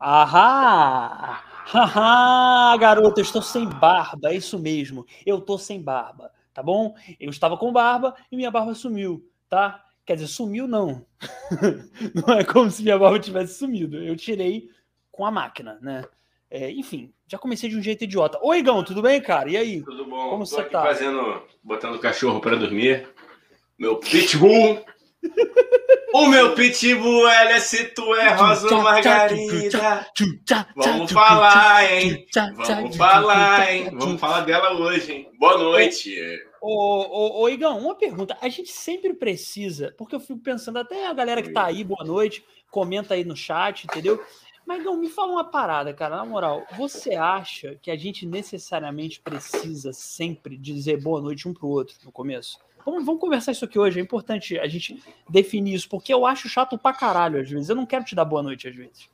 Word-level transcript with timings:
Ahá! 0.00 1.44
Haha, 1.66 2.76
garoto, 2.78 3.20
eu 3.20 3.22
estou 3.22 3.42
sem 3.42 3.68
barba, 3.68 4.30
é 4.30 4.34
isso 4.34 4.58
mesmo. 4.58 5.06
Eu 5.26 5.40
tô 5.42 5.58
sem 5.58 5.80
barba, 5.80 6.32
tá 6.54 6.62
bom? 6.62 6.96
Eu 7.20 7.28
estava 7.28 7.56
com 7.58 7.70
barba 7.70 8.16
e 8.32 8.36
minha 8.36 8.50
barba 8.50 8.74
sumiu, 8.74 9.24
tá? 9.48 9.84
Quer 10.06 10.14
dizer, 10.14 10.28
sumiu 10.28 10.66
não. 10.66 11.06
não 12.14 12.34
é 12.34 12.42
como 12.44 12.70
se 12.70 12.82
minha 12.82 12.98
barba 12.98 13.20
tivesse 13.20 13.58
sumido. 13.58 13.98
Eu 13.98 14.16
tirei 14.16 14.70
com 15.12 15.24
a 15.26 15.30
máquina, 15.30 15.78
né? 15.82 16.02
É, 16.50 16.70
enfim, 16.70 17.12
já 17.28 17.38
comecei 17.38 17.68
de 17.68 17.76
um 17.76 17.82
jeito 17.82 18.02
idiota. 18.02 18.40
Oi, 18.42 18.58
Igão, 18.58 18.82
tudo 18.82 19.02
bem, 19.02 19.20
cara? 19.20 19.48
E 19.50 19.56
aí? 19.56 19.82
Tudo 19.82 20.06
bom? 20.06 20.30
Como 20.30 20.44
Tô 20.44 20.46
você 20.46 20.64
tá? 20.64 20.82
fazendo, 20.82 21.42
botando 21.62 21.94
o 21.96 22.00
cachorro 22.00 22.40
para 22.40 22.56
dormir. 22.56 23.06
Meu 23.78 23.98
pitbull. 23.98 24.82
O 26.14 26.26
meu 26.26 26.54
pitbull, 26.54 27.28
ela 27.28 27.60
se 27.60 27.84
tu 27.84 28.14
é 28.14 28.34
rosa 28.34 28.74
margarida. 28.78 30.06
Vamos 30.74 31.12
falar, 31.12 31.92
hein? 31.92 32.26
Vamos 32.34 32.96
falar, 32.96 33.72
hein? 33.72 33.90
Vamos 33.92 34.20
falar 34.20 34.40
dela 34.42 34.72
hoje, 34.72 35.12
hein? 35.12 35.30
Boa 35.38 35.58
noite. 35.58 36.14
Ô, 36.60 36.70
ô, 36.70 37.42
ô, 37.42 37.48
Igão, 37.48 37.78
uma 37.78 37.94
pergunta. 37.94 38.36
A 38.40 38.48
gente 38.48 38.70
sempre 38.70 39.14
precisa, 39.14 39.94
porque 39.96 40.14
eu 40.14 40.20
fico 40.20 40.38
pensando, 40.38 40.78
até 40.78 41.06
a 41.06 41.12
galera 41.12 41.42
que 41.42 41.52
tá 41.52 41.66
aí, 41.66 41.84
boa 41.84 42.04
noite, 42.04 42.44
comenta 42.70 43.14
aí 43.14 43.24
no 43.24 43.36
chat, 43.36 43.84
entendeu? 43.84 44.22
Mas, 44.66 44.84
não, 44.84 44.96
me 44.96 45.08
fala 45.08 45.32
uma 45.32 45.44
parada, 45.44 45.92
cara. 45.92 46.16
Na 46.16 46.24
moral, 46.24 46.64
você 46.76 47.14
acha 47.14 47.76
que 47.82 47.90
a 47.90 47.96
gente 47.96 48.26
necessariamente 48.26 49.20
precisa 49.20 49.92
sempre 49.92 50.56
dizer 50.56 51.00
boa 51.00 51.20
noite 51.20 51.48
um 51.48 51.54
pro 51.54 51.68
outro 51.68 51.96
no 52.04 52.12
começo? 52.12 52.58
Vamos, 52.84 53.04
vamos 53.04 53.20
conversar 53.20 53.52
isso 53.52 53.64
aqui 53.64 53.78
hoje. 53.78 53.98
É 53.98 54.02
importante 54.02 54.58
a 54.58 54.66
gente 54.66 55.02
definir 55.28 55.74
isso, 55.74 55.88
porque 55.88 56.12
eu 56.12 56.26
acho 56.26 56.48
chato 56.48 56.78
pra 56.78 56.92
caralho 56.92 57.40
às 57.40 57.48
vezes. 57.48 57.68
Eu 57.68 57.76
não 57.76 57.86
quero 57.86 58.04
te 58.04 58.14
dar 58.14 58.24
boa 58.24 58.42
noite 58.42 58.68
às 58.68 58.74
vezes. 58.74 59.08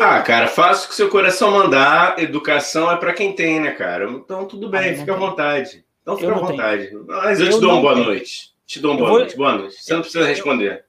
Ah, 0.00 0.22
cara, 0.22 0.48
faça 0.48 0.86
o 0.86 0.88
que 0.88 0.94
seu 0.94 1.10
coração 1.10 1.50
mandar. 1.50 2.18
Educação 2.18 2.90
é 2.90 2.96
para 2.96 3.12
quem 3.12 3.34
tem, 3.34 3.60
né, 3.60 3.72
cara? 3.72 4.10
Então 4.10 4.46
tudo 4.46 4.68
bem, 4.68 4.92
ah, 4.92 4.96
fica 4.96 5.12
à 5.12 5.16
vontade. 5.16 5.84
Então 6.00 6.16
fica 6.16 6.34
à 6.34 6.38
vontade. 6.38 6.86
Tenho. 6.86 7.04
Mas 7.06 7.40
eu, 7.40 7.46
eu 7.46 7.52
te 7.52 7.60
dou 7.60 7.72
uma 7.72 7.80
boa 7.80 7.94
tenho. 7.94 8.06
noite. 8.06 8.52
Te 8.66 8.80
dou 8.80 8.92
uma 8.92 8.98
boa 8.98 9.10
vou... 9.10 9.18
noite. 9.18 9.36
Boa 9.36 9.52
noite. 9.56 9.82
Você 9.82 9.92
não 9.92 10.00
precisa 10.00 10.26
responder. 10.26 10.84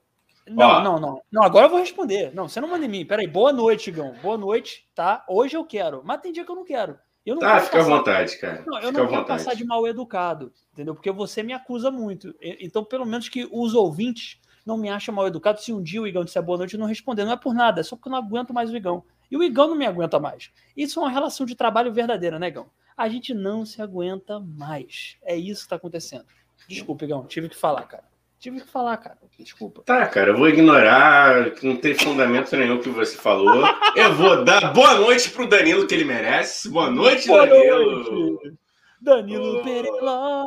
Não, 0.46 0.82
não, 0.82 1.00
não. 1.00 1.22
Não, 1.32 1.42
agora 1.42 1.66
eu 1.66 1.70
vou 1.70 1.78
responder. 1.78 2.34
Não, 2.34 2.48
você 2.48 2.60
não 2.60 2.68
manda 2.68 2.84
em 2.84 2.88
mim. 2.88 3.04
Peraí, 3.04 3.26
boa 3.26 3.52
noite, 3.52 3.90
Gão. 3.90 4.14
Boa 4.22 4.36
noite, 4.36 4.86
tá? 4.94 5.24
Hoje 5.28 5.56
eu 5.56 5.64
quero. 5.64 6.02
Mas 6.04 6.20
tem 6.20 6.32
dia 6.32 6.44
que 6.44 6.50
eu 6.50 6.56
não 6.56 6.64
quero. 6.64 6.98
Eu 7.24 7.36
não 7.36 7.40
tá, 7.40 7.60
fica 7.60 7.78
passar... 7.78 7.92
à 7.92 7.96
vontade, 7.96 8.38
cara. 8.38 8.64
Não, 8.66 8.78
eu 8.78 8.88
fica 8.88 9.02
não 9.02 9.08
quero 9.08 9.24
passar 9.24 9.54
de 9.54 9.64
mal 9.64 9.86
educado, 9.86 10.52
entendeu? 10.72 10.94
Porque 10.94 11.10
você 11.10 11.42
me 11.42 11.52
acusa 11.52 11.90
muito. 11.90 12.34
Então, 12.40 12.84
pelo 12.84 13.06
menos 13.06 13.28
que 13.28 13.48
os 13.50 13.74
ouvintes 13.74 14.38
não 14.64 14.76
me 14.76 14.88
achem 14.88 15.14
mal 15.14 15.26
educado. 15.26 15.60
Se 15.60 15.72
um 15.72 15.82
dia 15.82 16.02
o 16.02 16.06
Igão 16.06 16.24
disser 16.24 16.42
boa 16.42 16.58
noite, 16.58 16.74
eu 16.74 16.80
não 16.80 16.86
responder. 16.86 17.24
Não 17.24 17.32
é 17.32 17.36
por 17.36 17.54
nada, 17.54 17.80
é 17.80 17.84
só 17.84 17.96
porque 17.96 18.08
eu 18.08 18.12
não 18.12 18.18
aguento 18.18 18.52
mais 18.52 18.70
o 18.70 18.76
Igão. 18.76 19.04
E 19.30 19.36
o 19.36 19.42
Igão 19.42 19.68
não 19.68 19.74
me 19.74 19.86
aguenta 19.86 20.20
mais. 20.20 20.50
Isso 20.76 21.00
é 21.00 21.02
uma 21.02 21.10
relação 21.10 21.46
de 21.46 21.54
trabalho 21.54 21.92
verdadeira, 21.92 22.38
né, 22.38 22.48
Igão? 22.48 22.70
A 22.96 23.08
gente 23.08 23.34
não 23.34 23.64
se 23.64 23.82
aguenta 23.82 24.38
mais. 24.38 25.16
É 25.22 25.36
isso 25.36 25.64
que 25.64 25.70
tá 25.70 25.76
acontecendo. 25.76 26.24
Desculpa, 26.68 27.04
Igão, 27.04 27.26
tive 27.26 27.48
que 27.48 27.56
falar, 27.56 27.82
cara. 27.84 28.04
Tive 28.44 28.60
que 28.60 28.68
falar, 28.68 28.98
cara. 28.98 29.16
Desculpa. 29.38 29.82
Tá, 29.86 30.06
cara, 30.06 30.32
eu 30.32 30.36
vou 30.36 30.46
ignorar, 30.46 31.52
que 31.52 31.66
não 31.66 31.76
tem 31.76 31.94
fundamento 31.94 32.54
nenhum 32.54 32.78
que 32.78 32.90
você 32.90 33.16
falou. 33.16 33.64
Eu 33.96 34.14
vou 34.14 34.44
dar 34.44 34.70
boa 34.70 34.96
noite 34.96 35.30
pro 35.30 35.48
Danilo, 35.48 35.86
que 35.86 35.94
ele 35.94 36.04
merece. 36.04 36.68
Boa 36.68 36.90
noite, 36.90 37.26
boa 37.26 37.46
Danilo. 37.46 38.02
Noite. 38.02 38.54
Danilo 39.00 39.60
oh. 39.60 39.62
Pereira. 39.62 39.88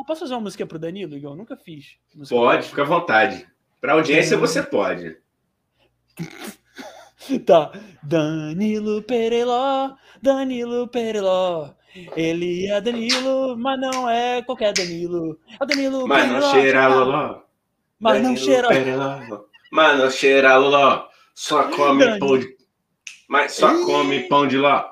Posso 0.06 0.20
fazer 0.20 0.34
uma 0.34 0.42
música 0.42 0.64
pro 0.64 0.78
Danilo, 0.78 1.16
Igor? 1.16 1.34
Nunca 1.34 1.56
fiz. 1.56 1.96
Pode, 2.28 2.68
fica 2.68 2.82
à 2.82 2.84
vontade. 2.84 3.44
Pra 3.80 3.94
audiência 3.94 4.36
Danilo. 4.36 4.46
você 4.46 4.62
pode. 4.62 5.16
tá. 7.44 7.72
Danilo 8.00 9.02
Pereló, 9.02 9.96
Danilo 10.22 10.86
Pereló. 10.86 11.70
Ele 12.14 12.68
é 12.68 12.80
Danilo, 12.80 13.56
mas 13.58 13.80
não 13.80 14.08
é 14.08 14.40
qualquer 14.40 14.72
Danilo. 14.72 15.36
É 15.50 15.64
o 15.64 15.66
Danilo 15.66 16.06
Mas 16.06 16.22
Pereló. 16.22 16.40
não 16.40 16.52
cheira 16.52 16.86
loló. 16.86 17.47
Mas 18.00 18.22
não 18.22 18.36
cheira. 18.36 18.68
Mas 19.70 19.98
não 19.98 20.10
cheira 20.10 20.56
ló. 20.56 21.08
Só 21.34 21.64
come 21.70 22.18
pão 22.18 22.38
de. 22.38 22.56
Mas 23.28 23.52
só 23.52 23.84
come 23.84 24.20
pão 24.28 24.46
de 24.46 24.56
ló. 24.56 24.84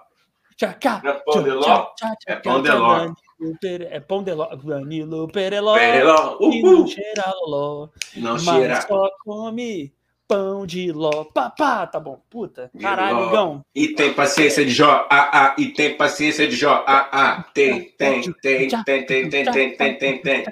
Tchacá. 0.56 1.02
É 1.04 1.12
pão 1.12 1.42
de 1.42 1.50
ló. 1.50 1.92
É 2.26 2.36
pão 2.36 2.62
de 2.62 2.70
ló. 2.70 3.14
É 3.60 4.00
pão 4.00 4.22
de 4.22 4.32
ló. 4.32 4.56
Danilo 4.56 5.28
Pereló. 5.28 5.74
Pereló. 5.74 6.38
E 6.40 6.62
não 6.62 6.86
cheira 6.86 7.34
ló. 7.46 7.88
Não 8.16 8.38
cheira. 8.38 8.80
só 8.82 9.10
come 9.24 9.92
pão 10.26 10.66
de 10.66 10.92
ló. 10.92 11.24
Papá, 11.24 11.86
tá 11.86 12.00
bom. 12.00 12.20
Puta. 12.28 12.70
Caralho, 12.80 13.30
Gão. 13.30 13.64
E 13.74 13.88
tem 13.88 14.12
paciência 14.12 14.64
de 14.64 14.70
Jó. 14.70 15.06
Ah, 15.10 15.30
ah. 15.32 15.54
E 15.58 15.68
tem 15.68 15.96
paciência 15.96 16.46
de 16.48 16.56
Jó. 16.56 16.84
Ah, 16.86 17.08
ah. 17.12 17.44
Tem, 17.54 17.90
tem, 17.90 18.20
tem, 18.20 18.68
tem, 18.68 18.68
tem, 18.68 19.06
tem, 19.06 19.28
tem, 19.28 19.76
tem, 19.76 19.98
tem, 19.98 20.22
tem. 20.22 20.44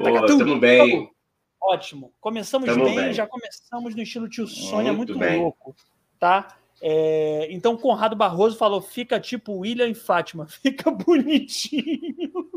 Pô, 0.00 0.26
tamo 0.26 0.58
bem. 0.58 1.10
Ótimo. 1.60 2.12
Começamos 2.20 2.74
bem, 2.74 2.94
bem, 2.94 3.12
já 3.12 3.26
começamos 3.26 3.94
no 3.94 4.02
estilo 4.02 4.28
tio 4.28 4.46
Sônia, 4.46 4.92
muito, 4.92 5.16
muito 5.16 5.38
louco, 5.38 5.74
tá? 6.18 6.56
É, 6.80 7.48
então, 7.50 7.76
Conrado 7.76 8.14
Barroso 8.14 8.56
falou: 8.56 8.80
fica 8.80 9.18
tipo 9.18 9.58
William 9.58 9.88
e 9.88 9.94
Fátima, 9.94 10.46
fica 10.62 10.90
bonitinho. 10.90 12.50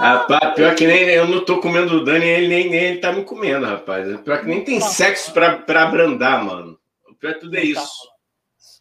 Rapaz, 0.00 0.54
pior 0.54 0.74
que 0.74 0.86
nem 0.86 1.02
eu 1.04 1.28
não 1.28 1.44
tô 1.44 1.60
comendo 1.60 1.98
o 1.98 2.04
Dani, 2.04 2.26
ele 2.26 2.48
nem, 2.48 2.70
nem 2.70 2.80
ele 2.80 2.98
tá 2.98 3.12
me 3.12 3.24
comendo, 3.24 3.64
rapaz. 3.64 4.20
Pior 4.20 4.40
que 4.40 4.46
nem 4.46 4.64
tem 4.64 4.80
tá. 4.80 4.86
sexo 4.86 5.32
pra, 5.32 5.58
pra 5.58 5.84
abrandar, 5.84 6.44
mano. 6.44 6.78
O 7.08 7.14
pior 7.14 7.34
de 7.34 7.40
tudo 7.40 7.56
é 7.56 7.60
tá 7.60 7.66
isso. 7.66 8.04
Tá, 8.04 8.16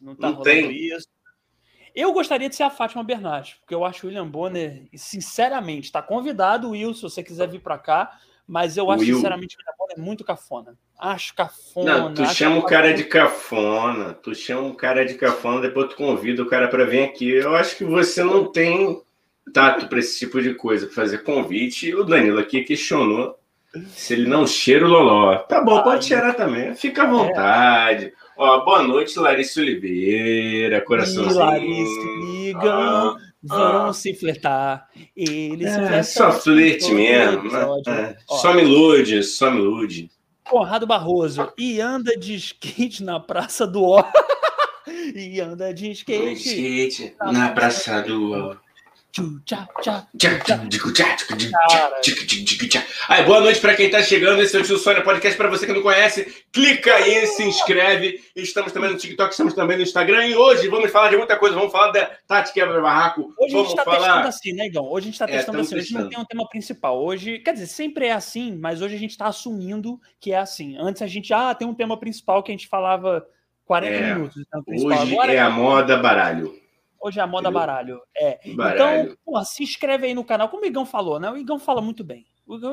não 0.01 0.15
tá 0.15 0.29
não 0.31 0.41
tem. 0.41 0.71
isso. 0.71 1.07
Eu 1.95 2.11
gostaria 2.11 2.49
de 2.49 2.55
ser 2.55 2.63
a 2.63 2.69
Fátima 2.69 3.03
Bernardes, 3.03 3.53
porque 3.59 3.73
eu 3.73 3.85
acho 3.85 4.05
o 4.05 4.09
William 4.09 4.27
Bonner, 4.27 4.83
sinceramente, 4.93 5.85
está 5.85 6.01
convidado, 6.01 6.71
Will, 6.71 6.93
se 6.93 7.01
você 7.01 7.23
quiser 7.23 7.47
vir 7.47 7.61
para 7.61 7.77
cá, 7.77 8.19
mas 8.47 8.75
eu 8.75 8.91
acho, 8.91 9.03
Will. 9.03 9.15
sinceramente, 9.15 9.55
o 9.55 9.59
William 9.59 9.73
Bonner 9.79 10.05
muito 10.05 10.23
cafona. 10.23 10.77
Acho 10.99 11.33
cafona. 11.33 11.97
Não, 11.97 12.13
tu 12.13 12.25
chama 12.25 12.57
o 12.57 12.63
cara 12.63 12.93
de 12.93 13.05
cafona, 13.05 14.13
tu 14.13 14.35
chama 14.35 14.67
um 14.67 14.75
cara 14.75 15.05
de 15.05 15.13
cafona, 15.13 15.61
depois 15.61 15.89
tu 15.89 15.95
convida 15.95 16.43
o 16.43 16.47
cara 16.47 16.67
para 16.67 16.85
vir 16.85 17.03
aqui. 17.03 17.29
Eu 17.29 17.55
acho 17.55 17.77
que 17.77 17.85
você 17.85 18.23
não 18.23 18.51
tem 18.51 19.01
tato 19.53 19.87
para 19.87 19.99
esse 19.99 20.19
tipo 20.19 20.41
de 20.41 20.53
coisa, 20.53 20.85
para 20.85 20.95
fazer 20.95 21.23
convite. 21.23 21.93
O 21.95 22.03
Danilo 22.03 22.39
aqui 22.39 22.63
questionou 22.63 23.37
se 23.87 24.13
ele 24.13 24.27
não 24.27 24.47
cheira 24.47 24.85
o 24.85 24.89
loló. 24.89 25.37
Tá 25.39 25.61
bom, 25.61 25.81
pode 25.83 26.05
cheirar 26.05 26.35
também, 26.35 26.73
fica 26.75 27.03
à 27.03 27.07
vontade. 27.07 28.05
É. 28.05 28.24
Ó, 28.37 28.65
boa 28.65 28.83
noite, 28.83 29.17
Larissa 29.17 29.61
Oliveira, 29.61 30.81
coraçãozinho. 30.81 31.31
E 31.31 31.37
Larissa, 31.37 32.01
ligam, 32.19 32.69
ah, 32.69 33.17
vão 33.41 33.85
ah. 33.87 33.93
se 33.93 34.13
flertar. 34.13 34.89
Eles 35.15 35.71
é, 35.71 36.03
Só 36.03 36.33
flerte 36.33 36.93
mesmo. 36.93 37.49
Né? 37.49 37.61
É. 37.87 38.17
Só 38.27 38.53
me 38.53 38.61
ilude, 38.61 39.23
só 39.23 39.49
me 39.49 39.59
ilude. 39.59 40.11
Conrado 40.43 40.85
Barroso, 40.85 41.51
e 41.57 41.79
anda 41.79 42.15
de 42.17 42.35
skate 42.35 43.03
na 43.03 43.19
Praça 43.19 43.65
do 43.65 43.83
Ó. 43.83 44.03
e 45.15 45.39
anda 45.39 45.73
de 45.73 45.91
skate. 45.91 46.33
skate 46.33 47.15
na 47.31 47.49
Praça 47.49 48.01
do 48.01 48.33
Ó. 48.33 48.64
Aí, 53.07 53.23
boa 53.23 53.39
noite 53.39 53.61
para 53.61 53.73
quem 53.73 53.85
está 53.85 54.03
chegando. 54.03 54.41
Esse 54.41 54.57
é 54.57 54.59
o 54.59 54.63
Tio 54.63 54.77
Sônia 54.77 55.01
Podcast. 55.01 55.37
Para 55.37 55.49
você 55.49 55.65
que 55.65 55.71
não 55.71 55.81
conhece, 55.81 56.45
clica 56.51 56.93
aí, 56.93 57.25
se 57.27 57.43
inscreve. 57.43 58.21
Estamos 58.35 58.73
também 58.73 58.91
no 58.91 58.97
TikTok, 58.97 59.31
estamos 59.31 59.53
também 59.53 59.77
no 59.77 59.83
Instagram. 59.83 60.27
E 60.27 60.35
hoje 60.35 60.67
vamos 60.67 60.91
falar 60.91 61.11
de 61.11 61.15
muita 61.15 61.37
coisa. 61.37 61.55
Vamos 61.55 61.71
falar 61.71 61.91
da 61.93 62.11
Tati 62.27 62.51
Quebra 62.51 62.81
Barraco. 62.81 63.33
Hoje 63.39 63.53
vamos 63.53 63.67
a 63.67 63.69
gente 63.69 63.79
está 63.79 63.83
falar... 63.85 63.99
testando 63.99 64.27
assim, 64.27 64.53
né, 64.53 64.65
Igão? 64.65 64.83
Hoje 64.83 65.03
a 65.03 65.05
gente 65.05 65.13
está 65.13 65.27
testando 65.27 65.57
é, 65.59 65.61
assim. 65.61 65.75
Testando. 65.75 65.99
Hoje 65.99 66.03
não 66.03 66.09
tem 66.09 66.19
um 66.19 66.25
tema 66.25 66.49
principal. 66.49 67.01
Hoje, 67.01 67.39
quer 67.39 67.53
dizer, 67.53 67.67
sempre 67.67 68.07
é 68.07 68.11
assim, 68.11 68.57
mas 68.57 68.81
hoje 68.81 68.95
a 68.95 68.99
gente 68.99 69.11
está 69.11 69.27
assumindo 69.27 69.97
que 70.19 70.33
é 70.33 70.39
assim. 70.39 70.75
Antes 70.77 71.01
a 71.01 71.07
gente, 71.07 71.33
ah, 71.33 71.55
tem 71.55 71.65
um 71.65 71.73
tema 71.73 71.97
principal 71.97 72.43
que 72.43 72.51
a 72.51 72.53
gente 72.53 72.67
falava 72.67 73.25
40 73.65 73.95
é, 73.95 74.13
minutos. 74.13 74.43
Hoje 74.67 75.13
Agora, 75.13 75.31
é 75.31 75.39
a 75.39 75.49
moda 75.49 75.95
baralho. 75.95 76.64
Hoje 77.01 77.19
é 77.19 77.23
a 77.23 77.27
moda 77.27 77.51
baralho. 77.51 78.01
É. 78.15 78.39
Baralho. 78.55 79.03
Então, 79.03 79.17
pô, 79.25 79.43
se 79.43 79.63
inscreve 79.63 80.07
aí 80.07 80.13
no 80.13 80.23
canal. 80.23 80.49
Como 80.49 80.63
o 80.63 80.65
Igão 80.65 80.85
falou, 80.85 81.19
né? 81.19 81.29
O 81.29 81.37
Igão 81.37 81.59
fala 81.59 81.81
muito 81.81 82.03
bem. 82.03 82.25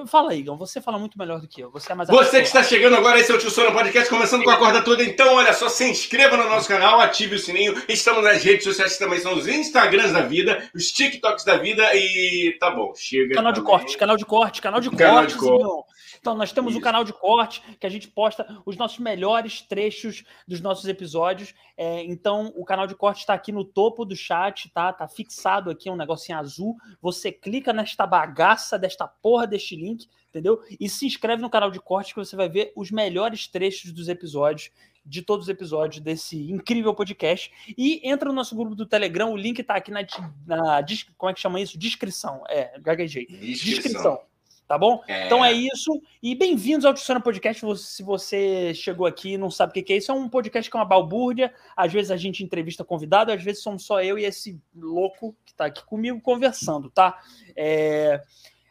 Fala 0.06 0.32
aí, 0.32 0.40
Igão. 0.40 0.58
Você 0.58 0.82
fala 0.82 0.98
muito 0.98 1.18
melhor 1.18 1.40
do 1.40 1.48
que 1.48 1.62
eu. 1.62 1.70
Você 1.70 1.92
é 1.92 1.94
mais 1.94 2.08
Você 2.10 2.40
que 2.40 2.46
está 2.46 2.62
chegando 2.62 2.94
agora, 2.94 3.18
esse 3.18 3.32
é 3.32 3.34
o 3.34 3.38
Tio 3.38 3.50
Sono 3.50 3.72
Podcast, 3.72 4.10
começando 4.10 4.44
com 4.44 4.50
a 4.50 4.58
corda 4.58 4.82
toda. 4.82 5.02
Então, 5.02 5.36
olha 5.36 5.54
só, 5.54 5.66
se 5.66 5.88
inscreva 5.88 6.36
no 6.36 6.46
nosso 6.46 6.68
canal, 6.68 7.00
ative 7.00 7.36
o 7.36 7.38
sininho. 7.38 7.82
Estamos 7.88 8.22
nas 8.22 8.42
redes 8.42 8.64
sociais 8.64 8.92
que 8.92 8.98
também 8.98 9.18
são 9.18 9.34
os 9.34 9.48
Instagrams 9.48 10.12
da 10.12 10.20
vida, 10.20 10.70
os 10.74 10.92
TikToks 10.92 11.44
da 11.46 11.56
vida 11.56 11.90
e 11.94 12.54
tá 12.60 12.70
bom, 12.70 12.92
chega. 12.94 13.34
Canal 13.34 13.52
também. 13.52 13.64
de 13.64 13.70
corte, 13.70 13.96
canal 13.96 14.16
de 14.18 14.26
corte, 14.26 14.60
canal 14.60 14.80
de 14.80 14.90
canal 14.90 15.14
corte. 15.14 15.32
De 15.32 15.38
corte. 15.38 15.91
Então, 16.22 16.36
nós 16.36 16.52
temos 16.52 16.76
o 16.76 16.78
um 16.78 16.80
canal 16.80 17.02
de 17.02 17.12
corte 17.12 17.60
que 17.80 17.84
a 17.84 17.90
gente 17.90 18.06
posta 18.06 18.46
os 18.64 18.76
nossos 18.76 19.00
melhores 19.00 19.60
trechos 19.60 20.22
dos 20.46 20.60
nossos 20.60 20.86
episódios. 20.86 21.52
É, 21.76 22.04
então, 22.04 22.52
o 22.54 22.64
canal 22.64 22.86
de 22.86 22.94
corte 22.94 23.18
está 23.18 23.34
aqui 23.34 23.50
no 23.50 23.64
topo 23.64 24.04
do 24.04 24.14
chat, 24.14 24.70
tá? 24.72 24.92
Tá 24.92 25.08
fixado 25.08 25.68
aqui 25.68 25.90
um 25.90 25.96
negocinho 25.96 26.38
azul. 26.38 26.76
Você 27.00 27.32
clica 27.32 27.72
nesta 27.72 28.06
bagaça, 28.06 28.78
desta 28.78 29.08
porra 29.08 29.48
deste 29.48 29.74
link, 29.74 30.08
entendeu? 30.28 30.62
E 30.78 30.88
se 30.88 31.06
inscreve 31.06 31.42
no 31.42 31.50
canal 31.50 31.72
de 31.72 31.80
cortes 31.80 32.12
que 32.12 32.20
você 32.20 32.36
vai 32.36 32.48
ver 32.48 32.72
os 32.76 32.92
melhores 32.92 33.48
trechos 33.48 33.90
dos 33.90 34.08
episódios, 34.08 34.70
de 35.04 35.22
todos 35.22 35.46
os 35.46 35.48
episódios 35.48 36.00
desse 36.00 36.52
incrível 36.52 36.94
podcast. 36.94 37.50
E 37.76 38.00
entra 38.08 38.28
no 38.28 38.34
nosso 38.36 38.54
grupo 38.54 38.76
do 38.76 38.86
Telegram, 38.86 39.32
o 39.32 39.36
link 39.36 39.60
tá 39.64 39.74
aqui 39.74 39.90
na, 39.90 40.06
na 40.46 40.86
como 41.18 41.30
é 41.30 41.34
que 41.34 41.40
chama 41.40 41.60
isso? 41.60 41.76
Descrição. 41.76 42.44
É, 42.48 42.78
gaguejei. 42.78 43.26
Descrição. 43.26 43.74
Descrição. 43.74 44.31
Tá 44.66 44.78
bom? 44.78 45.02
É. 45.06 45.26
Então 45.26 45.44
é 45.44 45.52
isso. 45.52 46.00
E 46.22 46.34
bem-vindos 46.34 46.84
ao 46.84 46.94
Tiziana 46.94 47.20
Podcast. 47.20 47.62
Se 47.78 48.02
você 48.02 48.72
chegou 48.74 49.06
aqui 49.06 49.32
e 49.32 49.38
não 49.38 49.50
sabe 49.50 49.78
o 49.78 49.84
que 49.84 49.92
é 49.92 49.96
isso, 49.96 50.10
é 50.10 50.14
um 50.14 50.28
podcast 50.28 50.70
que 50.70 50.76
é 50.76 50.80
uma 50.80 50.86
balbúrdia. 50.86 51.52
Às 51.76 51.92
vezes 51.92 52.10
a 52.10 52.16
gente 52.16 52.42
entrevista 52.42 52.84
convidado, 52.84 53.32
às 53.32 53.42
vezes 53.42 53.62
somos 53.62 53.84
só 53.84 54.02
eu 54.02 54.18
e 54.18 54.24
esse 54.24 54.58
louco 54.74 55.36
que 55.44 55.52
tá 55.52 55.66
aqui 55.66 55.84
comigo 55.84 56.20
conversando, 56.20 56.88
tá? 56.90 57.18
É... 57.56 58.22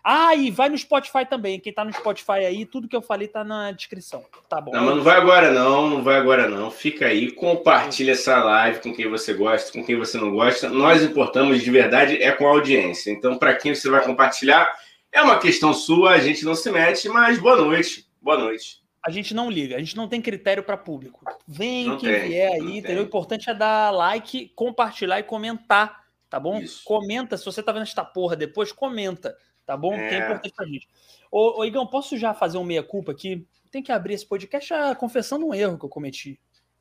Ah, 0.04 0.34
e 0.36 0.50
vai 0.50 0.68
no 0.68 0.78
Spotify 0.78 1.26
também. 1.30 1.60
Quem 1.60 1.72
tá 1.72 1.86
no 1.86 1.94
Spotify 1.94 2.46
aí, 2.46 2.66
tudo 2.66 2.88
que 2.88 2.96
eu 2.96 3.02
falei 3.04 3.28
tá 3.28 3.44
na 3.44 3.72
descrição. 3.72 4.26
Tá 4.50 4.60
bom. 4.60 4.72
Não, 4.72 4.84
mas 4.84 4.96
não 4.96 5.04
vai 5.04 5.18
agora 5.18 5.52
não, 5.52 5.88
não 5.88 6.04
vai 6.04 6.18
agora 6.18 6.50
não. 6.50 6.72
Fica 6.72 7.06
aí, 7.06 7.32
compartilha 7.32 8.14
essa 8.14 8.44
live 8.44 8.80
com 8.80 8.94
quem 8.94 9.08
você 9.08 9.34
gosta, 9.34 9.72
com 9.72 9.86
quem 9.86 9.96
você 9.96 10.18
não 10.18 10.32
gosta. 10.32 10.70
Nós 10.70 11.04
importamos 11.04 11.62
de 11.62 11.70
verdade 11.70 12.22
é 12.22 12.32
com 12.32 12.48
a 12.48 12.50
audiência. 12.50 13.12
Então, 13.12 13.38
para 13.38 13.54
quem 13.54 13.76
você 13.76 13.88
vai 13.92 14.04
compartilhar, 14.04 14.68
é 15.12 15.22
uma 15.22 15.40
questão 15.40 15.74
sua, 15.74 16.12
a 16.12 16.20
gente 16.20 16.46
não 16.46 16.56
se 16.56 16.72
mete, 16.72 17.10
mas 17.10 17.40
boa 17.40 17.58
noite. 17.58 18.10
Boa 18.22 18.38
noite. 18.38 18.82
A 19.04 19.10
gente 19.10 19.34
não 19.34 19.50
liga, 19.50 19.76
a 19.76 19.80
gente 19.80 19.98
não 19.98 20.08
tem 20.08 20.22
critério 20.22 20.64
para 20.64 20.78
público. 20.78 21.26
Vem 21.48 21.88
não 21.88 21.98
quem 21.98 22.12
tem, 22.12 22.30
vier 22.30 22.54
aí, 22.54 22.78
entendeu? 22.78 23.04
O 23.04 23.08
importante 23.08 23.50
é 23.50 23.54
dar 23.54 23.90
like, 23.92 24.50
compartilhar 24.56 25.20
e 25.20 25.24
comentar, 25.24 26.06
tá 26.30 26.40
bom? 26.40 26.60
Isso. 26.60 26.84
Comenta, 26.84 27.36
se 27.36 27.44
você 27.44 27.64
tá 27.64 27.72
vendo 27.72 27.84
esta 27.84 28.06
porra 28.06 28.36
depois, 28.36 28.72
comenta, 28.72 29.36
tá 29.66 29.76
bom? 29.76 29.94
É. 29.94 30.08
Que 30.08 30.16
é 30.16 30.20
importante 30.20 30.54
pra 30.56 30.66
gente. 30.68 30.88
Ô, 31.32 31.60
ô 31.60 31.66
Igão, 31.66 31.88
posso 31.88 32.16
já 32.16 32.34
fazer 32.34 32.58
um 32.60 32.64
meia-culpa 32.64 33.12
aqui? 33.12 33.48
Tem 33.72 33.82
que 33.82 33.92
abrir 33.92 34.14
esse 34.14 34.26
podcast 34.26 34.70
já 34.70 34.94
confessando 34.94 35.48
um 35.48 35.54
erro 35.54 35.80
que 35.80 35.86
eu 35.86 35.90
cometi. 35.90 36.40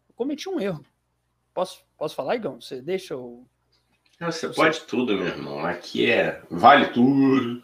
Eu 0.09 0.15
cometi 0.15 0.49
um 0.49 0.61
erro. 0.61 0.85
Posso, 1.55 1.83
posso 1.97 2.15
falar, 2.15 2.37
Igão? 2.37 2.61
Você 2.61 2.83
deixa 2.83 3.15
eu. 3.15 3.47
Não, 4.21 4.31
você 4.31 4.49
pode 4.49 4.81
tudo, 4.83 5.17
meu 5.17 5.27
irmão. 5.27 5.65
Aqui 5.65 6.11
é. 6.11 6.43
Vale 6.51 6.89
tudo. 6.89 7.63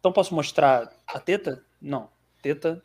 Então 0.00 0.10
posso 0.10 0.34
mostrar 0.34 0.90
a 1.06 1.20
teta? 1.20 1.62
Não. 1.80 2.08
Teta. 2.42 2.82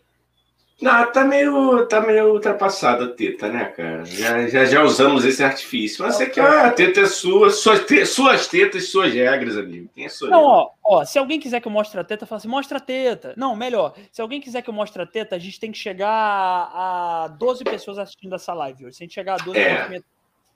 Não, 0.81 1.09
tá 1.09 1.23
meio, 1.23 1.85
tá 1.87 2.01
meio 2.01 2.33
ultrapassada 2.33 3.05
a 3.05 3.07
teta, 3.07 3.47
né, 3.47 3.63
cara? 3.65 4.03
Já, 4.03 4.45
já, 4.45 4.65
já 4.65 4.83
usamos 4.83 5.23
esse 5.23 5.41
artifício. 5.41 6.03
Mas 6.03 6.15
você 6.15 6.29
quer, 6.29 6.41
ah, 6.41 6.67
a 6.67 6.71
teta 6.71 6.99
é 6.99 7.05
sua, 7.05 7.49
suas, 7.49 7.85
te, 7.85 8.05
suas 8.05 8.45
tetas, 8.47 8.89
suas 8.89 9.13
regras, 9.13 9.57
amigo. 9.57 9.89
Tem 9.95 10.09
sua 10.09 10.29
Não, 10.29 10.43
ó, 10.43 10.69
ó, 10.83 11.05
se 11.05 11.17
alguém 11.17 11.39
quiser 11.39 11.61
que 11.61 11.67
eu 11.69 11.71
mostre 11.71 11.97
a 11.97 12.03
teta, 12.03 12.25
fala 12.25 12.39
assim, 12.39 12.49
mostra 12.49 12.77
a 12.77 12.81
teta. 12.81 13.33
Não, 13.37 13.55
melhor, 13.55 13.93
se 14.11 14.21
alguém 14.21 14.41
quiser 14.41 14.61
que 14.61 14.69
eu 14.69 14.73
mostre 14.73 15.01
a 15.01 15.05
teta, 15.05 15.37
a 15.37 15.39
gente 15.39 15.61
tem 15.61 15.71
que 15.71 15.77
chegar 15.77 16.11
a 16.11 17.29
12 17.39 17.63
pessoas 17.63 17.97
assistindo 17.97 18.35
essa 18.35 18.53
live 18.53 18.85
hoje. 18.85 18.97
Se 18.97 19.03
a 19.03 19.05
gente 19.05 19.15
chegar 19.15 19.35
a 19.35 19.43
12, 19.45 19.57
é. 19.57 20.01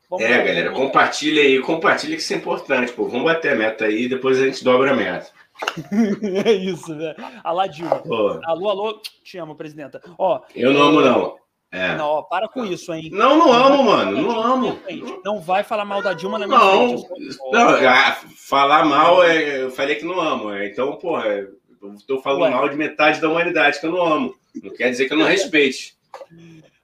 Vamos 0.09 0.25
é, 0.25 0.43
galera, 0.43 0.71
compartilha 0.71 1.43
aí, 1.43 1.61
compartilha 1.61 2.15
que 2.15 2.21
isso 2.21 2.33
é 2.33 2.37
importante, 2.37 2.91
pô. 2.91 3.05
Vamos 3.05 3.25
bater 3.25 3.53
a 3.53 3.55
meta 3.55 3.85
aí, 3.85 4.09
depois 4.09 4.41
a 4.41 4.45
gente 4.45 4.63
dobra 4.63 4.91
a 4.91 4.95
meta. 4.95 5.29
é 6.45 6.51
isso, 6.51 6.93
né? 6.95 7.15
Alá 7.43 7.67
Dilma. 7.67 8.01
Alô, 8.45 8.69
alô, 8.69 9.01
te 9.23 9.37
amo, 9.37 9.55
presidenta. 9.55 10.01
Ó, 10.17 10.41
eu 10.55 10.73
não 10.73 10.81
amo, 10.83 11.01
não. 11.01 11.39
É. 11.71 11.95
Não, 11.95 12.05
ó, 12.07 12.21
para 12.23 12.47
com 12.47 12.65
isso, 12.65 12.91
hein? 12.93 13.09
Não, 13.11 13.37
não 13.37 13.53
amo, 13.53 13.83
mano. 13.83 14.21
Não 14.21 14.41
amo. 14.41 14.79
Não 15.23 15.39
vai 15.39 15.63
falar 15.63 15.85
mal 15.85 16.01
da 16.01 16.13
Dilma 16.13 16.39
na 16.39 16.47
minha 16.47 16.57
não, 16.57 16.97
frente. 16.97 17.37
Não, 17.51 17.69
ah, 17.87 18.17
falar 18.35 18.85
mal, 18.85 19.23
é, 19.23 19.63
eu 19.63 19.71
falei 19.71 19.95
que 19.95 20.05
não 20.05 20.19
amo. 20.19 20.51
É, 20.51 20.67
então, 20.67 20.95
porra, 20.97 21.27
eu 21.27 21.95
tô 22.07 22.21
falando 22.21 22.41
Ué. 22.41 22.49
mal 22.49 22.67
de 22.69 22.75
metade 22.75 23.21
da 23.21 23.29
humanidade 23.29 23.79
que 23.79 23.85
eu 23.85 23.91
não 23.91 24.03
amo. 24.03 24.35
Não 24.63 24.73
quer 24.73 24.89
dizer 24.89 25.07
que 25.07 25.13
eu 25.13 25.17
não 25.17 25.27
respeite. 25.27 25.95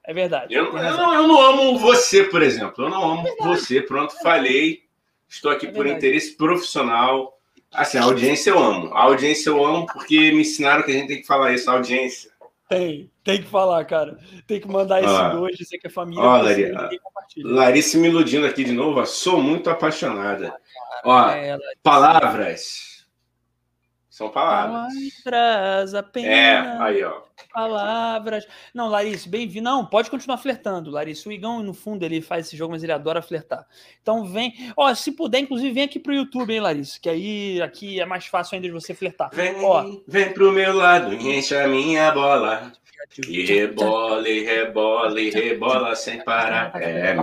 É 0.03 0.13
verdade. 0.13 0.53
Eu, 0.53 0.65
eu, 0.65 0.97
não, 0.97 1.13
eu 1.15 1.27
não 1.27 1.41
amo 1.41 1.79
você, 1.79 2.23
por 2.23 2.43
exemplo. 2.43 2.85
Eu 2.85 2.89
não 2.89 3.11
amo 3.13 3.27
é 3.27 3.43
você. 3.43 3.81
Pronto, 3.81 4.13
falei. 4.21 4.83
Estou 5.27 5.51
aqui 5.51 5.65
é 5.65 5.71
por 5.71 5.87
interesse 5.87 6.37
profissional 6.37 7.34
Assim, 7.75 7.97
a 7.97 8.03
audiência 8.03 8.49
eu 8.49 8.59
amo. 8.59 8.93
A 8.93 9.03
audiência 9.03 9.49
eu 9.49 9.63
amo 9.63 9.85
porque 9.85 10.31
me 10.31 10.41
ensinaram 10.41 10.83
que 10.83 10.91
a 10.91 10.93
gente 10.93 11.07
tem 11.07 11.21
que 11.21 11.27
falar 11.27 11.53
isso, 11.53 11.69
a 11.69 11.73
audiência. 11.73 12.31
Tem, 12.67 13.11
tem 13.23 13.41
que 13.41 13.47
falar, 13.47 13.83
cara. 13.85 14.17
Tem 14.47 14.59
que 14.59 14.67
mandar 14.67 15.03
esse 15.03 15.13
ah. 15.13 15.29
dois, 15.29 15.55
dizer 15.55 15.77
que 15.77 15.87
é 15.87 15.89
família. 15.89 16.23
Ó, 16.23 16.41
Larissa, 16.41 16.89
Larissa 17.37 17.97
me 17.97 18.07
iludindo 18.07 18.45
aqui 18.45 18.63
de 18.63 18.71
novo. 18.71 19.05
Sou 19.05 19.41
muito 19.41 19.69
apaixonada. 19.69 20.55
Ó, 21.03 21.29
é, 21.29 21.57
palavras 21.83 22.94
são 24.15 24.29
palavras. 24.29 24.93
Palavras 25.25 25.93
apenas. 25.93 26.29
É, 26.29 26.77
aí, 26.79 27.03
ó. 27.03 27.23
Palavras. 27.53 28.47
Não, 28.73 28.87
Larissa, 28.87 29.27
bem-vindo. 29.27 29.65
Não, 29.65 29.85
pode 29.85 30.09
continuar 30.09 30.37
flertando, 30.37 30.89
Larissa. 30.89 31.27
O 31.27 31.33
Igão, 31.33 31.61
no 31.61 31.73
fundo, 31.73 32.05
ele 32.05 32.21
faz 32.21 32.47
esse 32.47 32.55
jogo, 32.55 32.71
mas 32.71 32.81
ele 32.81 32.93
adora 32.93 33.21
flertar. 33.21 33.67
Então 34.01 34.23
vem. 34.23 34.53
Ó, 34.77 34.95
se 34.95 35.11
puder, 35.11 35.39
inclusive, 35.39 35.73
vem 35.73 35.83
aqui 35.83 35.99
pro 35.99 36.13
YouTube, 36.13 36.53
hein, 36.53 36.61
Larissa? 36.61 36.97
Que 36.97 37.09
aí 37.09 37.61
aqui 37.61 37.99
é 37.99 38.05
mais 38.05 38.25
fácil 38.25 38.55
ainda 38.55 38.69
de 38.69 38.73
você 38.73 38.93
flertar. 38.93 39.31
Vem, 39.33 39.61
ó. 39.61 39.83
vem 40.07 40.31
pro 40.31 40.53
meu 40.53 40.73
lado, 40.73 41.13
enche 41.13 41.53
a 41.53 41.67
minha 41.67 42.09
bola. 42.13 42.71
E 43.27 43.45
rebola, 43.45 44.27
e 44.27 44.43
rebola, 44.43 45.21
e 45.21 45.29
rebola 45.29 45.95
sem 45.95 46.23
parar. 46.23 46.71
É, 46.81 47.15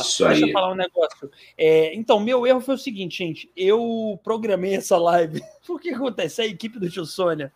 Isso 0.00 0.24
Ó, 0.24 0.28
aí. 0.28 0.34
Deixa 0.34 0.46
eu 0.46 0.52
falar 0.52 0.72
um 0.72 0.76
negócio. 0.76 1.30
É, 1.56 1.94
então, 1.94 2.18
meu 2.20 2.46
erro 2.46 2.60
foi 2.60 2.74
o 2.74 2.78
seguinte, 2.78 3.18
gente. 3.18 3.50
Eu 3.56 4.18
programei 4.24 4.74
essa 4.74 4.96
live. 4.98 5.40
o 5.68 5.78
que 5.78 5.90
acontece? 5.90 6.42
A 6.42 6.46
equipe 6.46 6.78
do 6.78 6.90
tio 6.90 7.04
Sônia. 7.04 7.52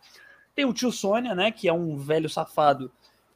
Tem 0.55 0.65
o 0.65 0.73
tio 0.73 0.93
Sônia, 0.93 1.35
né? 1.35 1.51
Que 1.51 1.69
é 1.69 1.73
um 1.73 1.97
velho 1.97 2.29
safado 2.29 2.91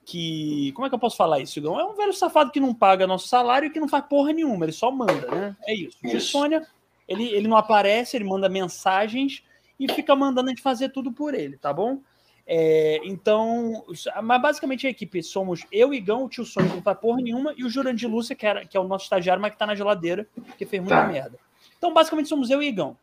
que. 0.04 0.72
Como 0.72 0.86
é 0.86 0.88
que 0.88 0.94
eu 0.94 1.00
posso 1.00 1.16
falar 1.16 1.40
isso, 1.40 1.58
Igão? 1.58 1.78
É 1.78 1.84
um 1.84 1.94
velho 1.94 2.12
safado 2.14 2.50
que 2.50 2.60
não 2.60 2.74
paga 2.74 3.06
nosso 3.06 3.28
salário 3.28 3.66
e 3.66 3.70
que 3.70 3.80
não 3.80 3.88
faz 3.88 4.04
porra 4.06 4.32
nenhuma, 4.32 4.64
ele 4.64 4.72
só 4.72 4.90
manda, 4.90 5.26
né? 5.30 5.56
É 5.66 5.74
isso. 5.74 5.98
O 6.02 6.08
tio 6.08 6.20
Sônia, 6.20 6.66
ele, 7.06 7.24
ele 7.24 7.48
não 7.48 7.56
aparece, 7.56 8.16
ele 8.16 8.24
manda 8.24 8.48
mensagens 8.48 9.42
e 9.78 9.92
fica 9.92 10.16
mandando 10.16 10.48
a 10.48 10.50
gente 10.50 10.62
fazer 10.62 10.88
tudo 10.88 11.12
por 11.12 11.34
ele, 11.34 11.56
tá 11.56 11.72
bom? 11.72 12.00
É, 12.50 13.00
então, 13.04 13.84
mas 14.22 14.40
basicamente 14.40 14.86
a 14.86 14.90
equipe 14.90 15.22
somos 15.22 15.66
eu, 15.70 15.92
Igão, 15.92 16.24
o 16.24 16.28
tio 16.30 16.46
Sônia, 16.46 16.70
que 16.70 16.76
não 16.76 16.82
faz 16.82 16.98
porra 16.98 17.20
nenhuma, 17.20 17.52
e 17.54 17.62
o 17.62 17.68
Jurandir 17.68 18.08
Lúcia, 18.08 18.34
que, 18.34 18.46
era, 18.46 18.64
que 18.64 18.74
é 18.74 18.80
o 18.80 18.88
nosso 18.88 19.04
estagiário, 19.04 19.42
mas 19.42 19.52
que 19.52 19.58
tá 19.58 19.66
na 19.66 19.74
geladeira, 19.74 20.26
que 20.56 20.64
fez 20.64 20.80
muita 20.80 21.02
tá. 21.02 21.06
merda. 21.06 21.38
Então, 21.76 21.92
basicamente, 21.92 22.26
somos 22.26 22.48
eu 22.48 22.62
e 22.62 22.68
Igão. 22.68 22.96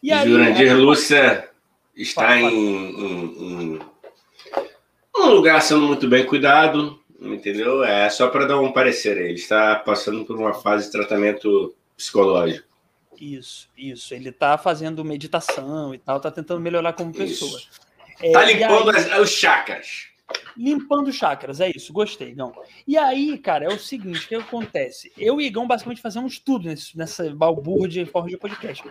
E 0.00 0.12
aí, 0.12 0.28
Jurandir 0.28 0.70
é... 0.70 0.74
Lúcia 0.74 1.50
está 1.96 2.22
fala, 2.22 2.42
fala. 2.42 2.52
Em, 2.52 2.90
em, 2.90 3.74
em, 3.74 3.80
um 5.16 5.26
lugar 5.30 5.60
sendo 5.60 5.82
muito 5.82 6.08
bem 6.08 6.24
cuidado, 6.24 7.00
entendeu? 7.20 7.82
É 7.82 8.08
só 8.08 8.28
para 8.28 8.46
dar 8.46 8.60
um 8.60 8.70
parecer. 8.70 9.18
Ele 9.18 9.34
está 9.34 9.74
passando 9.76 10.24
por 10.24 10.36
uma 10.36 10.54
fase 10.54 10.86
de 10.86 10.92
tratamento 10.92 11.74
psicológico. 11.96 12.68
Isso, 13.20 13.68
isso. 13.76 14.14
Ele 14.14 14.28
está 14.28 14.56
fazendo 14.56 15.04
meditação 15.04 15.92
e 15.92 15.98
tal, 15.98 16.18
está 16.18 16.30
tentando 16.30 16.60
melhorar 16.60 16.92
como 16.92 17.12
pessoa. 17.12 17.58
Isso. 17.58 17.91
É, 18.22 18.32
tá 18.32 18.44
limpando 18.44 18.90
aí, 18.90 19.20
os 19.20 19.30
chakras. 19.30 20.08
Limpando 20.56 21.12
chakras, 21.12 21.60
é 21.60 21.70
isso, 21.74 21.92
gostei, 21.92 22.30
Igão. 22.30 22.52
E 22.86 22.96
aí, 22.96 23.36
cara, 23.36 23.66
é 23.66 23.68
o 23.68 23.78
seguinte, 23.78 24.24
o 24.24 24.28
que 24.28 24.34
acontece? 24.34 25.12
Eu 25.18 25.40
e 25.40 25.46
Igão 25.46 25.66
basicamente 25.66 26.00
fazemos 26.00 26.38
tudo 26.38 26.68
nesse, 26.68 26.96
nessa 26.96 27.34
balbúrdia 27.34 28.04
de 28.04 28.10
forma 28.10 28.28
de 28.28 28.38
podcast. 28.38 28.82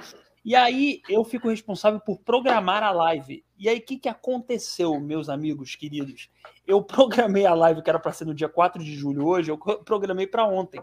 E 0.43 0.55
aí 0.55 1.01
eu 1.07 1.23
fico 1.23 1.50
responsável 1.50 2.00
por 2.00 2.19
programar 2.19 2.83
a 2.83 2.91
live. 2.91 3.45
E 3.57 3.69
aí, 3.69 3.77
o 3.77 3.81
que, 3.81 3.97
que 3.97 4.09
aconteceu, 4.09 5.00
meus 5.00 5.29
amigos 5.29 5.75
queridos? 5.75 6.29
Eu 6.65 6.83
programei 6.83 7.45
a 7.45 7.53
live 7.53 7.81
que 7.81 7.89
era 7.89 8.00
para 8.00 8.11
ser 8.11 8.25
no 8.25 8.33
dia 8.33 8.50
4 8.50 8.83
de 8.83 8.95
julho 8.95 9.25
hoje, 9.25 9.51
eu 9.51 9.57
programei 9.57 10.27
para 10.27 10.45
ontem. 10.45 10.81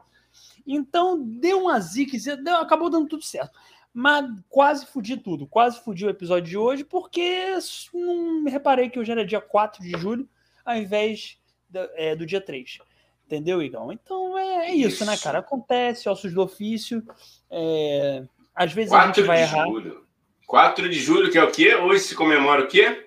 Então 0.66 1.20
deu 1.20 1.62
uma 1.62 1.80
zica, 1.80 2.16
acabou 2.60 2.90
dando 2.90 3.08
tudo 3.08 3.24
certo. 3.24 3.58
Mas 3.92 4.26
quase 4.48 4.86
fudi 4.86 5.16
tudo, 5.16 5.46
quase 5.46 5.82
fudi 5.82 6.06
o 6.06 6.10
episódio 6.10 6.48
de 6.48 6.56
hoje, 6.56 6.84
porque 6.84 7.58
não 7.92 8.42
me 8.42 8.50
reparei 8.50 8.88
que 8.88 8.98
hoje 8.98 9.10
era 9.10 9.24
dia 9.24 9.40
4 9.40 9.82
de 9.82 9.90
julho, 9.98 10.28
ao 10.64 10.76
invés 10.76 11.38
do, 11.68 11.80
é, 11.94 12.14
do 12.14 12.26
dia 12.26 12.40
3. 12.40 12.78
Entendeu, 13.26 13.62
Igão? 13.62 13.92
Então 13.92 14.38
é, 14.38 14.68
é 14.68 14.74
isso, 14.74 14.88
isso, 14.88 15.04
né, 15.04 15.16
cara? 15.16 15.40
Acontece, 15.40 16.08
ossos 16.08 16.32
do 16.32 16.42
ofício. 16.42 17.02
É... 17.50 18.24
Às 18.54 18.72
vezes 18.72 18.92
a 18.92 19.06
gente 19.06 19.22
vai 19.22 19.42
errar. 19.42 19.66
Julho. 19.66 20.06
4 20.46 20.88
de 20.88 20.98
julho, 20.98 21.30
que 21.30 21.36
é 21.36 21.44
o 21.44 21.50
quê? 21.50 21.74
Hoje 21.74 22.04
se 22.04 22.14
comemora 22.14 22.64
o 22.64 22.68
quê? 22.68 23.06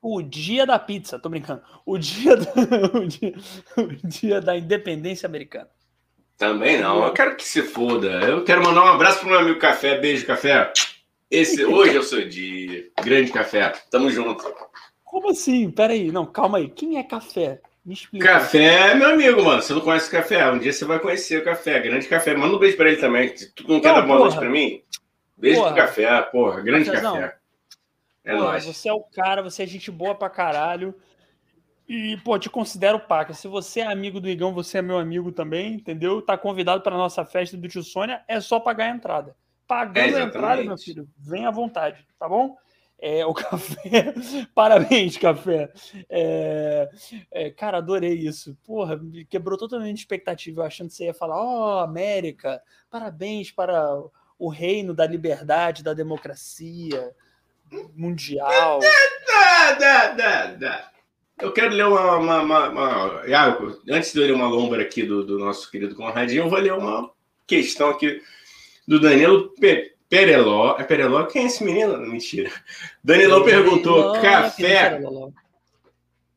O 0.00 0.22
dia 0.22 0.64
da 0.64 0.78
pizza, 0.78 1.18
tô 1.18 1.28
brincando. 1.28 1.62
O 1.84 1.98
dia, 1.98 2.36
do... 2.36 2.46
o 3.02 3.06
dia, 3.08 3.34
o 3.76 4.06
dia 4.06 4.40
da 4.40 4.56
independência 4.56 5.26
americana. 5.26 5.68
Também 6.36 6.80
não. 6.80 7.04
Eu 7.04 7.12
quero 7.12 7.36
que 7.36 7.44
se 7.44 7.62
foda. 7.62 8.08
Eu 8.20 8.44
quero 8.44 8.62
mandar 8.62 8.84
um 8.84 8.88
abraço 8.88 9.20
pro 9.20 9.28
meu 9.30 9.38
amigo 9.38 9.58
Café. 9.58 9.98
Beijo, 9.98 10.26
Café. 10.26 10.72
Esse 11.30 11.64
hoje 11.66 11.96
é 11.96 12.00
o 12.00 12.02
seu 12.02 12.28
dia. 12.28 12.88
Grande 13.02 13.32
Café. 13.32 13.72
Tamo 13.90 14.10
junto. 14.10 14.44
Como 15.02 15.30
assim? 15.30 15.70
Peraí. 15.70 16.12
Não, 16.12 16.26
calma 16.26 16.58
aí. 16.58 16.68
Quem 16.68 16.98
é 16.98 17.02
Café? 17.02 17.60
Me 17.84 17.94
explica. 17.94 18.26
Café 18.26 18.90
é 18.90 18.94
meu 18.94 19.10
amigo, 19.10 19.42
mano. 19.42 19.62
Você 19.62 19.72
não 19.72 19.80
conhece 19.80 20.08
o 20.08 20.10
Café? 20.10 20.50
Um 20.50 20.58
dia 20.58 20.72
você 20.72 20.84
vai 20.84 20.98
conhecer 20.98 21.38
o 21.38 21.44
Café. 21.44 21.80
Grande 21.80 22.06
Café. 22.06 22.36
Manda 22.36 22.56
um 22.56 22.58
beijo 22.58 22.76
pra 22.76 22.88
ele 22.88 23.00
também. 23.00 23.32
Tu 23.54 23.66
não 23.66 23.80
quer 23.80 23.94
dar 23.94 24.02
boa 24.02 24.18
noite 24.18 24.36
pra 24.36 24.50
mim? 24.50 24.82
Beijo 25.36 25.60
porra. 25.60 25.72
pro 25.72 25.82
Café. 25.82 26.22
Porra, 26.22 26.60
grande 26.60 26.90
Café. 26.90 27.36
É 28.24 28.34
nóis. 28.34 28.66
Você 28.66 28.88
é 28.88 28.92
o 28.92 29.00
cara, 29.00 29.42
você 29.42 29.62
é 29.62 29.66
gente 29.66 29.90
boa 29.90 30.14
pra 30.14 30.28
caralho. 30.28 30.94
E, 31.88 32.16
pô, 32.18 32.38
te 32.38 32.50
considero 32.50 32.98
paca. 32.98 33.32
Se 33.32 33.46
você 33.46 33.80
é 33.80 33.86
amigo 33.86 34.20
do 34.20 34.28
Igão, 34.28 34.52
você 34.52 34.78
é 34.78 34.82
meu 34.82 34.98
amigo 34.98 35.30
também, 35.30 35.74
entendeu? 35.74 36.20
Tá 36.20 36.36
convidado 36.36 36.82
para 36.82 36.96
nossa 36.96 37.24
festa 37.24 37.56
do 37.56 37.68
tio 37.68 37.82
Sônia, 37.82 38.24
é 38.26 38.40
só 38.40 38.58
pagar 38.58 38.86
a 38.86 38.96
entrada. 38.96 39.36
Pagando 39.68 40.16
É, 40.16 40.22
a 40.22 40.24
entrada, 40.24 40.62
meu 40.62 40.78
filho, 40.78 41.08
vem 41.16 41.46
à 41.46 41.50
vontade, 41.50 42.06
tá 42.18 42.28
bom? 42.28 42.56
É, 42.98 43.24
o 43.24 43.34
café. 43.34 44.14
Parabéns, 44.54 45.16
café. 45.16 45.70
É, 46.08 46.88
é, 47.30 47.50
cara, 47.50 47.78
adorei 47.78 48.14
isso. 48.14 48.56
Porra, 48.64 48.96
me 48.96 49.24
quebrou 49.24 49.56
totalmente 49.56 49.98
a 49.98 50.00
expectativa. 50.00 50.62
Eu 50.62 50.66
achando 50.66 50.88
que 50.88 50.94
você 50.94 51.04
ia 51.04 51.14
falar, 51.14 51.36
ó, 51.40 51.80
América, 51.80 52.60
parabéns 52.90 53.52
para 53.52 54.00
o 54.38 54.48
reino 54.48 54.92
da 54.92 55.06
liberdade, 55.06 55.84
da 55.84 55.94
democracia 55.94 57.14
mundial. 57.94 58.80
Dá, 59.78 60.12
dá, 60.12 60.46
dá. 60.54 60.90
Eu 61.40 61.52
quero 61.52 61.74
ler 61.74 61.86
uma. 61.86 62.16
uma, 62.16 62.40
uma, 62.42 62.68
uma- 62.70 63.26
Iago, 63.26 63.78
antes 63.90 64.12
de 64.12 64.20
eu 64.20 64.26
ler 64.26 64.32
uma 64.34 64.48
lombra 64.48 64.82
aqui 64.82 65.02
do, 65.02 65.24
do 65.24 65.38
nosso 65.38 65.70
querido 65.70 65.94
Conradinho, 65.94 66.44
eu 66.44 66.48
vou 66.48 66.58
ler 66.58 66.72
uma 66.72 67.10
questão 67.46 67.90
aqui 67.90 68.22
do 68.88 68.98
Danilo 68.98 69.50
Pe- 69.60 69.94
Pereló. 70.08 70.76
É 70.78 70.84
Pereló? 70.84 71.24
Quem 71.26 71.42
é 71.42 71.46
esse 71.46 71.62
menino? 71.62 71.98
Mentira. 71.98 72.50
Danilão 73.04 73.44
perguntou: 73.44 74.12
café. 74.20 74.98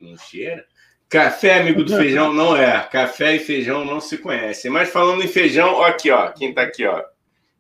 Não 0.02 0.18
cheira? 0.18 0.66
Café, 1.08 1.60
amigo 1.60 1.84
do 1.84 1.96
feijão, 1.96 2.32
não 2.34 2.56
é. 2.56 2.88
Café 2.92 3.36
e 3.36 3.40
feijão 3.40 3.84
não 3.84 4.00
se 4.00 4.18
conhecem. 4.18 4.70
Mas 4.70 4.90
falando 4.90 5.24
em 5.24 5.28
feijão, 5.28 5.74
ó 5.76 5.86
aqui, 5.86 6.12
ó. 6.12 6.28
Quem 6.32 6.54
tá 6.54 6.62
aqui, 6.62 6.86
ó. 6.86 7.04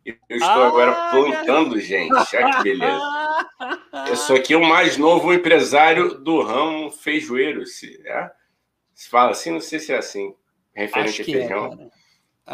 Eu 0.05 0.15
estou 0.29 0.48
Ah, 0.48 0.67
agora 0.67 0.93
plantando, 1.12 1.79
gente. 1.79 2.13
Olha 2.13 2.58
que 2.58 2.63
beleza. 2.63 3.00
Eu 4.08 4.16
sou 4.16 4.36
aqui 4.36 4.56
o 4.56 4.63
mais 4.63 4.98
novo 4.98 5.34
empresário 5.34 6.16
do 6.16 6.42
ramo 6.42 6.89
feijoeiro. 6.92 7.66
Se, 7.66 8.01
é? 8.06 8.32
se 8.94 9.10
fala 9.10 9.32
assim, 9.32 9.51
não 9.51 9.62
sei 9.62 9.80
se 9.80 9.94
é 9.94 9.98
assim. 9.98 10.34
Referente 10.74 11.22
a 11.22 11.25
que 11.25 11.36
é, 11.36 11.39
feijão. 11.39 11.70
cara. 11.70 11.89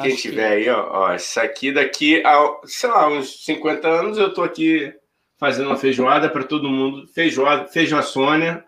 Quem 0.01 0.15
que 0.15 0.21
tiver 0.21 0.51
é. 0.51 0.55
aí, 0.55 0.69
ó, 0.69 0.89
ó, 0.91 1.15
isso 1.15 1.39
aqui 1.39 1.71
daqui 1.71 2.21
a, 2.25 2.59
sei 2.65 2.89
lá, 2.89 3.07
uns 3.07 3.45
50 3.45 3.88
anos 3.88 4.17
eu 4.17 4.33
tô 4.33 4.43
aqui 4.43 4.93
fazendo 5.38 5.67
uma 5.67 5.77
feijoada 5.77 6.29
para 6.29 6.43
todo 6.43 6.69
mundo. 6.69 7.07
Feijoada, 7.07 7.67
feijoa 7.67 8.01
Sônia, 8.01 8.65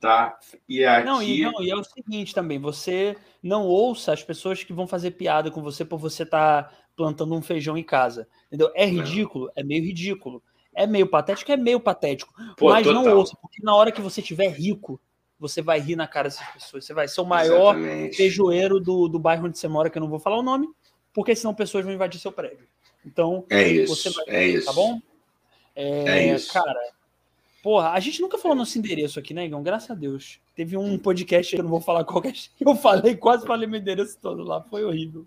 tá? 0.00 0.38
E 0.66 0.84
aqui. 0.84 1.06
Não, 1.06 1.22
e, 1.22 1.42
não, 1.42 1.62
e 1.62 1.70
é 1.70 1.76
o 1.76 1.84
seguinte 1.84 2.34
também, 2.34 2.58
você 2.58 3.16
não 3.42 3.66
ouça 3.66 4.12
as 4.12 4.22
pessoas 4.22 4.64
que 4.64 4.72
vão 4.72 4.86
fazer 4.86 5.12
piada 5.12 5.50
com 5.50 5.62
você 5.62 5.84
por 5.84 5.98
você 5.98 6.22
estar 6.22 6.72
plantando 6.96 7.34
um 7.34 7.42
feijão 7.42 7.76
em 7.76 7.84
casa. 7.84 8.26
Entendeu? 8.46 8.72
É 8.74 8.86
ridículo, 8.86 9.50
é 9.54 9.62
meio 9.62 9.84
ridículo. 9.84 10.42
É 10.80 10.86
meio 10.86 11.06
patético, 11.08 11.50
é 11.50 11.56
meio 11.56 11.80
patético. 11.80 12.32
Pô, 12.56 12.68
mas 12.70 12.86
não 12.86 13.02
total. 13.02 13.18
ouça, 13.18 13.36
porque 13.42 13.62
na 13.62 13.74
hora 13.74 13.90
que 13.90 14.00
você 14.00 14.20
estiver 14.20 14.48
rico, 14.48 15.00
você 15.40 15.60
vai 15.60 15.80
rir 15.80 15.96
na 15.96 16.06
cara 16.06 16.28
dessas 16.28 16.46
pessoas. 16.48 16.84
Você 16.84 16.94
vai 16.94 17.08
ser 17.08 17.20
o 17.20 17.24
maior 17.24 17.74
Exatamente. 17.76 18.16
feijoeiro 18.16 18.78
do, 18.80 19.08
do 19.08 19.18
bairro 19.18 19.46
onde 19.46 19.58
você 19.58 19.66
mora, 19.68 19.90
que 19.90 19.98
eu 19.98 20.02
não 20.02 20.08
vou 20.08 20.18
falar 20.20 20.36
o 20.38 20.42
nome, 20.42 20.68
porque 21.12 21.34
senão 21.34 21.54
pessoas 21.54 21.84
vão 21.84 21.92
invadir 21.94 22.20
seu 22.20 22.30
prédio. 22.32 22.66
Então, 23.04 23.44
É 23.50 23.66
isso, 23.66 23.94
você 23.96 24.10
vai- 24.10 24.24
é 24.28 24.46
isso. 24.46 24.66
tá 24.66 24.72
bom? 24.72 25.00
É, 25.74 26.08
É 26.30 26.34
isso. 26.34 26.52
Cara, 26.52 26.80
porra, 27.62 27.90
a 27.90 28.00
gente 28.00 28.20
nunca 28.20 28.36
falou 28.38 28.56
nosso 28.56 28.78
endereço 28.78 29.18
aqui, 29.18 29.32
né, 29.34 29.44
Igão? 29.46 29.62
Graças 29.62 29.90
a 29.90 29.94
Deus. 29.94 30.40
Teve 30.56 30.76
um 30.76 30.98
podcast 30.98 31.54
que 31.54 31.60
eu 31.60 31.64
não 31.64 31.70
vou 31.70 31.80
falar 31.80 32.04
qual 32.04 32.20
que 32.22 32.28
é. 32.28 32.32
Eu 32.60 32.74
falei, 32.76 33.16
quase 33.16 33.46
falei 33.46 33.66
meu 33.68 33.80
endereço 33.80 34.18
todo 34.20 34.42
lá. 34.42 34.60
Foi 34.62 34.84
horrível. 34.84 35.24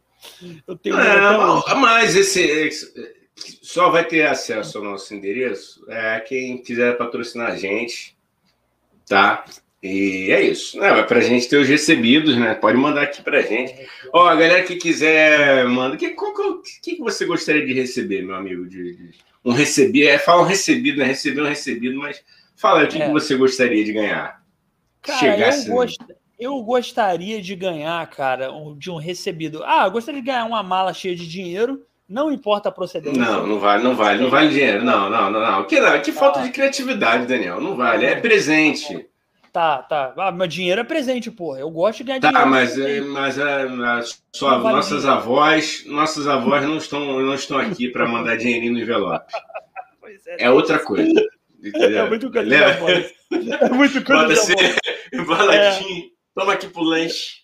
Eu 0.68 0.78
tenho. 0.78 0.98
É, 1.00 1.76
mas 1.76 2.16
esse, 2.16 2.42
esse- 2.42 3.21
só 3.62 3.90
vai 3.90 4.06
ter 4.06 4.26
acesso 4.28 4.78
ao 4.78 4.84
nosso 4.84 5.14
endereço 5.14 5.84
é 5.90 6.20
quem 6.20 6.58
quiser 6.58 6.98
patrocinar 6.98 7.52
a 7.52 7.56
gente, 7.56 8.16
tá? 9.08 9.46
E 9.84 10.30
é 10.32 10.42
isso. 10.44 10.78
Não, 10.78 10.86
é 10.86 11.04
pra 11.04 11.22
gente 11.22 11.50
ter 11.50 11.58
os 11.58 11.68
recebidos, 11.68 12.38
né? 12.38 12.54
Pode 12.54 12.78
mandar 12.78 13.02
aqui 13.04 13.22
pra 13.24 13.42
gente. 13.42 13.74
Ó, 14.14 14.28
a 14.28 14.36
galera 14.36 14.64
que 14.64 14.76
quiser, 14.76 15.66
manda. 15.66 15.98
Que, 15.98 16.10
qual, 16.12 16.34
qual- 16.34 16.62
que, 16.62 16.96
que 16.96 17.00
você 17.00 17.26
gostaria 17.26 17.66
de 17.66 17.74
receber, 17.74 18.22
meu 18.22 18.36
amigo? 18.36 18.68
De, 18.68 18.96
de- 18.96 19.10
um 19.44 19.52
recebido, 19.52 20.08
é, 20.08 20.20
fala 20.20 20.44
um 20.44 20.46
recebido, 20.46 21.00
né? 21.00 21.06
Receber 21.06 21.42
um 21.42 21.48
recebido, 21.48 21.98
mas 21.98 22.24
fala 22.56 22.84
o 22.84 22.88
que, 22.88 23.02
É. 23.02 23.08
que 23.08 23.12
você 23.12 23.36
gostaria 23.36 23.84
de 23.84 23.92
ganhar. 23.92 24.40
Cara, 25.02 25.18
chegasse- 25.18 25.68
eu, 25.68 25.74
gost... 25.74 25.98
eu 26.40 26.62
gostaria 26.62 27.42
de 27.42 27.56
ganhar, 27.56 28.08
cara, 28.12 28.50
de 28.78 28.92
um 28.92 28.98
recebido. 28.98 29.64
Ah, 29.66 29.86
eu 29.88 29.92
gostaria 29.92 30.22
de 30.22 30.28
ganhar 30.28 30.46
uma 30.46 30.62
mala 30.62 30.94
cheia 30.94 31.16
de 31.16 31.28
dinheiro. 31.28 31.84
Não 32.12 32.32
importa 32.32 32.70
a 32.70 32.72
procedência. 32.72 33.22
Não, 33.22 33.48
não 33.48 33.60
vale, 33.60 33.84
não 33.84 33.96
vale, 33.96 34.22
não 34.22 34.30
vale 34.30 34.50
dinheiro. 34.50 34.84
Não, 34.84 35.10
não, 35.10 35.32
não, 35.32 35.40
não. 35.40 35.64
Que, 35.66 35.80
não, 35.80 36.00
que 36.02 36.12
falta 36.12 36.42
de 36.42 36.50
criatividade, 36.52 37.26
Daniel. 37.26 37.62
Não 37.62 37.76
vale. 37.76 38.06
É 38.06 38.16
presente. 38.16 39.08
Tá, 39.54 39.80
tá. 39.80 40.14
Ah, 40.18 40.32
meu 40.32 40.48
dinheiro 40.48 40.80
é 40.82 40.84
presente, 40.84 41.30
porra. 41.32 41.60
Eu 41.60 41.70
gosto 41.70 41.98
de 42.00 42.04
ganhar 42.06 42.22
Tá, 42.22 42.30
dinheiro. 42.30 42.50
mas, 42.50 42.78
é, 42.80 43.02
mas 43.02 43.40
a, 43.40 43.64
a 43.98 44.02
sua- 44.34 44.52
Não 44.56 44.62
vale 44.64 44.76
nossas 44.78 45.02
dinheiro. 45.02 45.22
avós, 45.22 45.84
nossas 45.88 46.28
avós 46.28 46.64
não 46.66 46.78
estão, 46.78 47.00
não 47.22 47.34
estão 47.34 47.58
aqui 47.58 47.90
para 47.90 48.08
mandar 48.08 48.38
dinheirinho 48.38 48.74
no 48.74 48.80
envelope. 48.80 49.26
Pois 50.00 50.22
É 50.38 50.50
outra 50.50 50.80
coisa. 50.80 51.12
Entendeu? 51.64 52.06
É 52.06 52.10
muito 52.10 52.32
coisa 52.32 52.48
Leva- 52.50 52.72
avó. 52.72 52.90
É 52.90 53.70
muito 53.70 54.04
coisa 54.04 54.22
Bota 54.24 54.34
de 54.34 54.40
assim, 54.40 54.54
avó. 54.54 54.76
embaladinho. 55.14 56.04
Toma 56.34 56.54
aqui 56.54 56.68
pro 56.68 56.82
lanche. 56.82 57.42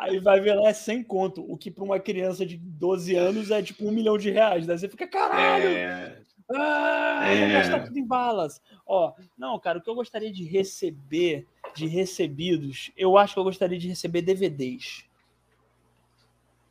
Aí 0.00 0.18
vai 0.20 0.40
ver 0.40 0.54
lá 0.54 0.70
é 0.70 0.72
100 0.72 1.02
conto, 1.04 1.44
o 1.46 1.56
que 1.56 1.70
para 1.70 1.84
uma 1.84 2.00
criança 2.00 2.46
de 2.46 2.56
12 2.56 3.14
anos 3.14 3.50
é 3.50 3.62
tipo 3.62 3.86
um 3.86 3.90
milhão 3.92 4.16
de 4.16 4.30
reais. 4.30 4.66
Daí 4.66 4.78
você 4.78 4.88
fica, 4.88 5.06
caralho, 5.06 5.66
É, 5.68 6.18
ah, 6.52 7.28
É. 7.28 7.52
gastar 7.52 7.84
tudo 7.84 7.98
em 7.98 8.06
balas. 8.06 8.60
Ó, 8.86 9.12
não, 9.36 9.58
cara, 9.60 9.78
o 9.78 9.82
que 9.82 9.90
eu 9.90 9.94
gostaria 9.94 10.32
de 10.32 10.44
receber, 10.44 11.46
de 11.74 11.86
recebidos, 11.86 12.90
eu 12.96 13.18
acho 13.18 13.34
que 13.34 13.40
eu 13.40 13.44
gostaria 13.44 13.78
de 13.78 13.88
receber 13.88 14.22
DVDs. 14.22 15.04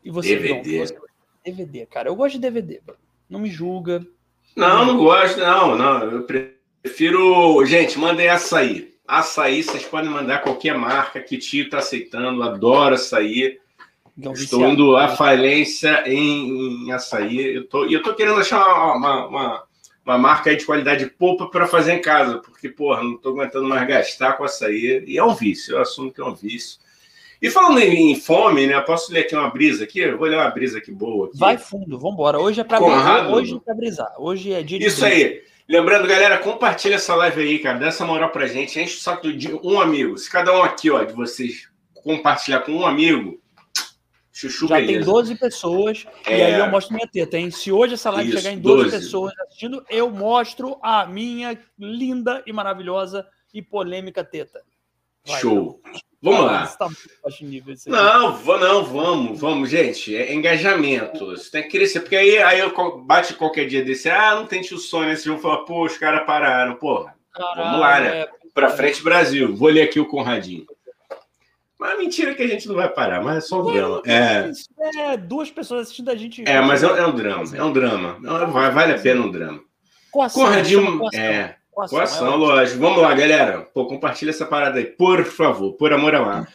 E 0.04 0.10
você, 0.10 0.36
DVD. 0.36 0.80
você- 0.80 0.98
DVD, 1.46 1.86
cara. 1.86 2.10
Eu 2.10 2.16
gosto 2.16 2.36
de 2.36 2.42
DVD. 2.42 2.82
Não 3.30 3.40
me 3.40 3.50
julga. 3.50 4.06
Não, 4.56 4.86
não 4.86 4.98
gosto, 4.98 5.38
não, 5.40 5.78
não. 5.78 6.04
Eu 6.12 6.24
prefiro. 6.84 7.64
Gente, 7.66 7.98
mandem 8.00 8.28
açaí. 8.30 8.94
Açaí, 9.10 9.64
vocês 9.64 9.84
podem 9.84 10.08
mandar 10.08 10.44
qualquer 10.44 10.78
marca 10.78 11.20
que 11.20 11.40
tio 11.40 11.68
tá 11.68 11.80
aceitando. 11.80 12.44
Adoro 12.44 12.94
açaí. 12.94 13.58
João 14.16 14.34
Estou 14.34 14.60
viciado. 14.60 14.74
indo 14.74 14.96
à 14.96 15.08
falência 15.08 16.04
em, 16.06 16.86
em 16.86 16.92
açaí. 16.92 17.56
Eu 17.56 17.68
tô, 17.68 17.88
e 17.88 17.94
eu 17.94 18.04
tô 18.04 18.14
querendo 18.14 18.40
achar 18.40 18.64
uma, 18.64 18.94
uma, 18.94 19.28
uma, 19.28 19.64
uma 20.06 20.18
marca 20.20 20.56
de 20.56 20.64
qualidade 20.64 21.08
polpa 21.08 21.48
para 21.48 21.66
fazer 21.66 21.94
em 21.94 22.02
casa, 22.02 22.38
porque, 22.38 22.70
porra, 22.70 23.02
não 23.02 23.18
tô 23.18 23.30
aguentando 23.30 23.68
mais 23.68 23.88
gastar 23.88 24.34
com 24.34 24.44
açaí. 24.44 25.04
E 25.08 25.18
é 25.18 25.24
um 25.24 25.34
vício, 25.34 25.76
eu 25.76 25.82
assumo 25.82 26.14
que 26.14 26.22
é 26.22 26.26
um 26.26 26.36
vício. 26.36 26.78
E 27.42 27.50
falando 27.50 27.80
em, 27.80 28.14
fome, 28.16 28.68
né? 28.68 28.80
Posso 28.82 29.12
ler 29.12 29.22
aqui 29.22 29.36
uma 29.36 29.50
brisa 29.50 29.86
aqui? 29.86 30.02
Eu 30.02 30.20
vou 30.20 30.28
ler 30.28 30.38
uma 30.38 30.52
brisa 30.52 30.78
aqui 30.78 30.92
boa. 30.92 31.30
Aqui. 31.30 31.38
Vai 31.38 31.58
fundo, 31.58 31.98
vambora. 31.98 32.38
Hoje 32.38 32.62
é 32.62 32.64
Conrado. 32.64 33.32
brisar. 33.32 33.34
Hoje 33.34 33.56
é 33.56 33.60
pra 33.60 33.74
brisar. 33.74 34.14
Hoje 34.20 34.54
é 34.54 34.62
dia 34.62 34.78
de 34.78 34.86
Isso 34.86 35.04
aí. 35.04 35.42
Lembrando, 35.70 36.08
galera, 36.08 36.40
compartilha 36.40 36.96
essa 36.96 37.14
live 37.14 37.42
aí, 37.42 37.60
cara. 37.60 37.78
Dá 37.78 37.86
essa 37.88 38.04
moral 38.04 38.32
pra 38.32 38.48
gente. 38.48 38.80
Enche 38.80 38.98
o 38.98 39.00
saco 39.02 39.32
de 39.32 39.54
um 39.54 39.80
amigo. 39.80 40.18
Se 40.18 40.28
cada 40.28 40.52
um 40.58 40.64
aqui, 40.64 40.90
ó, 40.90 41.04
de 41.04 41.14
vocês 41.14 41.70
compartilhar 41.94 42.62
com 42.62 42.72
um 42.72 42.86
amigo, 42.88 43.40
chuchu, 44.32 44.68
Já 44.68 44.78
beleza. 44.78 44.94
tem 44.98 45.06
12 45.06 45.36
pessoas 45.36 46.08
e 46.28 46.32
É. 46.32 46.46
aí 46.46 46.60
eu 46.60 46.68
mostro 46.72 46.96
minha 46.96 47.08
teta, 47.08 47.38
hein? 47.38 47.52
Se 47.52 47.72
hoje 47.72 47.94
essa 47.94 48.10
live 48.10 48.30
Isso, 48.32 48.40
chegar 48.42 48.52
em 48.52 48.60
12, 48.60 48.84
12. 48.86 48.98
pessoas 48.98 49.34
assistindo, 49.42 49.86
eu 49.92 50.10
mostro 50.10 50.80
a 50.82 51.06
minha 51.06 51.56
linda 51.78 52.42
e 52.48 52.52
maravilhosa 52.52 53.28
e 53.54 53.62
polêmica 53.62 54.24
teta. 54.24 54.64
Vai, 55.28 55.40
Show. 55.40 55.80
Vamos 56.22 56.46
lá. 56.46 56.68
tá 56.68 56.90
nível. 57.42 57.74
Não, 57.88 58.36
vou, 58.36 58.60
não, 58.60 58.84
vamos, 58.84 59.40
vamos, 59.40 59.70
gente. 59.70 60.16
É 60.16 60.34
engajamento. 60.34 61.28
Você 61.28 61.50
tem 61.50 61.64
que 61.64 61.70
crescer, 61.70 62.02
porque 62.02 62.16
aí, 62.16 62.38
aí 62.40 62.60
eu 62.60 62.74
bate 63.02 63.34
qualquer 63.36 63.68
dia 63.68 63.84
desse, 63.84 64.10
ah, 64.10 64.36
não 64.36 64.46
tem 64.46 64.62
tio 64.62 64.78
Sônia, 64.78 65.16
vocês 65.16 65.26
vão 65.26 65.40
falar, 65.40 65.60
pô, 65.60 65.86
os 65.86 65.98
caras 65.98 66.26
pararam, 66.26 66.76
porra. 66.76 67.16
Caralho, 67.34 67.64
vamos 67.64 67.80
lá, 67.80 68.00
né? 68.02 68.22
é, 68.22 68.30
Pra 68.54 68.70
frente, 68.70 69.02
Brasil. 69.02 69.56
Vou 69.56 69.70
ler 69.70 69.84
aqui 69.84 70.00
o 70.00 70.06
Conradinho. 70.06 70.66
Mas 71.80 71.98
mentira 71.98 72.36
que 72.36 72.44
a 72.44 72.48
gente 72.48 72.68
não 72.68 72.76
vai 72.76 72.90
parar, 72.90 73.24
mas 73.24 73.38
é 73.38 73.42
só 73.42 73.62
um 73.62 73.72
drama. 73.72 74.02
É, 74.06 74.52
é 74.98 75.16
duas 75.16 75.50
pessoas 75.50 75.84
assistindo 75.84 76.10
a 76.12 76.16
gente. 76.16 76.44
é 76.46 76.60
mas 76.60 76.84
é, 76.84 76.88
é 76.88 77.08
um 77.08 77.16
drama, 77.16 77.56
é 77.56 77.64
um 77.64 77.72
drama. 77.72 78.18
É 78.22 78.70
Vale 78.72 78.94
a 78.94 79.00
pena 79.00 79.22
um 79.22 79.32
drama. 79.32 79.62
Coação, 80.12 80.44
Conradinho, 80.44 80.84
chama 81.14 81.56
coação. 81.88 81.98
Coação, 81.98 82.34
é 82.34 82.36
lógico. 82.36 82.80
Vamos 82.80 83.02
lá, 83.02 83.14
galera. 83.14 83.62
Pô, 83.74 83.86
compartilha 83.86 84.32
essa 84.32 84.46
parada 84.46 84.80
aí, 84.80 84.86
por 84.86 85.24
favor, 85.24 85.74
por 85.74 85.94
amor 85.94 86.16
ao 86.16 86.26
ar. 86.26 86.48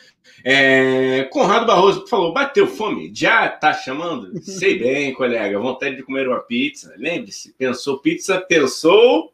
É, 0.44 1.24
Conrado 1.32 1.66
Barroso 1.66 2.06
falou: 2.06 2.32
bateu 2.32 2.66
fome? 2.66 3.10
Já 3.14 3.48
tá 3.48 3.72
chamando? 3.72 4.38
Sei 4.44 4.78
bem, 4.78 5.14
colega. 5.14 5.58
Vontade 5.58 5.96
de 5.96 6.02
comer 6.02 6.28
uma 6.28 6.40
pizza. 6.40 6.94
Lembre-se, 6.98 7.54
pensou 7.54 7.98
pizza, 7.98 8.40
pensou. 8.40 9.32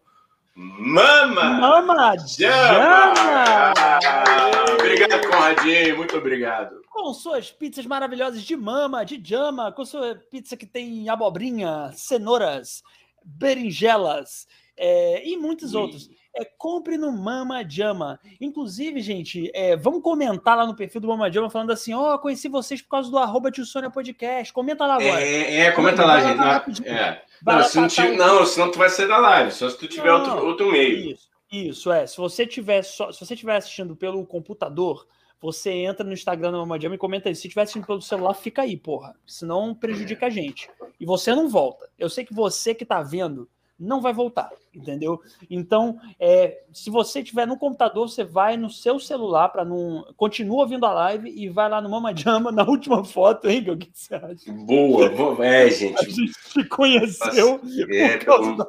Mama! 0.54 1.44
Mama! 1.44 2.16
Jama! 2.18 3.14
Jama! 3.14 4.75
Obrigado, 4.75 5.26
Conradinho. 5.28 5.97
Muito 5.97 6.16
obrigado. 6.16 6.80
Com 6.90 7.14
suas 7.14 7.50
pizzas 7.50 7.87
maravilhosas 7.87 8.42
de 8.42 8.56
mama, 8.56 9.04
de 9.04 9.20
jama, 9.25 9.73
com 9.73 9.85
sua 9.85 10.16
pizza 10.30 10.56
que 10.56 10.66
tem 10.66 11.09
abobrinha, 11.09 11.90
cenouras, 11.94 12.82
berinjelas, 13.25 14.47
É, 14.82 15.28
e 15.28 15.37
muitos 15.37 15.75
outros. 15.75 16.08
É, 16.34 16.42
compre 16.56 16.96
no 16.96 17.12
Mama 17.12 17.62
Jama. 17.68 18.18
Inclusive, 18.40 18.99
gente, 19.02 19.50
é, 19.54 19.76
vamos 19.76 20.02
comentar 20.02 20.56
lá 20.56 20.66
no 20.66 20.75
perfil 20.75 21.02
do 21.02 21.08
Mama 21.08 21.30
Jama 21.30 21.50
falando 21.50 21.70
assim: 21.70 21.92
ó, 21.92 22.14
oh, 22.14 22.18
conheci 22.18 22.49
vocês 22.49 22.80
por 22.80 22.88
causa 22.88 23.10
do 23.10 23.18
arroba 23.18 23.50
Tio 23.50 23.66
Sônia 23.66 23.90
Podcast. 23.90 24.50
Comenta 24.54 24.87
lá 24.87 24.94
agora. 24.94 25.20
É, 25.20 25.56
é 25.66 25.72
comenta 25.72 26.02
lá, 26.02 26.20
gente. 26.20 26.38
Não, 26.38 26.94
é. 26.96 27.22
não, 27.44 27.62
se 27.62 27.78
não, 27.78 27.88
tiver, 27.88 28.16
não, 28.16 28.46
senão 28.46 28.70
tu 28.70 28.78
vai 28.78 28.88
sair 28.88 29.06
da 29.06 29.18
live, 29.18 29.52
só 29.52 29.68
se 29.68 29.76
tu 29.76 29.87
tiver 29.87 30.08
não, 30.08 30.20
outro, 30.20 30.46
outro 30.46 30.72
meio. 30.72 31.10
Isso, 31.10 31.28
isso, 31.52 31.92
é. 31.92 32.06
Se 32.06 32.16
você 32.16 32.46
tiver 32.46 32.82
só, 32.82 33.12
se 33.12 33.20
você 33.20 33.34
estiver 33.34 33.56
assistindo 33.56 33.94
pelo 33.94 34.25
computador, 34.25 35.06
você 35.38 35.72
entra 35.72 36.06
no 36.06 36.14
Instagram 36.14 36.52
do 36.52 36.58
Mama 36.58 36.80
Jama 36.80 36.94
e 36.94 36.99
comenta 36.99 37.28
aí. 37.28 37.34
Se 37.34 37.49
estiver 37.49 37.62
assistindo 37.62 37.87
pelo 37.87 38.00
celular, 38.00 38.32
fica 38.32 38.62
aí, 38.62 38.78
porra. 38.78 39.14
Senão 39.26 39.75
prejudica 39.75 40.26
a 40.26 40.30
gente. 40.30 40.70
E 40.99 41.04
você 41.04 41.34
não 41.34 41.50
volta. 41.50 41.90
Eu 41.99 42.08
sei 42.08 42.25
que 42.25 42.32
você 42.32 42.75
que 42.75 42.87
tá 42.87 43.02
vendo 43.02 43.46
não 43.80 44.00
vai 44.00 44.12
voltar, 44.12 44.50
entendeu? 44.75 45.20
Então, 45.49 45.99
é, 46.18 46.62
se 46.72 46.90
você 46.90 47.22
tiver 47.22 47.46
no 47.46 47.56
computador, 47.56 48.08
você 48.08 48.22
vai 48.22 48.56
no 48.56 48.68
seu 48.68 49.00
celular 49.00 49.49
para 49.49 49.64
não. 49.64 50.04
Continua 50.16 50.62
ouvindo 50.62 50.84
a 50.84 50.92
live 50.92 51.30
e 51.30 51.49
vai 51.49 51.68
lá 51.68 51.80
no 51.80 51.88
Mama 51.88 52.14
Jama 52.14 52.52
na 52.52 52.62
última 52.62 53.02
foto, 53.02 53.49
hein, 53.49 53.70
O 53.70 53.76
que 53.78 53.90
você 53.92 54.14
acha? 54.14 54.52
Boa, 54.52 55.44
é, 55.44 55.70
gente. 55.70 55.99
A 55.99 56.08
gente 56.08 56.32
se 56.34 56.64
conheceu 56.64 57.58
Nossa, 57.62 57.96
é, 57.96 58.18
por 58.18 58.26
causa 58.26 58.56
da 58.56 58.66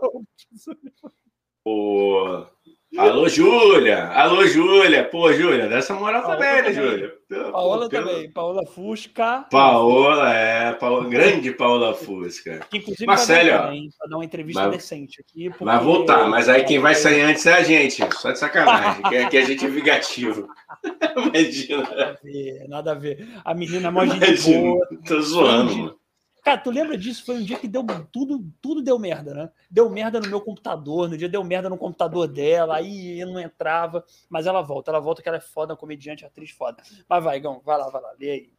Boa. 1.63 2.51
Alô, 2.97 3.29
Júlia! 3.29 4.07
Alô, 4.07 4.45
Júlia! 4.45 5.05
Pô, 5.05 5.31
Júlia, 5.31 5.69
dessa 5.69 5.93
moral 5.93 6.23
Paola 6.23 6.37
também, 6.37 6.61
né, 6.61 6.73
Júlia? 6.73 7.13
Paola 7.29 7.89
pelo... 7.89 8.07
também, 8.09 8.31
Paola 8.31 8.65
Fusca. 8.65 9.45
Paola, 9.49 10.33
é, 10.33 10.73
Paola, 10.73 11.07
grande 11.07 11.51
Paola 11.51 11.93
Fusca. 11.93 12.59
Que, 12.69 12.79
inclusive, 12.79 13.05
Marcelo, 13.05 13.49
ó. 13.49 13.59
Para 13.97 14.09
dar 14.09 14.15
uma 14.17 14.25
entrevista 14.25 14.63
vai, 14.63 14.71
decente 14.71 15.21
aqui. 15.21 15.49
Porque... 15.49 15.63
Vai 15.63 15.79
voltar, 15.79 16.27
mas 16.29 16.49
aí 16.49 16.65
quem 16.65 16.79
vai 16.79 16.93
sair 16.93 17.21
antes 17.21 17.45
é 17.45 17.53
a 17.53 17.63
gente, 17.63 18.03
só 18.15 18.31
de 18.31 18.39
sacanagem, 18.39 19.03
que 19.03 19.17
aqui 19.17 19.37
a 19.37 19.45
gente 19.45 19.65
é 19.65 19.69
vingativo. 19.69 20.49
Imagina. 21.15 21.83
Nada 21.83 22.11
a 22.11 22.15
ver, 22.21 22.67
nada 22.67 22.91
a 22.91 22.95
ver. 22.95 23.27
A 23.45 23.53
menina 23.53 23.87
é 23.87 23.91
mó 23.91 24.05
gente 24.05 24.51
boa. 24.51 24.87
Tô 25.07 25.21
zoando, 25.21 25.77
mano. 25.77 26.00
Cara, 26.43 26.57
tu 26.57 26.71
lembra 26.71 26.97
disso? 26.97 27.23
Foi 27.23 27.35
um 27.35 27.43
dia 27.43 27.57
que 27.57 27.67
deu 27.67 27.85
tudo, 28.11 28.43
tudo 28.59 28.81
deu 28.81 28.97
merda, 28.97 29.33
né? 29.33 29.49
Deu 29.69 29.89
merda 29.89 30.19
no 30.19 30.27
meu 30.27 30.41
computador, 30.41 31.07
no 31.07 31.15
dia 31.15 31.29
deu 31.29 31.43
merda 31.43 31.69
no 31.69 31.77
computador 31.77 32.27
dela, 32.27 32.77
aí 32.77 33.19
eu 33.19 33.27
não 33.27 33.39
entrava, 33.39 34.03
mas 34.27 34.47
ela 34.47 34.61
volta, 34.61 34.89
ela 34.89 34.99
volta 34.99 35.21
que 35.21 35.29
ela 35.29 35.37
é 35.37 35.41
foda, 35.41 35.75
comediante, 35.75 36.25
atriz 36.25 36.49
foda. 36.49 36.81
Mas 37.07 37.23
vai, 37.23 37.39
Gão, 37.39 37.61
vai 37.63 37.77
lá, 37.77 37.89
vai 37.89 38.01
lá, 38.01 38.11
lê 38.19 38.31
aí. 38.31 38.49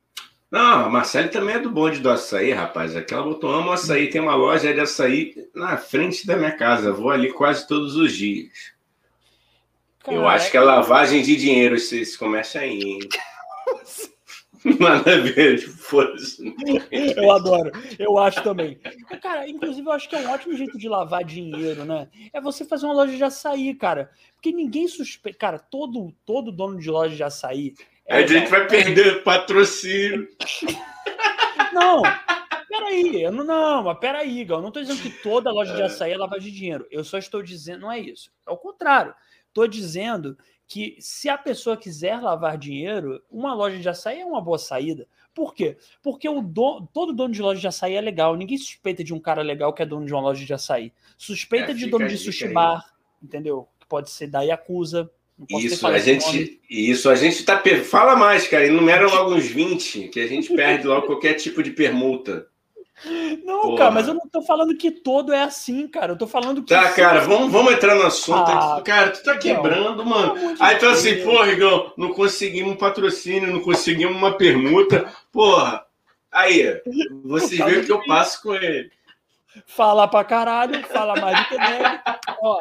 Não, 0.48 0.84
a 0.84 0.88
Marcele 0.88 1.28
também 1.28 1.56
é 1.56 1.58
do 1.58 1.70
bonde 1.70 1.98
do 1.98 2.10
açaí, 2.10 2.52
rapaz. 2.52 2.94
Aquela 2.94 3.22
botou 3.22 3.50
amo 3.50 3.72
açaí, 3.72 4.10
tem 4.10 4.20
uma 4.20 4.34
loja 4.34 4.72
de 4.72 4.80
açaí 4.80 5.34
na 5.54 5.78
frente 5.78 6.26
da 6.26 6.36
minha 6.36 6.52
casa. 6.52 6.92
vou 6.92 7.10
ali 7.10 7.32
quase 7.32 7.66
todos 7.66 7.96
os 7.96 8.12
dias. 8.12 8.52
eu 10.06 10.28
acho 10.28 10.50
que 10.50 10.56
é 10.58 10.60
lavagem 10.60 11.22
de 11.22 11.36
dinheiro 11.36 11.76
esse, 11.76 12.00
esse 12.00 12.18
comércio 12.18 12.60
aí, 12.60 12.80
hein? 12.80 12.98
Nada 14.78 15.14
a 15.14 15.18
ver, 15.18 15.58
tipo, 15.58 15.72
foda-se. 15.72 16.54
Eu 16.90 17.32
adoro, 17.32 17.72
eu 17.98 18.18
acho 18.18 18.42
também. 18.42 18.78
Cara, 19.20 19.48
inclusive 19.48 19.86
eu 19.86 19.92
acho 19.92 20.08
que 20.08 20.14
é 20.14 20.20
um 20.20 20.30
ótimo 20.30 20.56
jeito 20.56 20.78
de 20.78 20.88
lavar 20.88 21.24
dinheiro, 21.24 21.84
né? 21.84 22.08
É 22.32 22.40
você 22.40 22.64
fazer 22.64 22.86
uma 22.86 22.94
loja 22.94 23.16
de 23.16 23.24
açaí, 23.24 23.74
cara. 23.74 24.10
Porque 24.34 24.52
ninguém 24.52 24.86
suspeita. 24.86 25.38
Cara, 25.38 25.58
todo, 25.58 26.12
todo 26.24 26.52
dono 26.52 26.78
de 26.78 26.90
loja 26.90 27.14
de 27.14 27.24
açaí. 27.24 27.74
É, 28.06 28.18
a 28.18 28.26
gente 28.26 28.50
vai 28.50 28.66
perder 28.66 29.22
patrocínio. 29.24 30.28
Não, 31.72 32.02
peraí, 32.68 33.30
não, 33.30 33.44
não, 33.44 33.82
mas 33.84 33.98
peraí, 33.98 34.44
Gal. 34.44 34.58
Eu 34.58 34.62
não 34.62 34.68
estou 34.68 34.82
dizendo 34.82 35.02
que 35.02 35.22
toda 35.22 35.50
loja 35.50 35.74
de 35.74 35.82
açaí 35.82 36.12
é 36.12 36.16
lavagem 36.16 36.52
de 36.52 36.58
dinheiro. 36.58 36.86
Eu 36.90 37.02
só 37.02 37.18
estou 37.18 37.42
dizendo, 37.42 37.80
não 37.82 37.92
é 37.92 37.98
isso. 37.98 38.30
É 38.46 38.50
o 38.50 38.56
contrário. 38.56 39.14
Estou 39.48 39.66
dizendo 39.66 40.36
que 40.72 40.96
se 41.00 41.28
a 41.28 41.36
pessoa 41.36 41.76
quiser 41.76 42.18
lavar 42.18 42.56
dinheiro, 42.56 43.22
uma 43.30 43.52
loja 43.52 43.78
de 43.78 43.86
açaí 43.86 44.20
é 44.20 44.24
uma 44.24 44.40
boa 44.40 44.56
saída. 44.56 45.06
Por 45.34 45.54
quê? 45.54 45.76
Porque 46.02 46.26
o 46.26 46.40
dono, 46.40 46.88
todo 46.94 47.12
dono 47.12 47.34
de 47.34 47.42
loja 47.42 47.60
de 47.60 47.68
açaí 47.68 47.94
é 47.94 48.00
legal. 48.00 48.34
Ninguém 48.34 48.56
suspeita 48.56 49.04
de 49.04 49.12
um 49.12 49.20
cara 49.20 49.42
legal 49.42 49.74
que 49.74 49.82
é 49.82 49.86
dono 49.86 50.06
de 50.06 50.14
uma 50.14 50.22
loja 50.22 50.46
de 50.46 50.54
açaí. 50.54 50.90
Suspeita 51.18 51.72
é, 51.72 51.74
de 51.74 51.90
dono 51.90 52.08
de 52.08 52.16
sushi 52.16 52.48
bar, 52.48 52.86
entendeu? 53.22 53.68
Que 53.78 53.86
pode 53.86 54.10
ser 54.10 54.28
da 54.28 54.40
Yakuza. 54.40 55.10
Isso, 55.50 55.86
a 55.86 55.98
gente, 55.98 56.58
isso, 56.70 57.10
a 57.10 57.16
gente 57.16 57.44
tá. 57.44 57.62
Fala 57.84 58.16
mais, 58.16 58.48
cara. 58.48 58.66
Enumera 58.66 59.06
logo 59.12 59.34
uns 59.34 59.48
20, 59.48 60.08
que 60.08 60.20
a 60.20 60.26
gente 60.26 60.54
perde 60.54 60.86
logo 60.86 61.06
qualquer 61.06 61.34
tipo 61.34 61.62
de 61.62 61.72
permuta. 61.72 62.46
Não, 63.44 63.62
Porra. 63.62 63.78
cara, 63.78 63.90
mas 63.90 64.08
eu 64.08 64.14
não 64.14 64.28
tô 64.28 64.42
falando 64.42 64.76
que 64.76 64.90
todo 64.90 65.32
é 65.32 65.42
assim, 65.42 65.88
cara. 65.88 66.12
Eu 66.12 66.18
tô 66.18 66.26
falando 66.26 66.62
que. 66.62 66.68
Tá, 66.72 66.92
cara, 66.92 67.20
vamos, 67.20 67.50
vamos 67.50 67.72
entrar 67.72 67.94
no 67.94 68.02
assunto 68.02 68.50
ah. 68.50 68.80
Cara, 68.84 69.10
tu 69.10 69.22
tá 69.22 69.36
quebrando, 69.36 70.04
mano. 70.04 70.56
Aí 70.60 70.78
tu 70.78 70.86
assim, 70.86 71.22
porra, 71.22 71.46
Rigão, 71.46 71.92
não 71.96 72.12
conseguimos 72.12 72.72
um 72.72 72.76
patrocínio, 72.76 73.52
não 73.52 73.60
conseguimos 73.60 74.16
uma 74.16 74.36
permuta. 74.36 75.12
Porra. 75.32 75.84
Aí, 76.30 76.80
você 77.24 77.56
vê 77.62 77.78
o 77.78 77.84
que 77.84 77.92
eu 77.92 78.04
passo 78.06 78.42
com 78.42 78.54
ele. 78.54 78.90
Fala 79.66 80.08
pra 80.08 80.24
caralho, 80.24 80.82
fala 80.86 81.20
mais 81.20 81.38
do 81.40 81.48
que 81.48 81.58
deve. 81.58 82.00
Ó, 82.40 82.60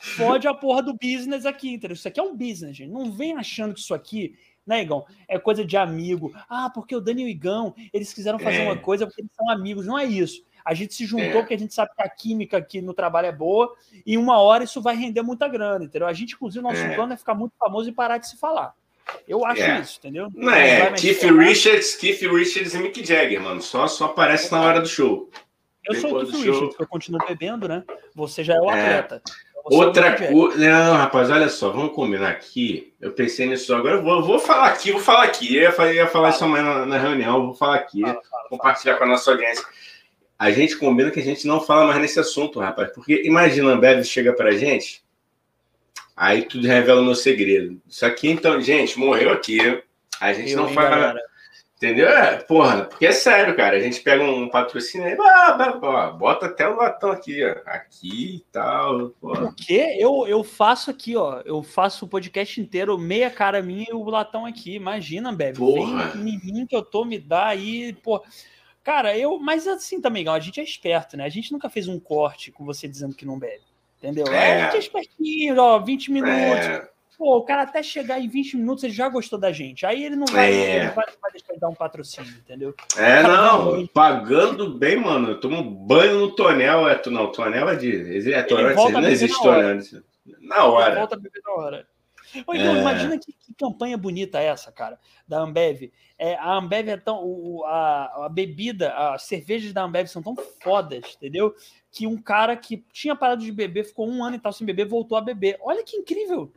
fode 0.00 0.46
a 0.46 0.54
porra 0.54 0.82
do 0.82 0.94
business 0.94 1.44
aqui, 1.44 1.72
entendeu? 1.72 1.94
Isso 1.94 2.06
aqui 2.06 2.20
é 2.20 2.22
um 2.22 2.36
business, 2.36 2.76
gente. 2.76 2.92
Não 2.92 3.10
vem 3.10 3.36
achando 3.36 3.74
que 3.74 3.80
isso 3.80 3.94
aqui 3.94 4.38
né, 4.70 4.82
Igão? 4.82 5.04
É 5.28 5.38
coisa 5.38 5.64
de 5.64 5.76
amigo. 5.76 6.32
Ah, 6.48 6.70
porque 6.72 6.94
o 6.94 7.00
Dani 7.00 7.22
e 7.22 7.24
o 7.26 7.28
Igão, 7.28 7.74
eles 7.92 8.14
quiseram 8.14 8.38
fazer 8.38 8.62
é. 8.62 8.64
uma 8.64 8.76
coisa 8.76 9.04
porque 9.06 9.20
eles 9.20 9.32
são 9.34 9.50
amigos. 9.50 9.84
Não 9.84 9.98
é 9.98 10.04
isso. 10.06 10.42
A 10.64 10.74
gente 10.74 10.94
se 10.94 11.04
juntou 11.04 11.26
é. 11.26 11.32
porque 11.32 11.54
a 11.54 11.58
gente 11.58 11.74
sabe 11.74 11.90
que 11.94 12.02
a 12.02 12.08
química 12.08 12.56
aqui 12.56 12.80
no 12.80 12.94
trabalho 12.94 13.26
é 13.26 13.32
boa 13.32 13.74
e 14.06 14.16
uma 14.16 14.38
hora 14.38 14.62
isso 14.64 14.80
vai 14.80 14.94
render 14.94 15.22
muita 15.22 15.48
grana, 15.48 15.84
entendeu? 15.84 16.06
A 16.06 16.12
gente, 16.12 16.34
inclusive, 16.34 16.62
nosso 16.62 16.80
é. 16.80 16.94
plano 16.94 17.12
é 17.12 17.16
ficar 17.16 17.34
muito 17.34 17.52
famoso 17.58 17.88
e 17.88 17.92
parar 17.92 18.18
de 18.18 18.28
se 18.28 18.36
falar. 18.36 18.74
Eu 19.26 19.44
acho 19.44 19.62
é. 19.62 19.80
isso, 19.80 19.98
entendeu? 19.98 20.28
Não 20.32 20.52
é, 20.52 20.92
Keith 20.92 21.22
Richards, 21.22 21.96
Keith 21.96 22.20
Richards 22.20 22.74
e 22.74 22.78
Mick 22.78 23.04
Jagger, 23.04 23.40
mano. 23.40 23.60
Só, 23.60 23.88
só 23.88 24.04
aparece 24.04 24.52
na 24.52 24.60
hora 24.60 24.80
do 24.80 24.86
show. 24.86 25.28
Eu 25.84 25.94
Depois 25.94 26.00
sou 26.00 26.22
o 26.22 26.26
Keith 26.26 26.44
Richards, 26.44 26.76
eu 26.78 26.86
continuo 26.86 27.26
bebendo, 27.26 27.66
né? 27.66 27.82
Você 28.14 28.44
já 28.44 28.54
é 28.54 28.60
o 28.60 28.70
é. 28.70 28.98
atleta. 28.98 29.22
Outra 29.70 30.16
coisa. 30.16 30.58
Não, 30.58 30.96
rapaz, 30.96 31.30
olha 31.30 31.48
só, 31.48 31.70
vamos 31.70 31.94
combinar 31.94 32.28
aqui. 32.28 32.92
Eu 33.00 33.12
pensei 33.12 33.46
nisso 33.46 33.72
agora. 33.72 33.96
Eu 33.96 34.02
vou, 34.02 34.22
vou 34.22 34.38
falar 34.38 34.66
aqui, 34.66 34.90
vou 34.90 35.00
falar 35.00 35.24
aqui. 35.24 35.56
Eu 35.56 35.70
ia, 35.70 35.92
ia 35.92 36.06
falar 36.08 36.30
isso 36.30 36.44
amanhã 36.44 36.64
na, 36.64 36.86
na, 36.86 36.98
reunião, 36.98 37.46
vou 37.46 37.54
falar 37.54 37.76
aqui, 37.76 38.00
fala, 38.00 38.20
fala, 38.28 38.48
compartilhar 38.48 38.94
fala. 38.94 38.98
com 38.98 39.04
a 39.04 39.14
nossa 39.14 39.30
audiência. 39.30 39.64
A 40.36 40.50
gente 40.50 40.76
combina 40.76 41.10
que 41.10 41.20
a 41.20 41.22
gente 41.22 41.46
não 41.46 41.60
fala 41.60 41.86
mais 41.86 42.00
nesse 42.00 42.18
assunto, 42.18 42.58
rapaz. 42.58 42.90
Porque 42.92 43.22
imagina, 43.24 43.70
a 43.70 43.74
Ambev 43.74 44.02
chega 44.02 44.32
pra 44.32 44.50
gente, 44.50 45.04
aí 46.16 46.42
tudo 46.42 46.66
revela 46.66 47.00
o 47.00 47.04
meu 47.04 47.14
segredo. 47.14 47.80
Isso 47.88 48.04
aqui, 48.04 48.28
então, 48.28 48.60
gente, 48.60 48.98
morreu 48.98 49.30
aqui. 49.30 49.82
A 50.20 50.32
gente 50.32 50.50
eu 50.52 50.56
não 50.56 50.68
fala. 50.68 51.14
Entendeu? 51.80 52.10
É, 52.10 52.36
porra, 52.36 52.84
porque 52.84 53.06
é 53.06 53.12
sério, 53.12 53.56
cara. 53.56 53.74
A 53.74 53.80
gente 53.80 54.02
pega 54.02 54.22
um 54.22 54.50
patrocínio 54.50 55.06
aí, 55.06 55.16
ah, 55.18 56.10
bota 56.10 56.44
até 56.44 56.68
o 56.68 56.76
latão 56.76 57.10
aqui, 57.10 57.42
ó. 57.42 57.56
Aqui 57.64 58.34
e 58.34 58.40
tal. 58.52 59.08
Porra. 59.18 59.46
O 59.46 59.54
quê? 59.54 59.96
Eu, 59.98 60.26
eu 60.26 60.44
faço 60.44 60.90
aqui, 60.90 61.16
ó. 61.16 61.40
Eu 61.42 61.62
faço 61.62 62.04
o 62.04 62.08
podcast 62.08 62.60
inteiro, 62.60 62.98
meia 62.98 63.30
cara 63.30 63.62
minha 63.62 63.86
e 63.88 63.94
o 63.94 64.04
latão 64.04 64.44
aqui. 64.44 64.74
Imagina, 64.74 65.32
Bebe. 65.32 65.58
Porra. 65.58 66.08
Vem 66.08 66.38
mim 66.44 66.66
que 66.66 66.76
eu 66.76 66.82
tô, 66.82 67.02
me 67.02 67.18
dá 67.18 67.46
aí, 67.46 67.94
pô. 67.94 68.22
Cara, 68.84 69.16
eu. 69.16 69.38
Mas 69.38 69.66
assim 69.66 70.02
também, 70.02 70.28
a 70.28 70.38
gente 70.38 70.60
é 70.60 70.62
esperto, 70.62 71.16
né? 71.16 71.24
A 71.24 71.30
gente 71.30 71.50
nunca 71.50 71.70
fez 71.70 71.88
um 71.88 71.98
corte 71.98 72.52
com 72.52 72.62
você 72.62 72.86
dizendo 72.86 73.16
que 73.16 73.24
não 73.24 73.38
bebe. 73.38 73.64
Entendeu? 73.96 74.26
É. 74.26 74.60
A 74.60 74.64
gente 74.66 74.76
é 74.76 74.78
espertinho, 74.80 75.58
ó, 75.58 75.78
20 75.78 76.12
minutos. 76.12 76.34
É 76.36 76.89
pô, 77.20 77.36
o 77.36 77.42
cara 77.42 77.64
até 77.64 77.82
chegar 77.82 78.18
em 78.18 78.26
20 78.26 78.56
minutos 78.56 78.82
ele 78.82 78.94
já 78.94 79.06
gostou 79.06 79.38
da 79.38 79.52
gente. 79.52 79.84
Aí 79.84 80.02
ele 80.02 80.16
não 80.16 80.24
vai, 80.24 80.50
é. 80.50 80.76
ele 80.76 80.88
vai, 80.92 81.04
vai 81.20 81.30
deixar 81.30 81.52
de 81.52 81.60
dar 81.60 81.68
um 81.68 81.74
patrocínio, 81.74 82.32
entendeu? 82.32 82.74
É, 82.96 83.22
não, 83.22 83.86
pagando 83.88 84.72
bem, 84.72 84.96
mano. 84.96 85.32
Eu 85.32 85.38
tomo 85.38 85.62
banho 85.62 86.18
no 86.18 86.34
tonel. 86.34 86.88
É, 86.88 86.98
não, 87.10 87.30
tonel 87.30 87.68
é 87.68 87.76
de. 87.76 88.32
É 88.32 88.42
tonel, 88.42 88.74
não 88.90 89.04
existe 89.04 89.38
tonel. 89.42 89.80
Na 90.40 90.64
hora. 90.64 90.94
volta 90.94 91.14
a 91.14 91.18
beber 91.18 91.42
na 91.44 91.52
hora. 91.52 91.86
Ou 92.46 92.54
então, 92.54 92.76
é. 92.76 92.80
imagina 92.80 93.18
que, 93.18 93.32
que, 93.32 93.52
campanha 93.54 93.98
bonita 93.98 94.40
essa, 94.40 94.72
cara, 94.72 94.98
da 95.28 95.40
Ambev. 95.40 95.92
É, 96.16 96.36
a 96.36 96.54
Ambev 96.54 96.88
é 96.88 96.96
tão. 96.96 97.22
O, 97.22 97.64
a, 97.66 98.24
a 98.24 98.28
bebida, 98.30 98.94
as 98.94 99.24
cervejas 99.24 99.74
da 99.74 99.82
Ambev 99.82 100.06
são 100.06 100.22
tão 100.22 100.34
fodas, 100.62 101.16
entendeu? 101.16 101.54
Que 101.92 102.06
um 102.06 102.16
cara 102.16 102.56
que 102.56 102.82
tinha 102.92 103.14
parado 103.14 103.42
de 103.42 103.52
beber, 103.52 103.84
ficou 103.84 104.08
um 104.08 104.24
ano 104.24 104.36
e 104.36 104.38
tal 104.38 104.54
sem 104.54 104.66
beber, 104.66 104.86
voltou 104.86 105.18
a 105.18 105.20
beber. 105.20 105.58
Olha 105.60 105.84
que 105.84 105.96
incrível! 105.96 106.50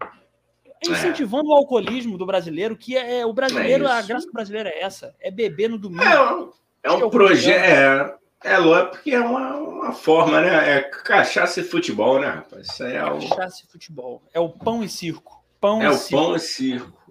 É 0.91 0.93
incentivando 0.93 1.49
é. 1.49 1.53
o 1.53 1.57
alcoolismo 1.57 2.17
do 2.17 2.25
brasileiro, 2.25 2.75
que 2.75 2.97
é, 2.97 3.19
é 3.19 3.25
o 3.25 3.33
brasileiro, 3.33 3.85
é 3.85 3.91
a 3.91 4.01
graça 4.01 4.27
do 4.27 4.33
brasileiro 4.33 4.69
é 4.69 4.81
essa, 4.81 5.15
é 5.19 5.29
beber 5.31 5.69
no 5.69 5.77
domingo. 5.77 6.03
É, 6.03 6.87
é 6.87 6.91
um, 6.91 7.09
projeto, 7.09 8.19
é, 8.43 8.53
é 8.53 8.85
porque 8.85 9.11
é 9.11 9.19
uma, 9.19 9.55
uma 9.55 9.91
forma, 9.93 10.41
né? 10.41 10.77
É 10.77 10.81
cachaça 10.81 11.61
e 11.61 11.63
futebol, 11.63 12.19
né, 12.19 12.27
rapaz? 12.27 12.67
Isso 12.67 12.83
aí 12.83 12.95
é 12.95 13.05
o... 13.05 13.19
Cachaça 13.29 13.63
e 13.65 13.71
futebol. 13.71 14.21
É 14.33 14.39
o 14.39 14.49
pão 14.49 14.83
e 14.83 14.89
circo. 14.89 15.43
Pão 15.61 15.81
é 15.81 15.85
e 15.85 15.87
o 15.87 15.93
circo. 15.93 16.23
pão 16.23 16.35
e 16.35 16.39
circo. 16.39 17.03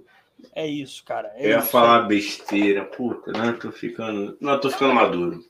É 0.54 0.66
isso, 0.66 1.02
cara. 1.04 1.32
É 1.36 1.46
eu 1.46 1.50
ia 1.50 1.58
isso, 1.58 1.68
falar 1.68 2.02
besteira, 2.02 2.84
puta, 2.84 3.32
não, 3.32 3.52
tô 3.58 3.72
ficando. 3.72 4.36
Não, 4.40 4.60
tô 4.60 4.70
ficando 4.70 4.94
maduro. 4.94 5.42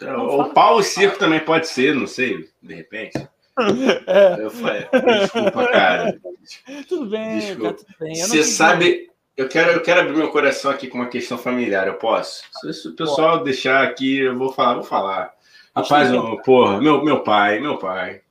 Não, 0.00 0.40
o 0.40 0.50
pau 0.50 0.80
e 0.80 0.84
circo 0.84 1.18
também 1.18 1.40
pode 1.40 1.68
ser, 1.68 1.94
não 1.94 2.06
sei, 2.06 2.48
de 2.62 2.74
repente. 2.74 3.18
É. 3.56 4.42
Eu 4.42 4.50
falei, 4.50 4.84
desculpa, 5.20 5.68
cara. 5.68 6.18
Tudo 6.88 7.06
bem, 7.10 7.38
desculpa. 7.38 7.72
Tá 7.72 7.84
tudo 7.84 7.94
bem. 8.00 8.14
Você 8.14 8.44
sabe, 8.44 9.10
eu 9.36 9.48
quero, 9.48 9.72
eu 9.72 9.82
quero 9.82 10.00
abrir 10.00 10.16
meu 10.16 10.30
coração 10.30 10.70
aqui 10.70 10.88
com 10.88 10.98
uma 10.98 11.08
questão 11.08 11.36
familiar, 11.36 11.86
eu 11.86 11.94
posso? 11.94 12.44
Se 12.72 12.88
o 12.88 12.94
pessoal 12.94 13.38
Pode. 13.38 13.44
deixar 13.44 13.82
aqui, 13.82 14.18
eu 14.18 14.36
vou 14.36 14.52
falar, 14.52 14.74
vou 14.74 14.84
falar. 14.84 15.34
Rapaz, 15.74 16.10
eu, 16.10 16.40
porra, 16.42 16.80
meu, 16.80 17.04
meu 17.04 17.22
pai, 17.24 17.58
meu 17.58 17.78
pai. 17.78 18.22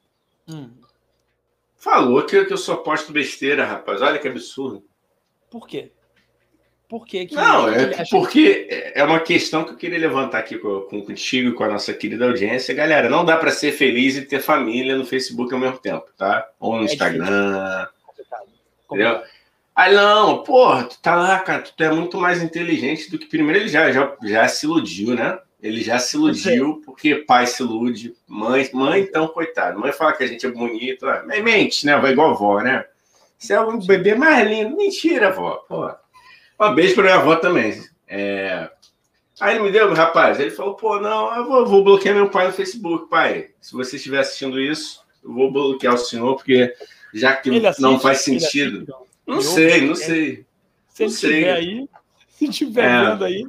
Hum. 0.48 0.70
Falou 1.76 2.24
que, 2.24 2.46
que 2.46 2.54
eu 2.54 2.58
só 2.58 2.78
posto 2.78 3.12
besteira, 3.12 3.66
rapaz. 3.66 4.02
Olha 4.02 4.18
que 4.18 4.28
absurdo. 4.28 4.86
Por 5.52 5.68
quê? 5.68 5.92
Por 6.88 7.06
quê? 7.06 7.26
Que 7.26 7.36
não, 7.36 7.68
é 7.68 8.06
porque 8.12 8.68
é 8.94 9.04
uma 9.04 9.20
questão 9.20 9.64
que 9.64 9.72
eu 9.72 9.76
queria 9.76 9.98
levantar 9.98 10.38
aqui 10.38 10.58
com, 10.58 10.82
com 10.82 11.02
contigo 11.02 11.50
e 11.50 11.54
com 11.54 11.64
a 11.64 11.70
nossa 11.70 11.94
querida 11.94 12.26
audiência. 12.26 12.74
Galera, 12.74 13.10
não 13.10 13.26
dá 13.26 13.36
para 13.36 13.52
ser 13.52 13.72
feliz 13.72 14.16
e 14.16 14.22
ter 14.22 14.40
família 14.40 14.96
no 14.96 15.04
Facebook 15.04 15.54
ao 15.54 15.60
mesmo 15.60 15.80
tempo, 15.80 16.06
tá? 16.16 16.48
Ou 16.60 16.76
no 16.76 16.84
é 16.84 16.86
Instagram. 16.86 17.88
Entendeu? 18.96 19.22
Aí 19.76 19.94
não, 19.94 20.44
porra, 20.44 20.84
tu 20.84 21.00
tá 21.02 21.16
lá, 21.16 21.40
cara, 21.40 21.64
tu 21.64 21.84
é 21.84 21.90
muito 21.90 22.18
mais 22.18 22.44
inteligente 22.44 23.10
do 23.10 23.18
que 23.18 23.26
primeiro 23.26 23.62
ele 23.62 23.70
já, 23.70 23.92
já, 23.92 24.16
já 24.24 24.48
se 24.48 24.66
iludiu, 24.66 25.16
né? 25.16 25.40
Ele 25.62 25.82
já 25.82 25.98
se 25.98 26.16
iludiu, 26.16 26.82
porque 26.86 27.16
pai 27.16 27.48
se 27.48 27.64
ilude, 27.64 28.14
mãe, 28.28 28.70
mãe, 28.74 29.02
então, 29.02 29.28
coitado. 29.28 29.80
Mãe 29.80 29.92
fala 29.92 30.14
que 30.14 30.24
a 30.24 30.28
gente 30.28 30.46
é 30.46 30.52
bonito, 30.52 31.06
mas 31.26 31.44
mente, 31.44 31.86
né? 31.86 31.98
Vai 31.98 32.12
igual 32.12 32.30
a 32.30 32.34
avó, 32.34 32.62
né? 32.62 32.86
Você 33.38 33.54
é 33.54 33.62
um 33.62 33.80
bebê 33.80 34.14
mais 34.14 34.48
lindo. 34.48 34.76
Mentira, 34.76 35.30
avó. 35.30 35.66
Porra. 35.68 36.00
Um 36.60 36.76
beijo 36.76 36.96
para 36.96 37.04
minha 37.04 37.16
avó 37.16 37.36
também. 37.36 37.82
É... 38.08 38.70
Aí 39.40 39.56
ele 39.56 39.64
me 39.64 39.72
deu, 39.72 39.92
rapaz, 39.94 40.40
ele 40.40 40.52
falou, 40.52 40.76
pô, 40.76 41.00
não, 41.00 41.36
eu 41.36 41.46
vou, 41.46 41.66
vou, 41.66 41.84
bloquear 41.84 42.14
meu 42.14 42.30
pai 42.30 42.48
no 42.48 42.54
Facebook, 42.54 43.10
pai. 43.10 43.50
Se 43.60 43.74
você 43.74 43.96
estiver 43.96 44.20
assistindo 44.20 44.60
isso, 44.60 45.02
eu 45.24 45.34
vou 45.34 45.52
bloquear 45.52 45.96
o 45.96 45.98
senhor, 45.98 46.36
porque 46.36 46.74
já 47.14 47.36
que 47.36 47.50
assiste, 47.50 47.82
não 47.82 48.00
faz 48.00 48.20
sentido. 48.22 48.78
Assiste, 48.78 48.84
então. 48.84 49.06
não, 49.26 49.42
sei, 49.42 49.82
não 49.88 49.96
sei. 49.96 50.46
Se 50.88 51.04
não 51.04 51.10
ele 51.10 51.14
estiver 51.14 51.54
aí, 51.54 51.90
se 52.30 52.46
estiver 52.46 52.86
é, 52.86 53.10
vendo 53.10 53.26
aí. 53.26 53.48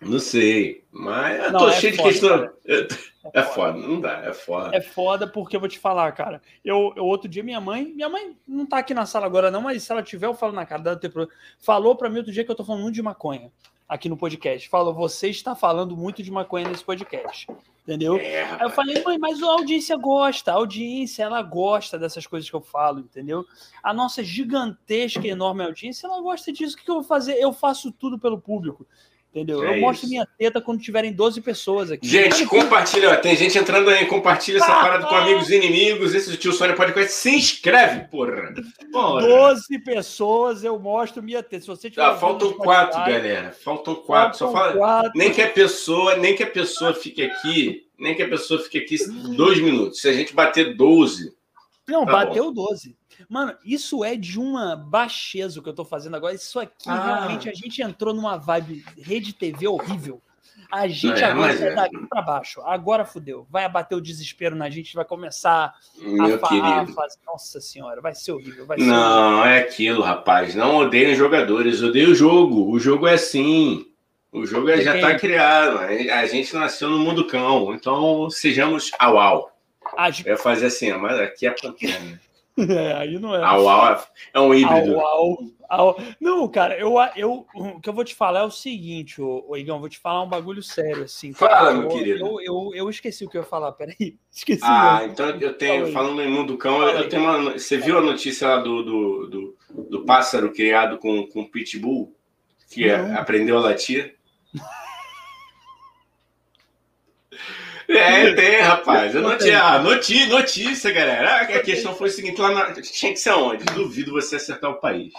Não 0.00 0.18
sei, 0.20 0.84
mas 0.92 1.44
eu 1.44 1.52
não, 1.52 1.60
tô 1.60 1.68
é 1.68 1.72
cheio 1.72 1.96
foda, 1.96 2.08
de 2.08 2.12
questão. 2.12 2.50
É, 3.34 3.40
é 3.40 3.42
foda, 3.42 3.76
não 3.76 4.00
dá, 4.00 4.22
é 4.24 4.32
foda. 4.32 4.74
É 4.74 4.80
foda 4.80 5.26
porque 5.26 5.56
eu 5.56 5.60
vou 5.60 5.68
te 5.68 5.78
falar, 5.78 6.10
cara. 6.12 6.40
Eu, 6.64 6.94
eu 6.96 7.04
outro 7.04 7.28
dia, 7.28 7.42
minha 7.42 7.60
mãe, 7.60 7.84
minha 7.84 8.08
mãe 8.08 8.34
não 8.46 8.64
tá 8.64 8.78
aqui 8.78 8.94
na 8.94 9.04
sala 9.04 9.26
agora, 9.26 9.50
não, 9.50 9.60
mas 9.60 9.82
se 9.82 9.92
ela 9.92 10.02
tiver, 10.02 10.26
eu 10.26 10.34
falo 10.34 10.52
na 10.52 10.64
cara 10.64 10.82
dela. 10.82 11.28
Falou 11.58 11.94
pra 11.94 12.08
mim 12.08 12.18
outro 12.18 12.32
dia 12.32 12.42
que 12.42 12.50
eu 12.50 12.54
tô 12.54 12.64
falando 12.64 12.82
muito 12.82 12.94
de 12.94 13.02
maconha 13.02 13.50
aqui 13.88 14.08
no 14.08 14.16
podcast. 14.16 14.68
Falou, 14.68 14.94
você 14.94 15.28
está 15.28 15.54
falando 15.54 15.96
muito 15.96 16.22
de 16.22 16.30
maconha 16.30 16.68
nesse 16.68 16.84
podcast. 16.84 17.46
Entendeu? 17.88 18.18
É, 18.18 18.42
Aí 18.42 18.60
eu 18.60 18.68
falei, 18.70 19.02
mãe, 19.02 19.16
mas 19.16 19.42
a 19.42 19.46
audiência 19.46 19.96
gosta, 19.96 20.52
a 20.52 20.56
audiência 20.56 21.22
ela 21.22 21.40
gosta 21.40 21.98
dessas 21.98 22.26
coisas 22.26 22.48
que 22.48 22.54
eu 22.54 22.60
falo, 22.60 23.00
entendeu? 23.00 23.46
A 23.82 23.94
nossa 23.94 24.22
gigantesca, 24.22 25.26
enorme 25.26 25.64
audiência, 25.64 26.06
ela 26.06 26.20
gosta 26.20 26.52
disso. 26.52 26.76
O 26.76 26.84
que 26.84 26.90
eu 26.90 26.96
vou 26.96 27.02
fazer? 27.02 27.36
Eu 27.36 27.50
faço 27.50 27.90
tudo 27.90 28.18
pelo 28.18 28.38
público. 28.38 28.86
Entendeu? 29.30 29.62
É 29.62 29.76
eu 29.76 29.80
mostro 29.80 30.08
minha 30.08 30.26
teta 30.38 30.60
quando 30.60 30.80
tiverem 30.80 31.12
12 31.12 31.42
pessoas 31.42 31.90
aqui. 31.90 32.08
Gente, 32.08 32.46
compartilha. 32.46 33.10
Ó, 33.10 33.16
tem 33.16 33.36
gente 33.36 33.58
entrando 33.58 33.90
aí. 33.90 34.06
Compartilha 34.06 34.56
essa 34.56 34.72
ah, 34.72 34.80
parada 34.80 35.06
com 35.06 35.14
amigos 35.14 35.50
e 35.50 35.56
inimigos. 35.56 36.14
Esse 36.14 36.34
tio 36.38 36.52
Sônia 36.52 36.74
Podcast. 36.74 37.12
Se 37.12 37.30
inscreve, 37.30 38.08
porra. 38.08 38.54
porra. 38.90 39.20
12 39.20 39.78
pessoas 39.80 40.64
eu 40.64 40.78
mostro 40.78 41.22
minha 41.22 41.42
teta. 41.42 41.60
Se 41.60 41.66
você 41.66 41.90
tiver 41.90 42.02
ah, 42.02 42.16
faltam 42.16 42.52
quatro, 42.52 42.98
galera. 43.00 43.52
Faltam 43.52 43.94
quatro. 43.96 44.38
Faltam 44.38 44.48
Só 44.48 44.52
fala. 44.52 44.72
Quatro. 44.72 45.12
Nem 45.14 45.30
que 45.30 45.42
a 45.42 45.48
pessoa, 45.48 46.16
nem 46.16 46.34
que 46.34 46.42
a 46.42 46.50
pessoa 46.50 46.94
fique 46.94 47.22
aqui. 47.22 47.86
Nem 47.98 48.14
que 48.14 48.22
a 48.22 48.28
pessoa 48.28 48.60
fique 48.60 48.78
aqui 48.78 48.96
dois 49.36 49.60
minutos. 49.60 50.00
Se 50.00 50.08
a 50.08 50.12
gente 50.12 50.34
bater 50.34 50.74
12. 50.74 51.36
Não, 51.86 52.06
tá 52.06 52.12
bateu 52.12 52.52
bom. 52.52 52.66
12. 52.68 52.97
Mano, 53.28 53.54
isso 53.64 54.04
é 54.04 54.16
de 54.16 54.38
uma 54.38 54.76
baixeza 54.76 55.58
o 55.58 55.62
que 55.62 55.68
eu 55.68 55.74
tô 55.74 55.84
fazendo 55.84 56.16
agora. 56.16 56.34
Isso 56.34 56.58
aqui, 56.60 56.88
ah. 56.88 57.04
realmente, 57.04 57.48
a 57.48 57.54
gente 57.54 57.80
entrou 57.82 58.14
numa 58.14 58.36
vibe 58.36 58.84
rede 58.96 59.32
TV 59.32 59.66
horrível. 59.66 60.20
A 60.70 60.86
gente 60.86 61.22
é, 61.22 61.24
agora 61.24 61.56
vai 61.56 61.68
é. 61.68 61.74
daqui 61.74 62.06
para 62.08 62.20
baixo. 62.20 62.60
Agora 62.62 63.04
fudeu. 63.04 63.46
Vai 63.50 63.64
abater 63.64 63.96
o 63.96 64.00
desespero 64.00 64.54
na 64.54 64.68
gente, 64.68 64.94
vai 64.94 65.04
começar 65.04 65.74
Meu 65.96 66.34
a 66.34 66.38
falar. 66.38 66.86
Nossa 67.26 67.60
senhora, 67.60 68.00
vai 68.00 68.14
ser 68.14 68.32
horrível. 68.32 68.66
Vai 68.66 68.78
ser 68.78 68.84
não, 68.84 69.40
horrível. 69.40 69.50
é 69.50 69.58
aquilo, 69.60 70.02
rapaz. 70.02 70.54
Não 70.54 70.76
odeio 70.76 71.14
jogadores, 71.14 71.82
odeio 71.82 72.10
o 72.10 72.14
jogo. 72.14 72.70
O 72.70 72.78
jogo 72.78 73.06
é 73.06 73.14
assim. 73.14 73.86
O 74.30 74.44
jogo 74.44 74.68
é, 74.68 74.82
já 74.82 74.96
está 74.96 75.18
criado. 75.18 75.78
A 75.78 76.26
gente 76.26 76.54
nasceu 76.54 76.90
no 76.90 76.98
mundo 76.98 77.26
cão. 77.26 77.72
Então, 77.72 78.28
sejamos 78.28 78.90
au 78.98 79.18
au. 79.18 79.58
Ah, 79.96 80.10
Eu 80.10 80.32
ia 80.32 80.36
fazer 80.36 80.66
assim, 80.66 80.92
mas 80.92 81.18
aqui 81.18 81.46
é 81.46 81.50
pequeno. 81.50 82.18
É, 82.68 82.92
aí 82.94 83.18
não 83.18 83.34
é. 83.34 83.44
Au, 83.44 83.68
au, 83.68 84.04
é 84.34 84.40
um 84.40 84.52
híbrido. 84.52 84.98
Au, 84.98 85.38
au, 85.68 85.96
Não, 86.20 86.48
cara, 86.48 86.76
eu, 86.76 86.94
eu, 87.14 87.46
o 87.54 87.80
que 87.80 87.88
eu 87.88 87.92
vou 87.92 88.04
te 88.04 88.14
falar 88.14 88.40
é 88.40 88.44
o 88.44 88.50
seguinte, 88.50 89.22
ô, 89.22 89.44
ô 89.48 89.56
Igão, 89.56 89.78
vou 89.78 89.88
te 89.88 89.98
falar 89.98 90.22
um 90.22 90.28
bagulho 90.28 90.62
sério, 90.62 91.04
assim. 91.04 91.32
Fala, 91.32 91.70
eu, 91.70 91.78
meu 91.78 91.88
querido. 91.88 92.18
Eu, 92.18 92.40
eu, 92.40 92.70
eu, 92.74 92.90
esqueci 92.90 93.24
o 93.24 93.28
que 93.28 93.36
eu 93.36 93.42
ia 93.42 93.46
falar, 93.46 93.72
peraí. 93.72 94.16
Esqueci. 94.30 94.60
Ah, 94.64 95.02
então 95.04 95.28
eu 95.30 95.54
tenho, 95.54 95.92
falando 95.92 96.20
em 96.20 96.30
mundo 96.30 96.56
cão, 96.56 96.82
eu 96.82 97.08
tenho 97.08 97.22
uma. 97.22 97.52
Você 97.52 97.76
viu 97.76 97.98
a 97.98 98.02
notícia 98.02 98.48
lá 98.48 98.56
do, 98.58 98.82
do, 98.82 99.26
do, 99.26 99.56
do 99.90 100.04
pássaro 100.04 100.52
criado 100.52 100.98
com, 100.98 101.26
com 101.28 101.44
pitbull, 101.44 102.14
que 102.70 102.88
é, 102.88 102.96
aprendeu 103.14 103.56
a 103.56 103.60
latir? 103.60 104.16
É, 107.88 108.32
tem, 108.34 108.60
rapaz. 108.60 109.14
Eu 109.14 109.22
não 109.22 109.38
tinha. 109.38 109.62
Ah, 109.62 109.78
notícia, 109.78 110.26
notícia, 110.26 110.92
galera. 110.92 111.42
A 111.42 111.60
questão 111.60 111.94
foi 111.94 112.08
o 112.08 112.12
seguinte: 112.12 112.40
lá 112.40 112.50
na... 112.50 112.72
tinha 112.72 113.12
que 113.12 113.18
ser 113.18 113.32
onde? 113.32 113.64
Duvido 113.64 114.12
você 114.12 114.36
acertar 114.36 114.70
o 114.70 114.74
país. 114.74 115.12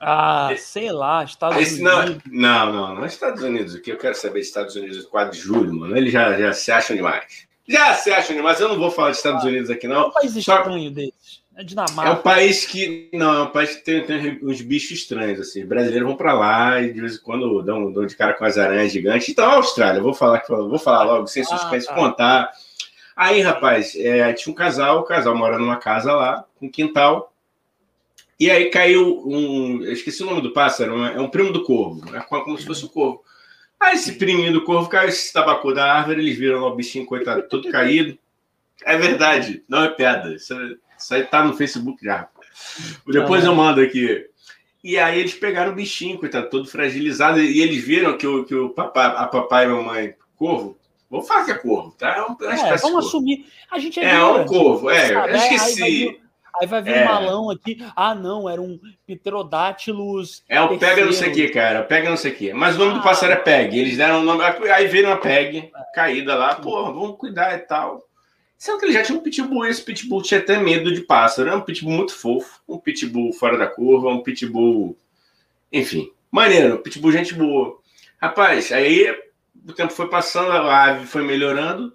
Ah, 0.00 0.48
Esse... 0.52 0.66
sei 0.66 0.92
lá, 0.92 1.22
Estados 1.22 1.56
Esse, 1.58 1.80
Unidos. 1.80 2.22
Não, 2.26 2.66
não, 2.66 2.72
não, 2.72 2.94
não 2.96 3.04
é 3.04 3.06
Estados 3.06 3.42
Unidos. 3.42 3.74
O 3.74 3.80
que 3.80 3.92
eu 3.92 3.96
quero 3.96 4.14
saber 4.14 4.40
de 4.40 4.46
Estados 4.46 4.74
Unidos 4.74 5.04
4 5.06 5.32
de 5.32 5.38
julho, 5.38 5.72
mano. 5.72 5.96
Eles 5.96 6.12
já, 6.12 6.36
já 6.36 6.52
se 6.52 6.72
acham 6.72 6.96
demais. 6.96 7.46
Já 7.68 7.94
se 7.94 8.10
acham 8.12 8.34
demais. 8.34 8.60
Eu 8.60 8.68
não 8.68 8.78
vou 8.78 8.90
falar 8.90 9.10
de 9.10 9.16
Estados 9.16 9.44
ah, 9.44 9.48
Unidos 9.48 9.70
aqui, 9.70 9.86
não. 9.86 10.02
É 10.02 10.06
um 10.06 10.10
país 10.10 10.36
estranho 10.36 10.88
Só... 10.88 10.94
desses. 10.94 11.45
É 11.56 11.64
Dinamarca. 11.64 12.10
É 12.10 12.12
um 12.12 12.22
país 12.22 12.66
que. 12.66 13.08
Não, 13.14 13.34
é 13.34 13.42
um 13.44 13.50
país 13.50 13.76
que 13.76 13.82
tem, 13.82 14.04
tem 14.04 14.38
uns 14.42 14.60
bichos 14.60 14.90
estranhos, 14.90 15.40
assim. 15.40 15.62
Os 15.62 15.68
brasileiros 15.68 16.06
vão 16.06 16.16
para 16.16 16.34
lá 16.34 16.82
e 16.82 16.92
de 16.92 17.00
vez 17.00 17.16
em 17.16 17.22
quando 17.22 17.62
dão, 17.62 17.90
dão 17.90 18.04
de 18.04 18.14
cara 18.14 18.34
com 18.34 18.44
as 18.44 18.58
aranhas 18.58 18.92
gigantes. 18.92 19.30
Então, 19.30 19.46
a 19.46 19.54
Austrália, 19.54 20.02
vou 20.02 20.12
falar, 20.12 20.42
vou 20.46 20.78
falar 20.78 21.04
logo, 21.04 21.26
sem 21.26 21.42
ah, 21.42 21.46
suspense, 21.46 21.86
ah, 21.88 21.94
tá. 21.94 21.94
contar. 21.94 22.52
Aí, 23.16 23.40
rapaz, 23.40 23.96
é, 23.96 24.30
tinha 24.34 24.52
um 24.52 24.54
casal, 24.54 25.00
o 25.00 25.04
casal 25.04 25.34
mora 25.34 25.58
numa 25.58 25.78
casa 25.78 26.12
lá, 26.12 26.44
com 26.60 26.70
quintal. 26.70 27.32
E 28.38 28.50
aí 28.50 28.68
caiu 28.68 29.26
um. 29.26 29.82
Eu 29.82 29.94
esqueci 29.94 30.22
o 30.22 30.26
nome 30.26 30.42
do 30.42 30.52
pássaro, 30.52 31.02
é 31.04 31.18
um 31.18 31.30
primo 31.30 31.50
do 31.50 31.64
corvo, 31.64 32.14
é 32.14 32.20
como 32.20 32.58
se 32.58 32.66
fosse 32.66 32.84
o 32.84 32.86
um 32.86 32.90
corvo. 32.90 33.22
Aí 33.80 33.94
esse 33.94 34.12
priminho 34.12 34.52
do 34.52 34.64
corvo 34.64 34.90
caiu, 34.90 35.08
esse 35.08 35.32
tabacu 35.32 35.72
da 35.72 35.90
árvore, 35.90 36.20
eles 36.20 36.36
viram 36.36 36.60
lá 36.60 36.66
o 36.66 36.76
bichinho, 36.76 37.06
coitado, 37.06 37.48
todo 37.48 37.70
caído. 37.70 38.18
É 38.84 38.98
verdade, 38.98 39.64
não 39.66 39.84
é 39.84 39.88
pedra. 39.88 40.34
Isso 40.34 40.52
é 40.52 40.85
isso 41.06 41.14
aí 41.14 41.22
tá 41.22 41.44
no 41.44 41.56
Facebook 41.56 42.04
já. 42.04 42.28
Depois 43.06 43.44
eu 43.44 43.54
mando 43.54 43.80
aqui. 43.80 44.26
E 44.82 44.98
aí 44.98 45.20
eles 45.20 45.34
pegaram 45.34 45.70
o 45.70 45.74
bichinho, 45.74 46.18
coitado, 46.18 46.50
todo 46.50 46.68
fragilizado, 46.68 47.40
e 47.40 47.60
eles 47.60 47.84
viram 47.84 48.18
que 48.18 48.26
o, 48.26 48.44
que 48.44 48.54
o 48.54 48.70
papai, 48.70 49.06
a 49.16 49.26
papai 49.26 49.64
e 49.64 49.66
a 49.66 49.72
mamãe, 49.72 50.14
corvo, 50.36 50.76
vou 51.08 51.22
falar 51.22 51.44
que 51.44 51.52
é 51.52 51.54
corvo, 51.54 51.92
tá? 51.96 52.16
É, 52.16 52.22
uma 52.22 52.36
é 52.52 52.76
vamos 52.78 53.06
assumir. 53.06 53.46
A 53.70 53.78
gente 53.78 54.00
é, 54.00 54.14
é 54.14 54.24
um 54.24 54.44
corvo, 54.46 54.90
é, 54.90 55.12
sabe? 55.12 55.32
eu 55.32 55.36
esqueci. 55.36 55.82
Aí 55.82 55.86
vai, 55.86 55.90
vir, 55.90 56.20
aí 56.60 56.66
vai 56.66 56.82
vir 56.82 56.94
é. 56.94 57.02
um 57.02 57.04
malão 57.04 57.50
aqui. 57.50 57.86
Ah, 57.94 58.14
não, 58.14 58.48
era 58.48 58.60
um 58.60 58.78
pterodátilos. 59.06 60.42
É 60.48 60.60
o 60.60 60.76
pega 60.76 61.04
não 61.04 61.12
sei 61.12 61.30
o 61.30 61.34
que, 61.34 61.48
cara, 61.48 61.84
pega 61.84 62.10
não 62.10 62.16
sei 62.16 62.32
o 62.32 62.34
que. 62.34 62.52
Mas 62.52 62.74
o 62.74 62.78
nome 62.80 62.92
ah, 62.92 62.94
do 62.94 63.02
pássaro 63.02 63.32
é 63.32 63.36
Peg. 63.36 63.78
Eles 63.78 63.96
deram 63.96 64.22
o 64.22 64.24
nome. 64.24 64.42
Aí 64.44 64.88
viram 64.88 65.12
a 65.12 65.16
Peg 65.16 65.58
é. 65.58 65.70
caída 65.94 66.34
lá, 66.34 66.56
porra, 66.56 66.92
vamos 66.92 67.16
cuidar 67.16 67.54
e 67.54 67.58
tal. 67.58 68.02
Sendo 68.58 68.78
que 68.78 68.86
ele 68.86 68.92
já 68.92 69.02
tinha 69.02 69.18
um 69.18 69.22
pitbull, 69.22 69.66
e 69.66 69.70
esse 69.70 69.82
pitbull 69.82 70.22
tinha 70.22 70.40
até 70.40 70.58
medo 70.58 70.92
de 70.92 71.02
pássaro. 71.02 71.50
É 71.50 71.54
um 71.54 71.60
pitbull 71.60 71.92
muito 71.92 72.14
fofo, 72.14 72.60
um 72.66 72.78
pitbull 72.78 73.32
fora 73.32 73.58
da 73.58 73.66
curva, 73.66 74.08
um 74.08 74.22
pitbull. 74.22 74.96
Enfim, 75.70 76.10
maneiro, 76.30 76.78
pitbull 76.78 77.12
gente 77.12 77.34
boa. 77.34 77.78
Rapaz, 78.20 78.72
aí 78.72 79.14
o 79.68 79.72
tempo 79.72 79.92
foi 79.92 80.08
passando, 80.08 80.50
a 80.52 80.84
ave 80.84 81.06
foi 81.06 81.22
melhorando. 81.22 81.94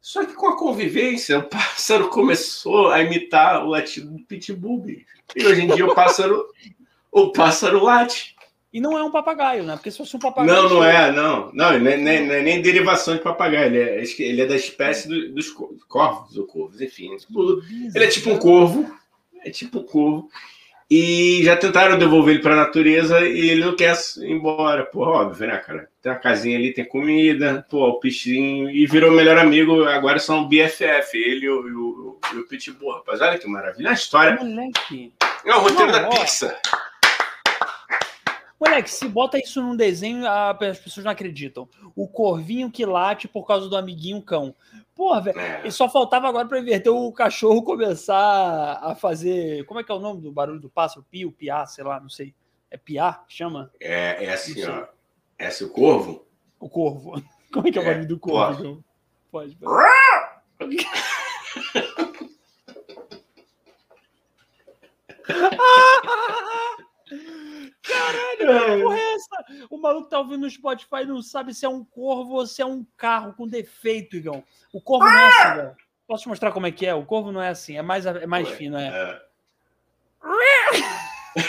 Só 0.00 0.26
que 0.26 0.34
com 0.34 0.48
a 0.48 0.58
convivência, 0.58 1.38
o 1.40 1.48
pássaro 1.48 2.08
começou 2.08 2.88
a 2.90 3.00
imitar 3.00 3.64
o 3.64 3.68
latido 3.68 4.10
do 4.10 4.22
pitbull, 4.24 4.82
bicho. 4.82 5.06
E 5.34 5.46
hoje 5.46 5.62
em 5.62 5.68
dia 5.68 5.86
o 5.86 5.94
pássaro, 5.94 6.46
o 7.10 7.32
pássaro 7.32 7.82
late. 7.82 8.33
E 8.74 8.80
não 8.80 8.98
é 8.98 9.04
um 9.04 9.10
papagaio, 9.10 9.62
né? 9.62 9.76
Porque 9.76 9.88
se 9.88 9.98
fosse 9.98 10.16
um 10.16 10.18
papagaio. 10.18 10.62
Não, 10.62 10.68
não 10.68 10.84
é, 10.84 11.12
não. 11.12 11.52
Não, 11.52 11.78
não 11.78 11.90
é, 11.90 11.96
não 11.96 12.34
é, 12.34 12.42
nem 12.42 12.60
derivação 12.60 13.14
de 13.14 13.22
papagaio. 13.22 13.66
Ele 13.66 13.78
é, 13.78 14.02
ele 14.18 14.42
é 14.42 14.46
da 14.46 14.56
espécie 14.56 15.06
do, 15.06 15.32
dos 15.32 15.48
corvos 15.86 16.36
ou 16.36 16.44
corvos, 16.44 16.80
enfim. 16.80 17.16
Tipo, 17.16 17.62
ele 17.94 18.04
é 18.04 18.08
tipo 18.08 18.30
um 18.30 18.36
corvo. 18.36 18.92
É 19.44 19.50
tipo 19.50 19.78
um 19.78 19.84
corvo. 19.84 20.28
E 20.90 21.40
já 21.44 21.56
tentaram 21.56 21.96
devolver 21.96 22.34
ele 22.34 22.42
para 22.42 22.54
a 22.54 22.66
natureza 22.66 23.20
e 23.20 23.48
ele 23.50 23.64
não 23.64 23.76
quer 23.76 23.96
ir 24.18 24.32
embora. 24.32 24.84
Pô, 24.84 25.02
óbvio, 25.02 25.46
né, 25.46 25.56
cara? 25.58 25.88
Tem 26.02 26.10
uma 26.10 26.18
casinha 26.18 26.58
ali, 26.58 26.74
tem 26.74 26.84
comida, 26.84 27.64
pô, 27.70 27.86
o 27.86 28.00
peixinho. 28.00 28.68
E 28.68 28.86
virou 28.88 29.12
melhor 29.12 29.38
amigo, 29.38 29.84
agora 29.84 30.18
são 30.18 30.48
BFF, 30.48 31.16
ele 31.16 31.46
e 31.46 31.48
o, 31.48 31.60
o, 31.60 32.20
e 32.34 32.38
o 32.38 32.48
Pitbull, 32.48 32.94
rapaz. 32.94 33.20
Olha 33.20 33.38
que 33.38 33.46
maravilha. 33.46 33.90
A 33.90 33.92
história. 33.92 34.34
Moleque. 34.34 35.12
É 35.44 35.54
o 35.54 35.60
roteiro 35.60 35.92
Não, 35.92 36.00
da 36.00 36.08
ó. 36.08 36.10
Pixar. 36.10 36.60
Moleque, 38.64 38.90
se 38.90 39.08
bota 39.08 39.38
isso 39.38 39.62
num 39.62 39.76
desenho, 39.76 40.26
as 40.26 40.78
pessoas 40.78 41.04
não 41.04 41.12
acreditam. 41.12 41.68
O 41.94 42.08
corvinho 42.08 42.70
que 42.70 42.86
late 42.86 43.28
por 43.28 43.46
causa 43.46 43.68
do 43.68 43.76
amiguinho 43.76 44.22
cão. 44.22 44.54
Porra, 44.94 45.20
velho. 45.20 45.38
É. 45.38 45.66
E 45.66 45.72
só 45.72 45.88
faltava 45.88 46.28
agora 46.28 46.48
pra 46.48 46.58
inverter 46.58 46.92
o 46.92 47.12
cachorro 47.12 47.62
começar 47.62 48.80
a 48.82 48.94
fazer. 48.94 49.64
Como 49.66 49.80
é 49.80 49.84
que 49.84 49.92
é 49.92 49.94
o 49.94 50.00
nome 50.00 50.20
do 50.20 50.32
barulho 50.32 50.60
do 50.60 50.70
pássaro? 50.70 51.04
Pio, 51.10 51.30
piá, 51.30 51.66
sei 51.66 51.84
lá, 51.84 52.00
não 52.00 52.08
sei. 52.08 52.34
É 52.70 52.76
piá? 52.76 53.22
Chama? 53.28 53.70
É, 53.80 54.24
é 54.24 54.32
assim, 54.32 54.64
ó. 54.64 54.86
É 55.38 55.46
assim, 55.48 55.64
o 55.64 55.70
corvo. 55.70 56.26
O 56.58 56.68
corvo. 56.68 57.22
Como 57.52 57.68
é 57.68 57.70
que 57.70 57.78
é 57.78 57.82
o 57.82 57.84
É, 57.84 57.86
barulho 57.86 58.08
do 58.08 58.18
corvo? 58.18 58.84
Pode, 59.30 59.56
pode. 59.56 59.84
Caralho, 67.86 68.76
que 68.76 68.82
porra 68.82 68.98
é 68.98 69.14
essa? 69.14 69.44
O 69.70 69.78
maluco 69.78 70.08
tá 70.08 70.18
ouvindo 70.18 70.40
no 70.40 70.50
Spotify 70.50 71.02
e 71.02 71.06
não 71.06 71.22
sabe 71.22 71.52
se 71.54 71.66
é 71.66 71.68
um 71.68 71.84
corvo 71.84 72.34
ou 72.34 72.46
se 72.46 72.62
é 72.62 72.66
um 72.66 72.84
carro 72.96 73.34
com 73.34 73.46
defeito, 73.46 74.16
Igão. 74.16 74.42
O 74.72 74.80
corvo 74.80 75.04
não 75.04 75.12
é 75.18 75.26
assim, 75.28 75.56
velho. 75.56 75.76
Posso 76.06 76.22
te 76.24 76.28
mostrar 76.28 76.52
como 76.52 76.66
é 76.66 76.72
que 76.72 76.86
é? 76.86 76.94
O 76.94 77.04
corvo 77.04 77.30
não 77.32 77.42
é 77.42 77.48
assim, 77.48 77.76
é 77.76 77.82
mais, 77.82 78.06
é 78.06 78.26
mais 78.26 78.48
Ué, 78.48 78.56
fino, 78.56 78.76
é. 78.78 78.88
É. 78.88 79.22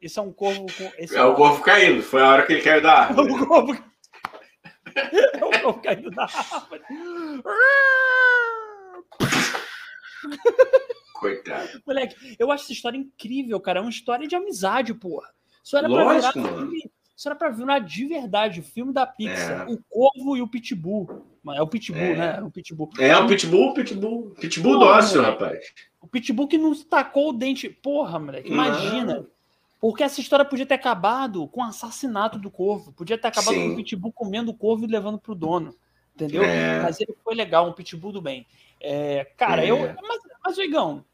Esse 0.00 0.18
é 0.18 0.22
um 0.22 0.32
corvo 0.32 0.66
com. 0.66 0.92
Esse 0.98 1.16
É 1.16 1.22
o 1.24 1.34
corvo 1.34 1.62
caindo. 1.62 2.02
Foi 2.02 2.22
a 2.22 2.28
hora 2.28 2.46
que 2.46 2.52
ele 2.54 2.62
caiu 2.62 2.82
da 2.82 2.92
É 2.92 2.96
árvore. 2.96 3.32
o 3.32 3.46
corvo. 3.46 3.76
É 4.96 5.44
o 5.44 5.50
corvo 5.60 5.82
caindo 5.82 6.10
da 6.10 6.22
árvore. 6.24 6.82
Coitado. 11.18 11.82
Moleque, 11.86 12.36
eu 12.38 12.50
acho 12.50 12.64
essa 12.64 12.72
história 12.72 12.96
incrível, 12.98 13.58
cara. 13.60 13.78
É 13.78 13.82
uma 13.82 13.90
história 13.90 14.26
de 14.26 14.34
amizade, 14.36 14.92
porra. 14.94 15.28
Isso 15.62 15.76
era 15.76 15.88
pra 15.88 16.04
Lógico, 16.04 16.32
virar 16.40 16.50
mano. 16.50 16.58
filme. 16.70 16.90
Isso 17.16 17.28
era 17.28 17.34
pra 17.34 17.48
virar 17.48 17.78
de 17.78 18.04
verdade, 18.04 18.60
filme 18.62 18.92
da 18.92 19.06
Pixar. 19.06 19.66
É. 19.68 19.72
O 19.72 19.78
Corvo 19.88 20.36
e 20.36 20.42
o 20.42 20.48
Pitbull. 20.48 21.24
É 21.54 21.62
o 21.62 21.66
Pitbull, 21.66 22.02
É. 22.02 22.14
né? 22.16 22.42
O 22.42 22.50
Pitbull. 22.50 22.90
É 22.98 23.16
o 23.16 23.26
Pitbull, 23.26 23.72
Pitbull. 23.74 24.30
Pitbull 24.38 24.78
Porra, 24.78 24.94
dócil, 24.96 25.22
moleque. 25.22 25.42
rapaz. 25.42 25.64
O 26.00 26.06
Pitbull 26.08 26.46
que 26.48 26.58
não 26.58 26.74
tacou 26.84 27.30
o 27.30 27.32
dente. 27.32 27.70
Porra, 27.70 28.18
moleque, 28.18 28.50
imagina. 28.50 29.14
Não. 29.20 29.26
Porque 29.80 30.02
essa 30.02 30.20
história 30.20 30.44
podia 30.44 30.66
ter 30.66 30.74
acabado 30.74 31.46
com 31.48 31.60
o 31.60 31.64
assassinato 31.64 32.38
do 32.38 32.50
corvo. 32.50 32.92
Podia 32.92 33.16
ter 33.16 33.28
acabado 33.28 33.54
Sim. 33.54 33.68
com 33.68 33.72
o 33.74 33.76
Pitbull 33.76 34.12
comendo 34.12 34.50
o 34.50 34.54
corvo 34.54 34.84
e 34.84 34.88
levando 34.88 35.18
pro 35.18 35.34
dono. 35.34 35.74
Entendeu? 36.14 36.42
É. 36.42 36.82
Mas 36.82 37.00
ele 37.00 37.14
foi 37.24 37.34
legal, 37.34 37.68
um 37.68 37.72
Pitbull 37.72 38.12
do 38.12 38.20
bem. 38.22 38.46
É, 38.80 39.24
cara, 39.36 39.64
É. 39.64 39.70
eu. 39.70 39.78
Mas, 39.78 40.18
mas, 40.46 40.58
Igão, 40.58 41.04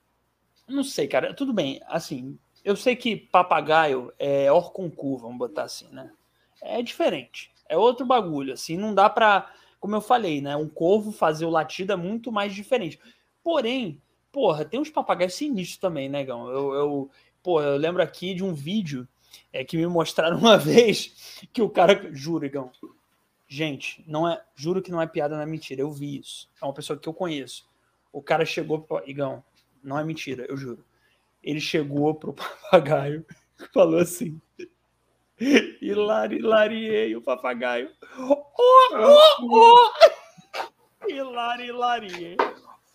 não 0.69 0.85
sei, 0.85 1.09
cara. 1.09 1.33
Tudo 1.33 1.55
bem. 1.55 1.81
Assim, 1.87 2.39
eu 2.63 2.77
sei 2.77 2.95
que 2.95 3.17
papagaio 3.17 4.13
é 4.19 4.53
orconcu, 4.53 5.17
vamos 5.17 5.39
botar 5.39 5.63
assim, 5.63 5.89
né? 5.91 6.13
É 6.61 6.83
diferente. 6.83 7.51
É 7.67 7.75
outro 7.77 8.05
bagulho. 8.05 8.53
Assim, 8.53 8.77
não 8.77 8.95
dá 8.95 9.09
pra. 9.09 9.51
Como 9.81 9.97
eu 9.97 10.03
falei, 10.03 10.43
né? 10.43 10.55
Um 10.55 10.69
corvo 10.69 11.11
fazer 11.11 11.47
o 11.47 11.51
latido 11.51 11.95
é 11.95 11.97
muito 11.97 12.31
mais 12.31 12.55
diferente. 12.55 13.01
Porém, 13.43 14.03
porra, 14.31 14.67
tem 14.67 14.79
uns 14.79 14.91
papagaios 14.91 15.35
sinistros 15.35 15.79
também, 15.79 16.11
né, 16.11 16.21
Igão? 16.21 16.49
Eu, 16.49 16.75
eu, 16.75 17.11
porra, 17.43 17.65
eu 17.65 17.77
lembro 17.79 18.03
aqui 18.03 18.35
de 18.35 18.45
um 18.45 18.53
vídeo 18.53 19.09
é, 19.51 19.65
que 19.65 19.79
me 19.79 19.87
mostraram 19.87 20.37
uma 20.39 20.59
vez 20.59 21.47
que 21.55 21.63
o 21.63 21.71
cara. 21.71 22.11
Juro, 22.13 22.45
Igão. 22.45 22.71
Gente, 23.49 24.05
não 24.07 24.29
é, 24.29 24.43
juro 24.55 24.83
que 24.83 24.91
não 24.91 25.01
é 25.01 25.07
piada, 25.07 25.37
não 25.37 25.43
é 25.43 25.47
mentira. 25.47 25.81
Eu 25.81 25.91
vi 25.91 26.19
isso. 26.19 26.51
É 26.61 26.65
uma 26.67 26.75
pessoa 26.75 26.99
que 26.99 27.09
eu 27.09 27.15
conheço. 27.15 27.72
O 28.13 28.23
cara 28.23 28.45
chegou 28.45 28.83
pro 28.83 29.03
Igão, 29.09 29.43
não 29.83 29.99
é 29.99 30.05
mentira, 30.05 30.45
eu 30.49 30.57
juro. 30.57 30.85
Ele 31.43 31.61
chegou 31.61 32.15
pro 32.15 32.35
papagaio 32.71 33.25
e 33.59 33.67
falou 33.73 33.99
assim: 33.99 34.41
Hilari, 35.81 36.37
hilariei 36.37 37.17
o 37.17 37.23
papagaio. 37.23 37.91
Oh, 38.19 38.45
oh, 38.59 39.37
oh! 39.51 41.09
Hilari, 41.09 41.67
hilariei. 41.67 42.37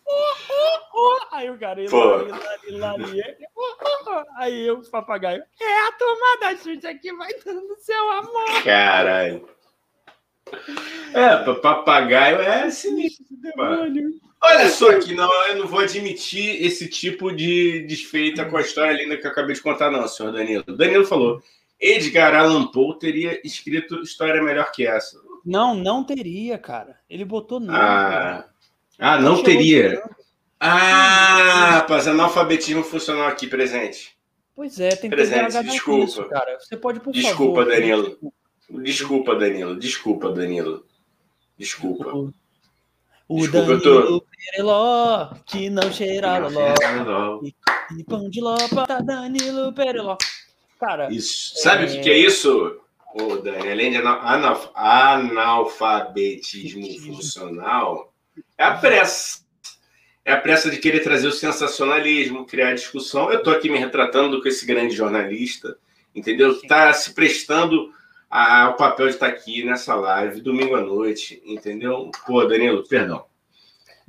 Oh, 0.10 0.36
oh, 0.50 0.80
oh! 0.94 1.36
Aí 1.36 1.50
o 1.50 1.60
cara, 1.60 1.82
hilari, 1.82 2.26
hilari, 2.28 2.68
hilariei. 2.70 3.38
Oh, 3.54 3.76
oh, 3.84 4.10
oh! 4.10 4.24
Aí 4.38 4.72
o 4.72 4.82
papagaio, 4.90 5.44
é 5.60 5.88
a 5.88 5.92
turma 5.94 6.40
da 6.40 6.56
chute 6.56 6.88
aqui 6.88 7.12
vai 7.14 7.34
dando 7.44 7.76
seu 7.80 8.12
amor. 8.12 8.64
Caralho. 8.64 9.57
É, 11.14 11.38
pa- 11.38 11.56
papagaio 11.56 12.40
é 12.42 12.70
sinistro. 12.70 13.26
Demônio. 13.32 14.12
Olha 14.42 14.70
só 14.70 14.92
aqui, 14.92 15.16
não, 15.16 15.32
eu 15.48 15.58
não 15.58 15.68
vou 15.68 15.80
admitir 15.80 16.64
esse 16.64 16.88
tipo 16.88 17.32
de 17.32 17.82
desfeita 17.88 18.46
com 18.46 18.58
a 18.58 18.62
história 18.62 18.92
linda 18.94 19.18
que 19.18 19.26
eu 19.26 19.32
acabei 19.32 19.56
de 19.56 19.62
contar, 19.62 19.90
não, 19.90 20.08
senhor 20.08 20.32
Danilo. 20.32 20.64
Danilo 20.64 21.06
falou: 21.06 21.42
Edgar 21.80 22.36
Allan 22.36 22.68
Poe 22.68 23.00
teria 23.00 23.42
escrito 23.44 24.02
história 24.02 24.42
melhor 24.44 24.72
que 24.72 24.86
essa. 24.86 25.18
Não, 25.46 25.74
não 25.74 26.04
teria, 26.04 26.58
cara. 26.58 26.98
Ele 27.10 27.26
botou 27.26 27.60
não. 27.60 27.74
Ah, 27.74 28.46
ah 29.00 29.20
não 29.20 29.42
teria. 29.42 30.02
Ah, 30.60 31.70
rapaz, 31.76 32.08
analfabetismo 32.08 32.84
funcional 32.84 33.28
aqui 33.28 33.48
presente. 33.48 34.18
Pois 34.56 34.80
é, 34.80 34.90
tem 34.90 35.10
que 35.10 35.16
Presente, 35.16 35.52
ter 35.54 35.64
desculpa. 35.64 36.04
isso, 36.06 36.24
cara. 36.30 36.58
Você 36.60 36.76
pode, 36.76 37.00
por 37.00 37.14
Desculpa, 37.14 37.62
favor. 37.62 37.72
Danilo. 37.72 38.02
Desculpa, 38.04 38.20
Danilo. 38.26 38.34
Desculpa, 38.70 39.36
Danilo. 39.36 39.76
Desculpa. 41.58 42.10
O, 42.14 42.34
o 43.28 43.42
Desculpa, 43.42 43.72
eu 43.72 43.82
tô- 43.82 44.00
Danilo 44.02 44.26
Pereló, 44.52 45.30
que 45.46 45.70
não 45.70 45.92
cheira 45.92 46.38
loló. 46.38 47.40
E 47.98 48.04
pão 48.04 48.30
de 48.30 48.42
ló 48.42 48.56
para 48.70 49.00
Danilo 49.02 49.74
Pereló. 49.74 50.18
Cara, 50.80 51.12
Isso. 51.12 51.54
Sabe 51.58 51.86
o 51.86 51.88
que, 51.88 52.00
que 52.02 52.10
é 52.10 52.18
isso, 52.18 52.80
ô, 53.16 53.38
Dani? 53.38 53.72
Além 53.72 53.92
de 53.92 53.98
ana- 53.98 54.20
anal- 54.22 54.72
analfabetismo 54.76 56.86
funcional, 57.00 58.14
é 58.58 58.64
a 58.64 58.78
pressa. 58.78 59.46
É 60.24 60.34
a 60.34 60.42
pressa 60.42 60.70
de 60.70 60.78
querer 60.78 61.00
trazer 61.00 61.28
o 61.28 61.32
sensacionalismo, 61.32 62.46
criar 62.46 62.74
discussão. 62.76 63.32
Eu 63.32 63.38
estou 63.40 63.54
aqui 63.54 63.70
me 63.70 63.78
retratando 63.78 64.42
com 64.42 64.48
esse 64.50 64.66
grande 64.66 64.94
jornalista, 64.94 65.78
entendeu? 66.14 66.52
Está 66.52 66.92
se 66.94 67.14
prestando 67.14 67.92
a- 68.30 68.64
ao 68.66 68.76
papel 68.76 69.08
de 69.08 69.14
estar 69.14 69.28
aqui 69.28 69.64
nessa 69.64 69.96
live, 69.96 70.42
domingo 70.42 70.76
à 70.76 70.82
noite, 70.82 71.42
entendeu? 71.46 72.12
Pô, 72.26 72.44
Danilo, 72.46 72.88
perdão. 72.88 73.26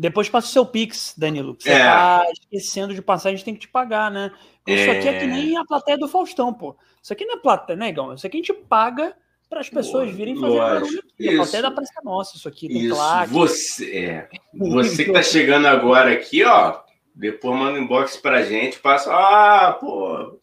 depois 0.00 0.28
passa 0.28 0.46
o 0.46 0.50
seu 0.50 0.64
Pix, 0.64 1.12
Danilo. 1.18 1.56
que 1.56 1.64
Você 1.64 1.70
É. 1.70 1.84
tá 1.84 2.24
esquecendo 2.30 2.94
de 2.94 3.02
passar, 3.02 3.30
a 3.30 3.32
gente 3.32 3.44
tem 3.44 3.54
que 3.54 3.60
te 3.60 3.68
pagar, 3.68 4.10
né? 4.12 4.30
Isso 4.66 4.90
aqui 4.90 5.08
é 5.08 5.16
É. 5.16 5.18
que 5.18 5.26
nem 5.26 5.56
a 5.56 5.64
plateia 5.64 5.98
do 5.98 6.06
Faustão, 6.06 6.54
pô. 6.54 6.76
Isso 7.02 7.12
aqui 7.12 7.24
não 7.24 7.34
é 7.34 7.40
plateia, 7.40 7.76
né, 7.76 7.88
Igão? 7.88 8.14
Isso 8.14 8.24
aqui 8.26 8.36
a 8.36 8.40
gente 8.40 8.52
paga 8.52 9.16
para 9.50 9.60
as 9.60 9.68
pessoas 9.68 10.10
virem 10.10 10.38
fazer 10.38 10.56
barulho 10.58 10.98
aqui. 11.00 11.28
A 11.28 11.32
Isso. 11.32 11.36
plateia 11.36 11.62
da 11.62 11.70
Praça 11.72 11.92
Nossa, 12.04 12.36
isso 12.36 12.46
aqui, 12.48 12.68
tem 12.68 12.82
Isso, 12.82 12.94
claque. 12.94 13.32
você, 13.32 13.96
é, 13.96 14.28
você 14.54 15.04
que 15.04 15.12
tá 15.12 15.22
chegando 15.22 15.66
agora 15.66 16.12
aqui, 16.12 16.44
ó, 16.44 16.80
depois 17.14 17.58
manda 17.58 17.78
um 17.78 17.82
inbox 17.82 18.16
pra 18.18 18.42
gente, 18.44 18.78
passa, 18.78 19.10
ah, 19.12 19.72
pô, 19.72 20.38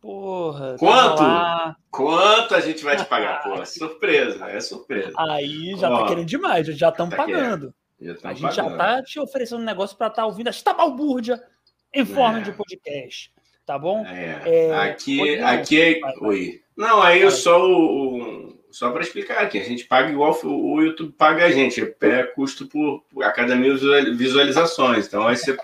Porra. 0.00 0.76
Quanto? 0.78 1.22
Quanto 1.92 2.54
a 2.56 2.60
gente 2.60 2.82
vai 2.82 2.96
te 2.96 3.04
pagar? 3.04 3.42
Pô, 3.44 3.62
surpresa, 3.66 4.46
é 4.50 4.58
surpresa. 4.60 5.12
Aí 5.16 5.76
já 5.76 5.88
Ó, 5.90 6.00
tá 6.02 6.08
querendo 6.08 6.26
demais, 6.26 6.66
já 6.66 6.88
estamos 6.88 7.14
tá 7.14 7.22
pagando. 7.24 7.72
Já 8.00 8.14
tá 8.16 8.28
A 8.30 8.34
gente 8.34 8.54
já 8.56 8.64
pagando. 8.64 8.78
tá 8.78 9.02
te 9.04 9.20
oferecendo 9.20 9.60
um 9.62 9.64
negócio 9.64 9.96
para 9.96 10.08
estar 10.08 10.26
ouvindo 10.26 10.48
esta 10.48 10.72
balbúrdia 10.72 11.40
em 11.94 12.04
forma 12.04 12.38
É. 12.38 12.42
de 12.42 12.50
podcast. 12.52 13.30
Tá 13.64 13.78
bom? 13.78 14.04
É, 14.06 14.40
É, 14.44 14.74
aqui, 14.74 15.20
oi, 15.20 15.36
não. 15.36 15.46
aqui 15.46 15.80
é, 15.80 16.00
oi. 16.20 16.60
Não, 16.76 17.00
aí 17.00 17.20
eu 17.20 17.30
só 17.30 17.62
o, 17.64 18.58
só 18.70 18.90
para 18.90 19.02
explicar 19.02 19.42
aqui, 19.42 19.58
a 19.58 19.62
gente 19.64 19.84
paga 19.84 20.10
igual 20.10 20.36
o 20.42 20.80
YouTube 20.80 21.12
paga 21.12 21.44
a 21.44 21.50
gente, 21.50 21.80
é 22.00 22.22
custo 22.24 22.66
por, 22.66 23.04
por 23.12 23.22
a 23.22 23.30
cada 23.30 23.54
mil 23.54 23.74
visual- 23.74 24.16
visualizações. 24.16 25.06
Então 25.06 25.28
aí 25.28 25.36
você, 25.36 25.56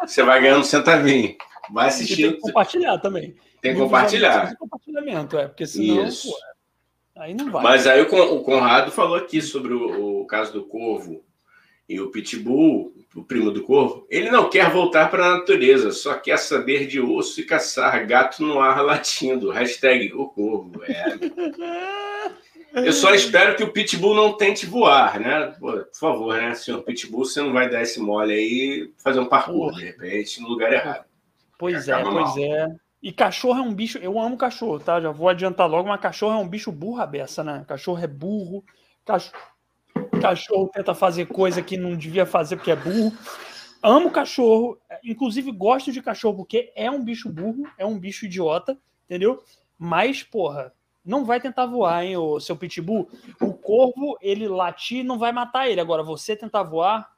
você 0.00 0.22
vai 0.22 0.40
ganhando 0.40 0.60
um 0.60 0.64
centavinho. 0.64 1.36
Vai 1.70 1.88
assistindo, 1.88 2.38
compartilhar 2.38 2.98
também. 2.98 3.34
Tem 3.62 3.72
que 3.74 3.80
compartilhar. 3.80 4.52
e 4.52 4.56
compartilhamento, 4.56 5.38
é, 5.38 5.46
porque 5.48 5.66
senão, 5.66 6.04
pô, 6.04 6.36
aí 7.16 7.32
não 7.32 7.50
vai. 7.50 7.62
Mas 7.62 7.86
aí 7.86 8.02
o 8.02 8.06
Con- 8.06 8.34
o 8.34 8.42
Conrado 8.42 8.90
falou 8.92 9.16
aqui 9.16 9.40
sobre 9.40 9.72
o, 9.72 10.20
o 10.20 10.26
caso 10.26 10.52
do 10.52 10.64
Corvo. 10.64 11.24
E 11.88 12.00
o 12.00 12.10
pitbull, 12.10 12.94
o 13.14 13.22
primo 13.22 13.50
do 13.50 13.64
corvo, 13.64 14.06
ele 14.08 14.30
não 14.30 14.48
quer 14.48 14.70
voltar 14.70 15.10
para 15.10 15.26
a 15.26 15.38
natureza, 15.38 15.90
só 15.90 16.14
quer 16.14 16.38
saber 16.38 16.86
de 16.86 17.00
osso 17.00 17.40
e 17.40 17.44
caçar 17.44 18.06
gato 18.06 18.42
no 18.42 18.60
ar 18.60 18.80
latindo. 18.82 19.50
Hashtag 19.50 20.10
o 20.14 20.26
corvo. 20.28 20.80
É. 20.84 21.04
Eu 22.86 22.92
só 22.94 23.12
espero 23.14 23.54
que 23.56 23.62
o 23.62 23.70
Pitbull 23.72 24.14
não 24.14 24.32
tente 24.34 24.64
voar, 24.64 25.20
né? 25.20 25.54
Por 25.60 25.86
favor, 25.92 26.34
né, 26.34 26.54
senhor 26.54 26.82
Pitbull, 26.82 27.26
você 27.26 27.42
não 27.42 27.52
vai 27.52 27.68
dar 27.68 27.82
esse 27.82 28.00
mole 28.00 28.32
aí 28.32 28.90
fazer 28.96 29.20
um 29.20 29.26
parkour, 29.26 29.72
de 29.74 29.84
repente, 29.84 30.40
no 30.40 30.48
lugar 30.48 30.72
errado. 30.72 31.04
Pois 31.58 31.86
é, 31.88 32.00
pois 32.02 32.14
mal. 32.14 32.38
é. 32.38 32.68
E 33.02 33.12
cachorro 33.12 33.58
é 33.58 33.62
um 33.62 33.74
bicho. 33.74 33.98
Eu 33.98 34.18
amo 34.20 34.36
cachorro, 34.36 34.78
tá? 34.78 35.00
Já 35.00 35.10
vou 35.10 35.28
adiantar 35.28 35.68
logo, 35.68 35.88
mas 35.88 36.00
cachorro 36.00 36.34
é 36.34 36.36
um 36.36 36.48
bicho 36.48 36.70
burro 36.70 37.00
a 37.00 37.06
beça, 37.06 37.42
né? 37.42 37.64
Cachorro 37.66 37.98
é 37.98 38.06
burro. 38.06 38.64
Cachorro, 39.04 39.36
cachorro 40.20 40.70
tenta 40.72 40.94
fazer 40.94 41.26
coisa 41.26 41.60
que 41.60 41.76
não 41.76 41.96
devia 41.96 42.24
fazer 42.24 42.56
porque 42.56 42.70
é 42.70 42.76
burro. 42.76 43.12
Amo 43.82 44.12
cachorro, 44.12 44.78
inclusive 45.02 45.50
gosto 45.50 45.90
de 45.90 46.00
cachorro 46.00 46.36
porque 46.36 46.72
é 46.76 46.88
um 46.88 47.02
bicho 47.02 47.28
burro, 47.28 47.68
é 47.76 47.84
um 47.84 47.98
bicho 47.98 48.26
idiota, 48.26 48.78
entendeu? 49.06 49.42
Mas, 49.76 50.22
porra, 50.22 50.72
não 51.04 51.24
vai 51.24 51.40
tentar 51.40 51.66
voar, 51.66 52.04
hein, 52.04 52.16
o 52.16 52.38
seu 52.38 52.56
pitbull. 52.56 53.10
O 53.40 53.52
corvo, 53.52 54.16
ele 54.22 54.46
latir, 54.46 55.04
não 55.04 55.18
vai 55.18 55.32
matar 55.32 55.68
ele. 55.68 55.80
Agora, 55.80 56.04
você 56.04 56.36
tentar 56.36 56.62
voar. 56.62 57.10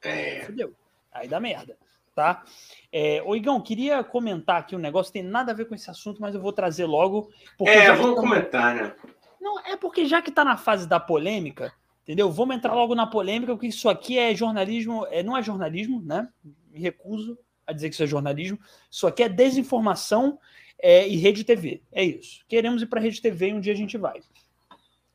É. 0.00 0.42
Fudeu. 0.42 0.72
Aí 1.10 1.26
dá 1.26 1.40
merda, 1.40 1.76
tá? 2.16 2.42
É, 2.90 3.22
ô, 3.24 3.36
Igão, 3.36 3.60
queria 3.60 4.02
comentar 4.02 4.56
aqui 4.56 4.74
um 4.74 4.78
negócio, 4.78 5.12
tem 5.12 5.22
nada 5.22 5.52
a 5.52 5.54
ver 5.54 5.66
com 5.66 5.74
esse 5.74 5.90
assunto, 5.90 6.20
mas 6.20 6.34
eu 6.34 6.40
vou 6.40 6.52
trazer 6.52 6.86
logo. 6.86 7.30
É, 7.60 7.92
vamos 7.92 8.16
tá... 8.16 8.20
comentar, 8.22 8.74
né? 8.74 8.94
Não, 9.38 9.60
é 9.60 9.76
porque 9.76 10.06
já 10.06 10.22
que 10.22 10.32
tá 10.32 10.42
na 10.42 10.56
fase 10.56 10.88
da 10.88 10.98
polêmica, 10.98 11.72
entendeu? 12.02 12.32
Vamos 12.32 12.56
entrar 12.56 12.74
logo 12.74 12.94
na 12.94 13.06
polêmica, 13.06 13.52
porque 13.52 13.66
isso 13.66 13.88
aqui 13.88 14.18
é 14.18 14.34
jornalismo, 14.34 15.06
é, 15.10 15.22
não 15.22 15.36
é 15.36 15.42
jornalismo, 15.42 16.00
né? 16.02 16.26
Me 16.72 16.80
recuso 16.80 17.38
a 17.66 17.72
dizer 17.72 17.90
que 17.90 17.94
isso 17.94 18.02
é 18.02 18.06
jornalismo. 18.06 18.58
Isso 18.90 19.06
aqui 19.06 19.22
é 19.22 19.28
desinformação 19.28 20.38
é, 20.78 21.06
e 21.06 21.16
Rede 21.16 21.44
TV. 21.44 21.82
É 21.92 22.02
isso. 22.02 22.44
Queremos 22.48 22.80
ir 22.80 22.86
para 22.86 23.00
Rede 23.00 23.20
TV 23.20 23.50
e 23.50 23.52
um 23.52 23.60
dia 23.60 23.74
a 23.74 23.76
gente 23.76 23.98
vai. 23.98 24.20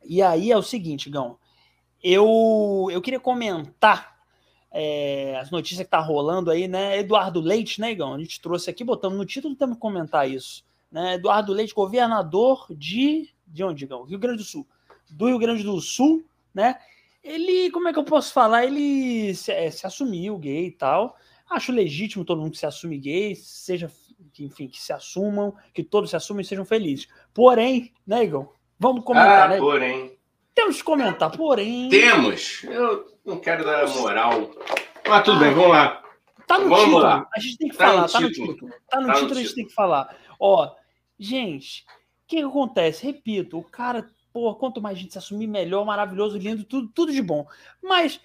E 0.04 0.22
aí 0.22 0.52
é 0.52 0.58
o 0.58 0.62
seguinte, 0.62 1.10
Gão. 1.10 1.38
Eu, 2.04 2.90
eu 2.92 3.02
queria 3.02 3.20
comentar 3.20 4.21
é, 4.72 5.38
as 5.38 5.52
notícias 5.52 5.86
que 5.86 5.92
tá 5.92 6.00
rolando 6.00 6.50
aí, 6.50 6.68
né? 6.68 6.98
Eduardo 7.00 7.42
Leite, 7.42 7.82
né, 7.82 7.92
Igão? 7.92 8.14
A 8.14 8.20
gente 8.20 8.40
trouxe 8.40 8.70
aqui, 8.70 8.84
botamos 8.84 9.18
no 9.18 9.26
título, 9.26 9.56
temos 9.56 9.76
que 9.76 9.82
comentar 9.82 10.30
isso. 10.30 10.64
Né? 10.92 11.16
Eduardo 11.16 11.52
Leite, 11.52 11.74
governador 11.74 12.66
de. 12.70 13.30
De 13.46 13.64
onde, 13.64 13.84
Igão? 13.84 14.04
Rio 14.04 14.18
Grande 14.18 14.38
do 14.38 14.44
Sul. 14.44 14.66
Do 15.10 15.28
Rio 15.28 15.38
Grande 15.38 15.64
do 15.64 15.80
Sul, 15.82 16.24
né? 16.54 16.78
Ele, 17.22 17.70
como 17.72 17.90
é 17.90 17.94
que 17.94 18.00
eu 18.00 18.04
posso 18.04 18.32
falar? 18.32 18.66
Ele 18.66 19.36
se, 19.36 19.52
é, 19.52 19.70
se 19.70 19.86
assumiu 19.86 20.38
gay 20.38 20.68
e 20.68 20.72
tal. 20.72 21.18
Acho 21.50 21.74
legítimo 21.74 22.24
todo 22.24 22.42
mundo 22.42 22.52
que 22.52 22.58
se 22.58 22.66
assume 22.66 22.98
gay, 22.98 23.36
seja 23.36 23.92
enfim, 24.40 24.68
que 24.68 24.82
se 24.82 24.94
assumam, 24.94 25.54
que 25.74 25.84
todos 25.84 26.10
se 26.10 26.16
assumam 26.16 26.42
e 26.42 26.46
sejam 26.46 26.64
felizes. 26.64 27.08
Porém, 27.34 27.92
né, 28.08 28.24
Igor? 28.24 28.54
Vamos 28.80 29.04
comentar, 29.04 29.48
ah, 29.48 29.48
né? 29.50 29.58
Porém. 29.58 30.18
Temos 30.56 30.78
que 30.78 30.84
comentar, 30.84 31.32
porém. 31.32 31.90
Temos! 31.90 32.64
Eu 32.64 33.11
não 33.26 33.40
quero 33.40 33.64
dar 33.64 33.88
moral. 33.90 34.52
Mas 35.08 35.24
tudo 35.24 35.38
ah, 35.38 35.40
bem, 35.40 35.54
vamos 35.54 35.70
lá. 35.70 36.04
Tá 36.48 36.60
no 36.60 36.70
vamos 36.70 36.86
título. 36.86 37.00
Lá. 37.00 37.30
A 37.34 37.40
gente 37.40 37.58
tem 37.58 37.70
que 37.70 37.78
tá 37.78 37.88
falar, 37.88 38.02
no 38.02 38.10
tá 38.10 38.20
título. 38.20 38.48
no 38.48 38.54
título. 38.54 38.72
Tá 38.90 39.00
no 39.00 39.08
tá 39.08 39.14
título, 39.14 39.34
no 39.34 39.40
a 39.40 39.44
gente 39.44 39.56
tem 39.56 39.66
que 39.68 39.74
falar. 39.74 40.18
Ó, 40.40 40.76
gente, 41.20 41.84
o 41.84 42.28
que, 42.28 42.38
que 42.38 42.44
acontece? 42.44 43.06
Repito, 43.06 43.58
o 43.58 43.64
cara, 43.64 44.10
pô, 44.34 44.54
quanto 44.56 44.82
mais 44.82 44.98
gente 44.98 45.14
se 45.14 45.18
assumir, 45.18 45.48
melhor, 45.48 45.86
maravilhoso, 45.86 46.38
lindo, 46.38 46.64
tudo, 46.64 46.90
tudo 46.90 47.12
de 47.12 47.22
bom. 47.22 47.46
Mas 47.82 48.20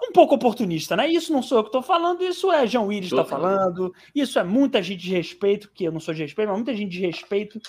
um 0.00 0.12
pouco 0.12 0.36
oportunista, 0.36 0.96
né? 0.96 1.08
Isso 1.08 1.32
não 1.32 1.42
sou 1.42 1.58
eu 1.58 1.64
que 1.64 1.68
estou 1.68 1.82
falando, 1.82 2.22
isso 2.22 2.52
é 2.52 2.66
João 2.66 2.86
Willis 2.86 3.10
está 3.10 3.24
falando, 3.24 3.92
isso 4.14 4.38
é 4.38 4.44
muita 4.44 4.82
gente 4.82 5.00
de 5.00 5.12
respeito, 5.12 5.70
que 5.72 5.84
eu 5.84 5.92
não 5.92 5.98
sou 5.98 6.14
de 6.14 6.22
respeito, 6.22 6.48
mas 6.48 6.56
muita 6.56 6.74
gente 6.74 6.90
de 6.90 7.04
respeito 7.04 7.60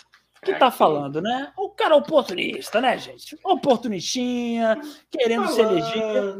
que 0.43 0.51
está 0.51 0.71
falando, 0.71 1.21
né? 1.21 1.51
O 1.57 1.69
cara 1.69 1.95
oportunista, 1.95 2.79
né, 2.79 2.97
gente? 2.97 3.37
Oportunistinha, 3.43 4.79
querendo 5.11 5.47
se 5.49 5.61
eleger. 5.61 6.35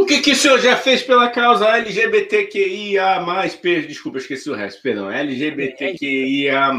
O 0.00 0.06
que, 0.06 0.20
que 0.20 0.32
o 0.32 0.36
senhor 0.36 0.58
já 0.60 0.76
fez 0.76 1.02
pela 1.02 1.30
causa 1.30 1.76
LGBTQIA+, 1.76 3.24
desculpa, 3.86 4.18
esqueci 4.18 4.50
o 4.50 4.54
resto, 4.54 4.82
perdão, 4.82 5.10
LGBTQIA+. 5.10 6.72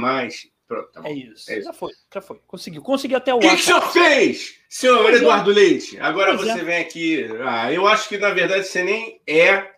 Pronto, 0.67 0.91
tá 0.91 1.01
bom. 1.01 1.07
É 1.07 1.13
isso. 1.13 1.49
é 1.49 1.59
isso. 1.59 1.63
Já 1.65 1.73
foi, 1.73 1.91
já 2.13 2.21
foi. 2.21 2.39
Conseguiu. 2.45 2.81
Conseguiu 2.81 3.17
até 3.17 3.33
o 3.33 3.37
O 3.37 3.39
que, 3.39 3.47
que 3.47 3.55
o 3.55 3.59
senhor 3.59 3.81
fez, 3.93 4.59
senhor 4.67 5.01
pois 5.01 5.15
é. 5.15 5.19
Eduardo 5.19 5.51
é. 5.51 5.53
Leite? 5.53 5.97
Agora 5.99 6.35
pois 6.35 6.49
você 6.49 6.59
é. 6.59 6.63
vem 6.63 6.77
aqui. 6.79 7.25
Ah, 7.41 7.71
eu 7.71 7.87
acho 7.87 8.09
que, 8.09 8.17
na 8.17 8.31
verdade, 8.31 8.67
você 8.67 8.83
nem 8.83 9.21
é 9.25 9.71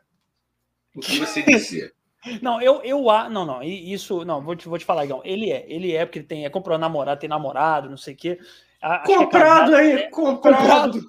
o 0.96 1.00
que 1.00 1.20
você 1.20 1.44
disse. 1.44 1.94
Não, 2.42 2.62
eu, 2.62 2.82
eu 2.84 3.02
não, 3.30 3.46
não, 3.46 3.64
isso, 3.64 4.26
não, 4.26 4.42
vou 4.42 4.56
te, 4.56 4.68
vou 4.68 4.78
te 4.78 4.86
falar, 4.86 5.06
Igão. 5.06 5.22
Ele 5.24 5.52
é, 5.52 5.66
ele 5.68 5.96
é, 5.96 6.06
porque 6.06 6.20
ele 6.20 6.28
tem, 6.28 6.46
é, 6.46 6.50
comprou 6.50 6.78
namorado, 6.78 7.20
tem 7.20 7.30
namorado, 7.30 7.90
não 7.90 7.98
sei 7.98 8.14
o 8.14 8.18
quê. 8.18 8.40
A, 8.82 9.00
comprado 9.00 9.76
aí, 9.76 9.92
é, 9.92 10.10
comprado. 10.10 11.02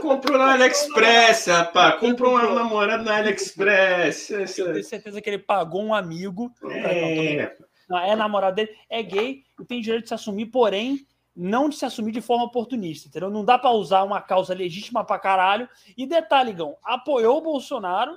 Comprou 0.00 0.38
na 0.38 0.52
AliExpress, 0.52 1.46
rapaz. 1.46 1.98
Comprou 1.98 2.36
um 2.36 2.54
namorado 2.54 3.02
na 3.02 3.16
AliExpress. 3.16 4.30
Eu 4.30 4.72
tenho 4.72 4.84
certeza 4.84 5.20
que 5.20 5.30
ele 5.30 5.38
pagou 5.38 5.82
um 5.82 5.94
amigo. 5.94 6.52
É 6.70 7.56
é 8.02 8.16
namorado 8.16 8.56
dele, 8.56 8.70
é 8.88 9.02
gay 9.02 9.44
e 9.60 9.64
tem 9.64 9.80
direito 9.80 10.04
de 10.04 10.08
se 10.08 10.14
assumir, 10.14 10.46
porém, 10.46 11.06
não 11.36 11.68
de 11.68 11.76
se 11.76 11.84
assumir 11.84 12.12
de 12.12 12.20
forma 12.20 12.44
oportunista, 12.44 13.08
entendeu? 13.08 13.30
Não 13.30 13.44
dá 13.44 13.58
para 13.58 13.70
usar 13.70 14.02
uma 14.02 14.20
causa 14.20 14.54
legítima 14.54 15.04
pra 15.04 15.18
caralho. 15.18 15.68
E 15.96 16.06
detalhe, 16.06 16.52
Gão, 16.52 16.76
apoiou 16.82 17.38
o 17.38 17.42
Bolsonaro 17.42 18.16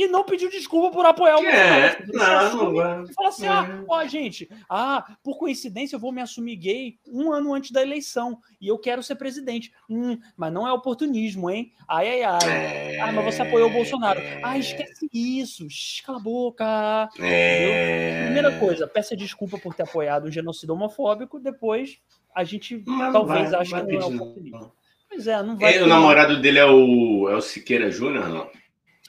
e 0.00 0.08
não 0.08 0.24
pediu 0.24 0.48
desculpa 0.48 0.90
por 0.90 1.04
apoiar 1.04 1.36
o 1.36 1.44
é, 1.44 1.94
Bolsonaro. 1.96 2.56
Não, 2.56 2.64
não 2.64 2.74
vai. 2.74 3.06
Fala 3.12 3.28
assim, 3.28 3.44
é. 3.44 3.48
ah, 3.50 3.84
ó, 3.86 4.06
gente, 4.06 4.48
ah, 4.66 5.04
por 5.22 5.38
coincidência 5.38 5.94
eu 5.94 6.00
vou 6.00 6.10
me 6.10 6.22
assumir 6.22 6.56
gay 6.56 6.98
um 7.06 7.30
ano 7.30 7.52
antes 7.52 7.70
da 7.70 7.82
eleição 7.82 8.38
e 8.58 8.66
eu 8.66 8.78
quero 8.78 9.02
ser 9.02 9.16
presidente. 9.16 9.70
Hum, 9.90 10.18
mas 10.34 10.50
não 10.50 10.66
é 10.66 10.72
oportunismo, 10.72 11.50
hein? 11.50 11.70
Ai, 11.86 12.08
ai, 12.08 12.22
ai. 12.22 12.38
É... 12.48 13.00
Ah, 13.00 13.12
mas 13.12 13.26
você 13.26 13.42
apoiou 13.42 13.68
o 13.68 13.72
Bolsonaro. 13.72 14.20
É... 14.20 14.40
Ah, 14.42 14.56
esquece 14.56 15.06
isso. 15.12 15.66
Cala 16.06 16.16
a 16.18 16.22
boca. 16.22 17.08
É... 17.18 18.24
Primeira 18.24 18.58
coisa, 18.58 18.88
peça 18.88 19.14
desculpa 19.14 19.58
por 19.58 19.74
ter 19.74 19.82
apoiado 19.82 20.26
um 20.26 20.32
genocídio 20.32 20.74
homofóbico, 20.74 21.38
depois 21.38 21.98
a 22.34 22.42
gente 22.42 22.82
não, 22.86 23.12
talvez 23.12 23.50
vai, 23.50 23.60
ache 23.60 23.74
que 23.74 23.92
não 23.92 24.00
é 24.00 24.04
oportunismo. 24.06 24.72
Pois 25.10 25.26
é, 25.26 25.42
não 25.42 25.58
vai. 25.58 25.76
E 25.76 25.82
o 25.82 25.86
namorado 25.86 26.40
dele 26.40 26.58
é 26.58 26.64
o, 26.64 27.28
é 27.28 27.36
o 27.36 27.42
Siqueira 27.42 27.90
Júnior, 27.90 28.30
não? 28.30 28.50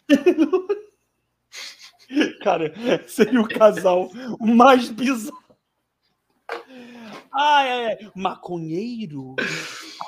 Cara, 2.44 2.74
seria 3.08 3.42
o 3.42 3.48
casal 3.48 4.10
mais 4.40 4.90
bizarro. 4.90 5.42
Ai, 7.34 7.72
ai, 7.72 7.86
ai. 7.86 8.12
Maconheiro. 8.14 9.36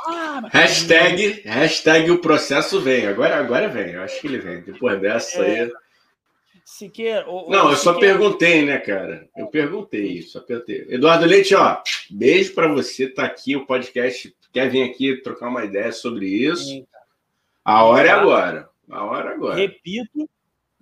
Ah, 0.08 0.42
hashtag, 0.52 1.42
hashtag 1.46 2.12
o 2.12 2.20
processo 2.20 2.82
vem. 2.82 3.08
Agora, 3.08 3.38
agora 3.38 3.70
vem. 3.70 3.92
Eu 3.92 4.02
acho 4.02 4.20
que 4.20 4.28
ele 4.28 4.40
vem. 4.40 4.62
Depois 4.62 5.00
dessa 5.00 5.42
é... 5.46 5.62
aí. 5.62 5.72
Siqueira, 6.66 7.26
Não, 7.26 7.70
eu 7.70 7.76
só 7.76 8.00
perguntei, 8.00 8.64
né, 8.64 8.80
cara? 8.80 9.30
Eu 9.36 9.48
perguntei, 9.48 10.22
só 10.22 10.40
perguntei. 10.40 10.88
Eduardo 10.90 11.26
Leite, 11.26 11.54
ó, 11.54 11.82
beijo 12.10 12.54
para 12.54 12.68
você. 12.70 13.08
Tá 13.08 13.26
aqui 13.26 13.56
o 13.56 13.66
podcast. 13.66 14.34
Quer 14.52 14.70
vir 14.70 14.84
aqui 14.84 15.18
trocar 15.22 15.50
uma 15.50 15.66
ideia 15.66 15.92
sobre 15.92 16.26
isso? 16.26 16.64
Sim, 16.64 16.88
a 17.64 17.84
hora 17.84 18.08
é 18.08 18.12
agora. 18.12 18.70
A 18.90 19.04
hora 19.04 19.32
é 19.32 19.34
agora. 19.34 19.56
Repito, 19.56 20.30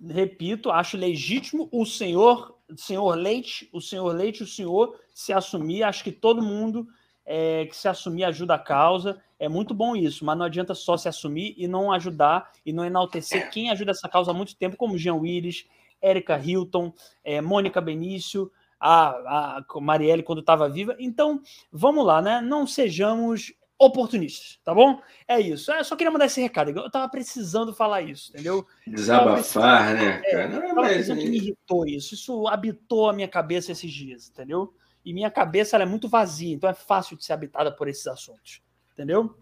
repito, 0.08 0.70
acho 0.70 0.96
legítimo 0.96 1.68
o 1.70 1.84
senhor, 1.84 2.58
senhor 2.76 3.14
Leite, 3.16 3.68
o 3.72 3.80
senhor 3.80 4.14
Leite, 4.14 4.42
o 4.42 4.46
senhor 4.46 4.98
se 5.14 5.32
assumir. 5.32 5.82
Acho 5.82 6.02
que 6.04 6.12
todo 6.12 6.42
mundo 6.42 6.88
é, 7.24 7.66
que 7.66 7.76
se 7.76 7.88
assumir 7.88 8.24
ajuda 8.24 8.54
a 8.54 8.58
causa. 8.58 9.20
É 9.38 9.48
muito 9.48 9.74
bom 9.74 9.96
isso, 9.96 10.24
mas 10.24 10.36
não 10.36 10.46
adianta 10.46 10.74
só 10.74 10.96
se 10.96 11.08
assumir 11.08 11.54
e 11.56 11.66
não 11.66 11.92
ajudar 11.92 12.52
e 12.64 12.72
não 12.72 12.84
enaltecer 12.84 13.50
quem 13.50 13.70
ajuda 13.70 13.90
essa 13.90 14.08
causa 14.08 14.30
há 14.30 14.34
muito 14.34 14.56
tempo, 14.56 14.76
como 14.76 14.98
Jean 14.98 15.14
Willis, 15.14 15.66
Érica 16.00 16.38
Hilton, 16.38 16.92
é, 17.24 17.40
Mônica 17.40 17.80
Benício, 17.80 18.50
a, 18.78 19.58
a 19.58 19.80
Marielle 19.80 20.22
quando 20.22 20.40
estava 20.40 20.68
viva. 20.68 20.96
Então, 20.98 21.40
vamos 21.70 22.04
lá, 22.04 22.20
né? 22.20 22.40
Não 22.40 22.66
sejamos 22.66 23.52
oportunistas, 23.84 24.60
tá 24.64 24.72
bom? 24.72 25.00
É 25.26 25.40
isso. 25.40 25.72
Eu 25.72 25.84
só 25.84 25.96
queria 25.96 26.10
mandar 26.10 26.26
esse 26.26 26.40
recado. 26.40 26.70
Eu 26.70 26.90
tava 26.90 27.08
precisando 27.08 27.74
falar 27.74 28.02
isso, 28.02 28.30
entendeu? 28.30 28.64
Desabafar, 28.86 29.94
né, 29.94 30.22
cara? 30.30 30.68
É, 30.68 30.72
mas... 30.72 31.06
que 31.06 31.14
me 31.14 31.36
irritou 31.36 31.86
isso. 31.86 32.14
Isso 32.14 32.46
habitou 32.46 33.10
a 33.10 33.12
minha 33.12 33.28
cabeça 33.28 33.72
esses 33.72 33.92
dias, 33.92 34.28
entendeu? 34.28 34.72
E 35.04 35.12
minha 35.12 35.30
cabeça 35.30 35.76
é 35.76 35.84
muito 35.84 36.08
vazia, 36.08 36.54
então 36.54 36.70
é 36.70 36.74
fácil 36.74 37.16
de 37.16 37.24
ser 37.24 37.32
habitada 37.32 37.72
por 37.72 37.88
esses 37.88 38.06
assuntos, 38.06 38.62
entendeu? 38.92 39.36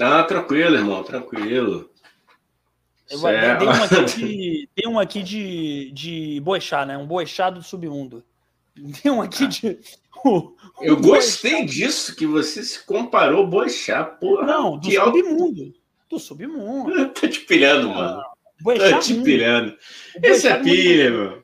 Ah, 0.00 0.22
tranquilo, 0.22 0.76
irmão, 0.76 1.02
tranquilo. 1.02 1.90
Eu 3.10 3.20
dei 3.20 3.68
um 3.68 3.70
aqui, 3.84 4.04
de, 4.04 4.68
dei 4.74 4.88
um 4.88 4.98
aqui 4.98 5.22
de, 5.22 5.90
de 5.92 6.42
né? 6.86 6.96
Um 6.96 7.06
boechá 7.06 7.50
do 7.50 7.62
submundo. 7.62 8.24
Tem 9.02 9.12
um 9.12 9.20
aqui 9.20 9.46
de 9.46 9.78
O, 10.24 10.52
eu 10.80 10.94
o 10.94 11.00
gostei 11.00 11.52
Boechat. 11.52 11.72
disso, 11.72 12.16
que 12.16 12.26
você 12.26 12.62
se 12.62 12.84
comparou 12.84 13.46
Boechat, 13.46 14.18
porra. 14.18 14.46
Não, 14.46 14.78
do 14.78 14.90
submundo. 14.90 15.74
Do 16.08 16.18
submundo. 16.18 17.08
Tô 17.14 17.28
te 17.28 17.40
pilhando, 17.40 17.88
mano. 17.90 18.22
Boechat 18.60 18.90
Tô 18.92 18.98
te 19.00 19.14
pilhando. 19.22 19.76
Esse 20.22 20.48
é 20.48 20.56
pilha, 20.56 21.10
meu. 21.10 21.42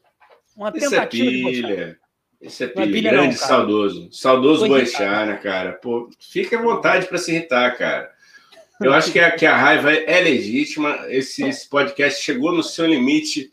Uma 0.56 0.72
Esse 0.74 0.94
é 0.96 1.06
pilha. 1.06 1.98
Esse 2.40 2.64
é 2.64 2.66
pilha. 2.68 2.86
pilha 2.86 3.10
Grande, 3.10 3.36
não, 3.36 3.46
saudoso. 3.46 4.08
Saudoso 4.12 4.66
Boechat, 4.66 5.26
né, 5.26 5.40
cara? 5.42 5.72
Pô, 5.72 6.08
fica 6.18 6.58
à 6.58 6.62
vontade 6.62 7.06
para 7.06 7.18
se 7.18 7.32
irritar, 7.32 7.76
cara. 7.76 8.12
Eu 8.80 8.92
acho 8.92 9.12
que 9.12 9.18
a, 9.18 9.30
que 9.30 9.46
a 9.46 9.56
raiva 9.56 9.92
é 9.92 10.20
legítima. 10.20 11.06
Esse, 11.08 11.44
esse 11.44 11.68
podcast 11.68 12.22
chegou 12.22 12.52
no 12.52 12.62
seu 12.62 12.86
limite 12.86 13.50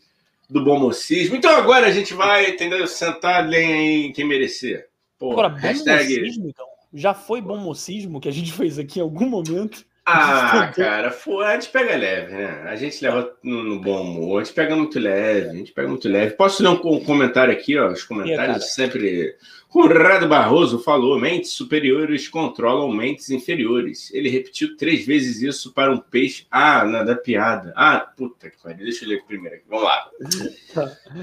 do 0.50 0.62
bom 0.62 0.78
mocismo. 0.78 1.36
Então 1.36 1.54
agora 1.56 1.86
a 1.86 1.90
gente 1.90 2.12
vai, 2.12 2.50
entendeu? 2.50 2.86
Sentar 2.86 3.48
lenha 3.48 4.06
em 4.06 4.12
quem 4.12 4.26
merecer. 4.26 4.91
Porra, 5.22 5.46
agora, 5.46 5.60
hashtag... 5.60 6.20
mocismo, 6.20 6.48
então? 6.48 6.66
Já 6.92 7.14
foi 7.14 7.40
bom 7.40 7.56
mocismo 7.56 8.20
que 8.20 8.28
a 8.28 8.32
gente 8.32 8.52
fez 8.52 8.78
aqui 8.78 8.98
em 8.98 9.02
algum 9.02 9.28
momento? 9.28 9.84
Ah, 10.04 10.66
cara, 10.74 11.12
foi, 11.12 11.44
a 11.44 11.54
gente 11.54 11.68
pega 11.68 11.96
leve, 11.96 12.32
né? 12.32 12.62
A 12.66 12.74
gente 12.74 13.00
leva 13.04 13.32
no, 13.42 13.62
no, 13.62 13.80
bom 13.80 14.02
humor, 14.02 14.40
a 14.40 14.44
gente 14.44 14.54
pega 14.54 14.74
muito 14.74 14.98
leve, 14.98 15.48
a 15.48 15.54
gente 15.54 15.72
pega 15.72 15.88
muito 15.88 16.08
leve. 16.08 16.34
Posso 16.34 16.60
ler 16.60 16.70
um, 16.70 16.96
um 16.96 17.04
comentário 17.04 17.52
aqui, 17.52 17.78
ó? 17.78 17.88
Os 17.88 18.02
comentários 18.02 18.74
sempre 18.74 19.36
Conrado 19.72 20.28
Barroso 20.28 20.78
falou: 20.78 21.18
mentes 21.18 21.52
superiores 21.52 22.28
controlam 22.28 22.92
mentes 22.92 23.30
inferiores. 23.30 24.12
Ele 24.12 24.28
repetiu 24.28 24.76
três 24.76 25.06
vezes 25.06 25.40
isso 25.40 25.72
para 25.72 25.90
um 25.90 25.96
peixe. 25.96 26.46
Ah, 26.50 26.84
nada 26.84 27.16
piada. 27.16 27.72
Ah, 27.74 27.98
puta 27.98 28.50
que 28.50 28.62
pariu. 28.62 28.84
Deixa 28.84 29.06
eu 29.06 29.08
ler 29.08 29.24
primeiro 29.24 29.56
aqui. 29.56 29.64
Vamos 29.66 29.84
lá. 29.84 30.10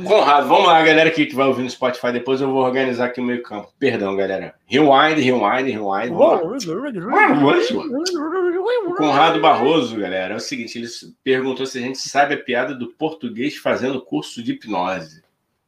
Conrado, 0.04 0.48
vamos 0.48 0.66
lá, 0.66 0.82
galera 0.82 1.10
aqui 1.10 1.28
que 1.28 1.36
vai 1.36 1.46
ouvir 1.46 1.62
no 1.62 1.70
Spotify. 1.70 2.12
Depois 2.12 2.42
eu 2.42 2.50
vou 2.50 2.64
organizar 2.64 3.06
aqui 3.06 3.22
o 3.22 3.24
meio 3.24 3.44
campo. 3.44 3.72
Perdão, 3.78 4.16
galera. 4.16 4.56
Rewind, 4.66 5.20
rewind, 5.20 5.70
rewind. 5.70 6.12
Conrado 8.98 9.40
Barroso, 9.40 9.96
galera, 9.96 10.34
é 10.34 10.38
o 10.38 10.40
seguinte: 10.40 10.80
ele 10.80 10.88
perguntou 11.24 11.68
se 11.68 11.78
a 11.78 11.82
gente 11.82 12.00
sabe 12.00 12.34
a 12.34 12.44
piada 12.44 12.74
do 12.74 12.88
português 12.88 13.58
fazendo 13.58 14.02
curso 14.02 14.42
de 14.42 14.54
hipnose. 14.54 15.22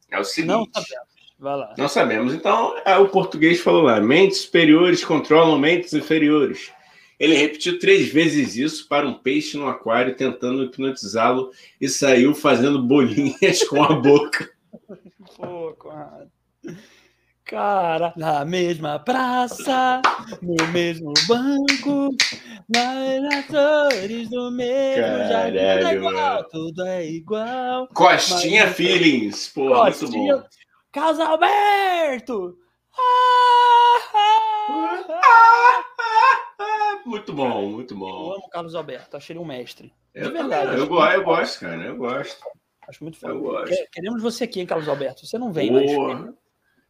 É 0.09 0.19
o 0.19 0.23
seguinte. 0.23 0.49
Não 0.51 0.65
sabemos. 0.73 1.10
Vai 1.41 1.57
lá. 1.57 1.73
Não 1.75 1.87
sabemos. 1.87 2.35
Então, 2.35 2.75
é, 2.85 2.95
o 2.97 3.09
português 3.09 3.59
falou 3.59 3.81
lá: 3.81 3.99
mentes 3.99 4.41
superiores 4.41 5.03
controlam 5.03 5.57
mentes 5.57 5.91
inferiores. 5.91 6.71
Ele 7.19 7.35
repetiu 7.35 7.79
três 7.79 8.13
vezes 8.13 8.55
isso 8.55 8.87
para 8.87 9.07
um 9.07 9.15
peixe 9.15 9.57
no 9.57 9.67
aquário, 9.67 10.15
tentando 10.15 10.63
hipnotizá-lo 10.63 11.51
e 11.79 11.89
saiu 11.89 12.35
fazendo 12.35 12.81
bolinhas 12.83 13.63
com 13.67 13.81
a 13.81 13.93
boca. 13.93 14.51
Pô, 15.35 15.73
Conrado. 15.79 16.29
Cara, 17.43 18.13
na 18.15 18.45
mesma 18.45 18.99
praça, 18.99 20.01
no 20.41 20.55
mesmo 20.71 21.11
banco, 21.27 22.15
nas 22.69 23.45
flores 23.47 24.29
do 24.29 24.51
mesmo 24.51 25.03
Caralho, 25.03 25.59
jardim, 25.59 25.59
tudo 25.59 25.87
é 25.87 25.95
igual, 25.95 26.43
tudo 26.45 26.85
é 26.85 27.09
igual. 27.09 27.87
Costinha 27.87 28.67
mas... 28.67 28.75
Feelings, 28.77 29.47
pô, 29.49 29.67
Costinha, 29.67 30.11
muito 30.11 30.43
bom. 30.43 30.60
Carlos 30.91 31.19
Alberto! 31.19 32.57
Muito 37.05 37.33
bom, 37.33 37.69
muito 37.69 37.95
bom. 37.95 38.09
Eu 38.09 38.33
amo 38.35 38.49
Carlos 38.49 38.75
Alberto, 38.75 39.17
achei 39.17 39.33
ele 39.33 39.41
um 39.41 39.45
mestre. 39.45 39.91
De 40.13 40.21
eu 40.21 40.31
verdade. 40.31 40.77
Eu, 40.77 40.85
eu, 40.85 41.01
eu, 41.03 41.23
gosto, 41.23 41.59
cara, 41.59 41.83
eu 41.83 41.97
gosto. 41.97 42.37
Acho 42.87 43.03
muito 43.03 43.17
foda. 43.17 43.69
Queremos 43.91 44.21
você 44.21 44.43
aqui, 44.43 44.59
hein, 44.59 44.67
Carlos 44.67 44.87
Alberto. 44.87 45.25
Você 45.25 45.37
não 45.37 45.51
vem, 45.51 45.71
Boa. 45.71 46.15
mas. 46.15 46.33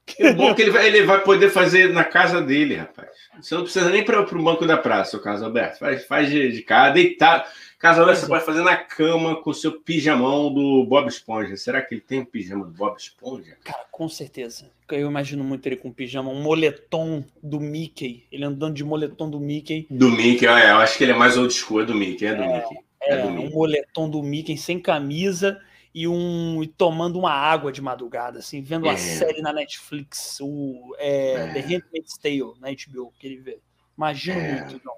Que 0.05 0.33
bom 0.33 0.53
que 0.53 0.63
ele 0.63 0.71
vai, 0.71 0.87
ele 0.87 1.03
vai 1.03 1.23
poder 1.23 1.49
fazer 1.49 1.93
na 1.93 2.03
casa 2.03 2.41
dele, 2.41 2.75
rapaz. 2.75 3.09
Você 3.39 3.55
não 3.55 3.63
precisa 3.63 3.89
nem 3.89 4.03
para 4.03 4.21
o 4.21 4.43
banco 4.43 4.65
da 4.65 4.77
praça, 4.77 5.15
o 5.15 5.21
Carlos 5.21 5.43
Alberto. 5.43 5.79
Faz, 5.79 6.05
faz 6.05 6.29
de, 6.29 6.51
de 6.51 6.61
casa, 6.63 6.95
deitado. 6.95 7.47
Casalé 7.81 8.13
você 8.13 8.27
pode 8.27 8.45
fazer 8.45 8.61
na 8.61 8.77
cama 8.77 9.41
com 9.41 9.49
o 9.49 9.53
seu 9.55 9.81
pijamão 9.81 10.53
do 10.53 10.85
Bob 10.85 11.07
Esponja. 11.07 11.57
Será 11.57 11.81
que 11.81 11.95
ele 11.95 12.01
tem 12.01 12.19
um 12.19 12.25
pijama 12.25 12.63
do 12.63 12.71
Bob 12.71 12.95
Esponja? 12.95 13.57
Cara, 13.63 13.85
com 13.91 14.07
certeza. 14.07 14.69
Eu 14.87 15.09
imagino 15.09 15.43
muito 15.43 15.65
ele 15.65 15.77
com 15.77 15.87
um 15.87 15.91
pijama, 15.91 16.29
um 16.29 16.43
moletom 16.43 17.25
do 17.41 17.59
Mickey. 17.59 18.27
Ele 18.31 18.45
andando 18.45 18.75
de 18.75 18.83
moletom 18.83 19.27
do 19.27 19.39
Mickey. 19.39 19.87
Do 19.89 20.11
Mickey, 20.11 20.45
é, 20.45 20.69
eu 20.69 20.77
acho 20.77 20.95
que 20.95 21.05
ele 21.05 21.13
é 21.13 21.15
mais 21.15 21.35
old 21.37 21.51
school, 21.51 21.81
é 21.81 21.85
do 21.85 21.95
Mickey, 21.95 22.27
é 22.27 22.35
do 22.35 22.43
é, 22.43 22.55
Mickey. 22.55 22.77
É, 23.01 23.13
é 23.15 23.21
do 23.23 23.31
Mickey. 23.31 23.47
um 23.47 23.49
moletom 23.49 24.07
do 24.07 24.21
Mickey 24.21 24.55
sem 24.57 24.79
camisa 24.79 25.59
e 25.91 26.07
um 26.07 26.61
e 26.61 26.67
tomando 26.67 27.17
uma 27.17 27.31
água 27.31 27.71
de 27.71 27.81
madrugada, 27.81 28.37
assim, 28.37 28.61
vendo 28.61 28.87
é. 28.87 28.95
série 28.95 29.41
na 29.41 29.51
Netflix, 29.51 30.37
o 30.39 30.95
é, 30.99 31.33
é. 31.33 31.53
The 31.53 31.59
Handmaid's 31.61 32.17
Tale 32.21 32.53
na 32.59 32.69
HBO, 32.69 33.11
que 33.17 33.25
ele 33.25 33.37
vê. 33.37 33.59
Imagino 33.97 34.39
é. 34.39 34.61
muito, 34.61 34.81
não. 34.85 34.93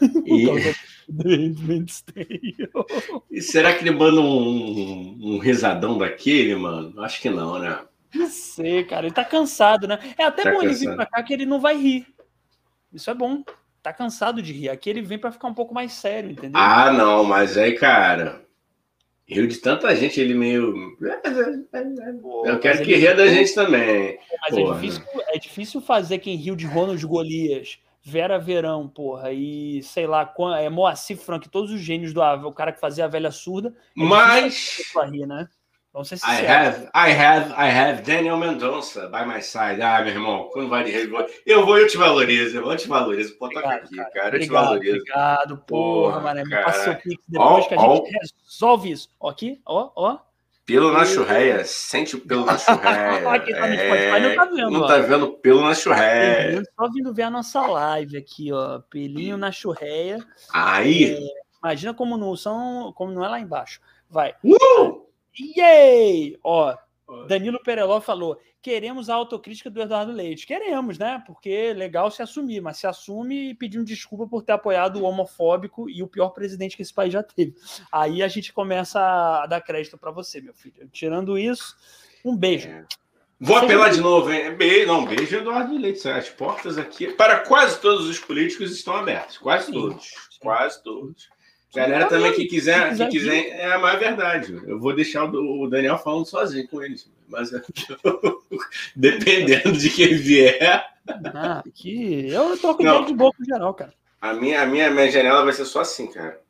E... 0.26 0.74
e 3.30 3.42
será 3.42 3.74
que 3.74 3.84
ele 3.84 3.90
manda 3.90 4.20
um, 4.20 5.18
um 5.20 5.38
rezadão 5.38 5.98
daquele, 5.98 6.54
mano? 6.54 7.02
Acho 7.02 7.20
que 7.20 7.28
não, 7.28 7.58
né? 7.58 7.78
Não 8.14 8.28
sei, 8.28 8.84
cara. 8.84 9.06
Ele 9.06 9.14
tá 9.14 9.24
cansado, 9.24 9.86
né? 9.86 9.98
É 10.16 10.24
até 10.24 10.44
tá 10.44 10.50
bom 10.50 10.60
cansado. 10.60 10.70
ele 10.70 10.78
vir 10.78 10.94
pra 10.94 11.06
cá 11.06 11.22
que 11.22 11.34
ele 11.34 11.44
não 11.44 11.60
vai 11.60 11.76
rir. 11.76 12.06
Isso 12.92 13.10
é 13.10 13.14
bom. 13.14 13.42
Tá 13.82 13.92
cansado 13.92 14.40
de 14.40 14.52
rir. 14.52 14.70
Aqui 14.70 14.88
ele 14.88 15.02
vem 15.02 15.18
para 15.18 15.32
ficar 15.32 15.48
um 15.48 15.54
pouco 15.54 15.74
mais 15.74 15.92
sério, 15.92 16.30
entendeu? 16.30 16.52
Ah, 16.54 16.90
não, 16.90 17.24
mas 17.24 17.58
aí, 17.58 17.72
cara. 17.72 18.42
Rio 19.26 19.48
de 19.48 19.56
tanta 19.56 19.94
gente, 19.96 20.20
ele 20.20 20.34
meio. 20.34 20.96
Pô, 22.20 22.46
eu 22.46 22.60
quero 22.60 22.84
que 22.84 22.94
ria 22.94 23.14
da 23.14 23.26
gente 23.26 23.54
também. 23.54 24.18
Mas 24.42 24.56
é 24.56 24.62
difícil, 24.62 25.02
é 25.28 25.38
difícil 25.38 25.80
fazer 25.80 26.18
quem 26.18 26.36
riu 26.36 26.54
de 26.54 26.66
Ronald 26.66 27.04
Golias 27.06 27.78
Vera 28.06 28.38
Verão, 28.38 28.86
porra, 28.86 29.32
e 29.32 29.82
sei 29.82 30.06
lá, 30.06 30.30
é 30.60 30.68
Moacir 30.68 31.16
Frank, 31.16 31.48
todos 31.48 31.72
os 31.72 31.80
gênios 31.80 32.12
do 32.12 32.20
o 32.20 32.52
cara 32.52 32.70
que 32.70 32.78
fazia 32.78 33.06
a 33.06 33.08
velha 33.08 33.30
surda. 33.30 33.74
Mas. 33.96 34.82
Rir, 35.10 35.26
né? 35.26 35.48
Vamos 35.90 36.08
ser 36.08 36.16
I 36.16 36.44
have, 36.44 36.88
I 36.92 37.12
have, 37.12 37.52
I 37.52 37.70
have 37.70 38.02
Daniel 38.02 38.36
Mendonça 38.36 39.08
by 39.08 39.24
my 39.24 39.40
side. 39.40 39.80
Ah, 39.80 40.02
meu 40.02 40.12
irmão, 40.12 40.50
quando 40.52 40.68
vai 40.68 40.82
de 40.82 40.90
eu 41.46 41.64
vou, 41.64 41.78
eu 41.78 41.86
te 41.86 41.96
valorizo, 41.96 42.58
eu 42.58 42.76
te 42.76 42.88
valorizo. 42.88 43.38
Pô, 43.38 43.48
toca 43.48 43.68
aqui, 43.68 43.94
cara, 43.94 44.10
cara, 44.10 44.36
eu 44.36 44.40
te 44.40 44.48
valorizo. 44.48 44.96
Obrigado, 44.96 45.56
porra, 45.58 46.14
porra 46.14 46.20
mano. 46.20 46.44
Me 46.44 46.62
passa 46.62 46.90
o 46.90 46.96
pix 46.96 47.22
depois 47.28 47.64
ó, 47.64 47.68
que 47.68 47.74
a 47.74 47.78
gente 47.78 48.34
resolve 48.44 48.90
isso. 48.90 49.08
Ó, 49.20 49.30
aqui, 49.30 49.62
ó, 49.64 49.90
ó. 49.94 50.18
Pelo 50.66 50.92
na 50.92 51.04
churreia, 51.04 51.62
sente 51.64 52.16
o 52.16 52.20
pelo 52.20 52.46
na 52.46 52.56
churreia. 52.56 53.20
tá 53.22 53.66
no 53.66 53.74
Spotify, 53.74 54.20
não 54.20 54.34
tá 54.34 54.44
vendo. 54.46 54.70
Não 54.70 54.80
ó. 54.80 54.86
tá 54.86 54.98
vendo 54.98 55.32
pelo 55.34 55.62
na 55.62 55.74
churreia. 55.74 56.62
Só 56.74 56.88
vindo 56.90 57.12
ver 57.12 57.24
a 57.24 57.30
nossa 57.30 57.60
live 57.66 58.16
aqui, 58.16 58.50
ó. 58.50 58.78
Pelinho 58.88 59.36
na 59.36 59.52
churreia. 59.52 60.24
Aí. 60.52 61.16
É, 61.16 61.28
imagina 61.62 61.92
como 61.92 62.16
não 62.16 62.34
são, 62.34 62.92
como 62.94 63.12
não 63.12 63.22
é 63.22 63.28
lá 63.28 63.40
embaixo. 63.40 63.78
Vai. 64.08 64.34
Uh! 64.42 65.04
Yay! 65.38 66.38
Ó, 66.42 66.74
Danilo 67.28 67.62
Pereló 67.62 68.00
falou: 68.00 68.38
queremos 68.62 69.10
a 69.10 69.14
autocrítica 69.14 69.70
do 69.70 69.80
Eduardo 69.80 70.12
Leite. 70.12 70.46
Queremos, 70.46 70.98
né? 70.98 71.22
Porque 71.26 71.50
é 71.50 71.72
legal 71.72 72.10
se 72.10 72.22
assumir, 72.22 72.60
mas 72.60 72.78
se 72.78 72.86
assume 72.86 73.54
pedindo 73.54 73.84
desculpa 73.84 74.26
por 74.26 74.42
ter 74.42 74.52
apoiado 74.52 75.00
o 75.00 75.04
homofóbico 75.04 75.88
e 75.88 76.02
o 76.02 76.08
pior 76.08 76.30
presidente 76.30 76.76
que 76.76 76.82
esse 76.82 76.94
país 76.94 77.12
já 77.12 77.22
teve. 77.22 77.54
Aí 77.92 78.22
a 78.22 78.28
gente 78.28 78.52
começa 78.52 79.00
a 79.00 79.46
dar 79.46 79.60
crédito 79.60 79.98
para 79.98 80.10
você, 80.10 80.40
meu 80.40 80.54
filho. 80.54 80.88
Tirando 80.90 81.38
isso, 81.38 81.76
um 82.24 82.36
beijo. 82.36 82.68
É. 82.68 82.86
Vou 83.38 83.56
apelar 83.56 83.90
de 83.90 84.00
novo, 84.00 84.32
hein? 84.32 84.54
Beijo, 84.56 84.86
não, 84.86 85.04
beijo, 85.04 85.36
Eduardo 85.36 85.76
Leite. 85.76 86.08
As 86.08 86.30
portas 86.30 86.78
aqui, 86.78 87.12
para 87.12 87.40
quase 87.40 87.78
todos 87.80 88.08
os 88.08 88.18
políticos, 88.18 88.72
estão 88.72 88.96
abertas. 88.96 89.36
Quase 89.36 89.70
todos. 89.70 90.10
Quase 90.40 90.82
todos. 90.82 91.28
Galera 91.74 92.06
também 92.06 92.32
que 92.32 92.46
quiser, 92.46 92.96
que 92.96 93.08
quiser, 93.08 93.48
é 93.48 93.72
a 93.72 93.78
mais 93.78 93.98
verdade. 93.98 94.60
Eu 94.66 94.78
vou 94.78 94.94
deixar 94.94 95.24
o 95.24 95.68
Daniel 95.68 95.98
falando 95.98 96.26
sozinho 96.26 96.68
com 96.68 96.82
eles. 96.82 97.10
Mas 97.28 97.50
dependendo 98.94 99.72
de 99.72 99.90
quem 99.90 100.16
vier. 100.16 100.86
Ah, 101.34 101.62
que 101.74 102.30
eu 102.30 102.56
troco 102.58 102.82
ideia 102.82 103.04
de 103.04 103.14
boca 103.14 103.36
em 103.42 103.44
geral, 103.44 103.74
cara. 103.74 103.92
A 104.20 104.32
minha, 104.32 104.62
a 104.62 104.66
minha, 104.66 104.90
minha 104.90 105.10
janela 105.10 105.44
vai 105.44 105.52
ser 105.52 105.64
só 105.64 105.80
assim, 105.80 106.06
cara. 106.06 106.40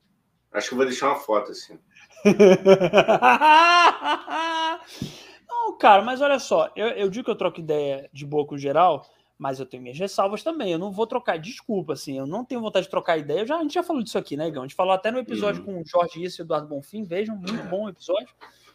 Acho 0.53 0.69
que 0.69 0.75
eu 0.75 0.77
vou 0.77 0.87
deixar 0.87 1.09
uma 1.09 1.17
foto 1.17 1.51
assim. 1.51 1.79
Não, 5.49 5.77
cara, 5.79 6.03
mas 6.03 6.21
olha 6.21 6.39
só, 6.39 6.71
eu, 6.77 6.89
eu 6.89 7.11
digo 7.11 7.25
que 7.25 7.31
eu 7.31 7.37
troco 7.37 7.59
ideia 7.59 8.09
de 8.13 8.25
boca 8.25 8.55
em 8.55 8.59
geral, 8.59 9.05
mas 9.39 9.59
eu 9.59 9.67
tenho 9.67 9.83
minhas 9.83 9.99
ressalvas 9.99 10.43
também. 10.43 10.73
Eu 10.73 10.79
não 10.79 10.91
vou 10.91 11.07
trocar, 11.07 11.39
desculpa, 11.39 11.93
assim, 11.93 12.19
eu 12.19 12.27
não 12.27 12.45
tenho 12.45 12.61
vontade 12.61 12.87
de 12.87 12.91
trocar 12.91 13.19
ideia. 13.19 13.47
Já, 13.47 13.57
a 13.57 13.63
gente 13.63 13.75
já 13.75 13.83
falou 13.83 14.03
disso 14.03 14.19
aqui, 14.19 14.37
né, 14.37 14.49
Igão? 14.49 14.63
A 14.63 14.67
gente 14.67 14.77
falou 14.77 14.93
até 14.93 15.11
no 15.11 15.19
episódio 15.19 15.61
uhum. 15.63 15.75
com 15.75 15.81
o 15.81 15.85
Jorge 15.87 16.23
Isso 16.23 16.41
e 16.41 16.43
Eduardo 16.43 16.69
Bonfim. 16.69 17.05
Vejam, 17.05 17.37
muito 17.37 17.55
é. 17.55 17.67
bom 17.67 17.89
episódio. 17.89 18.29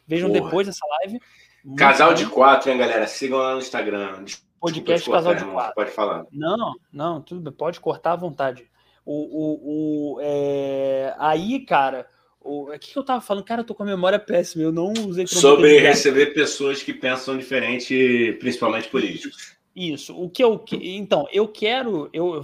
Vejam 0.07 0.29
Porra. 0.29 0.43
depois 0.43 0.67
dessa 0.67 0.85
live. 0.99 1.19
Muito 1.63 1.79
Casal 1.79 2.09
bom. 2.09 2.15
de 2.15 2.25
quatro, 2.25 2.71
hein, 2.71 2.77
galera? 2.77 3.07
Sigam 3.07 3.39
lá 3.39 3.53
no 3.53 3.59
Instagram. 3.59 4.23
Desculpa, 4.23 4.49
Podcast 4.59 5.09
Casal 5.09 5.35
de 5.35 5.45
Quatro. 5.45 5.75
Pode 5.75 5.91
falar. 5.91 6.25
Não, 6.31 6.75
não, 6.91 7.21
tudo 7.21 7.41
bem. 7.41 7.53
Pode 7.53 7.79
cortar 7.79 8.13
à 8.13 8.15
vontade. 8.15 8.69
O, 9.05 9.13
o, 9.13 10.15
o, 10.15 10.19
é... 10.21 11.15
Aí, 11.17 11.65
cara, 11.65 12.05
o 12.41 12.67
que, 12.79 12.91
que 12.91 12.97
eu 12.97 13.03
tava 13.03 13.21
falando? 13.21 13.43
Cara, 13.43 13.61
eu 13.61 13.65
tô 13.65 13.73
com 13.73 13.83
a 13.83 13.85
memória 13.85 14.19
péssima. 14.19 14.63
Eu 14.63 14.71
não 14.71 14.91
usei. 15.07 15.25
Sobre 15.27 15.79
receber 15.79 16.33
pessoas 16.33 16.83
que 16.83 16.93
pensam 16.93 17.37
diferente, 17.37 18.37
principalmente 18.39 18.89
políticos. 18.89 19.58
Isso. 19.79 20.13
O 20.21 20.29
que 20.29 20.43
eu. 20.43 20.61
Então, 20.73 21.25
eu 21.31 21.47
quero. 21.47 22.09
Eu, 22.11 22.43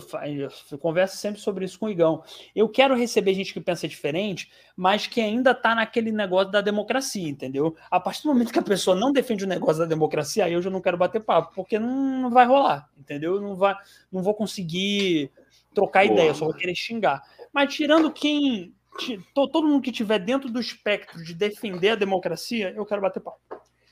eu, 0.72 0.80
converso 0.80 1.18
sempre 1.18 1.42
sobre 1.42 1.66
isso 1.66 1.78
com 1.78 1.88
o 1.88 1.90
Igão. 1.90 2.24
Eu 2.56 2.70
quero 2.70 2.96
receber 2.96 3.34
gente 3.34 3.52
que 3.54 3.60
pensa 3.60 3.90
diferente, 3.90 4.50
mas 4.74 5.06
que 5.06 5.20
ainda 5.20 5.54
tá 5.54 5.76
naquele 5.76 6.14
negócio 6.14 6.50
da 6.50 6.62
democracia, 6.62 7.28
entendeu? 7.28 7.76
A 7.92 8.00
partir 8.00 8.24
do 8.24 8.30
momento 8.30 8.54
que 8.54 8.60
a 8.60 8.64
pessoa 8.64 8.96
não 8.96 9.12
defende 9.12 9.44
o 9.44 9.48
negócio 9.50 9.80
da 9.80 9.86
democracia, 9.86 10.46
aí 10.46 10.54
eu 10.54 10.62
já 10.62 10.70
não 10.70 10.80
quero 10.80 10.98
bater 10.98 11.20
papo, 11.20 11.54
porque 11.54 11.78
não, 11.78 12.22
não 12.22 12.30
vai 12.30 12.46
rolar, 12.46 12.90
entendeu? 12.98 13.42
Não, 13.42 13.54
vai, 13.54 13.76
não 14.10 14.24
vou 14.24 14.34
conseguir 14.34 15.30
trocar 15.74 16.06
Boa. 16.06 16.14
ideia, 16.14 16.34
só 16.34 16.46
vou 16.46 16.54
querer 16.54 16.74
xingar. 16.74 17.22
Mas 17.52 17.74
tirando 17.74 18.10
quem. 18.14 18.74
Todo 19.34 19.62
mundo 19.62 19.82
que 19.82 19.90
estiver 19.90 20.20
dentro 20.20 20.50
do 20.50 20.58
espectro 20.58 21.22
de 21.22 21.34
defender 21.34 21.90
a 21.90 21.96
democracia, 21.96 22.74
eu 22.78 22.86
quero 22.86 23.02
bater 23.02 23.20
papo. 23.20 23.42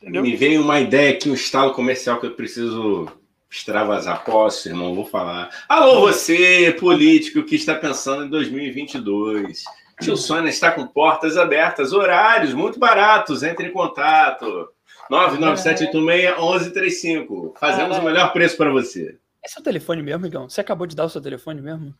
Entendeu? 0.01 0.21
Me 0.21 0.33
veio 0.33 0.61
uma 0.61 0.79
ideia 0.79 1.11
aqui, 1.11 1.29
um 1.29 1.33
estalo 1.33 1.73
comercial 1.73 2.21
que 2.21 2.25
eu 2.25 2.35
preciso 2.35 3.09
extravasar. 3.53 4.25
Posso, 4.25 4.67
irmão? 4.67 4.95
Vou 4.95 5.05
falar. 5.05 5.49
Alô, 5.69 6.01
você, 6.01 6.75
político 6.79 7.43
que 7.43 7.53
está 7.55 7.75
pensando 7.75 8.25
em 8.25 8.29
2022. 8.29 9.63
Tio 10.01 10.17
Sônia 10.17 10.49
está 10.49 10.71
com 10.71 10.87
portas 10.87 11.37
abertas, 11.37 11.93
horários 11.93 12.51
muito 12.53 12.79
baratos. 12.79 13.43
Entre 13.43 13.67
em 13.67 13.71
contato. 13.71 14.69
99786-1135. 15.11 17.53
Fazemos 17.59 17.97
o 17.97 18.01
melhor 18.01 18.31
preço 18.33 18.57
para 18.57 18.71
você. 18.71 19.19
Esse 19.45 19.57
é 19.57 19.61
o 19.61 19.63
telefone 19.63 20.01
mesmo, 20.01 20.25
amigão? 20.25 20.49
Você 20.49 20.61
acabou 20.61 20.87
de 20.87 20.95
dar 20.95 21.05
o 21.05 21.09
seu 21.09 21.21
telefone 21.21 21.61
mesmo? 21.61 21.93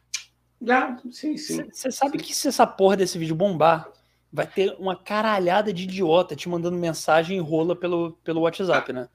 Já, 0.61 0.97
sim, 1.11 1.37
sim. 1.37 1.67
Você 1.71 1.91
sabe 1.91 2.17
que 2.17 2.33
se 2.33 2.47
essa 2.47 2.65
porra 2.65 2.97
desse 2.97 3.19
vídeo 3.19 3.35
bombar, 3.35 3.89
vai 4.31 4.47
ter 4.47 4.73
uma 4.79 4.95
caralhada 4.95 5.73
de 5.73 5.83
idiota 5.83 6.35
te 6.35 6.49
mandando 6.49 6.77
mensagem 6.77 7.37
e 7.37 7.41
rola 7.41 7.75
pelo, 7.75 8.13
pelo 8.23 8.41
WhatsApp, 8.41 8.91
né? 8.93 9.07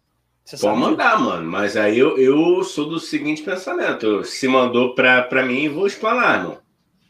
Você 0.49 0.67
Pode 0.67 0.81
mandar, 0.81 1.21
mano. 1.21 1.47
Mas 1.47 1.77
aí 1.77 1.99
eu, 1.99 2.17
eu 2.17 2.65
sou 2.65 2.89
do 2.89 2.99
seguinte 2.99 3.43
pensamento: 3.43 4.25
se 4.25 4.49
mandou 4.49 4.95
pra, 4.95 5.23
pra 5.23 5.45
mim, 5.45 5.69
vou 5.69 5.87
explanar, 5.87 6.43
não. 6.43 6.59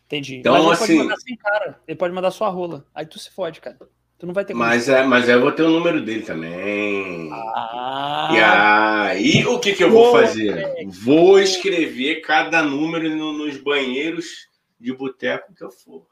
Entendi. 0.06 0.38
Então, 0.38 0.54
mas 0.54 0.64
ele 0.64 0.72
assim. 0.72 0.86
Pode 0.86 0.98
mandar 0.98 1.16
sem 1.18 1.36
cara. 1.36 1.80
Ele 1.86 1.96
pode 1.96 2.14
mandar 2.14 2.30
sua 2.32 2.48
rola. 2.48 2.84
Aí 2.92 3.06
tu 3.06 3.16
se 3.16 3.30
fode, 3.30 3.60
cara. 3.60 3.78
Tu 4.18 4.26
não 4.26 4.34
vai 4.34 4.44
ter 4.44 4.54
mas 4.54 4.88
é, 4.88 5.04
mas 5.04 5.28
eu 5.28 5.40
vou 5.40 5.52
ter 5.52 5.62
o 5.62 5.70
número 5.70 6.04
dele 6.04 6.22
também. 6.22 7.30
Ah. 7.32 8.30
E 8.32 8.40
aí, 8.40 9.46
o 9.46 9.60
que, 9.60 9.72
que 9.72 9.84
eu 9.84 9.92
vou 9.92 10.10
fazer? 10.10 10.74
Vou 10.88 11.38
escrever 11.38 12.22
cada 12.22 12.60
número 12.60 13.08
no, 13.14 13.32
nos 13.32 13.56
banheiros 13.56 14.48
de 14.80 14.92
boteco 14.92 15.54
que 15.54 15.62
eu 15.62 15.70
for. 15.70 16.04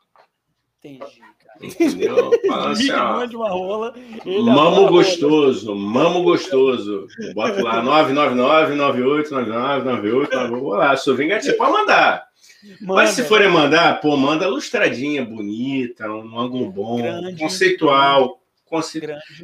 Entendi. 0.78 1.22
Entendeu? 1.60 2.30
assim, 2.68 2.92
ó, 2.92 3.24
uma 3.24 3.48
rola, 3.48 3.94
mamo 4.44 4.88
gostoso, 4.88 5.74
mamo 5.74 6.22
gostoso. 6.22 7.06
Bota 7.34 7.62
lá 7.62 7.82
999 7.82 8.74
9899 8.74 9.84
98 9.84 10.60
Vou 10.60 10.74
lá, 10.74 10.96
sou 10.96 11.16
vingativo. 11.16 11.56
Pode 11.56 11.72
mandar. 11.72 12.26
Manda. 12.80 13.02
Mas 13.02 13.10
se 13.10 13.24
forem 13.24 13.48
mandar, 13.48 14.00
pô, 14.00 14.16
manda 14.16 14.48
lustradinha, 14.48 15.24
bonita, 15.24 16.10
um 16.10 16.38
ângulo 16.38 16.70
bom, 16.70 16.96
grande, 16.98 17.38
conceitual. 17.38 18.42
Conce... 18.64 19.00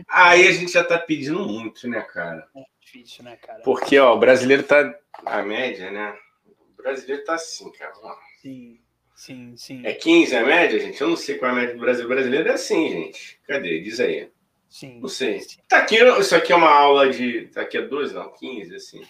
Aí 0.08 0.48
a 0.48 0.52
gente 0.52 0.72
já 0.72 0.82
tá 0.82 0.98
pedindo 0.98 1.46
muito, 1.46 1.88
né, 1.88 2.00
cara? 2.02 2.46
É 2.56 2.62
difícil, 2.80 3.24
né, 3.24 3.36
cara? 3.36 3.60
Porque, 3.62 3.98
ó, 3.98 4.14
o 4.14 4.18
brasileiro 4.18 4.64
tá. 4.64 4.92
A 5.24 5.42
média, 5.42 5.90
né? 5.90 6.14
O 6.46 6.82
brasileiro 6.82 7.22
tá 7.24 7.34
assim, 7.34 7.70
cara. 7.72 7.92
Sim. 8.40 8.80
Sim, 9.24 9.54
sim. 9.56 9.82
É 9.84 9.92
15 9.92 10.34
a 10.34 10.44
média, 10.44 10.80
gente? 10.80 11.00
Eu 11.00 11.10
não 11.10 11.16
sei 11.16 11.36
qual 11.36 11.52
é 11.52 11.54
a 11.54 11.56
média 11.56 11.74
do 11.76 11.80
Brasil. 11.80 12.08
Brasileiro 12.08 12.48
é 12.48 12.54
assim, 12.54 12.90
gente. 12.90 13.38
Cadê? 13.46 13.78
Diz 13.78 14.00
aí. 14.00 14.28
Sim. 14.68 14.98
Não 15.00 15.08
sei. 15.08 15.40
Tá 15.68 15.78
aqui, 15.78 15.94
isso 16.18 16.34
aqui 16.34 16.52
é 16.52 16.56
uma 16.56 16.68
aula 16.68 17.08
de. 17.08 17.42
Tá 17.54 17.60
aqui 17.60 17.78
a 17.78 17.82
12, 17.82 18.14
não, 18.14 18.32
15, 18.32 18.74
assim. 18.74 19.00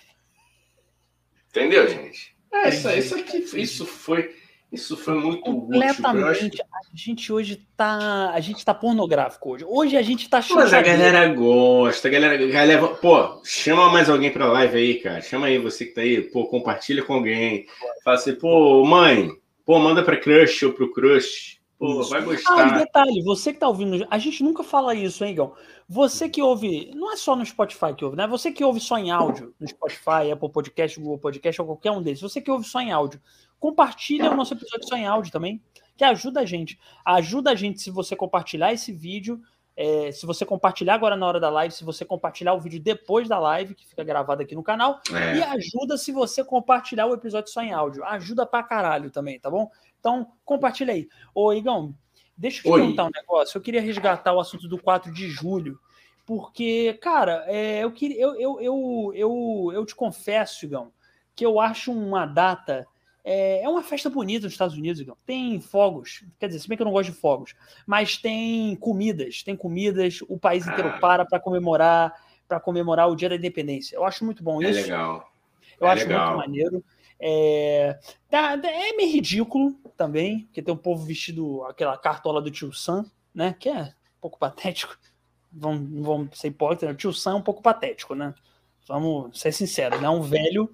Entendeu, 1.49 1.89
gente? 1.89 2.37
É, 2.53 2.69
isso, 2.69 2.91
isso 2.91 3.15
aqui, 3.15 3.39
isso 3.55 3.87
foi. 3.87 4.37
Isso 4.71 4.99
foi 4.99 5.15
muito 5.15 5.41
completamente. 5.41 6.45
Útil, 6.45 6.65
a 6.71 6.95
gente 6.95 7.33
hoje 7.33 7.67
tá, 7.75 8.33
a 8.35 8.41
gente 8.41 8.63
tá 8.63 8.75
pornográfico 8.75 9.53
hoje. 9.53 9.65
Hoje 9.67 9.97
a 9.97 10.03
gente 10.03 10.29
tá 10.29 10.43
chutando. 10.43 10.61
Mas 10.61 10.75
a 10.75 10.83
galera 10.83 11.27
gosta, 11.29 12.09
a 12.09 12.11
galera, 12.11 12.35
a 12.35 12.49
galera, 12.49 12.87
pô, 12.89 13.41
chama 13.45 13.91
mais 13.91 14.11
alguém 14.11 14.31
pra 14.31 14.53
live 14.53 14.77
aí, 14.77 14.95
cara. 14.97 15.23
Chama 15.23 15.47
aí 15.47 15.57
você 15.59 15.87
que 15.87 15.95
tá 15.95 16.03
aí, 16.03 16.21
pô, 16.21 16.47
compartilha 16.49 17.03
com 17.03 17.15
alguém. 17.15 17.67
Fala 18.05 18.17
assim, 18.17 18.35
pô, 18.35 18.85
mãe, 18.85 19.31
Pô, 19.65 19.79
manda 19.79 20.03
para 20.03 20.17
crush 20.17 20.65
ou 20.65 20.73
pro 20.73 20.93
crush. 20.93 21.61
Pô, 21.79 22.01
isso. 22.01 22.11
vai 22.11 22.23
gostar. 22.23 22.75
Ah, 22.75 22.79
detalhe, 22.79 23.23
você 23.25 23.53
que 23.53 23.59
tá 23.59 23.67
ouvindo, 23.67 24.07
a 24.09 24.17
gente 24.17 24.45
nunca 24.45 24.63
fala 24.63 24.95
isso, 24.95 25.25
hein, 25.25 25.33
Igão? 25.33 25.53
Você 25.89 26.29
que 26.29 26.41
ouve, 26.41 26.93
não 26.95 27.13
é 27.13 27.17
só 27.17 27.35
no 27.35 27.45
Spotify 27.45 27.93
que 27.93 28.05
ouve, 28.05 28.17
né? 28.17 28.25
Você 28.29 28.53
que 28.53 28.63
ouve 28.63 28.79
só 28.79 28.97
em 28.99 29.11
áudio, 29.11 29.53
no 29.59 29.67
Spotify, 29.67 30.31
Apple 30.33 30.53
Podcast, 30.53 31.01
Google 31.01 31.19
Podcast 31.19 31.61
ou 31.61 31.67
qualquer 31.67 31.91
um 31.91 32.01
desses, 32.01 32.23
você 32.23 32.41
que 32.41 32.51
ouve 32.51 32.65
só 32.65 32.81
em 32.81 32.93
áudio, 32.93 33.21
compartilha 33.59 34.31
o 34.31 34.37
nosso 34.37 34.55
episódio 34.55 34.89
só 34.89 34.97
em 34.97 35.07
áudio 35.07 35.33
também, 35.33 35.61
que 35.97 36.05
ajuda 36.05 36.41
a 36.41 36.45
gente. 36.45 36.79
Ajuda 37.05 37.51
a 37.51 37.55
gente 37.57 37.81
se 37.81 37.91
você 37.91 38.15
compartilhar 38.15 38.73
esse 38.73 38.93
vídeo 38.93 39.41
é, 39.77 40.12
se 40.12 40.27
você 40.27 40.45
compartilhar 40.45 40.95
agora 40.95 41.16
na 41.16 41.27
hora 41.27 41.41
da 41.41 41.49
live, 41.49 41.75
se 41.75 41.85
você 41.85 42.05
compartilhar 42.05 42.53
o 42.55 42.61
vídeo 42.61 42.81
depois 42.81 43.29
da 43.29 43.39
live, 43.39 43.75
que 43.75 43.87
fica 43.87 44.05
gravado 44.05 44.43
aqui 44.43 44.55
no 44.55 44.62
canal, 44.62 45.01
é. 45.12 45.37
e 45.39 45.43
ajuda 45.43 45.97
se 45.97 46.12
você 46.12 46.45
compartilhar 46.45 47.07
o 47.07 47.14
episódio 47.14 47.51
só 47.51 47.62
em 47.62 47.73
áudio. 47.73 48.05
Ajuda 48.05 48.45
pra 48.45 48.62
caralho 48.62 49.11
também, 49.11 49.41
tá 49.41 49.51
bom? 49.51 49.70
Então, 49.99 50.33
compartilha 50.45 50.93
aí. 50.93 51.09
Ô, 51.35 51.53
Igão, 51.53 51.95
deixa 52.37 52.59
eu 52.59 52.62
te 52.62 52.81
Oi. 52.81 52.89
contar 52.89 53.05
um 53.05 53.11
negócio. 53.14 53.57
Eu 53.57 53.62
queria 53.62 53.81
resgatar 53.81 54.35
o 54.35 54.41
assunto 54.41 54.68
do 54.68 54.77
4 54.77 55.12
de 55.12 55.29
julho, 55.29 55.79
porque, 56.27 56.99
cara, 57.01 57.45
é, 57.47 57.83
eu, 57.83 57.93
queria, 57.93 58.20
eu, 58.20 58.35
eu, 58.39 58.61
eu, 58.61 59.12
eu, 59.14 59.70
eu 59.75 59.87
te 59.87 59.95
confesso, 59.95 60.66
Igão, 60.66 60.93
que 61.35 61.47
eu 61.47 61.59
acho 61.59 61.93
uma 61.93 62.27
data 62.27 62.87
é, 63.25 63.62
é 63.62 63.68
uma 63.68 63.83
festa 63.83 64.11
bonita 64.11 64.45
nos 64.45 64.53
Estados 64.53 64.77
Unidos. 64.77 65.05
Tem 65.25 65.61
fogos, 65.61 66.25
quer 66.39 66.49
dizer, 66.49 66.61
se 66.61 66.68
bem 66.68 66.77
que 66.77 66.83
eu 66.83 66.87
não 66.87 66.93
gosto 66.93 67.12
de 67.12 67.18
fogos, 67.18 67.55
mas 67.87 68.16
tem 68.16 68.75
comidas, 68.77 69.43
tem 69.43 69.57
comidas, 69.57 70.20
o 70.29 70.39
país 70.39 70.66
inteiro 70.66 70.89
ah. 70.89 70.99
para 70.99 71.25
para 71.25 71.41
comemorar, 71.41 72.12
para 72.49 72.59
comemorar 72.59 73.09
o 73.09 73.16
Dia 73.16 73.29
da 73.29 73.37
Independência. 73.37 73.97
Eu 73.97 74.05
acho 74.05 74.25
muito 74.25 74.43
bom 74.43 74.62
é 74.62 74.70
isso. 74.70 74.81
É 74.81 74.83
legal. 74.83 75.33
Eu 75.81 75.87
é 75.87 75.91
acho 75.91 76.07
legal. 76.07 76.27
muito 76.27 76.39
maneiro. 76.39 76.85
É, 77.25 78.01
tá, 78.29 78.55
é 78.55 78.93
meio 78.95 79.12
ridículo 79.12 79.75
também, 79.97 80.41
porque 80.47 80.61
tem 80.61 80.75
um 80.75 80.77
povo 80.77 81.05
vestido 81.05 81.62
aquela 81.64 81.97
cartola 81.97 82.43
do 82.43 82.51
tio 82.51 82.73
Sam, 82.73 83.07
né? 83.33 83.55
Que 83.59 83.68
é 83.68 83.83
um 83.83 84.20
pouco 84.20 84.39
patético. 84.39 84.97
Vamos, 85.53 86.05
vamos 86.05 86.39
ser 86.39 86.49
hipócritas, 86.49 86.89
né? 86.89 86.95
o 86.95 86.97
tio 86.97 87.12
Sam 87.12 87.33
é 87.33 87.35
um 87.37 87.43
pouco 87.43 87.62
patético, 87.62 88.14
né? 88.14 88.35
Vamos 88.89 89.39
ser 89.39 89.53
sinceros, 89.53 90.01
né? 90.01 90.09
Um 90.09 90.23
velho 90.23 90.68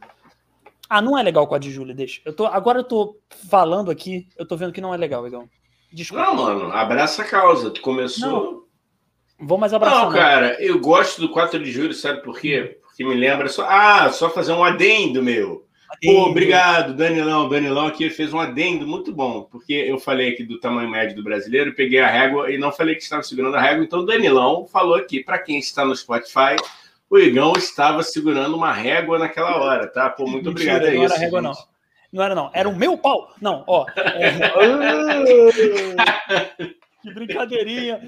ah, 0.89 1.03
não 1.03 1.19
é 1.19 1.23
legal 1.23 1.47
com 1.47 1.55
a 1.55 1.59
de 1.59 1.71
Júlia, 1.71 1.95
deixa. 1.95 2.21
Eu 2.25 2.33
tô, 2.33 2.47
agora 2.47 2.79
eu 2.79 2.85
tô 2.85 3.19
falando 3.49 3.91
aqui, 3.91 4.27
eu 4.39 4.47
tô 4.47 4.57
vendo 4.57 4.73
que 4.73 4.81
não 4.81 4.95
é 4.95 4.97
legal, 4.97 5.27
Igão. 5.27 5.49
Desculpa. 5.93 6.25
Não, 6.25 6.35
mano, 6.35 6.73
abraça 6.73 7.23
a 7.23 7.25
causa. 7.25 7.71
Tu 7.71 7.81
começou. 7.81 8.65
Não, 9.39 9.47
vou 9.47 9.59
mais 9.59 9.75
abraçar. 9.75 10.05
Não, 10.05 10.13
cara, 10.13 10.57
eu 10.63 10.79
gosto 10.81 11.21
do 11.21 11.31
4 11.31 11.63
de 11.63 11.71
julho, 11.71 11.93
sabe 11.93 12.23
por 12.23 12.39
quê? 12.39 12.79
Porque 12.83 13.05
me 13.05 13.15
lembra 13.15 13.49
só. 13.49 13.67
Ah, 13.69 14.11
só 14.11 14.31
fazer 14.31 14.53
um 14.53 14.65
adendo, 14.65 15.23
meu. 15.23 15.67
Adendo. 15.91 16.15
Pô, 16.15 16.31
obrigado, 16.31 16.95
Danilão. 16.95 17.49
Danilão 17.49 17.87
aqui 17.87 18.09
fez 18.11 18.33
um 18.33 18.41
adendo 18.41 18.87
muito 18.87 19.13
bom, 19.13 19.43
porque 19.43 19.73
eu 19.73 19.99
falei 19.99 20.31
aqui 20.31 20.43
do 20.43 20.61
tamanho 20.61 20.91
médio 20.91 21.17
do 21.17 21.23
brasileiro, 21.23 21.75
peguei 21.75 22.01
a 22.01 22.09
régua 22.09 22.51
e 22.51 22.59
não 22.59 22.73
falei 22.73 22.95
que 22.95 23.03
estava 23.03 23.23
segurando 23.23 23.57
a 23.57 23.61
régua, 23.61 23.85
então 23.85 24.01
o 24.01 24.07
Danilão 24.07 24.67
falou 24.67 24.95
aqui, 24.95 25.23
para 25.23 25.39
quem 25.39 25.59
está 25.59 25.85
no 25.85 25.97
Spotify, 25.97 26.57
o 27.11 27.19
Igão 27.19 27.53
estava 27.57 28.03
segurando 28.03 28.57
uma 28.57 28.73
régua 28.73 29.19
naquela 29.19 29.57
hora, 29.57 29.87
tá? 29.87 30.11
Pô, 30.11 30.27
muito 30.27 30.51
Mentira, 30.51 30.77
obrigado. 30.77 30.93
É 30.93 30.97
não 30.97 31.05
isso, 31.05 31.15
era 31.15 31.23
régua, 31.23 31.43
gente. 31.43 31.49
não. 31.49 31.79
Não 32.11 32.23
era, 32.23 32.35
não. 32.35 32.51
Era 32.55 32.69
o 32.69 32.77
meu 32.77 32.97
pau. 32.97 33.35
Não, 33.41 33.65
ó. 33.67 33.87
É... 33.97 34.33
que 37.03 37.13
brincadeirinha. 37.13 38.01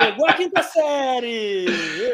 Chegou 0.00 0.26
a 0.26 0.32
quinta 0.32 0.62
série. 0.62 1.66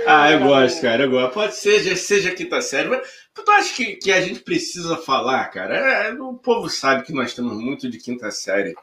ah, 0.06 0.30
eu 0.30 0.40
gosto, 0.40 0.82
cara. 0.82 1.04
Eu 1.04 1.10
gosto. 1.10 1.32
Pode 1.32 1.54
ser, 1.54 1.96
seja 1.96 2.30
a 2.30 2.34
quinta 2.34 2.60
série. 2.60 2.88
Mas 2.88 3.08
tu 3.34 3.50
acha 3.50 3.74
que, 3.74 3.96
que 3.96 4.12
a 4.12 4.20
gente 4.20 4.40
precisa 4.40 4.96
falar, 4.98 5.46
cara? 5.46 5.74
É, 5.74 6.12
o 6.12 6.34
povo 6.34 6.68
sabe 6.68 7.04
que 7.04 7.12
nós 7.12 7.32
temos 7.34 7.56
muito 7.58 7.88
de 7.88 7.98
quinta 7.98 8.30
série 8.30 8.74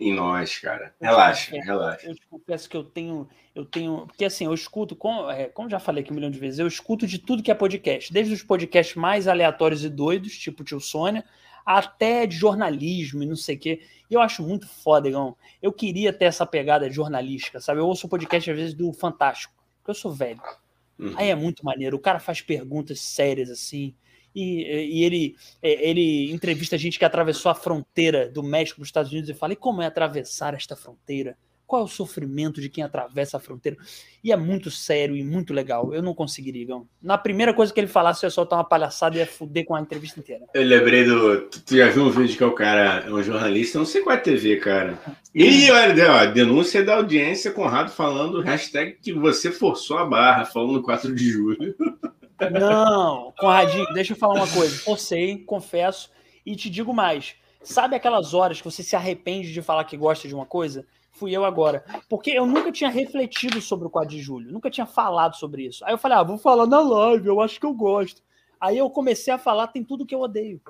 em 0.00 0.14
nós, 0.14 0.58
cara. 0.58 0.94
Relaxa, 1.00 1.54
eu 1.54 1.62
relaxa. 1.62 2.06
Eu 2.08 2.14
te 2.14 2.26
confesso 2.26 2.68
que 2.68 2.76
eu 2.76 2.82
tenho, 2.82 3.28
eu 3.54 3.66
tenho, 3.66 4.06
porque 4.06 4.24
assim, 4.24 4.46
eu 4.46 4.54
escuto, 4.54 4.96
como, 4.96 5.30
é, 5.30 5.44
como 5.44 5.68
já 5.68 5.78
falei 5.78 6.02
aqui 6.02 6.10
um 6.10 6.14
milhão 6.14 6.30
de 6.30 6.38
vezes, 6.38 6.58
eu 6.58 6.66
escuto 6.66 7.06
de 7.06 7.18
tudo 7.18 7.42
que 7.42 7.50
é 7.50 7.54
podcast, 7.54 8.10
desde 8.10 8.32
os 8.32 8.42
podcasts 8.42 8.96
mais 8.96 9.28
aleatórios 9.28 9.84
e 9.84 9.90
doidos, 9.90 10.38
tipo 10.38 10.64
Tio 10.64 10.80
Sônia, 10.80 11.22
até 11.66 12.26
de 12.26 12.34
jornalismo 12.34 13.22
e 13.22 13.26
não 13.26 13.36
sei 13.36 13.56
o 13.56 13.58
quê. 13.58 13.82
E 14.10 14.14
eu 14.14 14.20
acho 14.22 14.42
muito 14.42 14.66
foda, 14.66 15.06
Igão. 15.06 15.36
Eu 15.60 15.72
queria 15.72 16.12
ter 16.12 16.24
essa 16.24 16.46
pegada 16.46 16.90
jornalística, 16.90 17.60
sabe? 17.60 17.80
Eu 17.80 17.86
ouço 17.86 18.08
podcast 18.08 18.50
às 18.50 18.56
vezes 18.56 18.74
do 18.74 18.90
Fantástico, 18.94 19.52
porque 19.78 19.90
eu 19.90 19.94
sou 19.94 20.12
velho. 20.12 20.40
Uhum. 20.98 21.12
Aí 21.16 21.28
é 21.28 21.34
muito 21.34 21.64
maneiro. 21.64 21.96
O 21.96 22.00
cara 22.00 22.18
faz 22.18 22.40
perguntas 22.40 23.00
sérias 23.00 23.50
assim 23.50 23.94
e, 24.34 24.62
e 24.64 25.04
ele, 25.04 25.36
é, 25.62 25.88
ele 25.88 26.30
entrevista 26.32 26.78
gente 26.78 26.98
que 26.98 27.04
atravessou 27.04 27.50
a 27.50 27.54
fronteira 27.54 28.28
do 28.28 28.42
México 28.42 28.76
para 28.76 28.82
os 28.82 28.88
Estados 28.88 29.12
Unidos 29.12 29.30
e 29.30 29.34
fala: 29.34 29.52
e 29.52 29.56
como 29.56 29.82
é 29.82 29.86
atravessar 29.86 30.54
esta 30.54 30.76
fronteira? 30.76 31.36
qual 31.70 31.82
é 31.82 31.84
o 31.84 31.88
sofrimento 31.88 32.60
de 32.60 32.68
quem 32.68 32.82
atravessa 32.82 33.36
a 33.36 33.40
fronteira. 33.40 33.78
E 34.24 34.32
é 34.32 34.36
muito 34.36 34.72
sério 34.72 35.14
e 35.14 35.22
muito 35.22 35.54
legal. 35.54 35.94
Eu 35.94 36.02
não 36.02 36.12
conseguiria, 36.12 36.62
Igão. 36.62 36.84
Na 37.00 37.16
primeira 37.16 37.54
coisa 37.54 37.72
que 37.72 37.78
ele 37.78 37.86
falasse, 37.86 38.24
eu 38.24 38.26
ia 38.26 38.32
soltar 38.32 38.58
uma 38.58 38.64
palhaçada 38.64 39.14
e 39.14 39.20
ia 39.20 39.26
fuder 39.26 39.64
com 39.64 39.76
a 39.76 39.80
entrevista 39.80 40.18
inteira. 40.18 40.46
Eu 40.52 40.64
lembrei 40.64 41.04
do. 41.04 41.48
Tu 41.64 41.76
já 41.76 41.88
viu 41.88 42.02
um 42.02 42.10
vídeo 42.10 42.36
que 42.36 42.42
é 42.42 42.46
o 42.46 42.52
cara, 42.52 43.04
é 43.06 43.12
um 43.12 43.22
jornalista, 43.22 43.78
não 43.78 43.86
sei 43.86 44.02
qual 44.02 44.16
é 44.16 44.18
a 44.18 44.20
TV, 44.22 44.56
cara. 44.56 44.98
E 45.32 45.70
olha, 45.70 46.10
ó, 46.10 46.26
denúncia 46.26 46.82
da 46.82 46.96
audiência, 46.96 47.52
Conrado 47.52 47.92
falando, 47.92 48.40
hashtag 48.40 48.96
que 49.00 49.12
você 49.12 49.52
forçou 49.52 49.96
a 49.96 50.04
barra, 50.04 50.44
falando 50.44 50.82
4 50.82 51.14
de 51.14 51.30
julho. 51.30 51.76
Não, 52.48 53.32
Conradinho, 53.38 53.86
deixa 53.92 54.12
eu 54.12 54.16
falar 54.16 54.34
uma 54.34 54.48
coisa. 54.48 54.78
Forcei, 54.78 55.38
confesso, 55.38 56.10
e 56.44 56.56
te 56.56 56.70
digo 56.70 56.94
mais. 56.94 57.34
Sabe 57.62 57.94
aquelas 57.94 58.32
horas 58.32 58.58
que 58.60 58.64
você 58.64 58.82
se 58.82 58.96
arrepende 58.96 59.52
de 59.52 59.60
falar 59.60 59.84
que 59.84 59.96
gosta 59.96 60.26
de 60.26 60.34
uma 60.34 60.46
coisa? 60.46 60.86
Fui 61.12 61.36
eu 61.36 61.44
agora. 61.44 61.84
Porque 62.08 62.30
eu 62.30 62.46
nunca 62.46 62.72
tinha 62.72 62.88
refletido 62.88 63.60
sobre 63.60 63.86
o 63.86 63.90
4 63.90 64.08
de 64.08 64.22
julho, 64.22 64.50
nunca 64.50 64.70
tinha 64.70 64.86
falado 64.86 65.36
sobre 65.36 65.66
isso. 65.66 65.84
Aí 65.84 65.92
eu 65.92 65.98
falei, 65.98 66.16
ah, 66.16 66.22
vou 66.22 66.38
falar 66.38 66.66
na 66.66 66.80
live, 66.80 67.26
eu 67.26 67.40
acho 67.40 67.60
que 67.60 67.66
eu 67.66 67.74
gosto. 67.74 68.22
Aí 68.60 68.78
eu 68.78 68.88
comecei 68.88 69.32
a 69.32 69.38
falar, 69.38 69.68
tem 69.68 69.84
tudo 69.84 70.06
que 70.06 70.14
eu 70.14 70.20
odeio. 70.20 70.60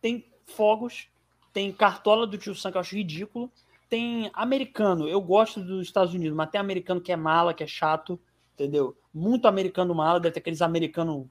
Tem 0.00 0.24
fogos, 0.46 1.08
tem 1.52 1.72
cartola 1.72 2.26
do 2.26 2.38
tio 2.38 2.54
Sam 2.54 2.70
que 2.70 2.76
eu 2.76 2.80
acho 2.80 2.94
ridículo, 2.94 3.50
tem 3.88 4.30
americano, 4.34 5.08
eu 5.08 5.20
gosto 5.20 5.60
dos 5.60 5.86
Estados 5.86 6.12
Unidos, 6.12 6.36
mas 6.36 6.50
tem 6.50 6.60
americano 6.60 7.00
que 7.00 7.12
é 7.12 7.16
mala, 7.16 7.54
que 7.54 7.64
é 7.64 7.66
chato, 7.66 8.18
entendeu? 8.56 8.96
Muito 9.12 9.46
americano 9.46 9.94
mala, 9.94 10.18
deve 10.18 10.32
ter 10.32 10.40
aqueles 10.40 10.62
americanos 10.62 11.26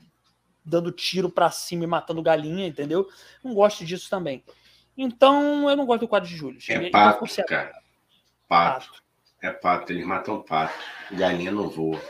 dando 0.64 0.92
tiro 0.92 1.30
para 1.30 1.52
cima 1.52 1.84
e 1.84 1.88
matando 1.88 2.22
galinha, 2.22 2.68
entendeu? 2.68 3.10
Não 3.44 3.54
gosto 3.54 3.84
disso 3.84 4.10
também. 4.10 4.44
Então, 4.98 5.70
eu 5.70 5.76
não 5.76 5.86
gosto 5.86 6.02
do 6.02 6.08
4 6.08 6.30
de 6.30 6.36
julho. 6.36 6.60
É 6.70 6.90
pato, 6.90 7.26
cara. 7.48 7.74
Pato. 8.48 8.88
pato. 8.88 9.04
É 9.42 9.52
pato, 9.52 9.92
eles 9.92 10.06
matam 10.06 10.42
pato. 10.42 10.74
Galinha 11.12 11.52
não 11.52 11.70
voa. 11.70 12.02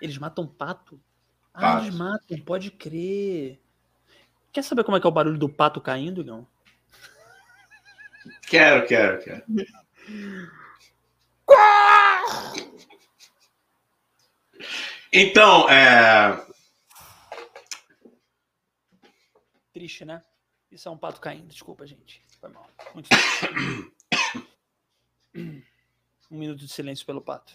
Eles 0.00 0.16
matam 0.16 0.46
pato? 0.46 1.00
pato? 1.52 1.52
Ah, 1.52 1.82
eles 1.82 1.94
matam, 1.94 2.38
pode 2.38 2.70
crer. 2.70 3.60
Quer 4.52 4.62
saber 4.62 4.84
como 4.84 4.96
é 4.96 5.00
que 5.00 5.06
é 5.06 5.10
o 5.10 5.12
barulho 5.12 5.38
do 5.38 5.48
pato 5.48 5.80
caindo, 5.80 6.20
Igão? 6.20 6.46
Quero, 8.46 8.86
quero, 8.86 9.22
quero. 9.22 9.44
Então, 15.12 15.68
é. 15.68 16.46
Triste, 19.72 20.04
né? 20.04 20.22
Isso 20.70 20.88
é 20.88 20.92
um 20.92 20.96
pato 20.96 21.20
caindo, 21.20 21.48
desculpa, 21.48 21.84
gente. 21.86 22.22
Foi 22.40 22.48
mal. 22.48 22.68
Muito 22.94 23.08
um 26.30 26.38
minuto 26.38 26.60
de 26.60 26.68
silêncio 26.68 27.04
pelo 27.04 27.20
pato. 27.20 27.52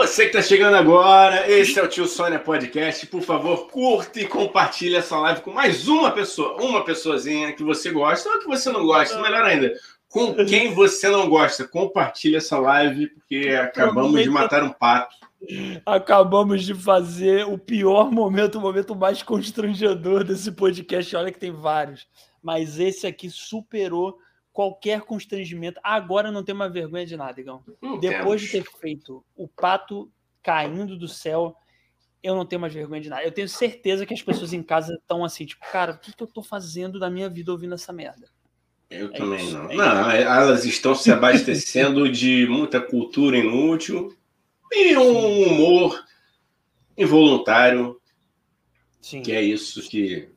Você 0.00 0.22
que 0.22 0.38
está 0.38 0.40
chegando 0.40 0.76
agora, 0.76 1.46
esse 1.50 1.78
é 1.78 1.82
o 1.82 1.86
Tio 1.86 2.06
Sônia 2.06 2.38
Podcast. 2.38 3.06
Por 3.06 3.20
favor, 3.20 3.68
curta 3.68 4.18
e 4.18 4.26
compartilhe 4.26 4.96
essa 4.96 5.18
live 5.18 5.42
com 5.42 5.50
mais 5.50 5.88
uma 5.88 6.10
pessoa, 6.10 6.56
uma 6.58 6.82
pessoazinha 6.82 7.52
que 7.52 7.62
você 7.62 7.90
gosta 7.90 8.26
ou 8.30 8.38
que 8.38 8.46
você 8.46 8.72
não 8.72 8.86
gosta, 8.86 9.20
melhor 9.20 9.44
ainda, 9.44 9.74
com 10.08 10.34
quem 10.46 10.72
você 10.72 11.10
não 11.10 11.28
gosta. 11.28 11.68
Compartilhe 11.68 12.36
essa 12.36 12.58
live, 12.58 13.08
porque 13.08 13.50
acabamos 13.50 14.22
de 14.22 14.30
matar 14.30 14.62
um 14.62 14.72
pato. 14.72 15.14
Acabamos 15.84 16.64
de 16.64 16.74
fazer 16.74 17.46
o 17.46 17.58
pior 17.58 18.10
momento, 18.10 18.56
o 18.56 18.60
momento 18.62 18.96
mais 18.96 19.22
constrangedor 19.22 20.24
desse 20.24 20.50
podcast. 20.50 21.14
Olha 21.14 21.30
que 21.30 21.38
tem 21.38 21.52
vários, 21.52 22.06
mas 22.42 22.80
esse 22.80 23.06
aqui 23.06 23.28
superou 23.28 24.16
qualquer 24.60 25.00
constrangimento. 25.00 25.80
Agora 25.82 26.30
não 26.30 26.44
tem 26.44 26.54
uma 26.54 26.68
vergonha 26.68 27.06
de 27.06 27.16
nada, 27.16 27.40
Igão. 27.40 27.64
Depois 27.98 28.42
de 28.42 28.48
ter 28.48 28.62
feito 28.78 29.24
o 29.34 29.48
pato 29.48 30.12
caindo 30.42 30.98
do 30.98 31.08
céu, 31.08 31.56
eu 32.22 32.34
não 32.34 32.44
tenho 32.44 32.60
mais 32.60 32.74
vergonha 32.74 33.00
de 33.00 33.08
nada. 33.08 33.24
Eu 33.24 33.32
tenho 33.32 33.48
certeza 33.48 34.04
que 34.04 34.12
as 34.12 34.20
pessoas 34.20 34.52
em 34.52 34.62
casa 34.62 34.92
estão 35.00 35.24
assim, 35.24 35.46
tipo, 35.46 35.64
cara, 35.72 35.92
o 35.92 35.98
que, 35.98 36.14
que 36.14 36.22
eu 36.22 36.26
tô 36.26 36.42
fazendo 36.42 36.98
da 36.98 37.08
minha 37.08 37.30
vida 37.30 37.50
ouvindo 37.50 37.72
essa 37.72 37.90
merda? 37.90 38.28
Eu 38.90 39.06
é 39.06 39.16
também 39.16 39.42
isso, 39.42 39.56
não. 39.56 39.70
É 39.70 39.74
não, 39.74 40.10
elas 40.10 40.66
estão 40.66 40.94
se 40.94 41.10
abastecendo 41.10 42.12
de 42.12 42.46
muita 42.46 42.82
cultura 42.82 43.38
inútil 43.38 44.14
e 44.70 44.94
um 44.94 45.42
humor 45.46 46.04
involuntário. 46.98 47.98
Sim. 49.00 49.22
Que 49.22 49.32
é 49.32 49.40
isso 49.40 49.80
que 49.88 50.28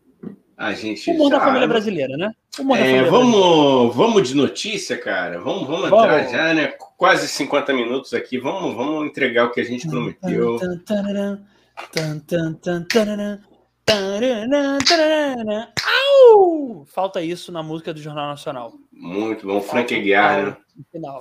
a 0.56 0.72
gente. 0.72 1.10
O 1.10 1.14
humor 1.16 1.30
da 1.30 1.42
família 1.42 1.68
brasileira, 1.68 2.16
né? 2.16 2.34
É, 2.76 3.04
vamos, 3.04 3.96
vamos 3.96 4.30
de 4.30 4.36
notícia, 4.36 4.96
cara. 4.96 5.40
Vamos, 5.40 5.68
vamos, 5.68 5.90
vamos 5.90 6.06
entrar 6.06 6.30
já, 6.30 6.54
né? 6.54 6.68
Quase 6.98 7.28
50 7.28 7.74
minutos 7.74 8.14
aqui. 8.14 8.38
Vamos, 8.38 8.76
vamos 8.76 9.08
entregar 9.08 9.46
o 9.46 9.52
que 9.52 9.60
a 9.60 9.64
gente 9.64 9.88
prometeu. 9.88 10.60
Au! 16.22 16.86
Falta 16.86 17.22
isso 17.22 17.52
na 17.52 17.64
música 17.64 17.92
do 17.92 18.00
Jornal 18.00 18.28
Nacional. 18.28 18.74
Muito 18.92 19.48
bom, 19.48 19.60
Frank 19.60 19.94
Aguiar, 19.94 20.46
né? 20.46 20.58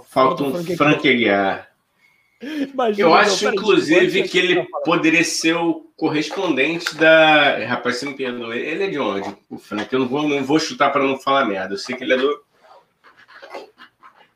Falta, 0.06 0.44
Falta 0.44 0.44
um 0.44 0.64
Frank 0.76 1.08
Aguiar. 1.08 1.71
Imagina, 2.42 3.08
eu 3.08 3.14
acho, 3.14 3.48
inclusive, 3.48 4.24
que 4.24 4.38
ele 4.38 4.66
poderia 4.84 5.22
ser 5.22 5.54
o 5.54 5.86
correspondente 5.96 6.94
da. 6.96 7.64
Rapaz, 7.66 7.96
você 7.96 8.06
me 8.06 8.14
perdoa. 8.14 8.56
Ele 8.56 8.84
é 8.84 8.86
de 8.88 8.98
onde? 8.98 9.34
O 9.48 9.58
Frank? 9.58 9.92
Eu 9.92 10.00
não 10.00 10.08
vou, 10.08 10.28
não 10.28 10.42
vou 10.42 10.58
chutar 10.58 10.90
para 10.90 11.04
não 11.04 11.18
falar 11.18 11.44
merda. 11.44 11.74
Eu 11.74 11.78
sei 11.78 11.94
que 11.94 12.02
ele 12.02 12.14
é 12.14 12.16
do. 12.16 12.44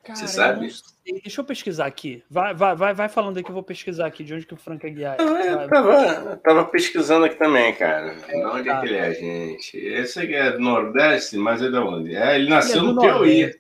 Cara, 0.05 0.17
você 0.17 0.29
sabe? 0.29 0.73
Deixa 1.05 1.41
eu 1.41 1.45
pesquisar 1.45 1.87
aqui. 1.87 2.23
Vai, 2.31 2.55
vai, 2.55 2.77
vai, 2.77 2.95
vai 2.95 3.09
falando 3.09 3.37
aí 3.37 3.43
que 3.43 3.51
eu 3.51 3.55
vou 3.55 3.63
pesquisar 3.63 4.07
aqui 4.07 4.23
de 4.23 4.35
onde 4.35 4.47
que 4.47 4.55
o 4.55 4.57
Frank 4.57 4.87
é. 4.87 5.17
Eu 5.19 5.69
tava, 5.69 6.37
tava 6.37 6.65
pesquisando 6.65 7.27
aqui 7.27 7.37
também, 7.37 7.75
cara. 7.75 8.15
De 8.15 8.45
onde 8.45 8.69
é 8.69 8.81
que 8.81 8.87
ele 8.87 8.97
é, 8.97 9.15
gente? 9.15 9.77
Esse 9.77 10.21
aqui 10.21 10.35
é 10.35 10.53
do 10.53 10.61
Nordeste, 10.61 11.37
mas 11.37 11.61
é 11.61 11.69
de 11.69 11.77
onde? 11.77 12.15
É, 12.15 12.37
ele 12.37 12.49
nasceu 12.49 12.83
ele 12.83 12.91
é 12.91 12.93
no 12.93 13.01
Piauí. 13.01 13.55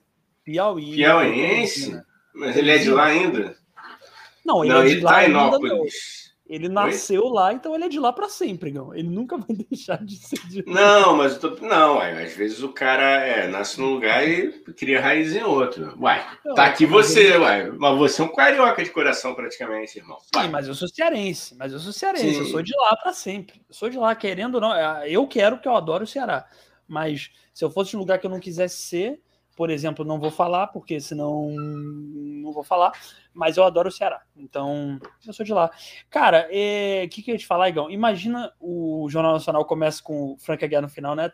Piauí. 0.44 0.94
Piauiense? 0.94 2.00
Mas 2.32 2.56
ele 2.56 2.70
é 2.70 2.78
de 2.78 2.90
lá 2.90 3.06
ainda? 3.06 3.56
Não, 4.46 4.64
ele 4.64 4.72
não, 4.72 4.82
é 4.82 4.86
de 4.86 5.00
lá 5.00 5.16
ainda 5.16 5.58
não. 5.58 5.84
Ele 6.48 6.68
nasceu 6.68 7.24
Oi? 7.24 7.32
lá, 7.32 7.52
então 7.52 7.74
ele 7.74 7.86
é 7.86 7.88
de 7.88 7.98
lá 7.98 8.12
para 8.12 8.28
sempre, 8.28 8.70
não. 8.70 8.94
Ele 8.94 9.08
nunca 9.08 9.36
vai 9.36 9.48
deixar 9.68 10.04
de 10.04 10.14
ser 10.14 10.38
de 10.46 10.62
lá. 10.62 10.74
Não, 10.74 11.16
mas 11.16 11.38
tô... 11.38 11.56
não, 11.60 11.98
às 11.98 12.34
vezes 12.34 12.62
o 12.62 12.68
cara 12.68 13.26
é, 13.26 13.48
nasce 13.48 13.80
num 13.80 13.94
lugar 13.94 14.26
e 14.26 14.52
cria 14.76 15.00
raiz 15.00 15.34
em 15.34 15.42
outro. 15.42 15.92
Uai, 16.00 16.24
não, 16.44 16.54
tá 16.54 16.66
aqui 16.66 16.86
você, 16.86 17.30
ele... 17.30 17.38
uai. 17.38 17.70
Mas 17.72 17.98
você 17.98 18.22
é 18.22 18.24
um 18.24 18.32
carioca 18.32 18.84
de 18.84 18.90
coração, 18.90 19.34
praticamente, 19.34 19.98
irmão. 19.98 20.18
Sim, 20.20 20.48
mas 20.48 20.68
eu 20.68 20.74
sou 20.74 20.86
cearense. 20.86 21.56
Mas 21.58 21.72
eu 21.72 21.80
sou 21.80 21.92
cearense. 21.92 22.34
Sim. 22.34 22.38
Eu 22.38 22.46
sou 22.46 22.62
de 22.62 22.76
lá 22.76 22.96
para 22.96 23.12
sempre. 23.12 23.60
Eu 23.68 23.74
sou 23.74 23.90
de 23.90 23.98
lá, 23.98 24.14
querendo 24.14 24.54
ou 24.54 24.60
não. 24.60 24.72
É, 24.72 25.10
eu 25.10 25.26
quero, 25.26 25.56
porque 25.56 25.68
eu 25.68 25.74
adoro 25.74 26.04
o 26.04 26.06
Ceará. 26.06 26.46
Mas 26.86 27.30
se 27.52 27.64
eu 27.64 27.70
fosse 27.70 27.96
um 27.96 27.98
lugar 27.98 28.20
que 28.20 28.26
eu 28.26 28.30
não 28.30 28.38
quisesse 28.38 28.82
ser, 28.82 29.20
por 29.56 29.70
exemplo, 29.70 30.04
não 30.04 30.20
vou 30.20 30.30
falar, 30.30 30.66
porque 30.66 31.00
senão 31.00 31.50
não 31.50 32.52
vou 32.52 32.62
falar, 32.62 32.92
mas 33.32 33.56
eu 33.56 33.64
adoro 33.64 33.88
o 33.88 33.92
Ceará. 33.92 34.20
Então, 34.36 35.00
eu 35.26 35.32
sou 35.32 35.44
de 35.44 35.52
lá. 35.52 35.70
Cara, 36.10 36.46
o 36.46 36.48
é, 36.52 37.08
que, 37.10 37.22
que 37.22 37.30
eu 37.30 37.34
ia 37.34 37.38
te 37.38 37.46
falar, 37.46 37.70
Igão? 37.70 37.90
Imagina 37.90 38.52
o 38.60 39.08
Jornal 39.08 39.32
Nacional 39.32 39.64
começa 39.64 40.02
com 40.02 40.32
o 40.32 40.38
Frank 40.38 40.62
Aguiar 40.62 40.82
no 40.82 40.88
final, 40.90 41.16
né? 41.16 41.32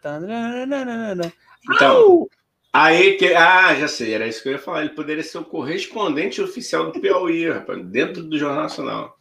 Então, 1.68 2.28
aí 2.72 3.16
que. 3.16 3.34
Ah, 3.34 3.74
já 3.74 3.88
sei, 3.88 4.14
era 4.14 4.28
isso 4.28 4.40
que 4.40 4.48
eu 4.48 4.52
ia 4.52 4.58
falar. 4.58 4.82
Ele 4.82 4.94
poderia 4.94 5.24
ser 5.24 5.38
o 5.38 5.44
correspondente 5.44 6.40
oficial 6.40 6.92
do 6.92 7.00
Piauí, 7.00 7.50
rapaz, 7.50 7.84
dentro 7.84 8.22
do 8.22 8.38
Jornal 8.38 8.62
Nacional. 8.62 9.18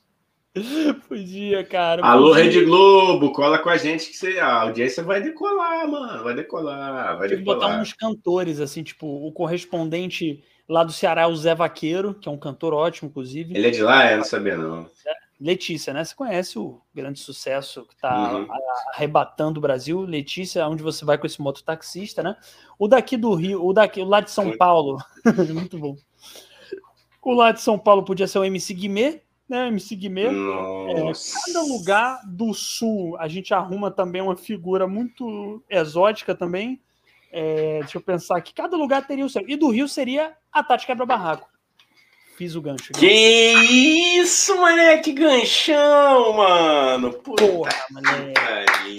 Podia, 1.07 1.63
cara. 1.63 2.03
Alô, 2.05 2.29
podia. 2.29 2.43
Rede 2.43 2.65
Globo, 2.65 3.31
cola 3.31 3.57
com 3.57 3.69
a 3.69 3.77
gente 3.77 4.09
que 4.09 4.17
você, 4.17 4.37
a 4.37 4.63
audiência 4.63 5.01
vai 5.01 5.21
decolar, 5.21 5.89
mano. 5.89 6.23
Vai 6.23 6.35
decolar, 6.35 7.17
vai 7.17 7.29
Tem 7.29 7.37
decolar. 7.37 7.59
botar 7.59 7.81
uns 7.81 7.93
cantores, 7.93 8.59
assim, 8.59 8.83
tipo, 8.83 9.07
o 9.07 9.31
correspondente 9.31 10.43
lá 10.67 10.83
do 10.83 10.91
Ceará, 10.91 11.27
o 11.27 11.35
Zé 11.35 11.55
Vaqueiro, 11.55 12.13
que 12.13 12.27
é 12.27 12.31
um 12.31 12.37
cantor 12.37 12.73
ótimo, 12.73 13.09
inclusive. 13.09 13.55
Ele 13.55 13.67
é 13.67 13.71
de 13.71 13.81
lá? 13.81 14.03
É, 14.03 14.17
não 14.17 14.25
sabia, 14.25 14.57
não. 14.57 14.89
Letícia, 15.39 15.93
né? 15.93 16.03
Você 16.03 16.13
conhece 16.13 16.59
o 16.59 16.81
grande 16.93 17.19
sucesso 17.19 17.85
que 17.87 17.95
está 17.95 18.33
uhum. 18.33 18.47
arrebatando 18.93 19.57
o 19.57 19.61
Brasil. 19.61 20.01
Letícia, 20.01 20.67
onde 20.67 20.83
você 20.83 21.03
vai 21.03 21.17
com 21.17 21.25
esse 21.25 21.41
mototaxista, 21.41 22.21
né? 22.21 22.35
O 22.77 22.87
daqui 22.87 23.17
do 23.17 23.33
Rio, 23.33 23.65
o 23.65 23.73
daqui, 23.73 24.01
o 24.01 24.05
lá 24.05 24.19
de 24.19 24.29
São 24.29 24.55
Paulo. 24.55 24.97
Muito 25.53 25.79
bom. 25.79 25.95
O 27.23 27.33
lá 27.33 27.51
de 27.51 27.61
São 27.61 27.79
Paulo 27.79 28.03
podia 28.03 28.27
ser 28.27 28.37
o 28.39 28.43
MC 28.43 28.73
Guimê, 28.73 29.21
né, 29.51 29.67
MC 29.67 29.95
Guimê. 29.95 30.27
É, 30.27 31.11
cada 31.45 31.61
lugar 31.63 32.21
do 32.25 32.53
sul 32.53 33.17
a 33.19 33.27
gente 33.27 33.53
arruma 33.53 33.91
também 33.91 34.21
uma 34.21 34.35
figura 34.35 34.87
muito 34.87 35.61
exótica 35.69 36.33
também. 36.33 36.81
É, 37.31 37.79
deixa 37.81 37.97
eu 37.97 38.01
pensar 38.01 38.37
aqui, 38.37 38.53
cada 38.53 38.75
lugar 38.77 39.05
teria 39.05 39.25
o 39.25 39.29
seu. 39.29 39.43
E 39.47 39.55
do 39.55 39.69
Rio 39.69 39.87
seria 39.87 40.35
a 40.51 40.63
Tati 40.63 40.85
Quebra 40.85 41.05
Barraco. 41.05 41.49
Fiz 42.37 42.55
o 42.55 42.61
gancho. 42.61 42.93
Que 42.93 43.53
isso, 44.17 44.55
moleque, 44.55 45.11
ganchão, 45.11 46.33
mano. 46.33 47.13
Puta 47.13 47.45
Porra, 47.45 47.71
moleque. 47.91 48.95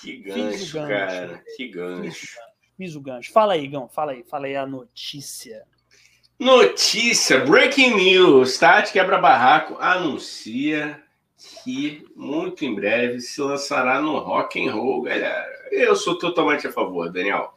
Que 0.00 0.16
gancho, 0.16 0.72
gancho, 0.72 0.88
cara. 0.88 1.42
Que 1.56 1.68
gancho. 1.68 2.38
Fiz 2.76 2.94
o 2.96 3.00
gancho. 3.00 3.32
Fala 3.32 3.54
aí, 3.54 3.66
Gão. 3.66 3.88
Fala 3.88 4.12
aí. 4.12 4.24
Fala 4.24 4.46
aí 4.46 4.56
a 4.56 4.66
notícia. 4.66 5.64
Notícia, 6.38 7.44
breaking 7.44 7.96
news. 7.96 8.58
Tati 8.58 8.92
Quebra 8.92 9.18
Barraco 9.18 9.76
anuncia 9.80 11.02
que 11.64 12.06
muito 12.14 12.64
em 12.64 12.76
breve 12.76 13.20
se 13.20 13.40
lançará 13.40 14.00
no 14.00 14.16
rock 14.20 14.64
and 14.64 14.72
roll, 14.72 15.02
galera. 15.02 15.50
Eu 15.72 15.96
sou 15.96 16.16
totalmente 16.16 16.64
a 16.64 16.72
favor, 16.72 17.10
Daniel. 17.10 17.52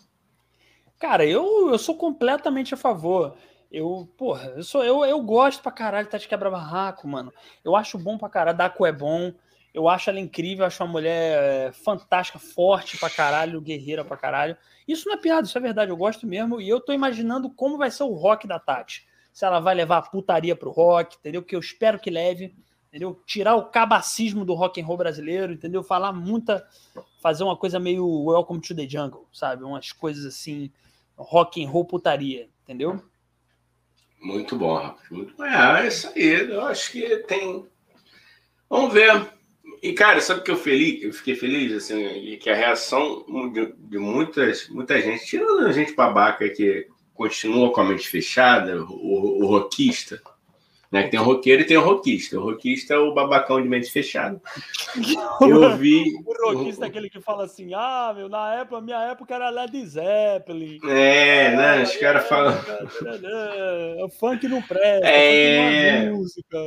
Cara, 0.99 1.23
eu, 1.23 1.69
eu 1.69 1.77
sou 1.77 1.95
completamente 1.95 2.73
a 2.73 2.77
favor. 2.77 3.35
Eu, 3.71 4.09
porra, 4.17 4.53
eu 4.55 4.63
sou 4.63 4.83
eu, 4.83 5.05
eu 5.05 5.21
gosto 5.21 5.61
pra 5.61 5.71
caralho 5.71 6.05
de 6.05 6.11
Tati 6.11 6.27
Quebra 6.27 6.49
Barraco, 6.49 7.07
mano. 7.07 7.31
Eu 7.63 7.75
acho 7.75 7.99
bom 7.99 8.17
pra 8.17 8.29
caralho, 8.29 8.57
Daco 8.57 8.83
é 8.83 8.91
bom. 8.91 9.31
Eu 9.73 9.87
acho 9.87 10.09
ela 10.09 10.19
incrível, 10.19 10.65
acho 10.65 10.83
uma 10.83 10.91
mulher 10.91 11.43
é, 11.43 11.71
fantástica, 11.71 12.37
forte 12.37 12.97
pra 12.97 13.09
caralho, 13.09 13.61
guerreira 13.61 14.03
pra 14.03 14.17
caralho. 14.17 14.57
Isso 14.87 15.07
não 15.07 15.15
é 15.15 15.17
piada, 15.17 15.47
isso 15.47 15.57
é 15.57 15.61
verdade, 15.61 15.91
eu 15.91 15.97
gosto 15.97 16.27
mesmo. 16.27 16.59
E 16.59 16.67
eu 16.67 16.81
tô 16.81 16.91
imaginando 16.91 17.49
como 17.49 17.77
vai 17.77 17.89
ser 17.89 18.03
o 18.03 18.13
rock 18.13 18.47
da 18.47 18.59
Tati. 18.59 19.07
Se 19.31 19.45
ela 19.45 19.59
vai 19.61 19.73
levar 19.73 19.97
a 19.97 20.01
putaria 20.01 20.55
pro 20.55 20.71
rock, 20.71 21.15
entendeu? 21.17 21.41
Que 21.41 21.55
eu 21.55 21.59
espero 21.59 21.99
que 21.99 22.09
leve, 22.09 22.53
entendeu? 22.89 23.21
Tirar 23.25 23.55
o 23.55 23.67
cabacismo 23.67 24.43
do 24.43 24.53
rock 24.53 24.81
and 24.81 24.85
roll 24.85 24.97
brasileiro, 24.97 25.53
entendeu? 25.53 25.81
Falar 25.81 26.11
muita. 26.11 26.67
Fazer 27.21 27.43
uma 27.45 27.55
coisa 27.55 27.79
meio 27.79 28.25
Welcome 28.25 28.59
to 28.59 28.75
the 28.75 28.87
Jungle, 28.87 29.25
sabe? 29.31 29.63
Umas 29.63 29.93
coisas 29.93 30.25
assim, 30.25 30.69
rock 31.15 31.63
and 31.63 31.69
roll 31.69 31.85
putaria, 31.85 32.49
entendeu? 32.63 33.01
Muito 34.21 34.57
bom. 34.57 34.93
Muito. 35.09 35.41
É, 35.43 35.83
é 35.83 35.87
isso 35.87 36.11
aí. 36.13 36.51
Eu 36.51 36.65
acho 36.65 36.91
que 36.91 37.17
tem. 37.19 37.65
Vamos 38.69 38.93
ver. 38.93 39.40
E, 39.81 39.93
cara, 39.93 40.21
sabe 40.21 40.43
que 40.43 40.51
eu, 40.51 40.55
feliz, 40.55 41.03
eu 41.03 41.11
fiquei 41.11 41.35
feliz, 41.35 41.73
assim, 41.73 42.37
que 42.37 42.49
a 42.49 42.55
reação 42.55 43.25
de, 43.51 43.73
de 43.77 43.97
muitas, 43.97 44.69
muita 44.69 45.01
gente, 45.01 45.25
tirando 45.25 45.65
a 45.65 45.71
gente 45.71 45.93
babaca 45.93 46.47
que 46.49 46.87
continua 47.15 47.71
com 47.71 47.81
a 47.81 47.85
mente 47.85 48.07
fechada, 48.07 48.83
o, 48.83 49.43
o 49.43 49.47
rockista, 49.47 50.21
né? 50.91 51.03
Que 51.03 51.11
tem 51.11 51.19
o 51.19 51.23
roqueiro 51.23 51.61
e 51.61 51.65
tem 51.65 51.77
o 51.77 51.83
rockista. 51.83 52.37
O 52.37 52.43
rockista 52.43 52.93
é 52.93 52.97
o 52.97 53.13
babacão 53.13 53.61
de 53.61 53.67
mente 53.67 53.89
fechada. 53.89 54.41
Eu 55.41 55.77
vi. 55.77 56.03
o 56.25 56.51
rockista 56.51 56.85
é 56.85 56.87
aquele 56.89 57.09
que 57.09 57.21
fala 57.21 57.45
assim: 57.45 57.73
ah, 57.73 58.13
meu, 58.15 58.27
na 58.27 58.55
época, 58.55 58.81
minha 58.81 59.01
época 59.03 59.33
era 59.33 59.49
Led 59.49 59.85
Zeppelin. 59.85 60.79
É, 60.89 61.55
né? 61.55 61.83
Os 61.83 61.95
caras 61.95 62.27
falam. 62.27 62.53
O 64.03 64.09
funk 64.09 64.47
não 64.47 64.61
presta, 64.61 65.07
é... 65.07 66.05
é 66.05 66.09
música. 66.09 66.57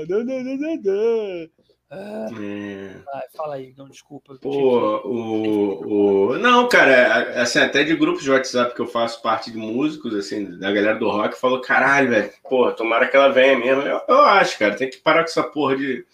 É. 1.95 2.95
Vai, 3.05 3.23
fala 3.37 3.55
aí, 3.55 3.75
não, 3.77 3.89
desculpa. 3.89 4.37
Pô, 4.41 5.01
o, 5.05 6.31
o... 6.33 6.39
Não, 6.39 6.69
cara, 6.69 7.41
assim, 7.41 7.59
até 7.59 7.85
de 7.85 7.95
grupos 7.95 8.23
de 8.23 8.31
WhatsApp 8.31 8.75
que 8.75 8.81
eu 8.81 8.87
faço 8.87 9.23
parte 9.23 9.51
de 9.51 9.59
músicos, 9.59 10.15
assim, 10.15 10.59
da 10.59 10.73
galera 10.73 10.99
do 10.99 11.09
rock, 11.09 11.39
falou, 11.39 11.61
caralho, 11.61 12.11
velho, 12.11 12.33
pô, 12.49 12.73
tomara 12.73 13.07
que 13.07 13.17
ela 13.17 13.29
venha 13.29 13.59
mesmo. 13.59 13.83
Eu, 13.83 14.01
eu, 14.09 14.21
acho, 14.21 14.59
cara, 14.59 14.75
tem 14.75 14.91
que 14.91 14.99
parar 14.99 15.23
com 15.23 15.31
essa 15.31 15.43
porra 15.43 15.77
de, 15.77 16.05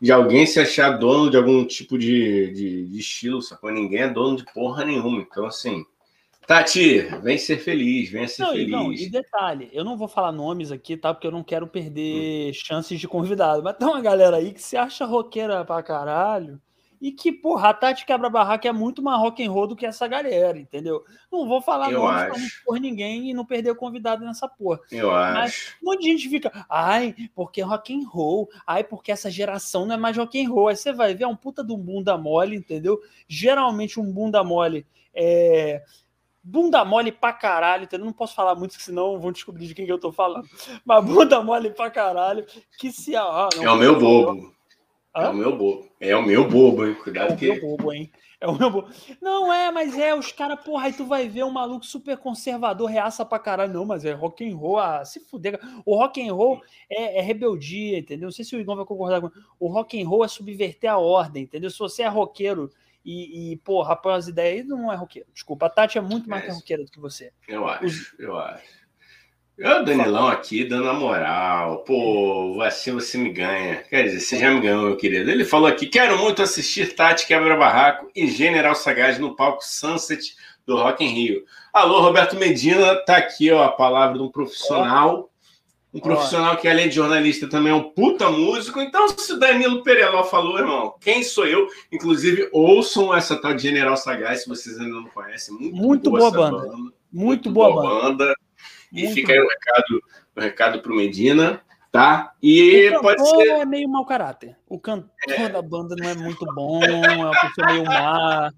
de 0.00 0.10
alguém 0.10 0.46
se 0.46 0.58
achar 0.58 0.98
dono 0.98 1.30
de 1.30 1.36
algum 1.36 1.64
tipo 1.64 1.98
de, 1.98 2.50
de, 2.52 2.86
de 2.86 2.98
estilo, 2.98 3.42
sacou? 3.42 3.70
Ninguém 3.70 4.02
é 4.02 4.08
dono 4.08 4.36
de 4.36 4.44
porra 4.52 4.84
nenhuma. 4.84 5.20
Então, 5.20 5.46
assim, 5.46 5.84
Tati, 6.50 7.02
vem 7.22 7.38
ser 7.38 7.58
feliz, 7.58 8.10
vem 8.10 8.26
ser 8.26 8.42
não, 8.42 8.50
feliz. 8.50 8.70
Não, 8.72 8.92
e 8.92 9.08
detalhe, 9.08 9.70
eu 9.72 9.84
não 9.84 9.96
vou 9.96 10.08
falar 10.08 10.32
nomes 10.32 10.72
aqui, 10.72 10.96
tá? 10.96 11.14
Porque 11.14 11.28
eu 11.28 11.30
não 11.30 11.44
quero 11.44 11.64
perder 11.64 12.50
hum. 12.50 12.52
chances 12.52 12.98
de 12.98 13.06
convidado. 13.06 13.62
Mas 13.62 13.76
tem 13.76 13.86
uma 13.86 14.00
galera 14.00 14.38
aí 14.38 14.52
que 14.52 14.60
se 14.60 14.76
acha 14.76 15.04
roqueira 15.04 15.64
pra 15.64 15.80
caralho 15.80 16.60
e 17.00 17.12
que, 17.12 17.30
porra, 17.30 17.68
a 17.68 17.74
Tati 17.74 18.04
Quebra 18.04 18.28
Barraca 18.28 18.68
é 18.68 18.72
muito 18.72 19.00
mais 19.00 19.20
rock 19.20 19.46
and 19.46 19.48
roll 19.48 19.68
do 19.68 19.76
que 19.76 19.86
essa 19.86 20.08
galera, 20.08 20.58
entendeu? 20.58 21.04
Não 21.30 21.46
vou 21.46 21.62
falar 21.62 21.92
eu 21.92 22.00
nomes 22.00 22.20
acho. 22.20 22.32
pra 22.32 22.40
não 22.40 22.48
por 22.64 22.80
ninguém 22.80 23.30
e 23.30 23.32
não 23.32 23.44
perder 23.44 23.70
o 23.70 23.76
convidado 23.76 24.24
nessa 24.24 24.48
porra. 24.48 24.80
Eu 24.90 25.08
Mas 25.08 25.52
acho. 25.52 25.76
um 25.80 25.86
monte 25.86 26.00
de 26.00 26.10
gente 26.10 26.28
fica, 26.28 26.66
ai, 26.68 27.14
porque 27.32 27.62
rock 27.62 27.94
and 27.94 28.08
roll, 28.08 28.50
ai, 28.66 28.82
porque 28.82 29.12
essa 29.12 29.30
geração 29.30 29.86
não 29.86 29.94
é 29.94 29.98
mais 29.98 30.16
rock 30.16 30.44
and 30.44 30.50
roll. 30.50 30.66
Aí 30.66 30.74
você 30.74 30.92
vai 30.92 31.14
ver, 31.14 31.22
é 31.22 31.28
um 31.28 31.36
puta 31.36 31.62
de 31.62 31.72
um 31.72 31.78
bunda 31.78 32.18
mole, 32.18 32.56
entendeu? 32.56 33.00
Geralmente 33.28 34.00
um 34.00 34.12
bunda 34.12 34.42
mole 34.42 34.84
é 35.14 35.82
bunda 36.42 36.84
mole 36.84 37.12
pra 37.12 37.32
caralho, 37.32 37.84
entendeu? 37.84 38.06
Não 38.06 38.12
posso 38.12 38.34
falar 38.34 38.54
muito, 38.54 38.80
senão 38.80 39.18
vão 39.18 39.32
descobrir 39.32 39.66
de 39.66 39.74
quem 39.74 39.86
que 39.86 39.92
eu 39.92 39.98
tô 39.98 40.10
falando. 40.12 40.48
Mas 40.84 41.04
bunda 41.04 41.42
mole 41.42 41.70
pra 41.70 41.90
caralho, 41.90 42.44
que 42.78 42.90
se... 42.90 43.14
Ah, 43.16 43.48
não, 43.56 43.64
é 43.64 43.70
o 43.70 43.76
meu 43.76 43.98
bobo. 43.98 44.52
Hã? 45.14 45.22
É 45.22 45.28
o 45.28 45.34
meu 45.34 45.56
bobo. 45.56 45.88
É 46.00 46.16
o 46.16 46.22
meu 46.22 46.48
bobo, 46.48 46.86
hein? 46.86 46.94
Cuidado 46.94 47.32
é 47.32 47.36
que... 47.36 47.48
o 47.48 47.52
meu 47.52 47.60
bobo, 47.60 47.92
hein? 47.92 48.10
É 48.40 48.46
o 48.46 48.56
meu 48.56 48.70
bobo. 48.70 48.88
Não 49.20 49.52
é, 49.52 49.70
mas 49.70 49.98
é, 49.98 50.14
os 50.14 50.32
caras, 50.32 50.60
porra, 50.64 50.86
aí 50.86 50.92
tu 50.92 51.04
vai 51.04 51.28
ver 51.28 51.44
um 51.44 51.50
maluco 51.50 51.84
super 51.84 52.16
conservador, 52.16 52.88
reaça 52.88 53.24
pra 53.24 53.38
caralho. 53.38 53.74
Não, 53.74 53.84
mas 53.84 54.04
é 54.04 54.12
rock 54.12 54.48
and 54.48 54.56
roll, 54.56 54.78
ah, 54.78 55.04
se 55.04 55.20
fuder. 55.20 55.60
O 55.84 55.96
rock 55.96 56.26
and 56.26 56.32
roll 56.32 56.62
é, 56.88 57.18
é, 57.18 57.20
rebeldia, 57.20 57.98
entendeu? 57.98 58.28
Não 58.28 58.32
sei 58.32 58.44
se 58.44 58.56
o 58.56 58.60
Igor 58.60 58.76
vai 58.76 58.84
concordar 58.86 59.20
com 59.20 59.30
O 59.58 59.68
rock 59.68 60.00
and 60.00 60.08
roll 60.08 60.24
é 60.24 60.28
subverter 60.28 60.90
a 60.90 60.96
ordem, 60.96 61.42
entendeu? 61.42 61.70
Se 61.70 61.78
você 61.78 62.02
é 62.02 62.08
roqueiro 62.08 62.70
e, 63.04 63.52
e 63.52 63.56
pô, 63.58 63.82
rapaz, 63.82 64.24
as 64.24 64.28
ideias 64.28 64.66
não 64.66 64.92
é 64.92 64.96
roqueiro. 64.96 65.28
Desculpa, 65.32 65.66
a 65.66 65.70
Tati 65.70 65.98
é 65.98 66.00
muito 66.00 66.28
mais 66.28 66.44
é, 66.44 66.52
roqueira 66.52 66.84
do 66.84 66.90
que 66.90 67.00
você. 67.00 67.32
Eu 67.48 67.66
acho, 67.66 67.84
Os... 67.84 68.14
eu 68.18 68.38
acho. 68.38 68.80
Eu, 69.56 69.84
Danilão, 69.84 70.28
aqui 70.28 70.64
dando 70.64 70.88
a 70.88 70.94
moral. 70.94 71.84
Pô, 71.84 72.62
assim 72.62 72.92
você 72.92 73.18
me 73.18 73.30
ganha. 73.30 73.82
Quer 73.82 74.04
dizer, 74.04 74.20
você 74.20 74.38
já 74.38 74.50
me 74.50 74.60
ganhou, 74.60 74.84
meu 74.84 74.96
querido. 74.96 75.30
Ele 75.30 75.44
falou 75.44 75.66
aqui: 75.66 75.86
quero 75.86 76.16
muito 76.18 76.42
assistir 76.42 76.94
Tati 76.94 77.26
Quebra 77.26 77.56
Barraco 77.58 78.10
e 78.16 78.26
General 78.26 78.74
Sagaz 78.74 79.18
no 79.18 79.36
palco 79.36 79.62
Sunset 79.62 80.34
do 80.66 80.76
Rock 80.76 81.04
in 81.04 81.08
Rio. 81.08 81.44
Alô, 81.72 82.00
Roberto 82.00 82.36
Medina, 82.36 82.94
tá 83.04 83.18
aqui 83.18 83.50
ó, 83.50 83.62
a 83.62 83.72
palavra 83.72 84.16
de 84.16 84.24
um 84.24 84.30
profissional 84.30 85.29
um 85.92 86.00
profissional 86.00 86.56
que, 86.56 86.68
além 86.68 86.88
de 86.88 86.94
jornalista, 86.94 87.48
também 87.48 87.72
é 87.72 87.74
um 87.74 87.90
puta 87.90 88.30
músico. 88.30 88.80
Então, 88.80 89.08
se 89.08 89.32
o 89.32 89.38
Danilo 89.38 89.82
Pereló 89.82 90.22
falou, 90.22 90.58
irmão, 90.58 90.94
quem 91.00 91.22
sou 91.22 91.46
eu? 91.46 91.66
Inclusive, 91.90 92.48
ouçam 92.52 93.14
essa 93.14 93.40
tal 93.40 93.54
de 93.54 93.62
General 93.62 93.96
Sagaz, 93.96 94.42
se 94.42 94.48
vocês 94.48 94.78
ainda 94.78 94.94
não 94.94 95.06
conhecem. 95.06 95.54
Muito, 95.54 95.76
muito 95.76 96.10
boa, 96.10 96.30
boa 96.30 96.50
banda. 96.50 96.66
banda. 96.66 96.92
Muito, 97.12 97.50
boa, 97.50 97.72
boa 97.72 97.82
banda. 97.82 98.24
banda. 98.24 98.34
E 98.92 99.02
muito 99.02 99.14
fica 99.14 99.32
aí 99.32 99.40
o 99.40 99.48
recado, 99.48 100.02
o 100.36 100.40
recado 100.40 100.82
pro 100.82 100.94
Medina, 100.94 101.60
tá? 101.90 102.32
E 102.40 102.88
o 102.90 103.00
pode 103.00 103.28
ser. 103.28 103.48
é 103.48 103.64
meio 103.64 103.88
mau 103.88 104.04
caráter. 104.04 104.56
O 104.68 104.78
cantor 104.78 105.10
é. 105.28 105.48
da 105.48 105.60
banda 105.62 105.96
não 105.98 106.08
é 106.08 106.14
muito 106.14 106.46
bom, 106.54 106.82
é 106.84 107.16
uma 107.16 107.32
pessoa 107.32 107.66
meio 107.66 107.84
má. 107.84 108.52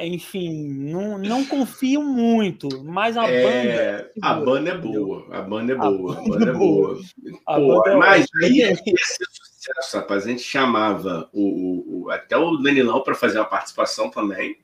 Enfim, 0.00 0.68
não, 0.68 1.16
não 1.16 1.44
confio 1.44 2.02
muito, 2.02 2.68
mas 2.82 3.16
a 3.16 3.28
é, 3.28 3.42
banda. 3.42 4.12
A 4.20 4.34
banda 4.34 4.70
é 4.70 4.78
boa, 4.78 5.26
a 5.30 5.42
banda 5.42 5.72
é 5.72 5.76
boa, 5.76 6.18
a 6.18 6.28
banda 6.28 6.50
é 6.50 6.52
boa. 6.52 7.00
A 7.46 7.60
banda 7.60 7.90
é 7.90 7.96
mas 7.96 8.26
aí 8.42 8.62
é 8.62 8.74
sucesso, 8.74 9.96
rapaz. 9.96 10.24
A 10.24 10.28
gente 10.28 10.42
chamava 10.42 11.30
o, 11.32 12.06
o 12.06 12.10
até 12.10 12.36
o 12.36 12.56
Danilão 12.56 13.00
para 13.02 13.14
fazer 13.14 13.38
uma 13.38 13.44
participação 13.44 14.10
também. 14.10 14.58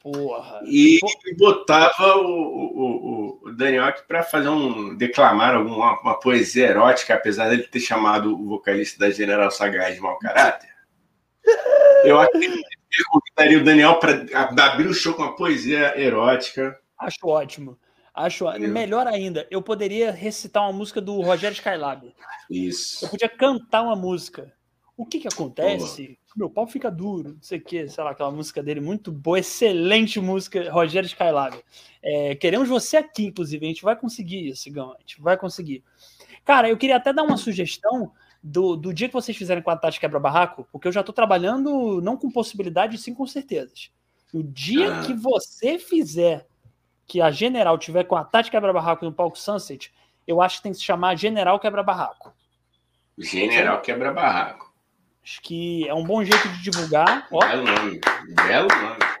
Porra. 0.00 0.60
E 0.64 1.00
botava 1.36 2.16
o, 2.18 3.40
o, 3.42 3.48
o 3.48 3.52
Daniel 3.52 3.84
aqui 3.84 4.06
para 4.06 4.22
fazer 4.22 4.48
um. 4.48 4.94
declamar 4.94 5.56
alguma 5.56 6.00
uma 6.00 6.20
poesia 6.20 6.68
erótica, 6.68 7.14
apesar 7.14 7.48
dele 7.48 7.64
ter 7.64 7.80
chamado 7.80 8.32
o 8.32 8.46
vocalista 8.46 8.96
da 8.98 9.10
General 9.10 9.50
Sagaz 9.50 9.96
de 9.96 10.00
mau 10.00 10.16
caráter. 10.18 10.70
Eu 12.04 12.20
acho 12.20 12.30
que 12.30 12.77
eu 12.96 13.04
convidaria 13.10 13.58
o 13.58 13.64
Daniel 13.64 13.98
para 13.98 14.24
abrir 14.64 14.86
o 14.86 14.94
show 14.94 15.14
com 15.14 15.22
uma 15.22 15.36
poesia 15.36 15.98
erótica. 16.00 16.78
Acho 16.98 17.26
ótimo. 17.26 17.78
Acho 18.14 18.46
melhor 18.58 19.06
ainda, 19.06 19.46
eu 19.48 19.62
poderia 19.62 20.10
recitar 20.10 20.64
uma 20.64 20.72
música 20.72 21.00
do 21.00 21.20
Rogério 21.20 21.54
Skylab. 21.54 22.12
Isso. 22.50 23.04
Eu 23.04 23.10
podia 23.10 23.28
cantar 23.28 23.82
uma 23.82 23.94
música. 23.94 24.52
O 24.96 25.06
que 25.06 25.20
que 25.20 25.28
acontece? 25.28 26.18
Meu 26.36 26.50
pau 26.50 26.66
fica 26.66 26.90
duro, 26.90 27.34
não 27.34 27.42
sei 27.42 27.58
o 27.58 27.64
que, 27.64 27.88
sei 27.88 28.02
lá, 28.02 28.10
aquela 28.10 28.32
música 28.32 28.60
dele 28.60 28.80
muito 28.80 29.12
boa, 29.12 29.38
excelente 29.38 30.18
música, 30.18 30.68
Rogério 30.72 31.06
Skylab. 31.06 31.56
É, 32.02 32.34
queremos 32.34 32.68
você 32.68 32.96
aqui, 32.96 33.26
inclusive, 33.26 33.64
a 33.64 33.68
gente 33.68 33.82
vai 33.82 33.94
conseguir 33.94 34.48
isso, 34.48 34.68
Gão, 34.72 34.92
a 34.92 34.98
gente 34.98 35.20
vai 35.20 35.36
conseguir. 35.36 35.84
Cara, 36.44 36.68
eu 36.68 36.76
queria 36.76 36.96
até 36.96 37.12
dar 37.12 37.22
uma 37.22 37.36
sugestão 37.36 38.12
do, 38.42 38.76
do 38.76 38.94
dia 38.94 39.08
que 39.08 39.14
vocês 39.14 39.36
fizerem 39.36 39.62
com 39.62 39.70
a 39.70 39.76
Tati 39.76 39.98
Quebra-Barraco, 39.98 40.66
porque 40.70 40.88
eu 40.88 40.92
já 40.92 41.00
estou 41.00 41.14
trabalhando 41.14 42.00
não 42.00 42.16
com 42.16 42.30
possibilidade, 42.30 42.98
sim 42.98 43.14
com 43.14 43.26
certezas. 43.26 43.90
O 44.32 44.42
dia 44.42 44.94
ah. 44.94 45.02
que 45.02 45.14
você 45.14 45.78
fizer 45.78 46.46
que 47.06 47.20
a 47.20 47.30
General 47.30 47.76
tiver 47.78 48.04
com 48.04 48.16
a 48.16 48.24
Tati 48.24 48.50
Quebra-Barraco 48.50 49.04
no 49.04 49.12
palco 49.12 49.38
Sunset, 49.38 49.92
eu 50.26 50.42
acho 50.42 50.58
que 50.58 50.62
tem 50.64 50.72
que 50.72 50.78
se 50.78 50.84
chamar 50.84 51.16
General 51.16 51.58
Quebra-Barraco. 51.58 52.32
General 53.18 53.80
Quebra-Barraco. 53.80 54.68
Acho 55.24 55.42
que 55.42 55.86
é 55.88 55.94
um 55.94 56.04
bom 56.04 56.22
jeito 56.22 56.48
de 56.48 56.62
divulgar. 56.62 57.26
Ó. 57.30 57.40
Belo 57.40 57.64
nome. 57.64 58.00
Belo 58.46 58.68
nome. 58.68 59.17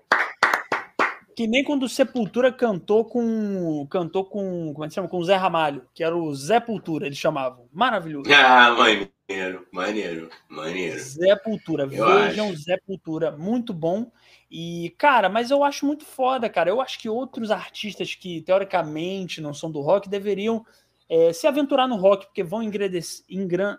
Que 1.38 1.46
nem 1.46 1.62
quando 1.62 1.84
o 1.84 1.88
Sepultura 1.88 2.50
cantou 2.50 3.04
com. 3.04 3.86
cantou 3.88 4.24
com. 4.24 4.72
Como 4.72 4.84
é 4.84 4.88
que 4.88 4.94
chama? 4.94 5.06
Com 5.06 5.18
o 5.18 5.24
Zé 5.24 5.36
Ramalho, 5.36 5.86
que 5.94 6.02
era 6.02 6.16
o 6.16 6.34
Zé 6.34 6.58
Pultura, 6.58 7.06
eles 7.06 7.16
chamavam. 7.16 7.68
Maravilhoso. 7.72 8.28
Ah, 8.34 8.72
maneiro, 8.72 9.64
maneiro, 9.70 10.30
maneiro. 10.48 10.98
Zé 10.98 11.36
Pultura, 11.36 11.84
eu 11.84 11.90
vejam 11.90 12.48
acho. 12.48 12.56
Zé 12.56 12.76
Pultura, 12.84 13.30
muito 13.30 13.72
bom. 13.72 14.10
E, 14.50 14.92
cara, 14.98 15.28
mas 15.28 15.52
eu 15.52 15.62
acho 15.62 15.86
muito 15.86 16.04
foda, 16.04 16.48
cara. 16.48 16.70
Eu 16.70 16.80
acho 16.80 16.98
que 16.98 17.08
outros 17.08 17.52
artistas 17.52 18.16
que, 18.16 18.42
teoricamente, 18.42 19.40
não 19.40 19.54
são 19.54 19.70
do 19.70 19.80
rock, 19.80 20.08
deveriam 20.08 20.66
é, 21.08 21.32
se 21.32 21.46
aventurar 21.46 21.86
no 21.86 21.94
rock, 21.94 22.26
porque 22.26 22.42
vão 22.42 22.64
engrandecer. 22.64 23.24
Engran, 23.30 23.76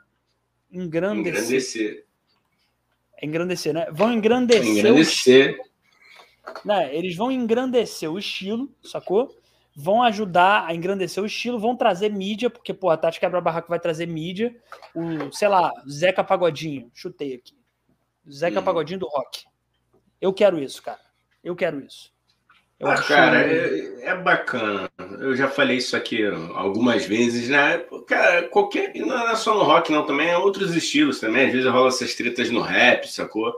engrandecer. 0.72 1.34
Engrandecer. 1.34 2.06
Engrandecer, 3.22 3.74
né? 3.74 3.88
Vão 3.92 4.14
engrandecer. 4.14 4.66
Engrandecer. 4.66 5.69
Né? 6.64 6.96
Eles 6.96 7.16
vão 7.16 7.32
engrandecer 7.32 8.12
o 8.12 8.20
estilo, 8.20 8.70
sacou? 8.84 9.36
Vão 9.76 10.04
ajudar 10.04 10.66
a 10.66 10.74
engrandecer 10.74 11.24
o 11.24 11.26
estilo, 11.26 11.60
vão 11.60 11.76
trazer 11.76 12.12
mídia, 12.12 12.50
porque, 12.50 12.74
pô, 12.74 12.90
a 12.90 12.98
Tati 12.98 13.20
Quebra-Barraco 13.20 13.70
vai 13.70 13.80
trazer 13.80 14.08
mídia. 14.08 14.56
O, 14.94 15.32
sei 15.32 15.48
lá, 15.48 15.72
Zeca 15.90 16.24
Pagodinho, 16.24 16.92
chutei 16.94 17.36
aqui. 17.36 17.54
Zeca 18.30 18.60
hum. 18.60 18.64
Pagodinho 18.64 19.00
do 19.00 19.08
rock. 19.08 19.46
Eu 20.20 20.34
quero 20.34 20.60
isso, 20.60 20.82
cara. 20.82 21.00
Eu 21.44 21.56
quero 21.56 21.80
isso. 21.80 22.12
Eu 22.80 22.88
ah, 22.88 23.02
cara, 23.02 23.42
é, 23.42 24.06
é, 24.06 24.16
bacana. 24.16 24.90
Eu 25.20 25.36
já 25.36 25.50
falei 25.50 25.78
isso 25.78 25.98
aqui 25.98 26.26
algumas 26.56 27.06
vezes, 27.06 27.50
né? 27.50 27.80
Cara, 28.08 28.48
qualquer. 28.48 28.94
Não 28.96 29.30
é 29.30 29.36
só 29.36 29.54
no 29.54 29.64
rock, 29.64 29.92
não, 29.92 30.06
também 30.06 30.30
é 30.30 30.38
outros 30.38 30.74
estilos 30.74 31.20
também. 31.20 31.48
Às 31.48 31.52
vezes 31.52 31.70
rola 31.70 31.90
essas 31.90 32.16
tretas 32.16 32.50
no 32.50 32.62
rap, 32.62 33.06
sacou? 33.06 33.54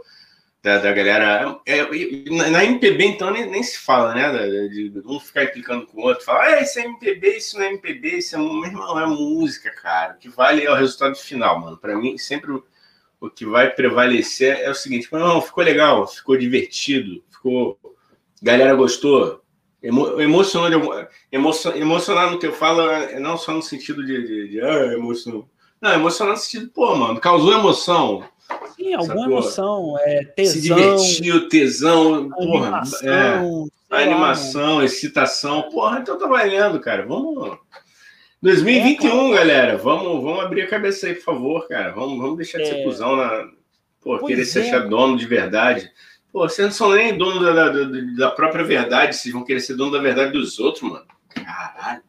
Da, 0.63 0.77
da 0.77 0.91
galera. 0.93 1.59
É, 1.65 1.83
na 2.29 2.63
MPB, 2.63 3.05
então, 3.05 3.31
nem, 3.31 3.49
nem 3.49 3.63
se 3.63 3.79
fala, 3.79 4.13
né? 4.13 4.67
De, 4.67 5.01
um 5.05 5.19
ficar 5.19 5.45
implicando 5.45 5.87
com 5.87 6.01
o 6.01 6.03
outro, 6.03 6.23
falar, 6.23 6.45
ah, 6.45 6.61
isso 6.61 6.79
é 6.79 6.85
MPB, 6.85 7.37
isso 7.37 7.57
não 7.57 7.65
é 7.65 7.69
MPB, 7.69 8.17
isso 8.17 8.35
é, 8.35 8.39
meu 8.39 8.65
irmão, 8.65 8.99
é 8.99 9.05
música, 9.07 9.71
cara. 9.71 10.13
O 10.13 10.17
que 10.17 10.29
vale 10.29 10.63
é 10.63 10.71
o 10.71 10.75
resultado 10.75 11.15
final, 11.15 11.59
mano. 11.59 11.77
Para 11.77 11.97
mim, 11.97 12.15
sempre 12.17 12.51
o, 12.51 12.63
o 13.19 13.29
que 13.29 13.43
vai 13.43 13.71
prevalecer 13.71 14.59
é 14.59 14.69
o 14.69 14.75
seguinte: 14.75 15.07
não, 15.11 15.41
ficou 15.41 15.63
legal, 15.63 16.07
ficou 16.07 16.37
divertido, 16.37 17.23
ficou 17.31 17.79
Galera 18.41 18.73
gostou? 18.73 19.39
Emo, 19.83 20.19
emocionou, 20.19 21.05
emocionar, 21.31 22.31
no 22.31 22.39
que 22.39 22.47
eu 22.47 22.53
falo 22.53 22.89
é 22.89 23.19
não 23.19 23.37
só 23.37 23.53
no 23.53 23.61
sentido 23.61 24.03
de, 24.05 24.27
de, 24.27 24.49
de 24.49 24.61
ah, 24.61 24.93
emoção. 24.93 25.47
Não, 25.79 25.93
emocionar 25.93 26.33
no 26.33 26.39
sentido, 26.39 26.71
pô, 26.71 26.95
mano, 26.95 27.19
causou 27.19 27.53
emoção. 27.53 28.23
Sim, 28.75 28.93
alguma 28.93 29.15
sacou? 29.15 29.23
emoção, 29.25 29.95
é, 29.99 30.23
tesão. 30.23 30.53
Se 30.53 30.61
divertiu, 30.61 31.49
tesão, 31.49 32.29
porra. 32.29 32.81
É, 33.03 34.03
animação, 34.03 34.77
lá, 34.77 34.85
excitação. 34.85 35.69
Porra, 35.69 35.99
então 35.99 36.17
tá 36.17 36.27
valendo, 36.27 36.79
cara. 36.79 37.05
Vamos. 37.05 37.57
2021, 38.41 39.33
é, 39.33 39.37
galera. 39.37 39.77
Vamos, 39.77 40.23
vamos 40.23 40.43
abrir 40.43 40.63
a 40.63 40.67
cabeça 40.67 41.07
aí, 41.07 41.13
por 41.15 41.23
favor, 41.23 41.67
cara. 41.67 41.91
Vamos, 41.91 42.17
vamos 42.17 42.37
deixar 42.37 42.57
de 42.59 42.67
ser 42.67 42.79
é. 42.79 42.83
cuzão 42.83 43.15
na. 43.15 43.45
Pô, 44.01 44.17
pois 44.17 44.27
querer 44.27 44.45
se 44.45 44.59
é. 44.59 44.61
achar 44.63 44.87
dono 44.87 45.15
de 45.17 45.25
verdade. 45.25 45.91
Pô, 46.31 46.47
vocês 46.47 46.65
não 46.65 46.73
são 46.73 46.91
nem 46.91 47.17
dono 47.17 47.43
da, 47.43 47.69
da, 47.69 47.83
da, 48.17 48.31
própria 48.31 48.63
verdade, 48.63 49.15
vocês 49.15 49.33
vão 49.33 49.43
querer 49.43 49.59
ser 49.59 49.75
dono 49.75 49.91
da 49.91 49.99
verdade 49.99 50.31
dos 50.31 50.57
outros, 50.59 50.89
mano. 50.89 51.05
Caralho. 51.29 52.01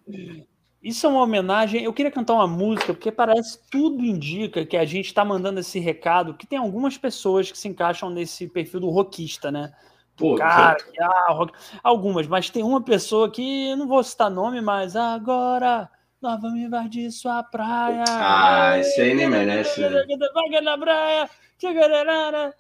Isso 0.82 1.06
é 1.06 1.08
uma 1.08 1.22
homenagem. 1.22 1.84
Eu 1.84 1.92
queria 1.92 2.10
cantar 2.10 2.34
uma 2.34 2.46
música, 2.46 2.92
porque 2.92 3.12
parece 3.12 3.60
tudo 3.70 4.04
indica 4.04 4.66
que 4.66 4.76
a 4.76 4.84
gente 4.84 5.06
está 5.06 5.24
mandando 5.24 5.60
esse 5.60 5.78
recado, 5.78 6.34
que 6.34 6.46
tem 6.46 6.58
algumas 6.58 6.98
pessoas 6.98 7.52
que 7.52 7.56
se 7.56 7.68
encaixam 7.68 8.10
nesse 8.10 8.48
perfil 8.48 8.80
do 8.80 8.90
rockista, 8.90 9.52
né? 9.52 9.72
Pô, 10.16 10.34
cara, 10.34 10.76
que, 10.76 11.00
ah, 11.00 11.32
rock... 11.32 11.52
algumas, 11.82 12.26
mas 12.26 12.50
tem 12.50 12.62
uma 12.62 12.82
pessoa 12.82 13.30
que 13.30 13.74
não 13.76 13.86
vou 13.86 14.02
citar 14.02 14.30
nome, 14.30 14.60
mas 14.60 14.94
agora 14.94 15.88
nós 16.20 16.40
vamos 16.40 16.58
invadir 16.58 17.10
sua 17.10 17.42
praia. 17.42 18.04
Ah, 18.08 18.78
esse 18.78 19.00
aí 19.00 19.14
nem 19.14 19.28
merece. 19.28 19.80
Né? 19.80 20.04
Vaga 20.34 20.60
na 20.60 20.78
praia. 20.78 21.30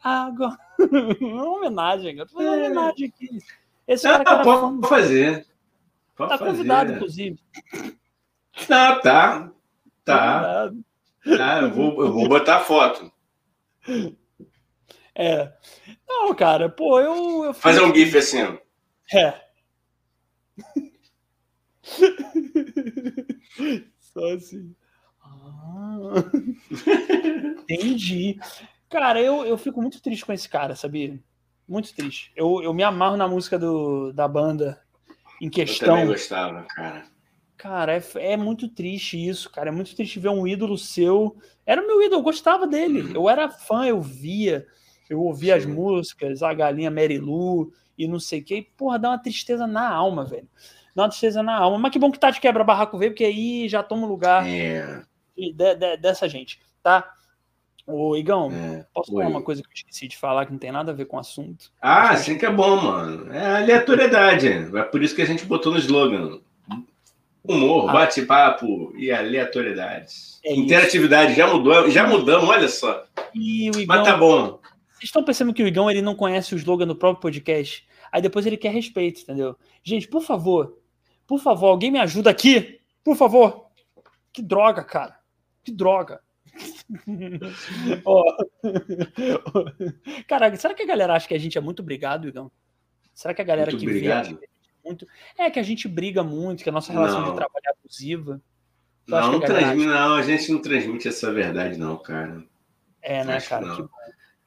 Agora. 0.02 0.58
uma 1.20 1.50
homenagem, 1.50 2.16
eu 2.16 2.26
tô 2.26 2.34
fazendo 2.34 2.54
uma 2.54 2.66
homenagem 2.66 3.08
aqui. 3.08 3.38
Esse 3.86 4.04
cara 4.04 4.24
que 4.24 4.44
pode 4.44 4.88
fazer. 4.88 5.46
Pode 6.16 6.30
tá 6.30 6.38
fazer. 6.38 6.50
convidado, 6.50 6.92
inclusive. 6.92 7.38
Tá, 8.66 8.98
tá. 9.00 9.52
Tá. 10.04 10.70
tá 11.24 11.60
eu, 11.62 11.70
vou, 11.70 12.04
eu 12.04 12.12
vou 12.12 12.28
botar 12.28 12.60
foto. 12.60 13.10
É. 15.14 15.52
Não, 16.08 16.34
cara, 16.34 16.68
pô, 16.68 17.00
eu. 17.00 17.44
eu 17.44 17.54
Fazer 17.54 17.82
um 17.82 17.94
GIF 17.94 18.16
assim. 18.16 18.58
É. 19.12 19.40
Só 23.98 24.34
assim. 24.34 24.74
Ah. 25.22 25.98
Entendi. 27.68 28.38
Cara, 28.88 29.20
eu, 29.20 29.44
eu 29.44 29.56
fico 29.56 29.80
muito 29.80 30.02
triste 30.02 30.24
com 30.24 30.32
esse 30.32 30.48
cara, 30.48 30.76
sabia? 30.76 31.18
Muito 31.66 31.94
triste. 31.94 32.30
Eu, 32.36 32.62
eu 32.62 32.74
me 32.74 32.82
amarro 32.82 33.16
na 33.16 33.28
música 33.28 33.58
do, 33.58 34.12
da 34.12 34.28
banda 34.28 34.82
em 35.40 35.48
questão. 35.48 35.88
Eu 35.88 35.94
também 35.94 36.06
gostava, 36.06 36.62
cara. 36.64 37.06
Cara, 37.62 37.96
é, 37.96 38.02
é 38.16 38.36
muito 38.36 38.66
triste 38.66 39.16
isso, 39.16 39.48
cara. 39.48 39.68
É 39.68 39.72
muito 39.72 39.94
triste 39.94 40.18
ver 40.18 40.30
um 40.30 40.44
ídolo 40.44 40.76
seu. 40.76 41.36
Era 41.64 41.80
o 41.80 41.86
meu 41.86 42.02
ídolo, 42.02 42.18
eu 42.18 42.24
gostava 42.24 42.66
dele. 42.66 43.02
Uhum. 43.02 43.12
Eu 43.14 43.28
era 43.28 43.48
fã, 43.48 43.86
eu 43.86 44.00
via. 44.00 44.66
Eu 45.08 45.20
ouvia 45.20 45.54
as 45.54 45.64
músicas, 45.64 46.42
a 46.42 46.52
galinha 46.52 46.90
Mary 46.90 47.20
Lou 47.20 47.72
e 47.96 48.08
não 48.08 48.18
sei 48.18 48.40
o 48.40 48.44
que. 48.44 48.62
porra, 48.76 48.98
dá 48.98 49.10
uma 49.10 49.22
tristeza 49.22 49.64
na 49.64 49.88
alma, 49.88 50.24
velho. 50.24 50.48
Dá 50.92 51.04
uma 51.04 51.08
tristeza 51.08 51.40
na 51.40 51.54
alma. 51.54 51.78
Mas 51.78 51.92
que 51.92 52.00
bom 52.00 52.10
que 52.10 52.18
tá 52.18 52.32
de 52.32 52.40
quebra-barraco 52.40 52.98
veio, 52.98 53.12
porque 53.12 53.24
aí 53.24 53.68
já 53.68 53.80
toma 53.80 54.06
o 54.06 54.10
lugar 54.10 54.44
é. 54.44 55.04
de, 55.36 55.52
de, 55.52 55.96
dessa 55.98 56.28
gente, 56.28 56.60
tá? 56.82 57.14
Ô, 57.86 58.16
Igão, 58.16 58.50
é, 58.50 58.84
posso 58.92 59.12
falar 59.12 59.28
uma 59.28 59.42
coisa 59.42 59.62
que 59.62 59.68
eu 59.68 59.74
esqueci 59.74 60.08
de 60.08 60.16
falar 60.16 60.46
que 60.46 60.52
não 60.52 60.58
tem 60.58 60.72
nada 60.72 60.90
a 60.90 60.94
ver 60.94 61.04
com 61.04 61.16
o 61.16 61.20
assunto? 61.20 61.70
Ah, 61.80 62.16
sim 62.16 62.36
que 62.36 62.46
é 62.46 62.50
bom, 62.50 62.80
mano. 62.80 63.32
É 63.32 63.58
aleatoriedade. 63.58 64.48
É 64.48 64.82
por 64.82 65.00
isso 65.00 65.14
que 65.14 65.22
a 65.22 65.26
gente 65.26 65.44
botou 65.44 65.72
no 65.72 65.78
slogan. 65.78 66.40
Humor, 67.44 67.90
ah. 67.90 67.92
bate-papo 67.92 68.92
e 68.96 69.10
aleatoriedade. 69.10 70.14
É 70.44 70.54
Interatividade, 70.54 71.34
já 71.34 71.46
mudou, 71.46 71.90
já 71.90 72.06
mudamos, 72.06 72.48
olha 72.48 72.68
só. 72.68 73.04
Igão, 73.34 73.84
Mas 73.86 74.06
tá 74.06 74.16
bom. 74.16 74.60
Vocês 74.92 75.04
estão 75.04 75.24
pensando 75.24 75.52
que 75.52 75.62
o 75.62 75.66
Igão 75.66 75.90
ele 75.90 76.02
não 76.02 76.14
conhece 76.14 76.54
o 76.54 76.56
slogan 76.56 76.86
do 76.86 76.94
próprio 76.94 77.20
podcast? 77.20 77.86
Aí 78.12 78.22
depois 78.22 78.46
ele 78.46 78.56
quer 78.56 78.72
respeito, 78.72 79.22
entendeu? 79.22 79.56
Gente, 79.82 80.06
por 80.06 80.22
favor, 80.22 80.78
por 81.26 81.40
favor, 81.40 81.68
alguém 81.68 81.90
me 81.90 81.98
ajuda 81.98 82.30
aqui? 82.30 82.78
Por 83.02 83.16
favor. 83.16 83.66
Que 84.32 84.40
droga, 84.40 84.84
cara. 84.84 85.18
Que 85.64 85.72
droga. 85.72 86.20
oh. 88.04 88.24
Cara, 90.28 90.54
será 90.56 90.74
que 90.74 90.82
a 90.82 90.86
galera 90.86 91.14
acha 91.14 91.26
que 91.26 91.34
a 91.34 91.38
gente 91.38 91.58
é 91.58 91.60
muito 91.60 91.80
obrigado, 91.80 92.28
Igão? 92.28 92.50
Será 93.14 93.34
que 93.34 93.42
a 93.42 93.44
galera 93.44 93.70
muito 93.70 93.80
que 93.80 93.90
obrigado. 93.90 94.38
vê 94.38 94.48
muito 94.84 95.06
é 95.38 95.50
que 95.50 95.58
a 95.58 95.62
gente 95.62 95.88
briga 95.88 96.22
muito, 96.22 96.62
que 96.62 96.68
a 96.68 96.72
nossa 96.72 96.92
relação 96.92 97.20
não. 97.20 97.30
de 97.30 97.36
trabalho 97.36 97.64
é 97.66 97.70
abusiva? 97.70 98.40
Não, 99.06 99.32
não, 99.32 99.40
transmite, 99.40 99.86
não, 99.86 100.14
a 100.14 100.22
gente 100.22 100.52
não 100.52 100.62
transmite 100.62 101.08
essa 101.08 101.32
verdade, 101.32 101.78
não, 101.78 101.96
cara. 101.96 102.42
É, 103.02 103.24
né, 103.24 103.36
Acho 103.36 103.48
cara? 103.48 103.74
Que, 103.74 103.82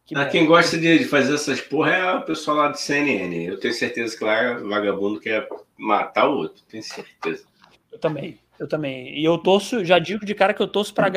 que 0.05 0.15
ah, 0.15 0.25
quem 0.25 0.45
gosta 0.45 0.77
de, 0.77 1.03
fazer 1.05 1.36
essas 1.36 1.59
porra 1.59 1.91
é 1.91 2.13
o 2.15 2.21
pessoal 2.23 2.57
lá 2.57 2.67
do 2.69 2.77
CNN. 2.77 3.45
Eu 3.45 3.59
tenho 3.59 3.73
certeza 3.73 4.17
que 4.17 4.23
lá 4.23 4.53
vagabundo 4.53 5.19
quer 5.19 5.47
matar 5.77 6.29
o 6.29 6.38
outro, 6.38 6.63
tenho 6.69 6.83
certeza. 6.83 7.45
Eu 7.91 7.99
também. 7.99 8.39
Eu 8.57 8.67
também. 8.67 9.17
E 9.19 9.25
eu 9.25 9.38
torço, 9.38 9.83
já 9.83 9.99
digo 9.99 10.25
de 10.25 10.33
cara 10.33 10.53
que 10.53 10.61
eu 10.61 10.67
torço 10.67 10.93
para 10.93 11.07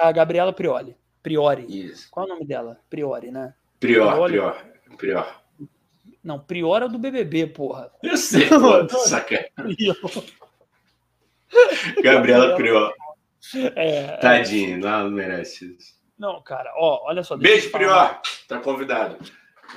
a 0.00 0.12
Gabriela 0.12 0.52
Prioli. 0.52 0.96
Priori. 1.22 1.66
Isso. 1.68 2.08
Qual 2.10 2.24
é 2.24 2.30
o 2.30 2.32
nome 2.34 2.46
dela? 2.46 2.78
Priori, 2.88 3.32
né? 3.32 3.52
Prior, 3.80 4.12
Priori. 4.12 4.32
Prior, 4.32 4.96
Prior. 4.96 5.45
Não, 6.26 6.40
Prior 6.40 6.82
é 6.82 6.88
do 6.88 6.98
BBB, 6.98 7.46
porra. 7.46 7.88
Eu 8.02 8.16
sei, 8.16 8.48
pô, 8.50 8.88
saca. 8.98 9.48
Gabriela 12.02 12.56
Prior. 12.56 12.92
É, 13.76 14.16
Tadinho, 14.16 14.78
não 14.78 15.08
merece 15.08 15.76
isso. 15.78 15.94
Não, 16.18 16.42
cara, 16.42 16.72
ó, 16.74 17.06
olha 17.06 17.22
só. 17.22 17.36
Beijo, 17.36 17.70
Prior. 17.70 18.20
Tá 18.48 18.58
convidado. 18.58 19.18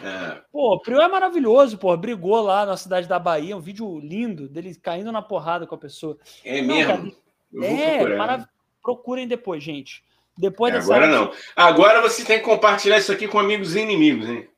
É. 0.01 0.41
Pô, 0.51 0.73
o 0.73 0.79
Prior 0.79 1.03
é 1.03 1.07
maravilhoso, 1.07 1.77
pô. 1.77 1.95
Brigou 1.95 2.41
lá 2.41 2.65
na 2.65 2.75
cidade 2.75 3.07
da 3.07 3.19
Bahia, 3.19 3.55
um 3.55 3.61
vídeo 3.61 3.99
lindo 3.99 4.49
dele 4.49 4.73
caindo 4.73 5.11
na 5.11 5.21
porrada 5.21 5.67
com 5.67 5.75
a 5.75 5.79
pessoa. 5.79 6.17
É 6.43 6.63
Não, 6.63 6.75
mesmo? 6.75 7.15
é, 7.61 8.15
marav... 8.15 8.45
procurem 8.81 9.27
depois, 9.27 9.63
gente. 9.63 10.03
Depois 10.35 10.73
é, 10.73 10.77
Agora 10.79 11.05
não. 11.05 11.31
Agora 11.55 12.01
você 12.01 12.25
tem 12.25 12.39
que 12.39 12.45
compartilhar 12.45 12.97
isso 12.97 13.11
aqui 13.11 13.27
com 13.27 13.37
amigos 13.37 13.75
e 13.75 13.81
inimigos, 13.81 14.27
hein? 14.27 14.49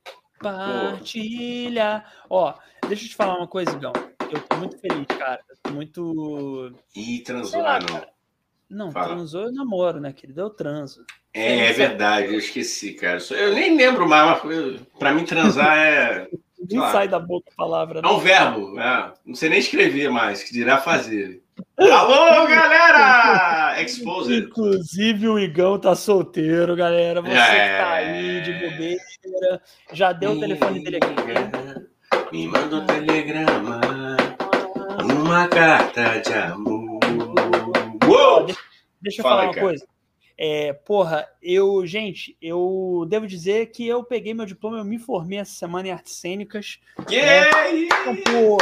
Partilha. 0.41 2.03
Ó, 2.29 2.53
deixa 2.87 3.05
eu 3.05 3.09
te 3.09 3.15
falar 3.15 3.37
uma 3.37 3.47
coisa, 3.47 3.71
Igão. 3.71 3.93
Eu 4.31 4.41
tô 4.41 4.57
muito 4.57 4.77
feliz, 4.77 5.05
cara. 5.07 5.41
Eu 5.49 5.57
tô 5.61 5.71
muito. 5.71 6.73
Ih, 6.95 7.19
transou, 7.19 7.61
lá, 7.61 7.79
não. 7.79 8.05
Não, 8.69 8.91
Fala. 8.91 9.07
transou 9.07 9.43
eu 9.43 9.51
namoro, 9.51 9.99
né, 9.99 10.13
querido? 10.13 10.41
Eu 10.41 10.49
transo. 10.49 11.05
É, 11.33 11.67
é 11.67 11.73
verdade, 11.73 12.33
eu 12.33 12.39
esqueci, 12.39 12.93
cara. 12.93 13.19
Eu 13.31 13.53
nem 13.53 13.75
lembro 13.75 14.07
mais, 14.07 14.41
mas 14.43 14.81
para 14.97 15.13
mim 15.13 15.25
transar 15.25 15.77
é. 15.77 16.29
Nem 16.69 16.79
sai 16.91 17.07
da 17.07 17.19
boca 17.19 17.49
a 17.51 17.55
palavra. 17.55 18.01
Né? 18.01 18.07
É 18.07 18.11
um 18.11 18.19
verbo, 18.19 18.79
é. 18.79 19.13
não 19.25 19.33
sei 19.33 19.49
nem 19.49 19.59
escrever 19.59 20.11
mais, 20.11 20.43
que 20.43 20.53
dirá 20.53 20.77
fazer. 20.77 21.43
Alô, 21.77 22.47
galera! 22.47 23.81
Exposed. 23.81 24.45
Inclusive 24.45 25.27
o 25.27 25.39
Igão 25.39 25.79
tá 25.79 25.95
solteiro, 25.95 26.75
galera. 26.75 27.21
Você 27.21 27.31
é... 27.31 27.67
que 27.67 27.83
tá 27.83 27.91
aí 27.93 28.41
de 28.41 28.53
bobeira, 28.53 29.61
já 29.91 30.13
deu 30.13 30.31
o 30.31 30.39
telefone 30.39 30.83
dele 30.83 30.97
aqui. 30.97 32.31
Me 32.31 32.47
manda 32.47 32.75
um 32.77 32.85
telegrama, 32.85 33.81
uma 35.03 35.47
carta 35.47 36.19
de 36.19 36.33
amor. 36.33 36.99
Uou! 38.07 38.47
Deixa 39.01 39.21
eu 39.21 39.23
Fala, 39.23 39.35
falar 39.35 39.43
uma 39.47 39.53
cara. 39.53 39.67
coisa. 39.67 39.91
É, 40.43 40.73
porra, 40.73 41.27
eu, 41.41 41.85
gente, 41.85 42.35
eu 42.41 43.05
devo 43.07 43.27
dizer 43.27 43.67
que 43.67 43.87
eu 43.87 44.03
peguei 44.03 44.33
meu 44.33 44.45
diploma, 44.45 44.77
eu 44.77 44.85
me 44.85 44.97
formei 44.97 45.37
essa 45.37 45.53
semana 45.53 45.89
em 45.89 45.91
artes 45.91 46.15
cênicas. 46.15 46.79
Yeah! 47.09 47.71
Né? 47.71 47.79
Então, 47.83 48.15
pô, 48.15 48.57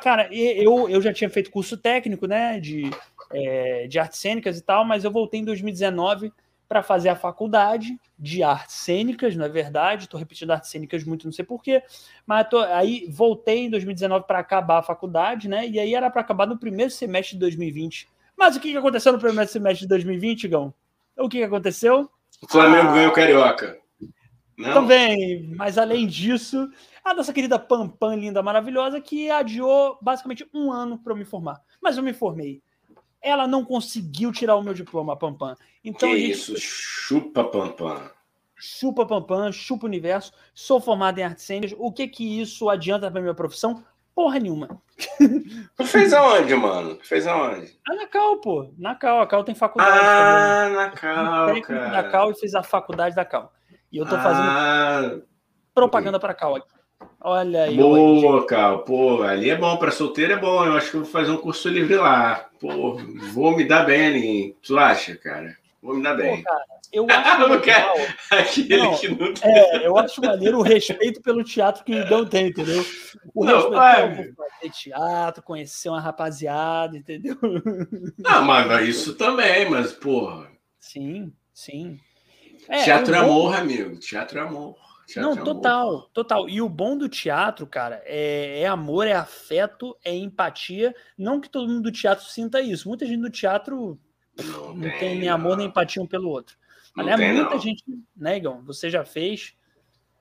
Cara, 0.00 0.28
eu, 0.32 0.88
eu 0.88 1.02
já 1.02 1.12
tinha 1.12 1.28
feito 1.28 1.50
curso 1.50 1.76
técnico, 1.76 2.26
né, 2.26 2.60
de, 2.60 2.88
é, 3.32 3.86
de 3.86 3.98
artes 3.98 4.18
cênicas 4.18 4.58
e 4.58 4.62
tal, 4.62 4.84
mas 4.84 5.04
eu 5.04 5.10
voltei 5.10 5.40
em 5.40 5.44
2019 5.44 6.32
para 6.68 6.82
fazer 6.84 7.08
a 7.08 7.16
faculdade 7.16 7.98
de 8.16 8.44
artes 8.44 8.76
cênicas, 8.76 9.34
não 9.34 9.44
é 9.44 9.48
verdade? 9.48 10.04
Estou 10.04 10.20
repetindo 10.20 10.52
artes 10.52 10.70
cênicas 10.70 11.02
muito, 11.02 11.26
não 11.26 11.32
sei 11.32 11.44
porquê, 11.44 11.82
mas 12.24 12.48
tô, 12.48 12.60
aí 12.60 13.08
voltei 13.10 13.64
em 13.64 13.70
2019 13.70 14.24
para 14.24 14.38
acabar 14.38 14.78
a 14.78 14.82
faculdade, 14.82 15.48
né? 15.48 15.66
E 15.66 15.80
aí 15.80 15.94
era 15.94 16.08
para 16.08 16.20
acabar 16.20 16.46
no 16.46 16.56
primeiro 16.56 16.92
semestre 16.92 17.34
de 17.34 17.40
2020. 17.40 18.08
Mas 18.40 18.56
o 18.56 18.60
que, 18.60 18.76
aconteceu 18.76 19.12
no 19.12 19.20
primeiro 19.20 19.48
semestre 19.48 19.82
de 19.82 19.88
2020, 19.88 20.48
Gão? 20.48 20.74
O 21.16 21.28
que, 21.28 21.42
aconteceu? 21.44 22.10
O 22.42 22.48
Flamengo 22.48 22.88
ah, 22.88 22.92
ganhou 22.94 23.12
Carioca. 23.12 23.78
Não? 24.56 24.72
Também, 24.72 25.52
mas 25.54 25.78
além 25.78 26.06
disso, 26.06 26.68
a 27.04 27.14
nossa 27.14 27.32
querida 27.32 27.58
Pampam, 27.58 28.16
linda, 28.16 28.42
maravilhosa, 28.42 29.00
que 29.00 29.30
adiou 29.30 29.96
basicamente 30.02 30.48
um 30.52 30.72
ano 30.72 30.98
para 30.98 31.12
eu 31.12 31.16
me 31.16 31.24
formar. 31.24 31.60
Mas 31.80 31.96
eu 31.96 32.02
me 32.02 32.12
formei 32.12 32.62
ela 33.20 33.46
não 33.46 33.64
conseguiu 33.64 34.32
tirar 34.32 34.56
o 34.56 34.62
meu 34.62 34.74
diploma, 34.74 35.16
Pampam. 35.16 35.56
Então, 35.84 36.08
que 36.08 36.18
gente... 36.18 36.30
isso, 36.30 36.54
chupa 36.58 37.44
Pampam. 37.44 38.10
Chupa 38.56 39.06
Pampam, 39.06 39.52
chupa 39.52 39.86
universo. 39.86 40.32
Sou 40.54 40.80
formado 40.80 41.18
em 41.18 41.22
artes 41.22 41.44
cênicas. 41.44 41.76
O 41.78 41.92
que 41.92 42.08
que 42.08 42.40
isso 42.40 42.68
adianta 42.68 43.10
para 43.10 43.20
minha 43.20 43.34
profissão? 43.34 43.84
Porra 44.14 44.38
nenhuma. 44.38 44.80
Tu 45.76 45.84
fez 45.86 46.12
aonde, 46.12 46.54
mano? 46.54 46.96
Tu 46.96 47.06
fez 47.06 47.26
aonde? 47.26 47.78
Ah, 47.88 47.94
na 47.94 48.06
Cal, 48.06 48.40
pô. 48.40 48.70
Na 48.76 48.94
Cal. 48.94 49.20
A 49.20 49.26
Cal 49.26 49.44
tem 49.44 49.54
faculdade. 49.54 49.98
Ah, 49.98 50.68
na 50.68 50.90
Cal, 50.90 51.62
cara. 51.62 51.88
Na 51.88 52.02
Cal 52.04 52.30
e 52.30 52.34
fiz 52.34 52.54
a 52.54 52.62
faculdade 52.62 53.14
da 53.14 53.24
Cal. 53.24 53.52
E 53.90 53.98
eu 53.98 54.04
tô 54.04 54.16
fazendo 54.18 54.48
ah, 54.48 55.18
propaganda 55.74 56.20
para 56.20 56.34
Cal 56.34 56.56
aqui. 56.56 56.68
Olha 57.20 57.64
aí. 57.64 57.76
Boa, 57.76 58.46
Cal. 58.46 58.80
Pô, 58.80 59.22
ali 59.22 59.50
é 59.50 59.56
bom. 59.56 59.76
Para 59.76 59.90
solteiro 59.90 60.34
é 60.34 60.36
bom. 60.36 60.64
Eu 60.64 60.74
acho 60.74 60.90
que 60.90 60.96
eu 60.96 61.02
vou 61.02 61.10
fazer 61.10 61.30
um 61.30 61.38
curso 61.38 61.68
livre 61.68 61.96
lá. 61.96 62.46
Pô, 62.60 62.96
vou 63.32 63.56
me 63.56 63.64
dar 63.66 63.84
bem 63.84 64.06
ali. 64.06 64.56
Tu 64.62 64.78
acha, 64.78 65.16
cara? 65.16 65.56
Vou 65.82 65.94
me 65.94 66.02
dar 66.02 66.14
bem. 66.14 66.42
Pô, 66.42 66.44
cara, 66.44 66.64
eu 66.92 67.06
acho 67.08 67.46
legal. 67.46 67.94
Aquele 68.30 68.76
não, 68.76 68.98
que 68.98 69.08
não 69.08 69.34
tem. 69.34 69.52
É, 69.52 69.86
eu 69.86 69.96
acho 69.96 70.20
maneiro 70.20 70.58
o 70.58 70.62
respeito 70.62 71.22
pelo 71.22 71.44
teatro 71.44 71.84
que 71.84 72.04
não 72.10 72.26
tem, 72.26 72.48
entendeu? 72.48 72.84
O 73.34 73.44
não, 73.44 73.70
respeito 73.70 74.20
é... 74.20 74.32
fazer 74.34 74.70
teatro, 74.72 75.42
conhecer 75.42 75.88
uma 75.88 76.00
rapaziada, 76.00 76.96
entendeu? 76.96 77.38
Não, 78.18 78.44
mas 78.44 78.88
isso 78.88 79.14
também, 79.14 79.68
mas, 79.70 79.92
porra. 79.92 80.50
Sim, 80.78 81.32
sim. 81.52 81.98
É, 82.68 82.84
teatro 82.84 83.14
é 83.14 83.18
amor, 83.18 83.54
amigo. 83.54 83.96
Teatro 83.98 84.38
é 84.38 84.42
amor. 84.42 84.76
Teatro 85.06 85.34
não, 85.34 85.40
é 85.40 85.44
total, 85.44 85.88
amor. 85.88 86.10
total. 86.12 86.48
E 86.48 86.60
o 86.60 86.68
bom 86.68 86.96
do 86.96 87.08
teatro, 87.08 87.66
cara, 87.66 88.02
é, 88.04 88.62
é, 88.62 88.66
amor, 88.66 89.06
é 89.06 89.12
afeto, 89.12 89.96
é 90.04 90.14
empatia. 90.14 90.94
Não 91.18 91.40
que 91.40 91.48
todo 91.48 91.68
mundo 91.68 91.82
do 91.82 91.92
teatro 91.92 92.24
sinta 92.24 92.60
isso. 92.60 92.88
Muita 92.88 93.06
gente 93.06 93.20
do 93.20 93.30
teatro 93.30 93.98
não, 94.44 94.74
não 94.74 94.98
tem, 94.98 95.18
nem 95.18 95.28
amor 95.28 95.56
nem 95.56 95.66
empatia 95.66 96.02
um 96.02 96.06
pelo 96.06 96.28
outro. 96.28 96.56
Mas 96.94 97.06
é 97.06 97.32
muita 97.32 97.50
não. 97.50 97.58
gente, 97.58 97.84
né, 98.16 98.36
Igão? 98.36 98.62
Você 98.64 98.90
já 98.90 99.04
fez 99.04 99.54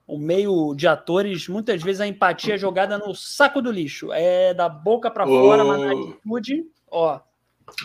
o 0.07 0.17
meio 0.17 0.73
de 0.73 0.87
atores, 0.87 1.47
muitas 1.47 1.83
vezes 1.83 2.01
a 2.01 2.07
empatia 2.07 2.55
é 2.55 2.57
jogada 2.57 2.97
no 2.97 3.13
saco 3.13 3.61
do 3.61 3.71
lixo. 3.71 4.11
É 4.11 4.53
da 4.53 4.67
boca 4.67 5.11
para 5.11 5.25
fora, 5.25 5.63
mas 5.63 5.81
na 5.81 5.91
atitude, 5.91 6.65
ó, 6.89 7.19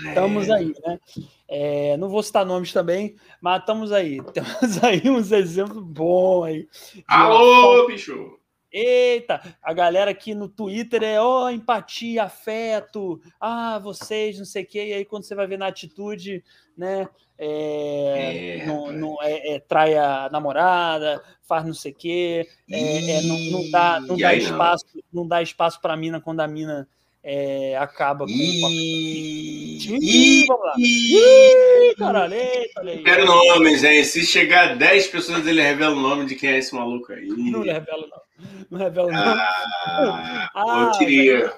estamos 0.08 0.48
é. 0.48 0.52
aí, 0.54 0.74
né? 0.84 0.98
É, 1.46 1.96
não 1.98 2.08
vou 2.08 2.22
citar 2.22 2.46
nomes 2.46 2.72
também, 2.72 3.16
mas 3.40 3.60
estamos 3.60 3.92
aí. 3.92 4.22
Temos 4.32 4.82
aí 4.82 5.02
uns 5.10 5.32
exemplos 5.32 5.84
bons 5.84 6.44
aí. 6.44 6.68
Alô, 7.06 7.86
bicho! 7.86 8.38
Eita, 8.76 9.40
a 9.62 9.72
galera 9.72 10.10
aqui 10.10 10.34
no 10.34 10.48
Twitter 10.48 11.04
é 11.04 11.20
ó, 11.20 11.44
oh, 11.44 11.48
empatia, 11.48 12.24
afeto, 12.24 13.20
ah, 13.40 13.78
vocês, 13.78 14.36
não 14.36 14.44
sei 14.44 14.64
o 14.64 14.66
quê, 14.66 14.86
e 14.88 14.92
aí 14.94 15.04
quando 15.04 15.22
você 15.22 15.32
vai 15.32 15.46
ver 15.46 15.58
na 15.58 15.68
atitude, 15.68 16.42
né, 16.76 17.08
é, 17.38 18.58
é, 18.58 18.66
não, 18.66 18.90
não, 18.90 19.22
é, 19.22 19.54
é, 19.54 19.60
trai 19.60 19.96
a 19.96 20.28
namorada, 20.28 21.22
faz 21.44 21.64
não 21.64 21.72
sei 21.72 21.92
o 21.92 21.94
quê, 21.94 22.48
é, 22.68 23.18
é, 23.18 23.22
não, 23.22 23.38
não 23.38 23.70
dá, 23.70 24.00
não 24.00 24.16
dá 24.16 24.34
espaço, 24.34 24.86
não. 25.12 25.22
não 25.22 25.28
dá 25.28 25.40
espaço 25.40 25.80
para 25.80 25.94
a 25.94 25.96
mina 25.96 26.20
quando 26.20 26.40
a 26.40 26.48
mina 26.48 26.88
é, 27.24 27.76
acaba 27.78 28.26
com. 28.26 28.30
Ih, 28.30 29.78
Ih, 29.78 30.46
vamos 30.46 30.66
lá. 30.66 30.74
Ih, 30.78 31.94
caralho, 31.96 32.34
eita, 32.34 32.80
olha 32.80 32.92
aí. 32.92 33.02
Quero 33.02 33.24
nomes, 33.24 33.82
hein? 33.82 34.04
Se 34.04 34.26
chegar 34.26 34.76
10 34.76 35.06
pessoas, 35.08 35.46
ele 35.46 35.62
revela 35.62 35.94
o 35.96 36.00
nome 36.00 36.26
de 36.26 36.34
quem 36.34 36.50
é 36.50 36.58
esse 36.58 36.74
maluco 36.74 37.12
aí. 37.12 37.26
Não 37.26 37.62
revela, 37.62 38.06
não. 38.06 38.24
Não 38.70 38.78
revela. 38.78 39.10
Ah, 39.14 40.50
ah 40.54 40.90
eu 40.92 40.98
queria. 40.98 41.52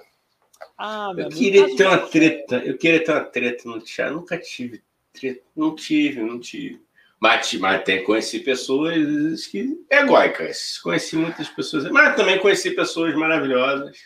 Ah, 0.78 1.12
eu 1.16 1.28
queria 1.28 1.76
ter 1.76 1.86
uma 1.86 1.98
treta. 1.98 2.56
Eu 2.56 2.76
queria 2.76 3.04
ter 3.04 3.12
uma 3.12 3.24
treta 3.24 3.68
no. 3.68 3.82
Eu 3.98 4.12
nunca 4.12 4.38
tive 4.38 4.82
treta. 5.12 5.42
Não 5.54 5.74
tive, 5.74 6.20
não 6.20 6.38
tive. 6.40 6.84
Mas, 7.18 7.52
mas 7.54 7.82
tem, 7.84 8.04
conheci 8.04 8.40
pessoas 8.40 9.46
que. 9.46 9.78
Egóicas. 9.90 10.78
Conheci 10.78 11.16
muitas 11.16 11.48
pessoas. 11.48 11.90
Mas 11.90 12.16
também 12.16 12.38
conheci 12.38 12.70
pessoas 12.72 13.14
maravilhosas 13.14 13.96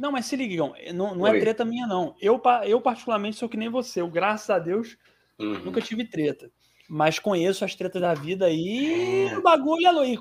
não, 0.00 0.10
mas 0.10 0.24
se 0.24 0.34
liga, 0.34 0.64
não, 0.94 1.14
não 1.14 1.26
é 1.26 1.38
treta 1.38 1.62
minha, 1.62 1.86
não. 1.86 2.16
Eu, 2.18 2.40
eu, 2.64 2.80
particularmente, 2.80 3.36
sou 3.36 3.50
que 3.50 3.56
nem 3.58 3.68
você. 3.68 4.00
Eu, 4.00 4.08
graças 4.08 4.48
a 4.48 4.58
Deus, 4.58 4.96
uhum. 5.38 5.58
nunca 5.58 5.82
tive 5.82 6.06
treta. 6.06 6.50
Mas 6.92 7.20
conheço 7.20 7.64
as 7.64 7.76
tretas 7.76 8.02
da 8.02 8.14
vida 8.14 8.46
aí, 8.46 9.28
é. 9.28 9.38
o 9.38 9.42
bagulho 9.42 9.86
é 9.86 10.08
e, 10.08 10.18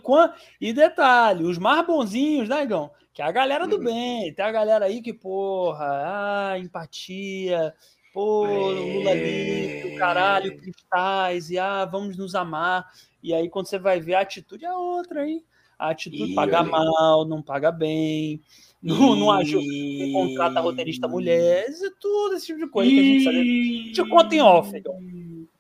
e 0.69 0.71
detalhe, 0.71 1.43
os 1.43 1.57
mais 1.57 1.83
bonzinhos, 1.83 2.47
né, 2.47 2.61
Igão? 2.61 2.91
Que 3.11 3.23
é 3.23 3.25
a 3.25 3.31
galera 3.31 3.67
do 3.67 3.77
uhum. 3.77 3.85
bem. 3.85 4.31
Tem 4.35 4.45
a 4.45 4.51
galera 4.51 4.85
aí 4.85 5.01
que, 5.01 5.11
porra, 5.11 6.51
ah, 6.53 6.59
empatia, 6.59 7.73
pô, 8.13 8.43
Lula 8.45 9.15
livre, 9.15 9.95
caralho, 9.97 10.55
cristais, 10.57 11.49
e 11.49 11.57
ah, 11.57 11.85
vamos 11.85 12.15
nos 12.15 12.35
amar. 12.35 12.85
E 13.23 13.33
aí, 13.33 13.49
quando 13.49 13.65
você 13.65 13.79
vai 13.79 13.99
ver, 13.99 14.13
a 14.13 14.21
atitude 14.21 14.63
é 14.63 14.71
outra, 14.71 15.27
hein? 15.27 15.43
A 15.77 15.89
atitude 15.89 16.33
Ih, 16.33 16.35
paga 16.35 16.61
mal, 16.61 17.25
não 17.25 17.41
paga 17.41 17.71
bem 17.71 18.41
não, 18.81 19.15
não 19.15 19.31
ajuda, 19.31 19.65
não 19.65 20.11
contrata 20.13 20.61
roteirista 20.61 21.07
mulher, 21.07 21.69
isso 21.69 21.85
é 21.85 21.89
tudo 21.99 22.35
esse 22.35 22.45
tipo 22.45 22.59
de 22.59 22.67
coisa 22.67 22.89
que 22.89 22.99
a 22.99 23.03
gente 23.03 23.23
sabe. 23.23 23.91
Te 23.91 24.09
conta 24.09 24.35
em 24.35 24.41
off. 24.41 24.71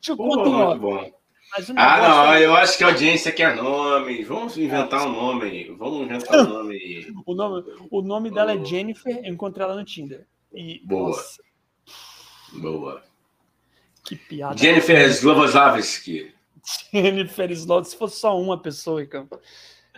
Te 0.01 0.11
off. 0.11 0.79
Bom. 0.79 1.11
ah, 1.75 2.01
não, 2.01 2.33
é... 2.33 2.45
eu 2.45 2.55
acho 2.55 2.77
que 2.77 2.83
a 2.83 2.87
audiência 2.87 3.31
quer 3.31 3.55
nome. 3.55 4.23
Vamos 4.23 4.57
inventar 4.57 5.05
um 5.05 5.11
nome. 5.11 5.75
Vamos 5.77 6.01
inventar 6.05 6.45
um 6.45 6.49
nome 6.49 7.13
o, 7.25 7.33
nome, 7.33 7.63
o 7.91 8.01
nome 8.01 8.31
dela 8.31 8.53
é 8.53 8.63
Jennifer, 8.63 9.19
eu 9.23 9.33
encontrei 9.33 9.65
ela 9.65 9.75
no 9.75 9.83
Tinder. 9.83 10.25
E, 10.53 10.81
Boa. 10.85 11.09
Nossa. 11.09 11.43
Boa. 12.53 13.03
Que 14.03 14.15
piada. 14.15 14.57
Jennifer 14.57 15.09
Slobozavski. 15.09 16.33
Jennifer 16.93 17.51
Slobozavski, 17.51 17.91
se 17.91 17.97
fosse 17.97 18.19
só 18.19 18.39
uma 18.39 18.57
pessoa, 18.57 19.03
então. 19.03 19.27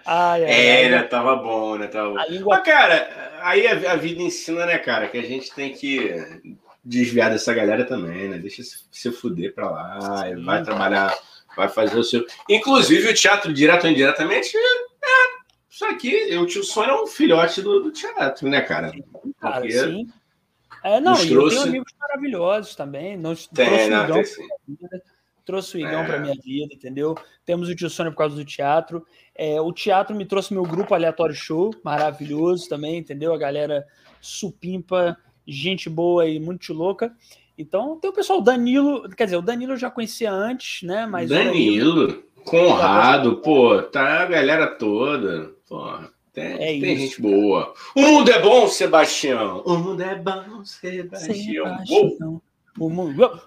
Ai, 0.05 0.43
ai, 0.43 0.93
é? 0.93 1.03
Tava 1.03 1.35
bom, 1.35 1.77
né? 1.77 1.87
Tava 1.87 2.09
bom. 2.09 2.25
Língua... 2.27 2.57
Mas, 2.57 2.65
cara, 2.65 3.39
aí 3.41 3.67
a, 3.67 3.93
a, 3.93 3.95
vida 3.95 4.21
ensina, 4.21 4.65
né, 4.65 4.77
cara, 4.79 5.07
que 5.07 5.17
a 5.17 5.21
gente 5.21 5.53
tem 5.53 5.73
que 5.73 6.13
desviar 6.83 7.29
dessa 7.29 7.53
galera 7.53 7.85
também, 7.85 8.29
né? 8.29 8.37
Deixa 8.37 8.63
se, 8.63 8.85
se 8.91 9.11
fuder 9.11 9.53
pra 9.53 9.69
lá, 9.69 10.23
Sim, 10.23 10.43
vai 10.43 10.63
trabalhar, 10.63 11.17
vai 11.55 11.67
fazer 11.67 11.97
o 11.97 12.03
seu. 12.03 12.25
Inclusive, 12.49 13.09
o 13.09 13.13
teatro, 13.13 13.53
direto 13.53 13.85
ou 13.85 13.91
indiretamente, 13.91 14.55
é, 14.57 15.41
isso 15.69 15.85
aqui, 15.85 16.35
o 16.37 16.45
tio 16.45 16.63
Sônia 16.63 16.91
é 16.91 17.01
um 17.01 17.07
filhote 17.07 17.61
do, 17.61 17.81
do 17.81 17.91
teatro, 17.91 18.49
né, 18.49 18.61
cara? 18.61 18.91
Cara, 19.39 19.61
Porque 19.61 19.71
sim. 19.71 20.07
É, 20.83 20.99
não, 20.99 21.13
e 21.13 21.29
trouxe... 21.29 21.55
eu 21.55 21.61
tenho 21.61 21.69
amigos 21.69 21.93
maravilhosos 21.99 22.75
também. 22.75 23.15
Nos 23.15 23.47
tem, 23.47 23.89
não, 23.89 24.11
tem, 24.11 24.25
sim 24.25 24.47
trouxe 25.45 25.77
o 25.77 25.79
Igão 25.79 26.01
é. 26.01 26.05
para 26.05 26.19
minha 26.19 26.35
vida, 26.35 26.73
entendeu? 26.73 27.15
Temos 27.45 27.67
o 27.67 27.75
Tio 27.75 27.89
Sônia 27.89 28.11
por 28.11 28.17
causa 28.19 28.35
do 28.35 28.45
teatro. 28.45 29.05
É, 29.35 29.59
o 29.59 29.71
teatro 29.73 30.15
me 30.15 30.25
trouxe 30.25 30.53
meu 30.53 30.63
grupo 30.63 30.93
Aleatório 30.93 31.35
Show, 31.35 31.73
maravilhoso 31.83 32.69
também, 32.69 32.97
entendeu? 32.97 33.33
A 33.33 33.37
galera 33.37 33.85
supimpa, 34.21 35.17
gente 35.47 35.89
boa 35.89 36.27
e 36.27 36.39
muito 36.39 36.73
louca. 36.73 37.13
Então 37.57 37.99
tem 37.99 38.09
o 38.09 38.13
pessoal 38.13 38.41
Danilo, 38.41 39.07
quer 39.09 39.25
dizer, 39.25 39.37
o 39.37 39.41
Danilo 39.41 39.73
eu 39.73 39.77
já 39.77 39.91
conhecia 39.91 40.31
antes, 40.31 40.83
né? 40.83 41.05
Mas 41.05 41.29
Danilo, 41.29 42.07
Danilo 42.07 42.23
Conrado, 42.45 43.37
pô, 43.37 43.81
tá 43.81 44.21
a 44.21 44.25
galera 44.25 44.67
toda. 44.67 45.51
Porra, 45.67 46.09
tem, 46.33 46.53
é 46.53 46.79
tem 46.79 46.97
gente 46.97 47.21
boa. 47.21 47.73
O 47.95 48.01
mundo 48.01 48.31
é 48.31 48.41
bom, 48.41 48.67
Sebastião. 48.67 49.61
O 49.65 49.77
mundo 49.77 50.01
é 50.01 50.15
bom, 50.15 50.63
Sebastião. 50.65 51.77
Sebastião. 51.85 52.41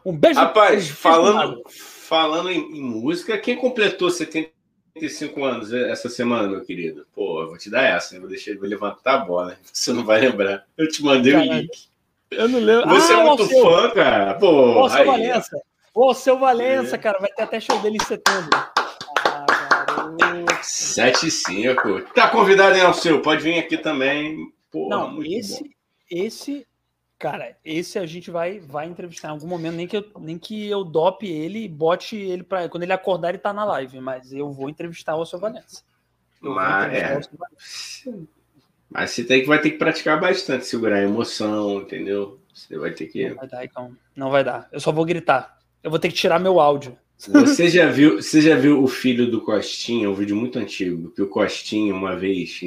Um 0.05 0.17
beijo. 0.17 0.39
Rapaz, 0.39 0.89
falando, 0.89 1.63
falando 1.69 2.51
em, 2.51 2.79
em, 2.79 2.83
música, 2.83 3.39
quem 3.39 3.57
completou 3.57 4.11
75 4.95 5.45
anos 5.45 5.73
essa 5.73 6.09
semana, 6.09 6.49
meu 6.49 6.65
querido? 6.65 7.07
Pô, 7.13 7.43
eu 7.43 7.49
vou 7.49 7.59
te 7.59 7.69
dar 7.69 7.83
essa, 7.83 8.19
vou 8.21 8.29
deixar 8.29 8.57
vou 8.57 8.69
levantar 8.69 9.15
a 9.15 9.19
bola. 9.19 9.59
Você 9.73 9.93
não 9.93 10.05
vai 10.05 10.21
lembrar. 10.21 10.65
Eu 10.77 10.89
te 10.89 11.03
mandei 11.03 11.33
Caralho. 11.33 11.51
o 11.51 11.55
link. 11.55 11.89
Eu 12.31 12.49
não 12.49 12.61
lembro. 12.61 12.89
Você 12.89 13.13
é 13.13 13.17
ah, 13.17 13.21
é 13.21 13.25
muito 13.25 13.49
fã, 13.49 13.91
cara. 13.91 14.35
Pô, 14.35 14.85
o 14.85 14.89
seu 14.89 15.05
Valença. 15.05 15.63
O 15.93 16.15
seu 16.15 16.39
Valença, 16.39 16.95
é. 16.95 16.99
cara. 16.99 17.19
Vai 17.19 17.31
ter 17.31 17.43
até 17.43 17.61
show 17.61 17.79
dele 17.81 17.99
em 18.01 18.05
setembro. 18.05 18.51
Ah, 18.55 19.45
garoto. 20.19 20.59
7 20.63 21.27
e 21.27 21.31
5. 21.31 22.01
Tá 22.15 22.29
convidado, 22.29 22.77
hein, 22.77 22.83
Alceu? 22.83 23.21
Pode 23.21 23.43
vir 23.43 23.59
aqui 23.59 23.77
também. 23.77 24.53
Porra, 24.71 24.97
não, 24.97 25.23
esse, 25.23 25.63
bom. 25.63 25.71
esse 26.11 26.67
Cara, 27.25 27.57
esse 27.65 27.99
a 27.99 28.05
gente 28.05 28.31
vai 28.31 28.61
vai 28.61 28.87
entrevistar 28.87 29.29
em 29.29 29.31
algum 29.31 29.47
momento, 29.47 29.77
nem 29.77 29.87
que 29.87 29.97
eu, 29.97 30.05
nem 30.21 30.39
que 30.39 30.69
eu 30.69 30.85
dope 30.85 31.27
ele 31.27 31.65
e 31.65 31.69
bote 31.69 32.17
ele 32.17 32.43
para 32.43 32.69
quando 32.69 32.83
ele 32.83 32.93
acordar 32.93 33.31
ele 33.31 33.39
tá 33.39 33.51
na 33.51 33.65
live, 33.65 33.99
mas 33.99 34.31
eu 34.31 34.53
vou 34.53 34.69
entrevistar 34.69 35.17
o 35.17 35.25
seu 35.25 35.39
Vanessa. 35.39 35.83
Mas, 36.43 36.93
é. 36.93 37.21
mas 38.91 39.11
você 39.11 39.25
tem 39.25 39.41
que 39.41 39.47
vai 39.47 39.59
ter 39.59 39.71
que 39.71 39.79
praticar 39.79 40.21
bastante, 40.21 40.67
segurar 40.67 40.97
a 40.97 41.03
emoção, 41.03 41.81
entendeu? 41.81 42.39
Você 42.53 42.77
vai 42.77 42.91
ter 42.91 43.07
que 43.07 43.31
Não 43.31 43.37
vai 43.37 43.49
dar, 43.49 43.65
então. 43.65 43.97
Não 44.15 44.31
vai 44.31 44.45
dar. 44.45 44.69
Eu 44.71 44.79
só 44.79 44.93
vou 44.93 45.07
gritar. 45.07 45.59
Eu 45.83 45.89
vou 45.91 45.99
ter 45.99 46.09
que 46.09 46.15
tirar 46.15 46.39
meu 46.39 46.61
áudio. 46.61 46.95
Você 47.17 47.71
já 47.71 47.91
viu, 47.91 48.17
você 48.21 48.43
já 48.43 48.55
viu 48.55 48.83
o 48.83 48.87
filho 48.87 49.31
do 49.31 49.41
Costinha, 49.41 50.11
um 50.11 50.15
vídeo 50.15 50.37
muito 50.37 50.59
antigo, 50.59 51.11
que 51.13 51.23
o 51.23 51.29
Costinha 51.29 51.95
uma 51.95 52.15
vez, 52.15 52.61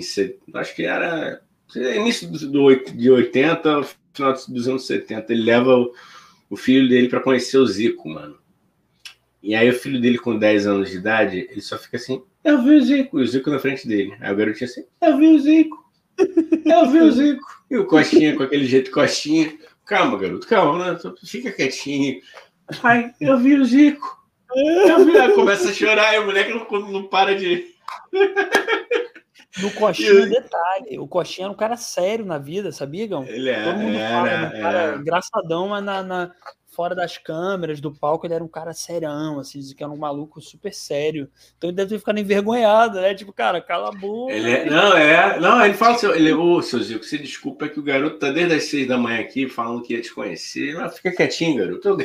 acho 0.55 0.75
que 0.75 0.83
era 0.83 1.43
início 1.75 2.27
do, 2.27 2.49
do, 2.49 2.75
de 2.91 3.11
80, 3.11 3.81
final 4.17 4.33
dos 4.33 4.67
anos 4.67 4.85
70. 4.85 5.31
Ele 5.31 5.43
leva 5.43 5.75
o, 5.75 5.93
o 6.49 6.57
filho 6.57 6.87
dele 6.89 7.07
para 7.07 7.21
conhecer 7.21 7.57
o 7.57 7.65
Zico, 7.65 8.09
mano. 8.09 8.37
E 9.41 9.55
aí 9.55 9.69
o 9.69 9.73
filho 9.73 10.01
dele 10.01 10.17
com 10.17 10.37
10 10.37 10.67
anos 10.67 10.89
de 10.89 10.97
idade, 10.97 11.47
ele 11.49 11.61
só 11.61 11.77
fica 11.77 11.95
assim, 11.97 12.21
eu 12.43 12.61
vi 12.63 12.71
o 12.71 12.83
Zico, 12.83 13.19
e 13.19 13.23
o 13.23 13.27
Zico 13.27 13.49
na 13.49 13.59
frente 13.59 13.87
dele. 13.87 14.13
Aí 14.19 14.33
o 14.33 14.35
garotinho 14.35 14.69
assim, 14.69 14.83
eu 15.01 15.17
vi 15.17 15.27
o 15.27 15.39
Zico, 15.39 15.85
eu 16.65 16.89
vi 16.89 16.99
o 16.99 17.11
Zico. 17.11 17.57
E 17.69 17.77
o 17.77 17.85
Costinha 17.85 18.35
com 18.35 18.43
aquele 18.43 18.65
jeito 18.65 18.91
Costinha, 18.91 19.57
calma 19.85 20.17
garoto, 20.17 20.47
calma, 20.47 20.93
né? 20.93 20.99
fica 21.23 21.51
quietinho. 21.51 22.21
Pai, 22.81 23.13
eu 23.21 23.37
vi 23.37 23.55
o 23.55 23.65
Zico. 23.65 24.17
Eu 24.55 25.05
vi, 25.05 25.17
aí 25.17 25.33
começa 25.33 25.69
a 25.69 25.73
chorar 25.73 26.15
e 26.15 26.19
o 26.19 26.25
moleque 26.25 26.53
não, 26.53 26.91
não 26.91 27.03
para 27.03 27.35
de... 27.35 27.67
No 29.59 29.71
Coxinha, 29.71 30.11
e... 30.11 30.29
detalhe, 30.29 30.99
o 30.99 31.07
Coxinha 31.07 31.45
era 31.45 31.53
um 31.53 31.57
cara 31.57 31.77
sério 31.77 32.25
na 32.25 32.37
vida, 32.37 32.71
sabia, 32.71 33.07
Gão? 33.07 33.23
Ele 33.23 33.49
é, 33.49 33.63
Todo 33.63 33.77
mundo 33.77 33.97
era, 33.97 34.09
fala, 34.09 34.29
era, 34.29 34.47
um 34.47 34.61
cara 34.61 34.95
engraçadão, 34.97 35.67
mas 35.69 35.83
na, 35.83 36.03
na, 36.03 36.31
fora 36.77 36.93
das 36.93 37.17
câmeras, 37.17 37.81
do 37.81 37.91
palco, 37.91 38.27
ele 38.27 38.35
era 38.35 38.43
um 38.43 38.47
cara 38.47 38.71
serão, 38.71 39.39
assim, 39.39 39.59
que 39.75 39.83
era 39.83 39.91
um 39.91 39.97
maluco 39.97 40.39
super 40.39 40.71
sério. 40.71 41.27
Então 41.57 41.71
ele 41.71 41.75
deve 41.75 41.89
ter 41.89 41.97
ficado 41.97 42.19
envergonhado, 42.19 43.01
né? 43.01 43.15
Tipo, 43.15 43.33
cara, 43.33 43.59
cala 43.59 43.89
a 43.89 43.91
boca. 43.91 44.31
Ele 44.31 44.51
é, 44.51 44.65
não, 44.69 44.95
é. 44.95 45.39
Não, 45.39 45.65
ele 45.65 45.73
fala 45.73 45.95
assim, 45.95 46.05
ele, 46.11 46.31
ô, 46.33 46.61
seu 46.61 46.79
Zico, 46.79 47.03
você 47.03 47.17
desculpa 47.17 47.65
é 47.65 47.69
que 47.69 47.79
o 47.79 47.83
garoto 47.83 48.19
tá 48.19 48.29
desde 48.29 48.53
as 48.53 48.65
seis 48.65 48.87
da 48.87 48.95
manhã 48.95 49.21
aqui 49.21 49.49
falando 49.49 49.81
que 49.81 49.95
ia 49.95 50.01
te 50.03 50.13
conhecer. 50.13 50.75
Mas 50.75 50.97
fica 50.97 51.11
quietinho, 51.11 51.57
garoto. 51.57 51.97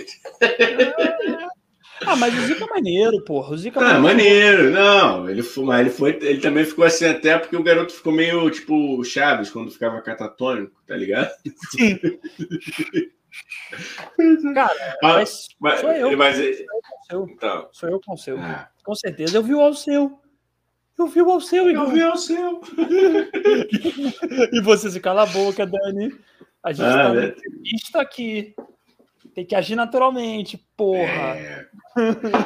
Ah, 2.01 2.17
mas 2.17 2.37
o 2.37 2.47
Zico 2.47 2.65
é 2.65 2.67
maneiro, 2.67 3.25
porra. 3.25 3.53
O 3.53 3.59
Zico 3.59 3.81
é 3.81 3.93
ah, 3.93 3.99
maneiro. 3.99 4.71
Não, 4.71 5.29
ele 5.29 5.43
foi, 5.43 5.65
mas 5.65 5.81
ele 5.81 5.91
foi, 5.91 6.19
ele 6.21 6.41
também 6.41 6.65
ficou 6.65 6.85
assim 6.85 7.07
até 7.07 7.39
porque 7.39 7.57
o 7.57 7.63
garoto 7.63 7.93
ficou 7.93 8.13
meio 8.13 8.51
tipo 8.51 8.99
o 8.99 9.05
Chaves 9.05 9.51
quando 9.51 9.71
ficava 9.71 10.01
catatônico, 10.01 10.83
tá 10.87 10.97
ligado? 10.97 11.31
Sim. 11.71 11.99
Cara, 14.55 14.75
ah, 15.03 15.15
mas, 15.15 15.49
mas, 15.61 15.81
sou 15.81 15.93
eu. 15.93 16.17
Mas, 16.17 16.37
sou 16.37 16.45
eu 16.45 16.67
com 16.83 16.99
o 16.99 17.05
seu. 17.05 17.29
Então. 17.31 17.69
Sou 17.73 17.89
eu 17.89 18.01
com 18.01 18.15
o 18.15 18.19
seu. 18.19 18.39
Ah. 18.39 18.69
Com 18.85 18.95
certeza. 18.95 19.37
Eu 19.37 19.43
vi 19.43 19.55
o 19.55 19.61
Alceu. 19.61 20.19
Eu 20.99 21.07
vi 21.07 21.23
o 21.23 21.31
Alceu. 21.31 21.71
Eu 21.71 21.89
vi 21.89 22.03
o 22.03 22.11
Alceu. 22.11 22.61
e 24.53 24.61
você 24.61 24.91
se 24.91 25.01
cala 25.01 25.23
a 25.23 25.27
boca, 25.27 25.65
Dani. 25.67 26.15
A 26.63 26.73
gente 26.73 26.87
ah, 26.87 26.93
tá 26.93 27.13
né? 27.15 27.27
entrevista 27.27 28.01
aqui. 28.01 28.55
Tem 29.35 29.45
que 29.45 29.55
agir 29.55 29.77
naturalmente, 29.77 30.59
porra. 30.77 31.03
É... 31.03 31.67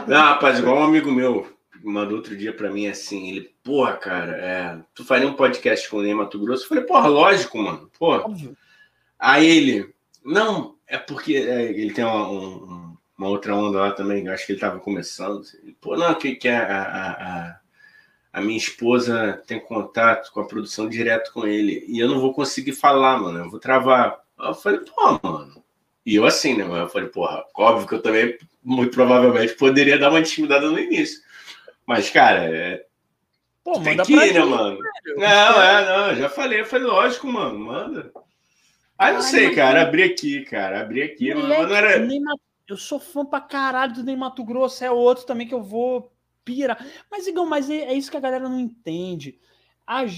Não, 0.07 0.17
rapaz, 0.17 0.59
igual 0.59 0.79
um 0.79 0.85
amigo 0.85 1.11
meu 1.11 1.57
mandou 1.85 2.17
outro 2.17 2.37
dia 2.37 2.53
para 2.53 2.71
mim 2.71 2.87
assim, 2.87 3.29
ele, 3.29 3.55
porra, 3.63 3.97
cara, 3.97 4.33
é, 4.37 4.79
tu 4.95 5.05
faria 5.05 5.29
um 5.29 5.35
podcast 5.35 5.89
com 5.89 5.99
o 5.99 6.03
Ney 6.03 6.15
Mato 6.15 6.39
Grosso? 6.39 6.65
Eu 6.65 6.69
falei, 6.69 6.85
porra, 6.85 7.07
lógico, 7.07 7.59
mano, 7.59 7.91
porra. 7.97 8.25
Óbvio. 8.25 8.57
Aí 9.19 9.47
ele, 9.47 9.95
não, 10.25 10.77
é 10.87 10.99
porque 10.99 11.37
é, 11.37 11.65
ele 11.65 11.93
tem 11.93 12.05
uma, 12.05 12.29
um, 12.29 12.97
uma, 13.17 13.29
outra 13.29 13.55
onda 13.55 13.79
lá 13.79 13.93
também, 13.93 14.29
acho 14.29 14.47
que 14.47 14.53
ele 14.53 14.61
tava 14.61 14.81
começando. 14.81 15.41
Assim, 15.41 15.77
Pô, 15.81 15.97
não, 15.97 16.15
que, 16.15 16.35
que 16.35 16.49
a, 16.49 16.67
a, 16.67 17.11
a, 17.11 17.61
a, 18.33 18.41
minha 18.41 18.59
esposa 18.59 19.43
tem 19.47 19.61
contato 19.61 20.33
com 20.33 20.41
a 20.41 20.47
produção 20.47 20.89
direto 20.89 21.33
com 21.33 21.47
ele, 21.47 21.85
e 21.89 21.99
eu 21.99 22.09
não 22.09 22.21
vou 22.21 22.35
conseguir 22.35 22.73
falar, 22.73 23.19
mano, 23.19 23.39
eu 23.39 23.51
vou 23.51 23.61
travar. 23.61 24.21
Eu 24.39 24.55
falei, 24.55 24.81
pô, 24.81 25.19
mano, 25.23 25.65
e 26.07 26.15
eu 26.15 26.25
assim, 26.25 26.57
né? 26.57 26.65
Eu 26.65 26.89
falei, 26.89 27.09
porra, 27.09 27.45
óbvio 27.53 27.89
que 27.89 27.95
eu 27.97 28.03
também, 28.03 28.39
muito 28.63 28.93
provavelmente, 28.93 29.55
poderia 29.55 29.99
dar 29.99 30.11
uma 30.11 30.21
intimidada 30.21 30.71
no 30.71 30.79
início. 30.79 31.21
Mas, 31.85 32.09
cara, 32.09 32.45
é... 32.45 32.87
Pô, 33.65 33.81
tem 33.81 33.97
que 33.99 34.13
ir, 34.13 34.33
né, 34.33 34.45
mano? 34.45 34.79
Velho. 34.79 35.19
Não, 35.19 35.63
é, 35.63 35.85
não, 35.85 36.17
já 36.17 36.29
falei, 36.29 36.61
eu 36.61 36.65
falei, 36.65 36.87
lógico, 36.87 37.27
mano, 37.27 37.59
manda. 37.59 38.13
Ah, 38.97 39.11
não 39.11 39.17
Ai, 39.17 39.23
sei, 39.23 39.53
cara, 39.53 39.83
abri 39.83 40.05
aqui, 40.05 40.45
cara, 40.45 40.81
abri 40.81 41.03
aqui. 41.03 41.35
Moleque, 41.35 41.63
não 41.67 41.75
era... 41.75 42.09
Eu 42.69 42.77
sou 42.77 43.01
fã 43.01 43.25
pra 43.25 43.41
caralho 43.41 43.95
do 43.95 44.05
Ney 44.05 44.17
Mato 44.17 44.45
Grosso, 44.45 44.85
é 44.85 44.91
outro 44.91 45.27
também 45.27 45.47
que 45.47 45.55
eu 45.55 45.63
vou 45.63 46.13
pirar. 46.45 46.85
Mas, 47.11 47.27
igual, 47.27 47.47
mas 47.47 47.69
é, 47.69 47.79
é 47.79 47.95
isso 47.95 48.11
que 48.11 48.17
a 48.17 48.21
galera 48.21 48.49
não 48.49 48.61
entende 48.61 49.39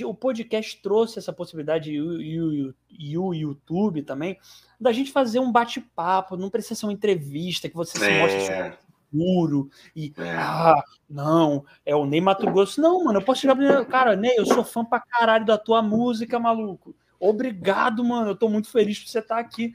o 0.04 0.14
podcast 0.14 0.80
trouxe 0.82 1.18
essa 1.18 1.32
possibilidade 1.32 1.92
e 1.92 2.00
o, 2.00 2.74
e 2.90 3.18
o 3.18 3.34
YouTube 3.34 4.02
também 4.02 4.38
da 4.80 4.92
gente 4.92 5.12
fazer 5.12 5.40
um 5.40 5.50
bate-papo, 5.52 6.36
não 6.36 6.50
precisa 6.50 6.76
ser 6.76 6.86
uma 6.86 6.92
entrevista 6.92 7.68
que 7.68 7.74
você 7.74 7.98
se 7.98 8.18
mostra 8.18 8.78
puro 9.10 9.70
e 9.96 10.12
é. 10.18 10.36
ah, 10.36 10.82
não, 11.08 11.64
é 11.84 11.96
o 11.96 12.06
Ney 12.06 12.20
Mato 12.20 12.50
Grosso. 12.50 12.80
Não, 12.80 13.04
mano, 13.04 13.18
eu 13.18 13.24
posso 13.24 13.40
chegar 13.40 13.56
pra 13.56 13.84
cara, 13.84 14.16
Ney, 14.16 14.34
eu 14.36 14.46
sou 14.46 14.62
fã 14.64 14.84
pra 14.84 15.00
caralho 15.00 15.44
da 15.44 15.58
tua 15.58 15.82
música, 15.82 16.38
maluco. 16.38 16.94
Obrigado, 17.18 18.04
mano. 18.04 18.30
Eu 18.30 18.36
tô 18.36 18.48
muito 18.48 18.70
feliz 18.70 19.00
por 19.00 19.08
você 19.08 19.18
estar 19.18 19.38
aqui. 19.38 19.72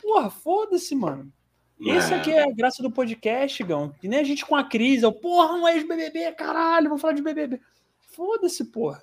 Porra, 0.00 0.28
foda-se, 0.30 0.94
mano. 0.94 1.32
Esse 1.80 2.14
aqui 2.14 2.30
é 2.30 2.44
a 2.44 2.52
graça 2.52 2.82
do 2.82 2.90
podcast, 2.90 3.62
Gão. 3.64 3.92
Que 4.00 4.06
nem 4.06 4.20
a 4.20 4.24
gente 4.24 4.44
com 4.44 4.54
a 4.54 4.62
crise. 4.62 5.04
Eu, 5.04 5.12
porra, 5.12 5.54
um 5.54 5.66
ex-BBB, 5.66 6.32
caralho, 6.32 6.88
vou 6.88 6.98
falar 6.98 7.14
de 7.14 7.22
BBB. 7.22 7.60
Foda-se, 8.14 8.64
porra. 8.66 9.02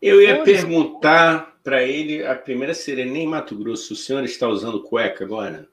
Eu 0.00 0.20
ia 0.20 0.42
perguntar 0.42 1.52
para 1.62 1.82
ele, 1.82 2.26
a 2.26 2.34
primeira 2.34 2.74
seria 2.74 3.04
nem 3.04 3.26
Mato 3.26 3.54
Grosso, 3.56 3.92
o 3.92 3.96
senhor 3.96 4.24
está 4.24 4.48
usando 4.48 4.82
cueca 4.82 5.24
agora? 5.24 5.68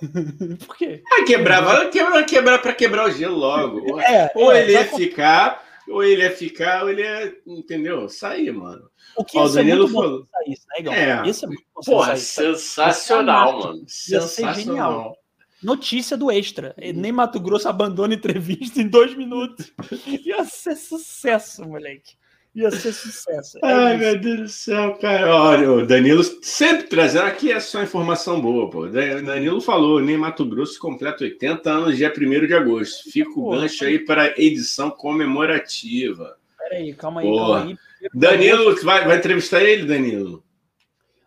Por 0.66 0.76
quê? 0.76 1.02
Ah, 1.12 1.24
quebrava, 1.24 1.86
quebrar, 1.90 2.24
quebrar 2.24 2.58
para 2.60 2.74
quebrar 2.74 3.08
o 3.08 3.10
gelo 3.10 3.36
logo. 3.36 4.00
É, 4.00 4.32
ou 4.34 4.50
é, 4.50 4.62
ele 4.62 4.72
ia 4.72 4.86
ficar, 4.86 5.62
ou 5.86 6.02
ele 6.02 6.22
ia 6.22 6.30
ficar, 6.30 6.82
ou 6.84 6.90
ele 6.90 7.02
ia, 7.02 7.36
entendeu? 7.46 8.08
Sair, 8.08 8.50
mano. 8.52 8.88
O 9.16 9.24
que 9.24 9.36
Ó, 9.36 9.44
o 9.44 9.48
Danilo 9.48 9.88
falou. 9.88 10.26
Sair, 10.56 10.84
né, 10.84 11.10
é. 11.10 11.28
Isso 11.28 11.44
é 11.44 11.48
muito 11.48 11.64
Porra, 11.84 12.16
sensacional, 12.16 13.58
mano. 13.60 13.84
Sensacional. 13.86 15.14
Notícia 15.62 16.16
do 16.16 16.30
Extra. 16.30 16.74
Nem 16.94 17.12
Mato 17.12 17.40
Grosso 17.40 17.68
abandona 17.68 18.14
entrevista 18.14 18.80
em 18.80 18.88
dois 18.88 19.14
minutos. 19.14 19.72
Ia 20.24 20.44
ser 20.44 20.76
sucesso, 20.76 21.68
moleque 21.68 22.16
ia 22.54 22.70
ser 22.70 22.92
sucesso. 22.92 23.58
É 23.58 23.72
Ai, 23.72 23.94
isso. 23.94 24.04
meu 24.04 24.18
Deus 24.18 24.40
do 24.40 24.48
céu, 24.48 24.94
cara. 24.98 25.34
Olha, 25.34 25.72
o 25.72 25.86
Danilo 25.86 26.22
sempre 26.42 26.84
trazendo 26.84 27.26
aqui 27.26 27.52
é 27.52 27.60
só 27.60 27.82
informação 27.82 28.40
boa, 28.40 28.68
pô. 28.68 28.86
Danilo 28.86 29.60
falou, 29.60 30.00
nem 30.00 30.16
Mato 30.16 30.44
Grosso 30.44 30.78
completa 30.78 31.24
80 31.24 31.70
anos 31.70 31.96
dia 31.96 32.12
1 32.12 32.46
de 32.46 32.54
agosto. 32.54 33.10
Fica 33.10 33.30
o 33.38 33.50
gancho 33.50 33.84
aí 33.84 33.98
para 33.98 34.40
edição 34.40 34.90
comemorativa. 34.90 36.36
Peraí, 36.58 36.92
calma 36.94 37.20
aí, 37.20 37.26
calma 37.26 37.64
aí. 37.64 37.76
Danilo, 38.12 38.76
vai, 38.82 39.06
vai 39.06 39.18
entrevistar 39.18 39.62
ele, 39.62 39.86
Danilo? 39.86 40.44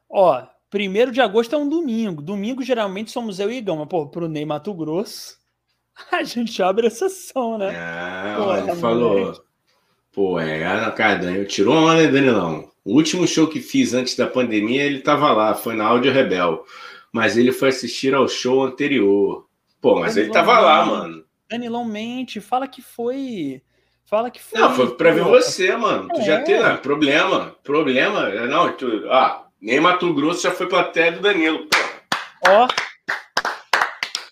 Ó, 0.10 0.44
1 0.74 1.12
de 1.12 1.22
agosto 1.22 1.56
é 1.56 1.58
um 1.58 1.68
domingo. 1.68 2.22
Domingo, 2.22 2.64
geralmente, 2.64 3.12
somos 3.12 3.40
eu 3.40 3.52
e 3.52 3.58
Igão, 3.58 3.78
mas, 3.78 3.88
pô, 3.88 4.08
pro 4.08 4.28
Ney 4.28 4.46
Mato 4.46 4.74
Grosso, 4.74 5.38
a 6.12 6.24
gente 6.24 6.62
abre 6.62 6.88
a 6.88 6.92
sessão, 6.92 7.58
né? 7.58 7.76
Ah, 7.76 8.36
pô, 8.38 8.56
ele 8.56 8.76
falou. 8.80 9.51
Pô, 10.12 10.40
é, 10.40 10.66
ah, 10.66 10.92
cara, 10.92 11.24
eu 11.32 11.48
tirou 11.48 11.76
onda, 11.76 12.04
né, 12.04 12.08
Danilão? 12.08 12.70
O 12.84 12.96
último 12.96 13.28
show 13.28 13.48
que 13.48 13.62
fiz 13.62 13.94
antes 13.94 14.16
da 14.16 14.28
pandemia, 14.28 14.84
ele 14.84 15.00
tava 15.00 15.32
lá, 15.32 15.54
foi 15.54 15.76
na 15.76 15.86
Áudio 15.86 16.12
Rebel. 16.12 16.66
mas 17.12 17.38
ele 17.38 17.52
foi 17.52 17.70
assistir 17.70 18.14
ao 18.14 18.28
show 18.28 18.64
anterior. 18.64 19.46
Pô, 19.80 20.00
mas 20.00 20.16
Danilão 20.16 20.24
ele 20.26 20.34
tava 20.34 20.60
lá, 20.60 20.86
mano. 20.86 21.24
Danilão 21.50 21.86
mente, 21.86 22.40
fala 22.40 22.68
que 22.68 22.82
foi. 22.82 23.62
Fala 24.06 24.30
que 24.30 24.42
foi. 24.42 24.60
Não, 24.60 24.74
foi 24.74 24.96
pra 24.96 25.12
ver 25.12 25.24
você, 25.24 25.76
mano. 25.76 26.08
É. 26.12 26.16
Tu 26.16 26.22
já 26.26 26.34
é. 26.36 26.42
tem 26.42 26.62
né, 26.62 26.76
problema. 26.78 27.56
Problema. 27.64 28.30
Não, 28.48 28.72
tu. 28.74 29.06
Ah, 29.10 29.48
nem 29.62 29.80
Mato 29.80 30.14
Grosso 30.14 30.44
já 30.44 30.52
foi 30.52 30.68
plateia 30.68 31.12
do 31.12 31.22
Danilo. 31.22 31.68
Ó. 32.48 32.68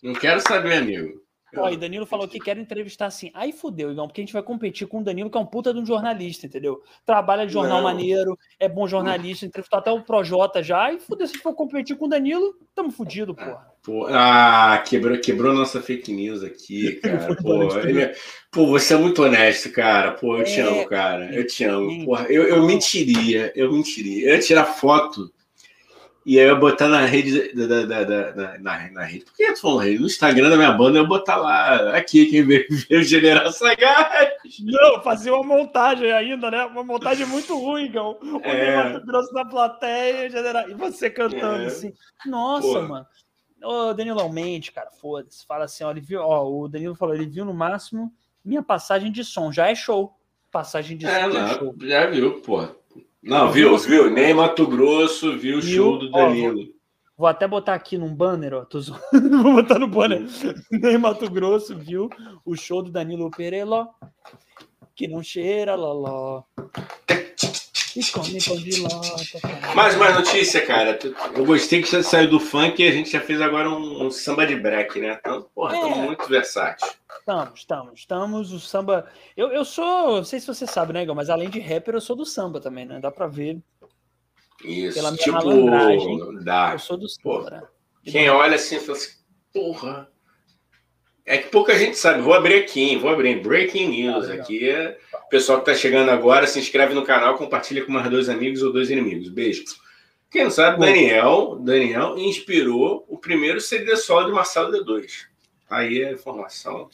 Não 0.01 0.13
quero 0.13 0.41
saber, 0.41 0.73
amigo. 0.73 1.21
Ó, 1.55 1.69
e 1.69 1.77
Danilo 1.77 2.05
falou 2.05 2.27
que 2.27 2.39
quer 2.39 2.57
entrevistar 2.57 3.07
assim. 3.07 3.31
Aí 3.33 3.51
fudeu, 3.51 3.91
Igão, 3.91 4.07
porque 4.07 4.21
a 4.21 4.23
gente 4.23 4.33
vai 4.33 4.43
competir 4.43 4.87
com 4.87 4.99
o 4.99 5.03
Danilo, 5.03 5.29
que 5.29 5.37
é 5.37 5.41
um 5.41 5.45
puta 5.45 5.73
de 5.73 5.79
um 5.79 5.85
jornalista, 5.85 6.45
entendeu? 6.45 6.81
Trabalha 7.05 7.45
de 7.45 7.53
jornal 7.53 7.77
não. 7.77 7.83
maneiro, 7.83 8.37
é 8.59 8.69
bom 8.69 8.87
jornalista, 8.87 9.45
entrevistou 9.45 9.79
até 9.79 9.91
o 9.91 10.01
Projota 10.01 10.61
já. 10.61 10.91
E 10.91 10.99
fudeu, 10.99 11.27
se 11.27 11.37
for 11.37 11.53
competir 11.53 11.97
com 11.97 12.05
o 12.05 12.09
Danilo, 12.09 12.55
tamo 12.75 12.91
fudido, 12.91 13.33
porra. 13.33 13.67
Pô, 13.81 14.07
ah, 14.07 14.83
quebrou, 14.85 15.17
quebrou 15.19 15.53
nossa 15.53 15.81
fake 15.81 16.11
news 16.11 16.43
aqui, 16.43 16.95
cara. 17.01 17.35
pô, 17.35 17.63
ele, 17.79 18.01
é, 18.03 18.13
pô, 18.51 18.67
você 18.67 18.93
é 18.93 18.97
muito 18.97 19.23
honesto, 19.23 19.71
cara. 19.71 20.11
Pô, 20.11 20.35
eu 20.35 20.41
é, 20.41 20.43
te 20.43 20.59
amo, 20.59 20.85
cara. 20.87 21.33
Eu 21.33 21.47
te 21.47 21.63
amo. 21.63 22.05
Porra, 22.05 22.25
eu, 22.29 22.43
eu 22.43 22.65
mentiria, 22.65 23.51
eu 23.55 23.71
mentiria. 23.71 24.29
Eu 24.29 24.35
ia 24.35 24.41
tirar 24.41 24.65
foto 24.65 25.31
e 26.29 26.39
aí 26.39 26.45
eu 26.45 26.53
ia 26.53 26.55
botar 26.55 26.87
na 26.87 27.07
rede 27.07 27.51
da, 27.55 27.65
da, 27.65 28.03
da, 28.03 28.31
da 28.31 28.57
na, 28.59 28.91
na, 28.91 29.03
rede. 29.03 29.25
Por 29.25 29.33
que 29.33 29.41
eu 29.41 29.55
tô 29.55 29.61
falando 29.61 29.79
rede? 29.79 29.99
No 29.99 30.05
Instagram 30.05 30.51
da 30.51 30.57
minha 30.57 30.71
banda 30.71 30.99
eu 30.99 31.01
ia 31.01 31.07
botar 31.07 31.37
lá. 31.37 31.97
Aqui, 31.97 32.27
quem 32.27 32.43
veio 32.45 32.67
ver 32.87 32.99
o 32.99 33.03
General 33.03 33.51
Sagaz. 33.51 34.29
Não, 34.59 35.01
fazer 35.01 35.31
uma 35.31 35.43
montagem 35.43 36.11
ainda, 36.11 36.51
né? 36.51 36.65
Uma 36.65 36.83
montagem 36.83 37.25
muito 37.25 37.57
ruim, 37.57 37.91
Gão. 37.91 38.19
O 38.21 38.41
é. 38.43 38.75
Mato 38.75 39.07
Grosso 39.07 39.33
na 39.33 39.43
plateia 39.43 40.29
general... 40.29 40.69
e 40.69 40.75
você 40.75 41.09
cantando 41.09 41.63
é. 41.63 41.65
assim. 41.65 41.91
Nossa, 42.27 42.67
Porra. 42.67 42.87
mano. 42.87 43.07
Ô, 43.63 43.93
Danilo 43.95 44.29
mente, 44.29 44.71
cara, 44.71 44.91
foda-se. 44.91 45.43
Fala 45.47 45.65
assim, 45.65 45.83
ó, 45.83 45.89
ele 45.89 45.99
viu, 45.99 46.21
ó, 46.21 46.47
o 46.47 46.67
Danilo 46.67 46.93
falou, 46.93 47.15
ele 47.15 47.25
viu 47.25 47.43
no 47.43 47.55
máximo 47.55 48.13
minha 48.45 48.61
passagem 48.61 49.11
de 49.11 49.23
som, 49.23 49.51
já 49.51 49.67
é 49.67 49.73
show. 49.73 50.15
Passagem 50.51 50.95
de 50.95 51.07
é, 51.07 51.23
som 51.23 51.27
não, 51.29 51.47
é 51.47 51.53
show. 51.55 51.75
Já 51.81 52.05
viu, 52.05 52.39
pô. 52.41 52.67
Não, 53.21 53.51
viu, 53.51 53.77
viu? 53.77 54.09
Nem 54.09 54.33
Mato 54.33 54.65
Grosso 54.65 55.37
viu 55.37 55.59
o 55.59 55.61
show 55.61 55.97
do 55.97 56.09
Danilo. 56.09 56.61
Ó, 56.61 56.63
vou, 56.63 56.73
vou, 57.17 57.27
até 57.27 57.47
botar 57.47 57.73
aqui 57.73 57.97
num 57.97 58.15
banner, 58.15 58.53
ó. 58.53 58.65
Tô... 58.65 58.79
vou 59.11 59.53
botar 59.55 59.77
no 59.77 59.87
banner. 59.87 60.25
Nem 60.71 60.97
Mato 60.97 61.29
Grosso 61.29 61.77
viu 61.77 62.09
o 62.45 62.55
show 62.55 62.81
do 62.81 62.91
Danilo 62.91 63.29
Pereló. 63.29 63.87
Que 64.95 65.07
não 65.07 65.21
cheira, 65.21 65.75
loló. 65.75 66.43
E 67.95 68.03
come 68.11 68.43
pão 68.43 68.55
de 68.55 68.81
lota. 68.81 69.75
Mais 69.75 69.95
uma 69.95 70.11
notícia, 70.11 70.65
cara. 70.65 70.97
Eu 71.35 71.45
gostei 71.45 71.81
que 71.81 71.87
você 71.87 72.03
saiu 72.03 72.29
do 72.29 72.39
funk 72.39 72.81
e 72.81 72.87
a 72.87 72.91
gente 72.91 73.11
já 73.11 73.19
fez 73.19 73.41
agora 73.41 73.69
um, 73.69 74.05
um 74.05 74.11
samba 74.11 74.45
de 74.45 74.55
break, 74.55 74.99
né? 74.99 75.17
Então, 75.19 75.45
porra, 75.53 75.75
é. 75.75 75.95
muito 75.95 76.27
versátil. 76.27 76.87
Estamos, 77.29 77.59
estamos, 77.59 77.99
estamos. 77.99 78.53
O 78.53 78.59
samba. 78.59 79.07
Eu, 79.37 79.49
eu 79.49 79.63
sou. 79.63 80.17
Não 80.17 80.23
sei 80.23 80.39
se 80.39 80.47
você 80.47 80.65
sabe, 80.65 80.93
né, 80.93 81.03
Igor? 81.03 81.15
Mas 81.15 81.29
além 81.29 81.47
de 81.47 81.59
rapper, 81.59 81.93
eu 81.93 82.01
sou 82.01 82.15
do 82.15 82.25
samba 82.25 82.59
também, 82.59 82.85
né? 82.87 82.99
Dá 82.99 83.11
pra 83.11 83.27
ver. 83.27 83.59
Isso, 84.65 84.95
pela 84.95 85.11
minha 85.11 85.23
tipo. 85.23 86.43
Dá. 86.43 86.71
Eu 86.73 86.79
sou 86.79 86.97
do 86.97 87.07
samba, 87.07 87.51
né? 87.51 87.63
Quem 88.03 88.31
olha 88.31 88.55
assim 88.55 88.79
fala 88.79 88.97
assim, 88.97 89.11
porra. 89.53 90.09
É 91.23 91.37
que 91.37 91.49
pouca 91.49 91.77
gente 91.77 91.95
sabe. 91.95 92.21
Vou 92.21 92.33
abrir 92.33 92.63
aqui, 92.63 92.95
vou 92.95 93.11
abrir 93.11 93.43
Breaking 93.43 93.89
News 93.89 94.27
ah, 94.27 94.33
aqui. 94.33 94.67
O 95.13 95.29
pessoal 95.29 95.61
que 95.61 95.69
está 95.69 95.79
chegando 95.79 96.09
agora, 96.09 96.47
se 96.47 96.57
inscreve 96.57 96.95
no 96.95 97.05
canal, 97.05 97.37
compartilha 97.37 97.85
com 97.85 97.91
mais 97.91 98.09
dois 98.09 98.27
amigos 98.27 98.63
ou 98.63 98.73
dois 98.73 98.89
inimigos. 98.89 99.29
Beijo. 99.29 99.65
Quem 100.31 100.45
não 100.45 100.51
sabe, 100.51 100.79
Daniel, 100.79 101.59
Daniel 101.61 102.17
inspirou 102.17 103.05
o 103.07 103.19
primeiro 103.19 103.61
CD 103.61 103.95
solo 103.95 104.25
de 104.25 104.31
Marcelo 104.31 104.71
D2. 104.71 105.28
Aí 105.69 106.01
é 106.01 106.13
informação. 106.13 106.89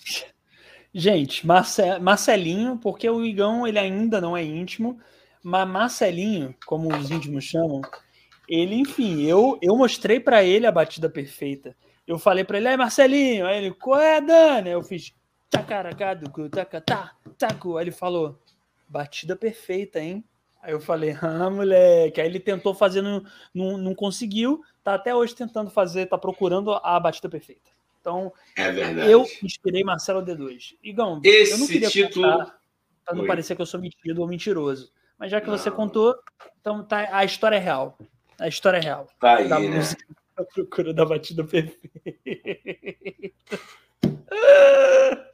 Gente, 0.94 1.46
Marce 1.46 1.82
Marcelinho, 2.00 2.78
porque 2.78 3.10
o 3.10 3.26
Igão 3.26 3.68
ele 3.68 3.80
ainda 3.80 4.22
não 4.22 4.36
é 4.36 4.44
íntimo, 4.44 5.00
mas 5.44 5.68
Marcelinho, 5.68 6.56
como 6.66 6.96
os 6.96 7.12
íntimos 7.12 7.44
chamam, 7.44 7.82
ele, 8.48 8.76
enfim, 8.76 9.24
eu, 9.24 9.58
eu 9.62 9.76
mostrei 9.76 10.20
para 10.20 10.44
ele 10.44 10.66
a 10.66 10.72
batida 10.72 11.10
perfeita. 11.10 11.76
Eu 12.08 12.20
falei 12.20 12.44
para 12.44 12.58
ele, 12.58 12.68
aí 12.68 12.78
Marcelinho, 12.78 13.46
aí 13.46 13.58
ele, 13.58 13.74
qual 13.74 14.00
é, 14.00 14.22
Dani? 14.22 14.70
Eu 14.70 14.84
fiz 14.84 15.14
tacaracado, 15.50 16.32
tacatá, 16.50 17.16
taco. 17.38 17.78
Aí 17.78 17.86
ele 17.86 17.92
falou, 17.92 18.40
batida 18.88 19.36
perfeita, 19.36 20.00
hein? 20.00 20.24
Aí 20.62 20.72
eu 20.74 20.80
falei, 20.80 21.18
ah, 21.22 21.50
moleque. 21.50 22.22
Aí 22.22 22.28
ele 22.28 22.40
tentou 22.40 22.74
fazer, 22.74 23.02
não, 23.02 23.24
não, 23.54 23.78
não 23.78 23.96
conseguiu, 23.96 24.62
tá 24.84 24.96
até 24.96 25.14
hoje 25.14 25.36
tentando 25.36 25.70
fazer, 25.70 26.06
tá 26.08 26.18
procurando 26.18 26.74
a 26.74 27.00
batida 27.00 27.30
perfeita. 27.30 27.75
Então, 28.06 28.32
é 28.56 28.72
verdade. 28.72 29.10
eu 29.10 29.26
inspirei 29.42 29.84
Marcelo 29.84 30.24
D2. 30.24 30.76
Igão, 30.84 31.20
Esse 31.24 31.54
eu 31.54 31.58
não 31.58 31.66
queria 31.66 31.90
título... 31.90 32.32
contar 32.32 32.56
para 33.04 33.16
não 33.16 33.26
parecer 33.26 33.56
que 33.56 33.64
eu 33.64 33.66
sou 33.66 33.80
mentido 33.80 34.22
ou 34.22 34.28
mentiroso. 34.28 34.92
Mas 35.18 35.32
já 35.32 35.42
que 35.42 35.48
não. 35.48 35.58
você 35.58 35.72
contou, 35.72 36.16
então 36.62 36.84
tá, 36.84 37.10
a 37.12 37.26
história 37.26 37.56
é 37.56 37.60
real. 37.60 37.98
A 38.40 38.48
história 38.48 38.78
é 38.78 38.82
real. 38.82 39.08
Tá 39.20 39.38
aí, 39.38 39.50
da 39.50 39.60
né? 39.60 39.70
música 39.70 40.06
a 40.38 40.44
procura 40.44 40.94
da 40.94 41.04
batida 41.04 41.44
perfeita. 41.44 41.90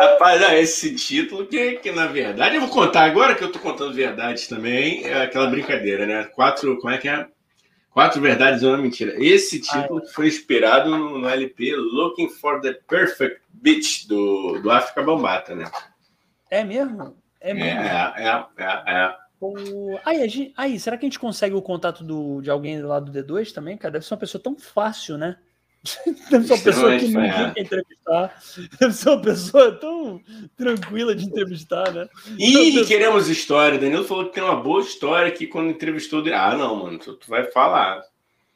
Rapaz, 0.00 0.40
não, 0.40 0.52
esse 0.54 0.96
título 0.96 1.46
que, 1.46 1.76
que 1.76 1.92
na 1.92 2.06
verdade, 2.06 2.56
eu 2.56 2.60
vou 2.60 2.70
contar 2.70 3.04
agora 3.04 3.36
que 3.36 3.44
eu 3.44 3.52
tô 3.52 3.60
contando 3.60 3.94
verdades 3.94 4.48
também, 4.48 5.04
é 5.04 5.22
aquela 5.22 5.46
brincadeira, 5.46 6.06
né? 6.06 6.24
Quatro, 6.24 6.76
como 6.78 6.92
é 6.92 6.98
que 6.98 7.08
é? 7.08 7.28
Quatro 7.92 8.22
verdades 8.22 8.62
e 8.62 8.66
uma 8.66 8.78
mentira. 8.78 9.14
Esse 9.22 9.60
título 9.60 10.00
ah, 10.00 10.06
é. 10.06 10.12
foi 10.12 10.26
inspirado 10.26 10.90
no, 10.90 11.18
no, 11.18 11.28
LP 11.28 11.76
Looking 11.76 12.30
for 12.30 12.60
the 12.60 12.72
Perfect 12.72 13.42
Beach 13.52 14.08
do, 14.08 14.60
do 14.60 14.70
África 14.70 15.02
Bambata, 15.02 15.54
né? 15.54 15.70
É 16.50 16.64
mesmo? 16.64 17.16
É 17.38 17.52
mesmo? 17.52 17.80
É, 17.80 18.14
é, 18.16 18.46
é, 18.56 18.82
é. 18.86 19.16
O... 19.38 19.98
Aí, 20.06 20.26
gente... 20.28 20.54
aí, 20.56 20.80
será 20.80 20.96
que 20.96 21.04
a 21.04 21.08
gente 21.08 21.18
consegue 21.18 21.54
o 21.54 21.60
contato 21.60 22.02
do... 22.02 22.40
de 22.40 22.50
alguém 22.50 22.80
lá 22.80 22.98
do 22.98 23.12
D2 23.12 23.52
também, 23.52 23.76
cara? 23.76 23.92
Deve 23.92 24.06
ser 24.06 24.14
uma 24.14 24.20
pessoa 24.20 24.42
tão 24.42 24.56
fácil, 24.56 25.18
né? 25.18 25.36
Deve 26.30 26.46
ser 26.46 26.52
uma 26.54 26.62
pessoa 26.62 26.96
que 26.96 27.08
ninguém 27.08 27.30
é. 27.30 27.50
quer 27.50 27.60
entrevistar. 27.62 28.42
Deve 28.78 28.92
ser 28.92 29.08
uma 29.08 29.22
pessoa 29.22 29.72
tão 29.72 30.20
tranquila 30.56 31.14
de 31.14 31.24
entrevistar, 31.24 31.92
né? 31.92 32.08
Ih, 32.38 32.72
pessoa... 32.72 32.86
queremos 32.86 33.28
história. 33.28 33.78
Danilo 33.78 34.04
falou 34.04 34.26
que 34.26 34.34
tem 34.34 34.42
uma 34.42 34.62
boa 34.62 34.80
história 34.80 35.32
que 35.32 35.46
quando 35.46 35.70
entrevistou. 35.70 36.22
Ah, 36.32 36.56
não, 36.56 36.76
mano, 36.76 36.98
tu, 36.98 37.14
tu 37.14 37.28
vai 37.28 37.44
falar. 37.50 38.02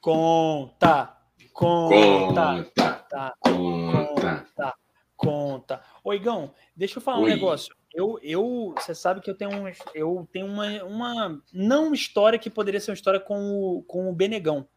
Conta. 0.00 1.16
Conta. 1.52 1.94
Conta. 1.94 3.02
Tá. 3.08 3.34
Conta. 3.40 4.46
Conta. 4.54 4.74
Conta. 5.16 5.80
Oigão, 6.04 6.54
deixa 6.76 6.98
eu 6.98 7.02
falar 7.02 7.18
Oi. 7.18 7.24
um 7.24 7.34
negócio. 7.34 7.74
Eu, 7.92 8.18
eu, 8.22 8.74
você 8.76 8.94
sabe 8.94 9.22
que 9.22 9.30
eu 9.30 9.34
tenho, 9.34 9.50
um, 9.50 9.72
eu 9.94 10.28
tenho 10.30 10.46
uma, 10.46 10.84
uma, 10.84 11.42
não 11.50 11.94
história 11.94 12.38
que 12.38 12.50
poderia 12.50 12.78
ser 12.78 12.90
uma 12.90 12.96
história 12.96 13.18
com 13.18 13.50
o, 13.50 13.82
com 13.84 14.10
o 14.10 14.14
Benegão. 14.14 14.68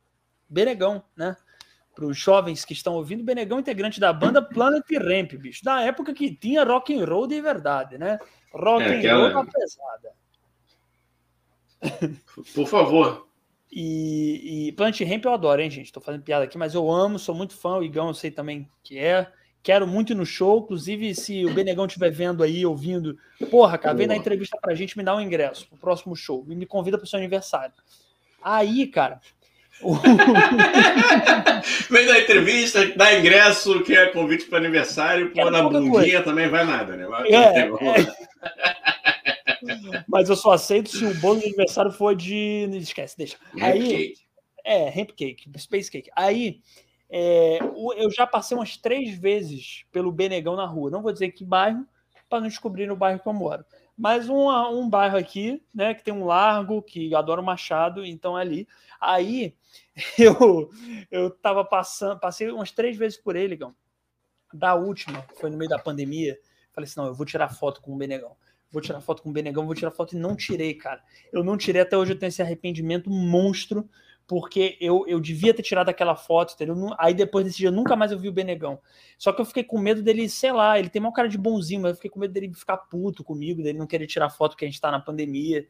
Benegão, 0.49 1.03
né? 1.15 1.35
Para 1.99 2.07
os 2.07 2.17
jovens 2.17 2.63
que 2.63 2.71
estão 2.71 2.93
ouvindo, 2.93 3.25
Benegão, 3.25 3.59
integrante 3.59 3.99
da 3.99 4.13
banda 4.13 4.41
Planet 4.41 4.85
Ramp, 4.89 5.33
bicho. 5.33 5.65
Da 5.65 5.81
época 5.81 6.13
que 6.13 6.33
tinha 6.33 6.63
rock 6.63 6.97
and 6.97 7.03
roll 7.03 7.27
de 7.27 7.41
verdade, 7.41 7.97
né? 7.97 8.17
Rock 8.53 8.83
é, 8.83 8.95
and 8.95 8.99
aquela... 8.99 9.33
roll 9.33 9.45
pesada. 9.45 10.13
Por 12.55 12.65
favor. 12.67 13.27
E, 13.69 14.69
e 14.69 14.71
Planet 14.71 15.01
Ramp 15.01 15.25
eu 15.25 15.33
adoro, 15.33 15.61
hein, 15.61 15.69
gente? 15.69 15.91
Tô 15.91 15.99
fazendo 15.99 16.23
piada 16.23 16.45
aqui, 16.45 16.57
mas 16.57 16.73
eu 16.73 16.89
amo, 16.89 17.19
sou 17.19 17.35
muito 17.35 17.53
fã. 17.53 17.75
O 17.75 17.83
Igão 17.83 18.07
eu 18.07 18.13
sei 18.13 18.31
também 18.31 18.65
que 18.81 18.97
é. 18.97 19.29
Quero 19.61 19.85
muito 19.85 20.13
ir 20.13 20.15
no 20.15 20.25
show. 20.25 20.59
Inclusive, 20.59 21.13
se 21.13 21.43
o 21.43 21.53
Benegão 21.53 21.85
estiver 21.85 22.11
vendo 22.11 22.43
aí, 22.43 22.65
ouvindo, 22.65 23.17
porra, 23.51 23.77
cara, 23.77 23.93
vem 23.93 24.07
dar 24.07 24.15
entrevista 24.15 24.57
pra 24.61 24.73
gente, 24.73 24.97
me 24.97 25.03
dá 25.03 25.13
um 25.13 25.19
ingresso 25.19 25.67
pro 25.67 25.77
próximo 25.77 26.15
show. 26.15 26.45
E 26.47 26.55
me 26.55 26.65
convida 26.65 26.97
pro 26.97 27.05
seu 27.05 27.19
aniversário. 27.19 27.73
Aí, 28.41 28.87
cara. 28.87 29.19
vem 31.89 32.05
dar 32.05 32.19
entrevista, 32.19 32.85
dá 32.95 33.17
ingresso, 33.17 33.81
que 33.83 33.95
é 33.95 34.07
convite 34.07 34.45
para 34.45 34.57
aniversário, 34.57 35.31
pô, 35.31 35.49
na 35.49 35.63
bundinha 35.63 36.21
também 36.21 36.49
vai 36.49 36.65
nada, 36.65 36.95
né? 36.95 37.05
Vai, 37.05 37.29
é, 37.29 37.59
é. 37.59 37.69
Mas 40.07 40.29
eu 40.29 40.35
só 40.35 40.51
aceito 40.51 40.89
se 40.89 41.05
o 41.05 41.13
bolo 41.15 41.39
de 41.39 41.47
aniversário 41.47 41.91
for 41.91 42.15
de. 42.15 42.69
Esquece, 42.73 43.17
deixa. 43.17 43.37
Aí, 43.59 43.89
cake. 43.89 44.19
É, 44.65 44.99
hemp 44.99 45.11
cake, 45.11 45.49
space 45.57 45.89
cake. 45.89 46.11
Aí 46.15 46.61
é, 47.09 47.59
eu 47.97 48.11
já 48.11 48.27
passei 48.27 48.55
umas 48.55 48.77
três 48.77 49.17
vezes 49.17 49.83
pelo 49.91 50.11
Benegão 50.11 50.55
na 50.55 50.65
rua. 50.65 50.91
Não 50.91 51.01
vou 51.01 51.11
dizer 51.11 51.31
que 51.31 51.43
bairro, 51.43 51.85
para 52.29 52.41
não 52.41 52.47
descobrir 52.47 52.85
no 52.85 52.95
bairro 52.95 53.19
que 53.19 53.27
eu 53.27 53.33
moro. 53.33 53.65
Mas 53.99 54.29
um, 54.29 54.49
um 54.49 54.89
bairro 54.89 55.17
aqui, 55.17 55.61
né, 55.75 55.93
que 55.93 56.01
tem 56.01 56.13
um 56.13 56.23
largo, 56.23 56.81
que 56.81 57.13
adoro 57.13 57.43
Machado, 57.43 58.05
então 58.05 58.39
é 58.39 58.41
ali. 58.41 58.65
Aí 58.99 59.53
eu 60.17 60.69
eu 61.11 61.29
tava 61.29 61.65
passando, 61.65 62.17
passei 62.17 62.49
umas 62.49 62.71
três 62.71 62.95
vezes 62.95 63.17
por 63.17 63.35
ele, 63.35 63.57
Gão. 63.57 63.75
Da 64.53 64.73
última, 64.73 65.25
foi 65.35 65.49
no 65.49 65.57
meio 65.57 65.69
da 65.69 65.77
pandemia. 65.77 66.39
Falei 66.73 66.87
assim: 66.87 66.97
não, 66.97 67.07
eu 67.07 67.13
vou 67.13 67.25
tirar 67.25 67.49
foto 67.49 67.81
com 67.81 67.93
o 67.93 67.97
Benegão. 67.97 68.37
Vou 68.71 68.81
tirar 68.81 69.01
foto 69.01 69.21
com 69.21 69.31
o 69.31 69.33
Benegão, 69.33 69.65
vou 69.65 69.75
tirar 69.75 69.91
foto 69.91 70.15
e 70.15 70.17
não 70.17 70.33
tirei, 70.33 70.73
cara. 70.75 71.03
Eu 71.33 71.43
não 71.43 71.57
tirei 71.57 71.81
até 71.81 71.97
hoje, 71.97 72.13
eu 72.13 72.19
tenho 72.19 72.29
esse 72.29 72.41
arrependimento 72.41 73.09
monstro 73.09 73.89
porque 74.29 74.77
eu, 74.79 75.05
eu 75.07 75.19
devia 75.19 75.55
ter 75.55 75.63
tirado 75.63 75.89
aquela 75.89 76.15
foto, 76.15 76.53
entendeu? 76.53 76.93
Aí 76.99 77.15
depois 77.15 77.43
desse 77.43 77.57
dia 77.57 77.71
nunca 77.71 77.95
mais 77.95 78.11
eu 78.11 78.19
vi 78.19 78.29
o 78.29 78.31
Benegão. 78.31 78.79
Só 79.17 79.33
que 79.33 79.41
eu 79.41 79.45
fiquei 79.45 79.63
com 79.63 79.79
medo 79.79 80.03
dele, 80.03 80.29
sei 80.29 80.51
lá, 80.51 80.77
ele 80.77 80.87
tem 80.87 81.01
uma 81.01 81.11
cara 81.11 81.27
de 81.27 81.35
bonzinho, 81.35 81.81
mas 81.81 81.89
eu 81.89 81.95
fiquei 81.95 82.11
com 82.11 82.19
medo 82.19 82.31
dele 82.31 82.53
ficar 82.53 82.77
puto 82.77 83.23
comigo, 83.23 83.63
dele 83.63 83.79
não 83.79 83.87
querer 83.87 84.05
tirar 84.05 84.29
foto 84.29 84.55
que 84.55 84.63
a 84.63 84.67
gente 84.67 84.79
tá 84.79 84.91
na 84.91 84.99
pandemia. 84.99 85.67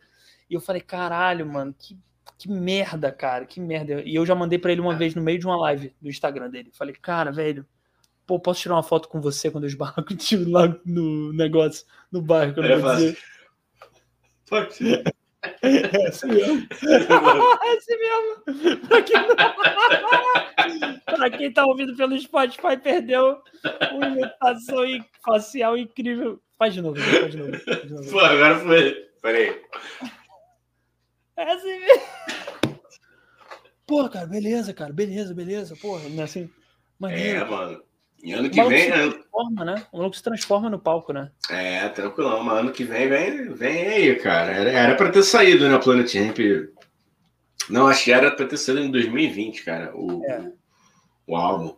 E 0.49 0.53
eu 0.53 0.60
falei, 0.60 0.81
caralho, 0.81 1.45
mano, 1.45 1.73
que, 1.73 1.98
que 2.38 2.52
merda, 2.52 3.14
cara, 3.14 3.45
que 3.45 3.61
merda. 3.61 4.02
E 4.02 4.14
eu 4.14 4.26
já 4.26 4.36
mandei 4.36 4.60
para 4.60 4.73
ele 4.73 4.81
uma 4.81 4.94
vez 4.94 5.15
no 5.15 5.22
meio 5.22 5.40
de 5.40 5.45
uma 5.45 5.56
live 5.56 5.95
do 6.02 6.10
Instagram 6.10 6.49
dele. 6.49 6.69
Falei, 6.73 6.94
cara, 6.94 7.31
velho, 7.31 7.65
pô, 8.27 8.41
posso 8.41 8.60
tirar 8.60 8.76
uma 8.76 8.84
foto 8.84 9.07
com 9.07 9.22
você 9.22 9.49
quando 9.49 9.64
eu 9.64 9.69
esbarro 9.69 10.03
contigo 10.03 10.52
lá 10.52 10.77
no 10.86 11.31
negócio, 11.31 11.86
no 12.11 12.22
bairro? 12.22 12.53
Que 12.53 12.60
eu 12.60 12.81
vou 12.81 12.91
dizer. 12.91 13.18
Pode. 14.49 15.03
É 15.61 16.07
assim 16.07 16.28
mesmo. 16.28 16.68
é 17.64 17.78
assim 17.78 17.98
mesmo. 17.98 18.36
Pra 18.88 19.02
quem, 19.02 19.16
não... 19.16 19.36
pra 21.18 21.30
quem 21.30 21.53
tá 21.53 21.66
ouvindo 21.66 21.95
pelo 21.95 22.20
Spotify, 22.20 22.76
perdeu 22.82 23.41
uma 23.94 24.07
imitação 24.07 24.84
facial 25.24 25.78
incrível. 25.78 26.41
Faz 26.57 26.74
de 26.74 26.82
novo, 26.82 26.99
faz 26.99 27.32
de 27.32 27.38
novo. 27.38 27.57
Faz 27.60 27.82
de 27.84 27.94
novo. 27.94 28.11
Pô, 28.11 28.20
agora 28.20 28.60
foi. 28.60 28.94
Peraí. 29.22 29.61
É 31.38 31.52
assim 31.52 31.80
mesmo. 31.80 32.03
Pô, 33.88 34.10
cara, 34.10 34.28
beleza, 34.28 34.74
cara, 34.74 34.91
beleza, 34.94 35.34
beleza. 35.34 35.76
Porra, 35.78 36.02
é 36.07 36.22
assim. 36.22 36.49
Maneiro. 36.99 37.40
É, 37.40 37.45
mano. 37.45 37.82
E 38.23 38.33
ano 38.33 38.49
que 38.49 38.61
vem. 38.63 38.83
Se 38.83 38.89
né? 38.89 39.09
transforma, 39.09 39.65
né? 39.65 39.85
O 39.91 39.97
maluco 39.97 40.15
se 40.15 40.23
transforma 40.23 40.69
no 40.69 40.79
palco, 40.79 41.13
né? 41.13 41.31
É, 41.49 41.87
tranquilão. 41.89 42.43
Mas 42.43 42.59
ano 42.59 42.71
que 42.71 42.83
vem, 42.83 43.07
vem, 43.07 43.53
vem 43.53 43.87
aí, 43.87 44.15
cara. 44.15 44.51
Era, 44.51 44.95
pra 44.95 45.09
ter 45.09 45.23
saído, 45.23 45.67
né? 45.69 45.77
Planet 45.77 46.13
Ramp. 46.15 46.37
Não, 47.69 47.87
acho 47.87 48.03
que 48.03 48.11
era 48.11 48.31
pra 48.31 48.45
ter 48.45 48.57
saído 48.57 48.81
em 48.81 48.91
2020, 48.91 49.63
cara. 49.63 49.95
O, 49.95 50.23
é. 50.25 50.51
o 51.27 51.35
álbum. 51.35 51.75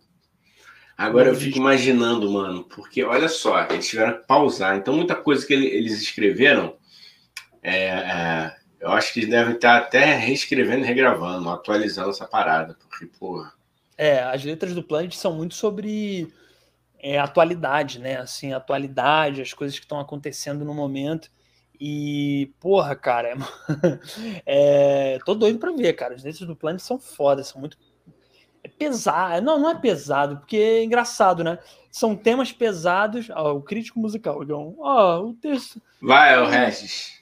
Agora 0.98 1.30
eu 1.30 1.36
fico 1.36 1.58
imaginando, 1.58 2.30
mano, 2.32 2.64
porque 2.64 3.04
olha 3.04 3.28
só, 3.28 3.66
eles 3.72 3.88
tiveram 3.88 4.20
que 4.20 4.28
pausar. 4.28 4.78
Então, 4.78 4.96
muita 4.96 5.16
coisa 5.16 5.46
que 5.46 5.54
eles 5.54 6.00
escreveram, 6.00 6.76
é, 7.64 7.88
é, 7.88 8.56
eu 8.80 8.92
acho 8.92 9.12
que 9.12 9.20
eles 9.20 9.30
devem 9.30 9.56
estar 9.56 9.78
até 9.78 10.16
reescrevendo, 10.16 10.86
regravando, 10.86 11.50
atualizando 11.50 12.12
essa 12.12 12.28
parada. 12.28 12.78
Porque, 12.88 13.08
porra 13.20 13.52
é, 14.02 14.24
as 14.24 14.44
letras 14.44 14.74
do 14.74 14.82
Planet 14.82 15.14
são 15.14 15.32
muito 15.32 15.54
sobre 15.54 16.28
é, 16.98 17.20
atualidade, 17.20 18.00
né? 18.00 18.18
Assim, 18.18 18.52
atualidade, 18.52 19.44
as 19.44 19.54
coisas 19.54 19.78
que 19.78 19.86
estão 19.86 20.00
acontecendo 20.00 20.66
no 20.66 20.74
momento. 20.74 21.30
E, 21.80 22.52
porra, 22.60 22.96
cara, 22.96 23.38
é, 24.44 25.20
tô 25.24 25.36
doido 25.36 25.60
pra 25.60 25.72
ver, 25.72 25.94
cara. 25.94 26.16
As 26.16 26.24
letras 26.24 26.48
do 26.48 26.56
Planet 26.56 26.82
são 26.82 26.98
fodas, 26.98 27.50
são 27.50 27.62
muito. 27.62 27.78
É 28.64 28.68
pesado. 28.68 29.46
Não, 29.46 29.60
não 29.60 29.70
é 29.70 29.80
pesado, 29.80 30.38
porque 30.38 30.58
é 30.58 30.84
engraçado, 30.84 31.44
né? 31.44 31.60
São 31.92 32.16
temas 32.16 32.52
pesados. 32.52 33.30
Ó, 33.30 33.54
o 33.54 33.62
crítico 33.62 34.00
musical, 34.00 34.44
João. 34.44 34.78
Ó, 34.80 35.26
o 35.26 35.34
texto. 35.36 35.80
Vai, 36.02 36.34
é 36.34 36.40
o 36.40 36.48
Regis. 36.48 37.22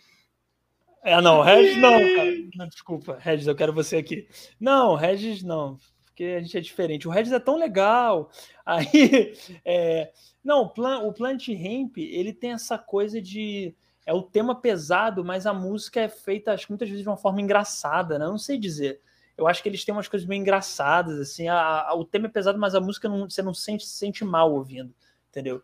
É, 1.04 1.20
não, 1.20 1.42
Regis 1.42 1.76
não, 1.76 1.92
cara. 1.92 2.32
Não, 2.56 2.68
desculpa, 2.70 3.18
Regis, 3.20 3.48
eu 3.48 3.56
quero 3.56 3.74
você 3.74 3.98
aqui. 3.98 4.30
Não, 4.58 4.96
Regis 4.96 5.44
não 5.44 5.78
porque 6.20 6.24
a 6.26 6.42
gente 6.42 6.58
é 6.58 6.62
diferente. 6.62 7.08
O 7.08 7.12
Regis 7.12 7.32
é 7.32 7.40
tão 7.40 7.58
legal. 7.58 8.30
Aí, 8.66 9.34
é, 9.64 10.12
não, 10.44 10.64
o, 10.64 10.70
plan, 10.70 11.00
o 11.00 11.14
Plant 11.14 11.48
Ramp, 11.48 11.98
ele 11.98 12.34
tem 12.34 12.52
essa 12.52 12.78
coisa 12.78 13.22
de 13.22 13.74
é 14.06 14.14
o 14.14 14.24
tema 14.24 14.56
pesado, 14.56 15.24
mas 15.24 15.46
a 15.46 15.54
música 15.54 16.02
é 16.02 16.10
feita, 16.10 16.52
acho 16.52 16.66
que 16.66 16.72
muitas 16.72 16.90
vezes 16.90 17.04
de 17.04 17.10
uma 17.10 17.18
forma 17.18 17.42
engraçada, 17.42 18.18
né? 18.18 18.26
Eu 18.26 18.32
não 18.32 18.40
sei 18.40 18.58
dizer. 18.58 19.00
Eu 19.38 19.48
acho 19.48 19.62
que 19.62 19.70
eles 19.70 19.86
têm 19.86 19.94
umas 19.94 20.08
coisas 20.08 20.28
bem 20.28 20.42
engraçadas, 20.42 21.20
assim. 21.20 21.48
A, 21.48 21.90
a, 21.90 21.96
o 21.96 22.04
tema 22.04 22.26
é 22.26 22.30
pesado, 22.30 22.58
mas 22.58 22.74
a 22.74 22.82
música 22.82 23.08
não, 23.08 23.30
você 23.30 23.42
não 23.44 23.54
sente, 23.54 23.86
se 23.86 23.94
sente 23.94 24.26
mal 24.26 24.52
ouvindo, 24.52 24.94
entendeu? 25.30 25.62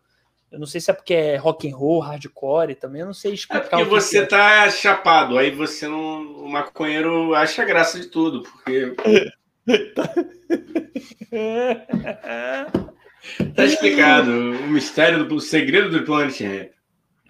Eu 0.50 0.60
não 0.60 0.66
sei 0.66 0.80
se 0.80 0.90
é 0.90 0.94
porque 0.94 1.12
é 1.12 1.36
rock 1.36 1.68
and 1.68 1.76
roll, 1.76 1.98
hardcore 1.98 2.76
também, 2.76 3.00
eu 3.00 3.06
não 3.06 3.14
sei 3.14 3.34
explicar. 3.34 3.66
É 3.66 3.68
porque 3.68 3.84
você 3.84 4.18
é. 4.18 4.26
tá 4.26 4.70
chapado, 4.70 5.36
aí 5.36 5.50
você 5.50 5.88
não. 5.88 6.22
O 6.44 6.48
maconheiro 6.48 7.34
acha 7.34 7.64
graça 7.64 7.98
de 7.98 8.06
tudo, 8.06 8.42
porque. 8.42 8.94
tá 13.54 13.64
explicado. 13.64 14.30
O 14.30 14.68
mistério 14.68 15.26
do 15.26 15.36
o 15.36 15.40
segredo 15.40 15.90
do 15.90 16.04
Planet 16.04 16.40
Ramp. 16.40 16.70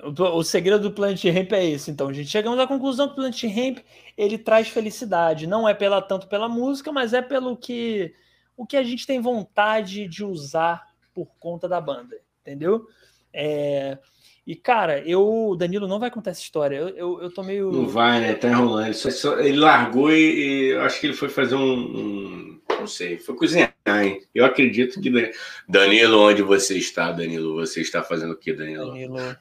O, 0.03 0.23
o 0.39 0.45
segredo 0.45 0.83
do 0.83 0.93
Planet 0.93 1.25
Ramp 1.25 1.53
é 1.53 1.65
esse, 1.65 1.91
então, 1.91 2.13
gente. 2.13 2.29
Chegamos 2.29 2.59
à 2.59 2.67
conclusão 2.67 3.07
que 3.07 3.15
o 3.15 3.17
Planet 3.17 3.43
Ramp 3.45 3.79
ele 4.17 4.37
traz 4.39 4.69
felicidade. 4.69 5.47
Não 5.47 5.69
é 5.69 5.75
pela 5.75 6.03
tanto 6.03 6.29
pela 6.29 6.49
música, 6.49 6.93
mas 6.93 7.13
é 7.13 7.23
pelo 7.23 7.57
que 7.57 8.15
o 8.57 8.67
que 8.67 8.77
a 8.77 8.83
gente 8.83 9.07
tem 9.07 9.21
vontade 9.21 10.07
de 10.09 10.25
usar 10.25 10.83
por 11.15 11.29
conta 11.39 11.69
da 11.69 11.81
banda, 11.81 12.17
entendeu? 12.41 12.87
É, 13.33 13.99
e, 14.47 14.55
cara, 14.55 15.01
eu. 15.01 15.49
O 15.49 15.57
Danilo 15.57 15.89
não 15.89 15.99
vai 15.99 16.09
contar 16.09 16.31
essa 16.31 16.41
história. 16.41 16.77
Eu, 16.77 16.89
eu, 16.91 17.23
eu 17.23 17.35
tô 17.35 17.43
meio. 17.43 17.73
Não 17.73 17.89
vai, 17.89 18.21
né? 18.21 18.35
Tá 18.35 18.49
enrolando. 18.49 18.85
Ele, 18.85 18.95
só, 18.95 19.11
só, 19.11 19.41
ele 19.41 19.59
largou 19.59 20.13
e, 20.13 20.71
e 20.71 20.77
acho 20.77 21.01
que 21.01 21.09
ele 21.09 21.17
foi 21.17 21.29
fazer 21.29 21.57
um, 21.57 21.75
um, 21.75 22.61
Não 22.79 22.87
sei, 22.87 23.19
foi 23.19 23.35
cozinhar, 23.35 23.75
hein? 23.85 24.23
Eu 24.33 24.45
acredito 24.45 25.01
que. 25.01 25.33
Danilo, 25.69 26.21
onde 26.21 26.43
você 26.43 26.79
está, 26.79 27.11
Danilo? 27.11 27.57
Você 27.57 27.81
está 27.81 28.05
fazendo 28.05 28.35
o 28.35 28.37
que, 28.37 28.53
Danilo? 28.53 28.87
Danilo. 28.87 29.37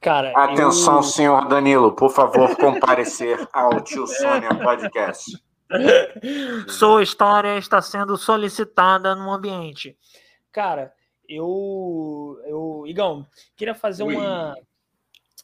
Cara. 0.00 0.32
Atenção, 0.36 0.98
eu... 0.98 1.02
senhor 1.02 1.48
Danilo, 1.48 1.90
por 1.90 2.12
favor, 2.12 2.54
comparecer 2.56 3.44
ao 3.52 3.80
Tio 3.80 4.06
Sônia 4.06 4.54
Podcast. 4.54 5.36
Sua 6.68 7.02
história 7.02 7.58
está 7.58 7.82
sendo 7.82 8.16
solicitada 8.16 9.16
no 9.16 9.32
ambiente. 9.32 9.96
Cara 10.52 10.92
eu, 11.28 12.40
eu 12.46 12.84
Igão, 12.86 13.26
queria 13.56 13.74
fazer 13.74 14.02
uma, 14.02 14.54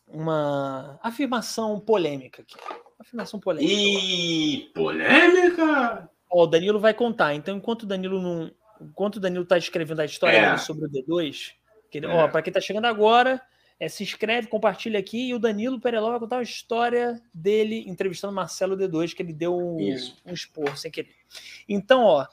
uma 0.06 0.98
afirmação 1.02 1.78
polêmica 1.80 2.42
aqui. 2.42 2.56
Afirmação 2.98 3.38
polêmica. 3.38 3.72
E 3.72 4.70
polêmica? 4.74 6.10
Ó, 6.30 6.44
o 6.44 6.46
Danilo 6.46 6.80
vai 6.80 6.92
contar. 6.92 7.34
Então, 7.34 7.56
enquanto 7.56 7.84
o 7.84 7.86
Danilo 7.86 8.20
não, 8.20 8.50
enquanto 8.80 9.16
o 9.16 9.20
Danilo 9.20 9.44
está 9.44 9.56
escrevendo 9.56 10.00
a 10.00 10.04
história 10.04 10.36
é. 10.36 10.56
sobre 10.58 10.86
o 10.86 10.90
D2, 10.90 11.52
que, 11.90 11.98
é. 11.98 12.28
para 12.28 12.42
quem 12.42 12.50
está 12.50 12.60
chegando 12.60 12.86
agora, 12.86 13.40
é, 13.80 13.88
se 13.88 14.02
inscreve, 14.02 14.48
compartilha 14.48 14.98
aqui 14.98 15.28
e 15.28 15.34
o 15.34 15.38
Danilo 15.38 15.80
Pereló 15.80 16.10
vai 16.10 16.20
contar 16.20 16.38
a 16.38 16.42
história 16.42 17.22
dele 17.32 17.84
entrevistando 17.86 18.34
Marcelo 18.34 18.76
D2, 18.76 19.14
que 19.14 19.22
ele 19.22 19.32
deu 19.32 19.56
um, 19.56 19.78
um 20.26 20.32
expor 20.32 20.76
sem 20.76 20.90
querer. 20.90 21.14
Então, 21.68 22.02
ó, 22.02 22.26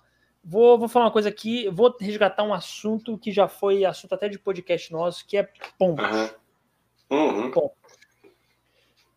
Vou, 0.48 0.78
vou 0.78 0.88
falar 0.88 1.06
uma 1.06 1.12
coisa 1.12 1.28
aqui, 1.28 1.68
vou 1.70 1.96
resgatar 2.00 2.44
um 2.44 2.54
assunto 2.54 3.18
que 3.18 3.32
já 3.32 3.48
foi 3.48 3.84
assunto 3.84 4.14
até 4.14 4.30
de 4.30 4.38
podcast 4.38 4.92
nosso, 4.94 5.26
que 5.26 5.38
é 5.38 5.50
pombo. 5.80 6.04
Uhum. 7.10 7.50
Uhum. 7.50 7.52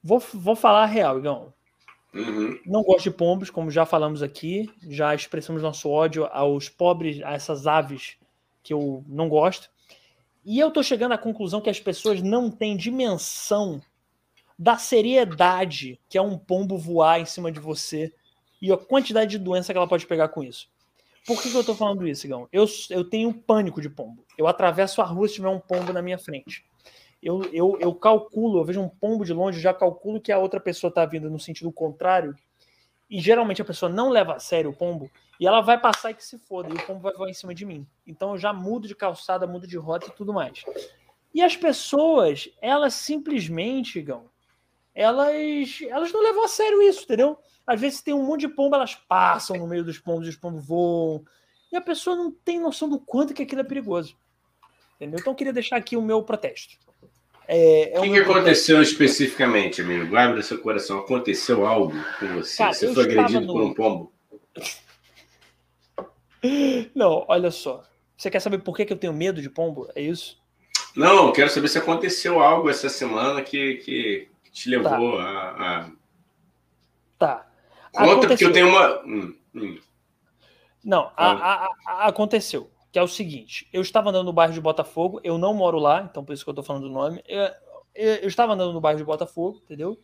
Vou, 0.02 0.18
vou 0.32 0.56
falar 0.56 0.84
a 0.84 0.86
real, 0.86 1.18
Igão. 1.18 1.52
Uhum. 2.14 2.58
Não 2.64 2.82
gosto 2.82 3.04
de 3.04 3.10
pombos, 3.10 3.50
como 3.50 3.70
já 3.70 3.84
falamos 3.84 4.22
aqui, 4.22 4.70
já 4.88 5.14
expressamos 5.14 5.62
nosso 5.62 5.90
ódio 5.90 6.24
aos 6.32 6.70
pobres, 6.70 7.22
a 7.22 7.32
essas 7.32 7.66
aves 7.66 8.16
que 8.62 8.72
eu 8.72 9.04
não 9.06 9.28
gosto. 9.28 9.68
E 10.42 10.58
eu 10.58 10.70
tô 10.70 10.82
chegando 10.82 11.12
à 11.12 11.18
conclusão 11.18 11.60
que 11.60 11.68
as 11.68 11.78
pessoas 11.78 12.22
não 12.22 12.50
têm 12.50 12.74
dimensão 12.74 13.82
da 14.58 14.78
seriedade 14.78 16.00
que 16.08 16.16
é 16.16 16.22
um 16.22 16.38
pombo 16.38 16.78
voar 16.78 17.20
em 17.20 17.26
cima 17.26 17.52
de 17.52 17.60
você 17.60 18.12
e 18.62 18.72
a 18.72 18.78
quantidade 18.78 19.32
de 19.32 19.38
doença 19.38 19.72
que 19.72 19.76
ela 19.76 19.86
pode 19.86 20.06
pegar 20.06 20.28
com 20.28 20.42
isso. 20.42 20.68
Por 21.26 21.42
que, 21.42 21.50
que 21.50 21.56
eu 21.56 21.64
tô 21.64 21.74
falando 21.74 22.06
isso, 22.06 22.26
Igão? 22.26 22.48
Eu, 22.52 22.64
eu 22.90 23.04
tenho 23.04 23.32
pânico 23.32 23.80
de 23.80 23.90
pombo. 23.90 24.24
Eu 24.36 24.46
atravesso 24.46 25.02
a 25.02 25.04
rua 25.04 25.28
se 25.28 25.34
tiver 25.34 25.48
um 25.48 25.60
pombo 25.60 25.92
na 25.92 26.00
minha 26.00 26.18
frente. 26.18 26.64
Eu, 27.22 27.42
eu, 27.52 27.76
eu 27.80 27.94
calculo, 27.94 28.58
eu 28.58 28.64
vejo 28.64 28.80
um 28.80 28.88
pombo 28.88 29.24
de 29.24 29.32
longe, 29.32 29.60
já 29.60 29.74
calculo 29.74 30.20
que 30.20 30.32
a 30.32 30.38
outra 30.38 30.60
pessoa 30.60 30.92
tá 30.92 31.04
vindo 31.04 31.28
no 31.28 31.38
sentido 31.38 31.70
contrário. 31.72 32.34
E 33.10 33.20
geralmente 33.20 33.62
a 33.62 33.64
pessoa 33.64 33.90
não 33.90 34.10
leva 34.10 34.34
a 34.34 34.38
sério 34.38 34.70
o 34.70 34.76
pombo 34.76 35.10
e 35.40 35.46
ela 35.46 35.60
vai 35.60 35.80
passar 35.80 36.10
e 36.10 36.14
que 36.14 36.24
se 36.24 36.36
foda, 36.36 36.68
e 36.68 36.72
o 36.72 36.86
pombo 36.86 37.00
vai 37.00 37.14
voar 37.14 37.30
em 37.30 37.34
cima 37.34 37.54
de 37.54 37.64
mim. 37.64 37.86
Então 38.06 38.32
eu 38.32 38.38
já 38.38 38.52
mudo 38.52 38.88
de 38.88 38.94
calçada, 38.94 39.46
mudo 39.46 39.66
de 39.66 39.76
rota 39.76 40.08
e 40.08 40.10
tudo 40.10 40.32
mais. 40.32 40.64
E 41.32 41.40
as 41.40 41.56
pessoas, 41.56 42.48
elas 42.60 42.94
simplesmente, 42.94 43.98
Igão, 43.98 44.28
elas, 44.94 45.80
elas 45.88 46.12
não 46.12 46.22
levam 46.22 46.44
a 46.44 46.48
sério 46.48 46.82
isso, 46.82 47.04
entendeu? 47.04 47.38
Às 47.68 47.78
vezes 47.78 48.00
tem 48.00 48.14
um 48.14 48.24
monte 48.24 48.40
de 48.40 48.48
pombo, 48.48 48.74
elas 48.74 48.94
passam 48.94 49.58
no 49.58 49.66
meio 49.66 49.84
dos 49.84 49.98
pombos 49.98 50.26
e 50.26 50.30
os 50.30 50.36
pombos 50.36 50.64
voam. 50.64 51.22
E 51.70 51.76
a 51.76 51.82
pessoa 51.82 52.16
não 52.16 52.32
tem 52.32 52.58
noção 52.58 52.88
do 52.88 52.98
quanto 52.98 53.34
que 53.34 53.42
aquilo 53.42 53.60
é 53.60 53.64
perigoso. 53.64 54.16
Entendeu? 54.96 55.20
Então 55.20 55.34
eu 55.34 55.36
queria 55.36 55.52
deixar 55.52 55.76
aqui 55.76 55.94
o 55.94 56.00
meu 56.00 56.22
protesto. 56.22 56.78
É, 57.46 57.94
é 57.94 58.00
o 58.00 58.04
que, 58.04 58.10
que 58.10 58.18
aconteceu 58.20 58.76
protesto. 58.76 59.02
especificamente, 59.02 59.82
amigo? 59.82 60.16
Abre 60.16 60.42
seu 60.42 60.58
coração. 60.58 61.00
Aconteceu 61.00 61.66
algo 61.66 61.92
com 62.18 62.26
você? 62.28 62.56
Cara, 62.56 62.72
você 62.72 62.94
foi 62.94 63.04
agredido 63.04 63.40
no... 63.42 63.52
por 63.52 63.62
um 63.62 63.74
pombo? 63.74 64.12
Não, 66.94 67.26
olha 67.28 67.50
só. 67.50 67.84
Você 68.16 68.30
quer 68.30 68.40
saber 68.40 68.60
por 68.60 68.74
que, 68.74 68.86
que 68.86 68.94
eu 68.94 68.98
tenho 68.98 69.12
medo 69.12 69.42
de 69.42 69.50
pombo? 69.50 69.90
É 69.94 70.00
isso? 70.00 70.40
Não, 70.96 71.32
quero 71.32 71.50
saber 71.50 71.68
se 71.68 71.76
aconteceu 71.76 72.40
algo 72.40 72.70
essa 72.70 72.88
semana 72.88 73.42
que, 73.42 73.74
que 73.74 74.28
te 74.50 74.70
levou 74.70 75.18
tá. 75.18 75.22
a, 75.22 75.80
a. 75.80 75.90
Tá. 77.18 77.47
Conta 77.92 78.12
aconteceu. 78.12 78.28
porque 78.28 78.44
eu 78.44 78.52
tenho 78.52 78.68
uma. 78.68 79.02
Hum, 79.04 79.34
hum. 79.54 79.80
Não, 80.84 81.10
a, 81.16 81.32
a, 81.32 81.68
a, 81.86 82.06
aconteceu. 82.06 82.70
Que 82.90 82.98
é 82.98 83.02
o 83.02 83.08
seguinte: 83.08 83.68
eu 83.72 83.82
estava 83.82 84.10
andando 84.10 84.26
no 84.26 84.32
bairro 84.32 84.52
de 84.54 84.60
Botafogo, 84.60 85.20
eu 85.22 85.36
não 85.38 85.54
moro 85.54 85.78
lá, 85.78 86.02
então 86.02 86.24
por 86.24 86.32
isso 86.32 86.44
que 86.44 86.50
eu 86.50 86.52
estou 86.52 86.64
falando 86.64 86.88
do 86.88 86.92
nome. 86.92 87.22
Eu, 87.26 87.42
eu, 87.94 88.14
eu, 88.14 88.28
estava 88.28 88.54
andando 88.54 88.72
no 88.72 88.80
bairro 88.80 88.98
de 88.98 89.04
Botafogo, 89.04 89.60
entendeu? 89.64 89.98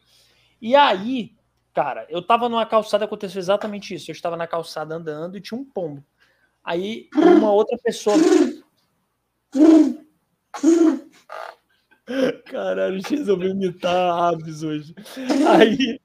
E 0.60 0.74
aí, 0.76 1.32
cara, 1.72 2.06
eu 2.08 2.18
estava 2.20 2.48
numa 2.48 2.66
calçada, 2.66 3.04
aconteceu 3.04 3.38
exatamente 3.38 3.94
isso. 3.94 4.10
Eu 4.10 4.14
estava 4.14 4.36
na 4.36 4.46
calçada 4.46 4.94
andando 4.94 5.36
e 5.36 5.40
tinha 5.40 5.58
um 5.58 5.64
pombo. 5.64 6.04
Aí 6.62 7.08
uma 7.14 7.52
outra 7.52 7.78
pessoa. 7.78 8.16
Caralho, 12.46 13.00
resolveu 13.08 13.50
imitar 13.50 14.32
aves 14.32 14.62
hoje. 14.62 14.94
Aí. 15.48 15.98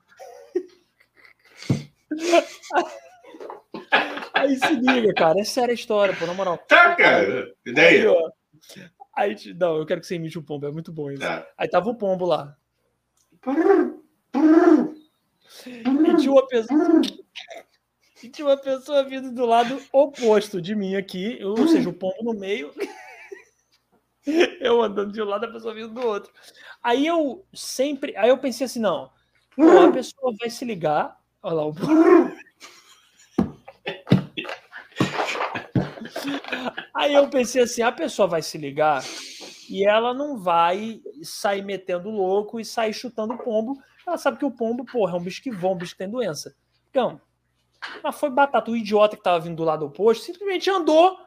Aí 4.34 4.56
se 4.58 4.74
liga, 4.76 5.14
cara. 5.14 5.40
É 5.40 5.44
séria 5.44 5.72
a 5.72 5.76
história, 5.76 6.16
pô, 6.16 6.26
na 6.26 6.34
moral. 6.34 6.58
Tá, 6.58 6.96
cara. 6.96 7.54
Daí? 7.66 8.00
Aí, 8.00 8.08
ó, 8.08 8.32
aí, 9.16 9.36
não, 9.56 9.78
eu 9.78 9.86
quero 9.86 10.02
que 10.02 10.08
você 10.08 10.16
imite 10.16 10.38
o 10.38 10.44
pombo, 10.44 10.68
é 10.68 10.72
muito 10.72 10.91
bom 10.91 11.12
isso. 11.12 11.22
Tá. 11.22 11.48
Aí 11.58 11.68
tava 11.68 11.90
o 11.90 11.96
pombo 11.96 12.26
lá. 12.26 12.56
E 15.66 16.16
tinha 16.18 16.32
uma 16.32 16.48
pessoa. 16.48 17.02
E 18.22 18.30
tinha 18.30 18.48
uma 18.48 18.58
pessoa 18.58 19.04
vindo 19.04 19.32
do 19.32 19.46
lado 19.46 19.82
oposto 19.91 20.62
de 20.62 20.76
mim 20.76 20.96
aqui, 20.96 21.40
ou 21.44 21.68
seja, 21.68 21.90
o 21.90 21.94
pombo 21.94 22.24
no 22.24 22.34
meio. 22.34 22.74
Eu 24.60 24.82
andando 24.82 25.12
de 25.12 25.22
um 25.22 25.26
lado, 25.26 25.46
a 25.46 25.52
pessoa 25.52 25.74
vindo 25.74 25.94
do 25.94 26.06
outro. 26.06 26.32
Aí 26.84 27.08
eu 27.08 27.46
sempre. 27.54 28.16
Aí 28.16 28.30
eu 28.30 28.38
pensei 28.38 28.66
assim, 28.66 28.80
não. 28.80 29.10
Pô, 29.56 29.64
a 29.80 29.91
pessoa 29.91 30.36
vai 30.40 30.50
se 30.50 30.64
ligar. 30.66 31.19
Olha 31.41 31.56
lá 31.56 31.68
o. 31.68 31.74
Aí 36.94 37.14
eu 37.14 37.30
pensei 37.30 37.61
assim, 37.64 37.82
a 37.82 37.91
pessoa 37.91 38.28
vai 38.28 38.41
se 38.41 38.57
ligar 38.57 39.03
e 39.70 39.88
ela 39.88 40.14
não 40.14 40.38
vai 40.38 41.02
sair 41.24 41.61
metendo 41.61 42.10
louco 42.10 42.60
e 42.60 42.66
sair 42.66 42.94
chutando 42.94 43.38
pombo. 43.38 43.82
Ela 44.06 44.18
sabe 44.18 44.38
que 44.38 44.45
o 44.45 44.52
pombo, 44.52 44.86
porra, 44.86 45.14
é 45.14 45.16
um 45.16 45.24
bicho 45.24 45.41
que 45.41 45.52
voa, 45.52 45.74
um 45.74 45.78
bicho 45.78 45.94
que 45.94 45.99
tem 45.99 46.10
doença. 46.10 46.56
Então, 46.90 47.22
mas 48.03 48.20
foi 48.20 48.30
batata. 48.30 48.72
O 48.72 48.76
idiota 48.76 49.16
que 49.16 49.24
tava 49.24 49.40
vindo 49.40 49.56
do 49.56 49.64
lado 49.64 49.86
oposto 49.86 50.26
simplesmente 50.26 50.70
andou 50.70 51.18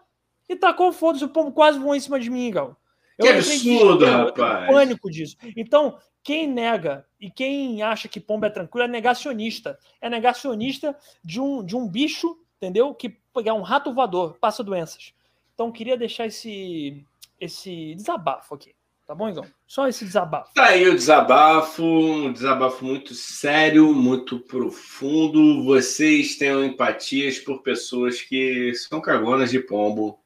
e 0.48 0.56
tacou 0.56 0.92
foda-se. 0.92 1.24
O 1.24 1.28
pombo 1.28 1.52
quase 1.52 1.78
voou 1.78 1.94
em 1.94 2.00
cima 2.00 2.18
de 2.20 2.28
mim, 2.28 2.50
Gal. 2.50 2.76
Eu 3.18 3.26
que 3.26 3.32
absurdo, 3.32 4.04
rapaz. 4.04 4.68
Eu 4.68 4.74
pânico 4.74 5.10
disso. 5.10 5.36
Então, 5.56 5.98
quem 6.22 6.46
nega 6.46 7.04
e 7.20 7.30
quem 7.30 7.82
acha 7.82 8.08
que 8.08 8.20
pombo 8.20 8.46
é 8.46 8.50
tranquilo 8.50 8.84
é 8.84 8.88
negacionista. 8.88 9.78
É 10.00 10.08
negacionista 10.08 10.96
de 11.24 11.40
um, 11.40 11.64
de 11.64 11.76
um 11.76 11.88
bicho, 11.88 12.38
entendeu? 12.56 12.94
Que 12.94 13.16
é 13.44 13.52
um 13.52 13.62
rato 13.62 13.92
voador, 13.92 14.36
passa 14.38 14.62
doenças. 14.62 15.12
Então, 15.54 15.72
queria 15.72 15.96
deixar 15.96 16.26
esse, 16.26 17.04
esse 17.40 17.94
desabafo 17.94 18.54
aqui. 18.54 18.74
Tá 19.06 19.14
bom, 19.14 19.28
Igão? 19.28 19.44
Só 19.66 19.88
esse 19.88 20.04
desabafo. 20.04 20.54
Tá 20.54 20.68
aí 20.68 20.88
o 20.88 20.94
desabafo, 20.94 21.84
um 21.84 22.32
desabafo 22.32 22.84
muito 22.84 23.14
sério, 23.14 23.92
muito 23.92 24.38
profundo. 24.40 25.64
Vocês 25.64 26.36
tenham 26.36 26.64
empatias 26.64 27.38
por 27.38 27.62
pessoas 27.62 28.22
que 28.22 28.72
são 28.74 29.00
cagonas 29.00 29.50
de 29.50 29.58
pombo, 29.58 30.18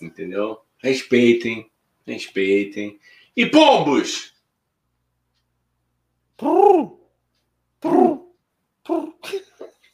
entendeu? 0.00 0.60
Respeitem, 0.78 1.69
respeitem. 2.12 2.98
E 3.36 3.46
pombos! 3.46 4.34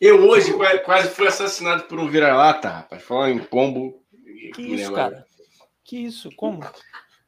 Eu 0.01 0.28
hoje 0.28 0.52
quase 0.84 1.09
fui 1.09 1.26
assassinado 1.26 1.84
por 1.84 1.98
um 1.98 2.09
vira-lata, 2.09 2.68
rapaz. 2.68 3.02
Falar 3.02 3.30
em 3.30 3.38
pombo. 3.38 4.02
Que 4.55 4.62
isso, 4.62 4.93
cara? 4.93 5.26
Que 5.84 5.98
isso? 6.05 6.30
Como? 6.36 6.60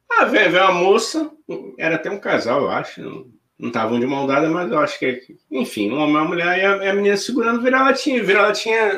Ah, 0.09 0.25
veio 0.25 0.49
uma 0.49 0.71
moça, 0.71 1.31
era 1.77 1.95
até 1.95 2.09
um 2.09 2.19
casal, 2.19 2.61
eu 2.61 2.69
acho. 2.69 3.29
Não 3.57 3.67
estavam 3.67 3.99
de 3.99 4.05
maldada, 4.05 4.49
mas 4.49 4.71
eu 4.71 4.79
acho 4.79 4.97
que, 4.97 5.37
enfim, 5.51 5.91
uma, 5.91 6.05
uma 6.05 6.23
mulher 6.23 6.57
e 6.57 6.65
a, 6.65 6.91
a 6.91 6.93
menina 6.93 7.17
segurando 7.17 7.61
vira-latinha. 7.61 8.23
Vira-latinha 8.23 8.97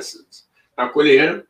na 0.78 0.88
colheira. 0.90 1.48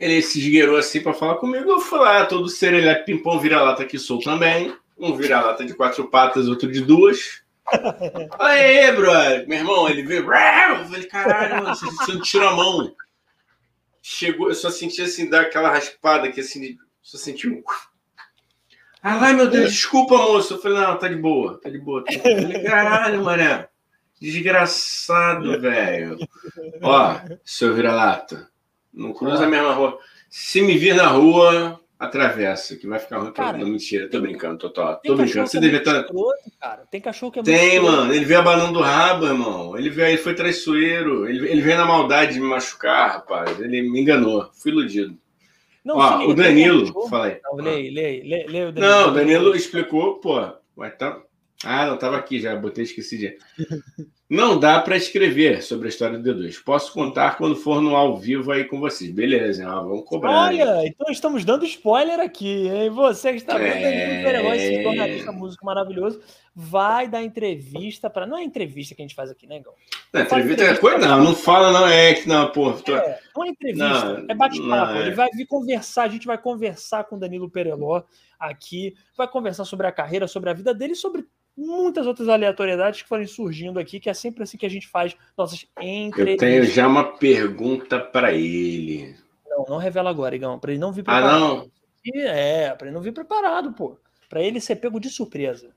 Ele 0.00 0.22
se 0.22 0.38
esgueirou 0.38 0.78
assim 0.78 1.02
para 1.02 1.12
falar 1.12 1.34
comigo. 1.34 1.70
Eu 1.70 1.78
fui 1.78 1.98
lá, 1.98 2.24
todo 2.24 2.48
serelepe, 2.48 3.04
pimpão, 3.04 3.38
vira-lata 3.38 3.84
que 3.84 3.98
sou 3.98 4.18
também. 4.18 4.74
Um 4.98 5.14
vira-lata 5.14 5.62
de 5.64 5.74
quatro 5.74 6.08
patas, 6.08 6.48
outro 6.48 6.72
de 6.72 6.80
duas. 6.80 7.42
Aí, 8.40 8.90
brother, 8.92 9.46
meu 9.46 9.58
irmão, 9.58 9.88
ele 9.88 10.02
veio. 10.02 10.22
Eu 10.22 10.84
falei, 10.86 11.04
caralho, 11.04 11.62
mano, 11.62 11.76
você 11.76 12.12
não 12.14 12.22
tira 12.22 12.48
a 12.48 12.56
mão. 12.56 12.94
Chegou, 14.00 14.48
eu 14.48 14.54
só 14.54 14.70
senti 14.70 15.02
assim, 15.02 15.28
dar 15.28 15.42
aquela 15.42 15.70
raspada 15.70 16.32
que 16.32 16.40
assim, 16.40 16.78
só 17.02 17.18
senti 17.18 17.46
um. 17.46 17.62
Ai, 19.02 19.34
meu 19.34 19.48
Deus, 19.48 19.72
desculpa, 19.72 20.16
moço. 20.16 20.54
Eu 20.54 20.62
falei, 20.62 20.78
não, 20.78 20.98
tá 20.98 21.08
de 21.08 21.16
boa, 21.16 21.60
tá 21.60 21.68
de 21.68 21.78
boa. 21.78 22.02
Tá 22.04 22.12
de 22.12 22.18
boa. 22.18 22.40
Falei, 22.40 22.62
caralho, 22.62 23.22
mané. 23.22 23.68
Desgraçado, 24.18 25.60
velho. 25.60 26.18
Ó, 26.82 27.20
seu 27.44 27.74
vira-lata. 27.74 28.50
Não 28.92 29.12
cruza 29.12 29.44
a 29.44 29.48
mesma 29.48 29.72
rua. 29.72 29.98
Se 30.28 30.62
me 30.62 30.76
vir 30.76 30.94
na 30.94 31.08
rua, 31.08 31.80
atravessa, 32.00 32.76
que 32.76 32.86
vai 32.86 32.98
ficar 32.98 33.18
ruim. 33.18 33.32
Cara, 33.32 33.58
não, 33.58 33.66
mentira, 33.66 34.08
tô 34.08 34.20
brincando, 34.20 34.56
tô, 34.56 34.70
tô, 34.70 34.94
tô 34.96 35.16
brincando. 35.16 35.46
Você 35.46 35.58
é 35.58 35.60
deve 35.60 35.76
estar. 35.76 36.06
Cara. 36.58 36.86
Tem 36.90 37.00
cachorro 37.00 37.30
que 37.30 37.40
é 37.40 37.42
Tem, 37.42 37.78
mano. 37.78 38.12
Ele 38.12 38.24
veio 38.24 38.40
abanando 38.40 38.78
o 38.78 38.82
rabo, 38.82 39.26
irmão. 39.26 39.76
Ele, 39.76 39.90
veio, 39.90 40.08
ele 40.08 40.16
foi 40.18 40.34
traiçoeiro. 40.34 41.28
Ele, 41.28 41.46
ele 41.46 41.60
veio 41.60 41.76
na 41.76 41.84
maldade 41.84 42.32
de 42.32 42.40
me 42.40 42.46
machucar, 42.46 43.10
rapaz. 43.10 43.60
Ele 43.60 43.82
me 43.82 44.00
enganou. 44.00 44.48
Fui 44.54 44.72
iludido. 44.72 45.16
Não, 45.84 45.96
Ó, 45.96 46.18
liga, 46.18 46.30
o 46.30 46.34
Danilo, 46.34 47.08
fala 47.08 47.26
aí. 47.26 47.40
Não, 47.42 47.56
leia, 47.56 47.90
leia, 47.92 48.46
leia 48.48 48.68
o 48.68 48.72
Danilo. 48.72 48.80
Não, 48.80 49.08
o 49.08 49.10
Danilo 49.12 49.54
explicou, 49.54 50.20
pô. 50.20 50.40
Vai 50.76 50.90
tá... 50.90 51.20
Ah, 51.62 51.86
não, 51.86 51.98
tava 51.98 52.16
aqui 52.16 52.40
já, 52.40 52.56
botei 52.56 52.84
esqueci 52.84 53.18
de. 53.18 53.36
Não 54.30 54.60
dá 54.60 54.80
para 54.80 54.96
escrever 54.96 55.60
sobre 55.60 55.86
a 55.86 55.88
história 55.88 56.16
do 56.16 56.34
D2. 56.36 56.62
Posso 56.64 56.92
contar 56.92 57.36
quando 57.36 57.56
for 57.56 57.82
no 57.82 57.96
ao 57.96 58.16
vivo 58.16 58.52
aí 58.52 58.62
com 58.62 58.78
vocês. 58.78 59.10
Beleza, 59.10 59.68
ó, 59.68 59.82
vamos 59.82 60.04
cobrar. 60.04 60.30
Olha, 60.30 60.84
hein? 60.84 60.94
então 60.94 61.10
estamos 61.10 61.44
dando 61.44 61.64
spoiler 61.64 62.20
aqui, 62.20 62.68
hein? 62.68 62.90
Você 62.90 63.32
que 63.32 63.38
está 63.38 63.58
vendo 63.58 63.74
é... 63.74 64.54
esse 64.56 64.82
jornalista 64.84 65.32
músico 65.32 65.66
maravilhoso, 65.66 66.20
vai 66.54 67.08
dar 67.08 67.24
entrevista 67.24 68.08
para. 68.08 68.24
Não 68.24 68.38
é 68.38 68.44
entrevista 68.44 68.94
que 68.94 69.02
a 69.02 69.04
gente 69.04 69.16
faz 69.16 69.32
aqui, 69.32 69.48
né, 69.48 69.58
Gão? 69.58 69.74
Não, 70.12 70.22
entrevista 70.22 70.62
é 70.62 70.76
coisa, 70.76 70.98
não, 70.98 71.24
não 71.24 71.34
fala, 71.34 71.72
não 71.72 71.88
é 71.88 72.14
que 72.14 72.28
não, 72.28 72.52
pô. 72.52 72.72
Tô... 72.74 72.94
É, 72.94 73.18
não 73.34 73.44
é 73.44 73.48
entrevista, 73.48 74.04
não, 74.04 74.26
é 74.28 74.34
bate-papo. 74.34 74.92
É. 74.92 75.00
Ele 75.00 75.10
vai 75.10 75.28
vir 75.30 75.46
conversar, 75.46 76.04
a 76.04 76.08
gente 76.08 76.28
vai 76.28 76.38
conversar 76.38 77.02
com 77.02 77.18
Danilo 77.18 77.50
Pereló 77.50 78.04
aqui, 78.38 78.94
vai 79.16 79.26
conversar 79.26 79.64
sobre 79.64 79.88
a 79.88 79.92
carreira, 79.92 80.28
sobre 80.28 80.50
a 80.50 80.52
vida 80.52 80.72
dele, 80.72 80.94
sobre 80.94 81.26
muitas 81.56 82.06
outras 82.06 82.28
aleatoriedades 82.28 83.02
que 83.02 83.08
forem 83.08 83.26
surgindo 83.26 83.78
aqui, 83.78 84.00
que 84.00 84.08
é 84.08 84.12
sempre 84.20 84.42
assim 84.42 84.58
que 84.58 84.66
a 84.66 84.70
gente 84.70 84.86
faz 84.86 85.16
nossas 85.36 85.66
entrevistas. 85.80 86.28
Eu 86.28 86.36
tenho 86.36 86.64
já 86.64 86.86
uma 86.86 87.16
pergunta 87.16 87.98
para 87.98 88.32
ele. 88.32 89.16
Não, 89.48 89.64
não 89.68 89.76
revela 89.78 90.10
agora, 90.10 90.34
Igão, 90.34 90.58
para 90.58 90.72
ele 90.72 90.80
não 90.80 90.92
vir 90.92 91.02
preparado. 91.02 91.34
Ah, 91.34 91.38
não? 91.38 91.70
É, 92.14 92.74
para 92.74 92.86
ele 92.86 92.94
não 92.94 93.02
vir 93.02 93.12
preparado, 93.12 93.72
pô. 93.72 93.98
Para 94.28 94.42
ele 94.42 94.60
ser 94.60 94.76
pego 94.76 95.00
de 95.00 95.10
surpresa. 95.10 95.70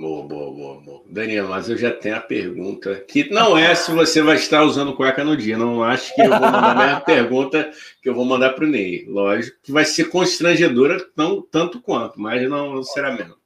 Boa, 0.00 0.26
boa, 0.26 0.50
boa, 0.50 0.80
boa. 0.80 1.02
Daniel, 1.10 1.48
mas 1.48 1.68
eu 1.68 1.76
já 1.76 1.92
tenho 1.92 2.16
a 2.16 2.20
pergunta, 2.20 3.04
que 3.06 3.28
não 3.28 3.58
é 3.58 3.74
se 3.74 3.92
você 3.92 4.22
vai 4.22 4.36
estar 4.36 4.62
usando 4.62 4.94
cueca 4.94 5.22
no 5.24 5.36
dia. 5.36 5.58
Não 5.58 5.82
acho 5.82 6.14
que 6.14 6.22
eu 6.22 6.30
vou 6.30 6.40
mandar 6.40 6.70
a 6.70 6.74
mesma 6.74 7.00
pergunta 7.04 7.70
que 8.00 8.08
eu 8.08 8.14
vou 8.14 8.24
mandar 8.24 8.54
para 8.54 8.64
o 8.64 8.68
Ney. 8.68 9.04
Lógico 9.06 9.58
que 9.62 9.72
vai 9.72 9.84
ser 9.84 10.04
constrangedora 10.04 11.04
não, 11.16 11.42
tanto 11.42 11.82
quanto, 11.82 12.20
mas 12.20 12.48
não, 12.48 12.76
não 12.76 12.82
será 12.82 13.12
mesmo. 13.12 13.36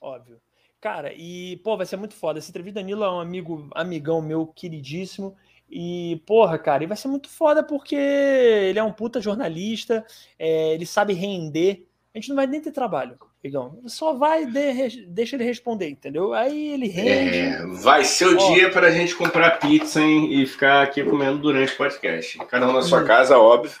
Óbvio. 0.00 0.39
Cara, 0.80 1.12
e, 1.14 1.58
pô, 1.58 1.76
vai 1.76 1.84
ser 1.84 1.96
muito 1.96 2.14
foda. 2.14 2.38
Essa 2.38 2.50
entrevista, 2.50 2.80
Danilo 2.80 3.04
é 3.04 3.10
um 3.10 3.20
amigo, 3.20 3.68
amigão 3.74 4.22
meu, 4.22 4.46
queridíssimo. 4.46 5.36
E, 5.70 6.20
porra, 6.26 6.58
cara, 6.58 6.82
e 6.82 6.86
vai 6.86 6.96
ser 6.96 7.08
muito 7.08 7.28
foda 7.28 7.62
porque 7.62 7.94
ele 7.94 8.78
é 8.78 8.82
um 8.82 8.92
puta 8.92 9.20
jornalista, 9.20 10.04
é, 10.38 10.74
ele 10.74 10.84
sabe 10.84 11.12
render. 11.12 11.86
A 12.12 12.18
gente 12.18 12.30
não 12.30 12.36
vai 12.36 12.46
nem 12.46 12.60
ter 12.60 12.72
trabalho, 12.72 13.16
Igão. 13.44 13.78
Só 13.86 14.14
vai, 14.14 14.46
de, 14.46 15.06
deixa 15.06 15.36
ele 15.36 15.44
responder, 15.44 15.88
entendeu? 15.88 16.32
Aí 16.32 16.72
ele 16.72 16.88
rende. 16.88 17.38
É, 17.38 17.66
vai 17.66 18.04
ser 18.04 18.26
o 18.26 18.36
Ó, 18.36 18.54
dia 18.54 18.68
pra 18.70 18.90
gente 18.90 19.14
comprar 19.14 19.60
pizza 19.60 20.00
hein, 20.00 20.32
e 20.32 20.44
ficar 20.44 20.82
aqui 20.82 21.04
comendo 21.04 21.38
durante 21.38 21.72
o 21.72 21.76
podcast. 21.76 22.38
Cada 22.48 22.68
um 22.68 22.72
na 22.72 22.82
sua 22.82 23.04
casa, 23.04 23.38
óbvio. 23.38 23.78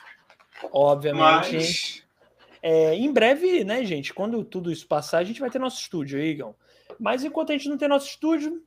Obviamente. 0.70 1.56
Mas... 1.56 2.02
É, 2.62 2.94
em 2.94 3.10
breve, 3.10 3.64
né, 3.64 3.84
gente, 3.84 4.12
quando 4.12 4.44
tudo 4.44 4.70
isso 4.70 4.86
passar, 4.86 5.18
a 5.18 5.24
gente 5.24 5.40
vai 5.40 5.50
ter 5.50 5.58
nosso 5.58 5.80
estúdio 5.80 6.20
aí, 6.20 6.28
Igão. 6.28 6.54
Mas 7.00 7.24
enquanto 7.24 7.50
a 7.50 7.56
gente 7.56 7.68
não 7.68 7.78
tem 7.78 7.88
nosso 7.88 8.08
estúdio, 8.08 8.62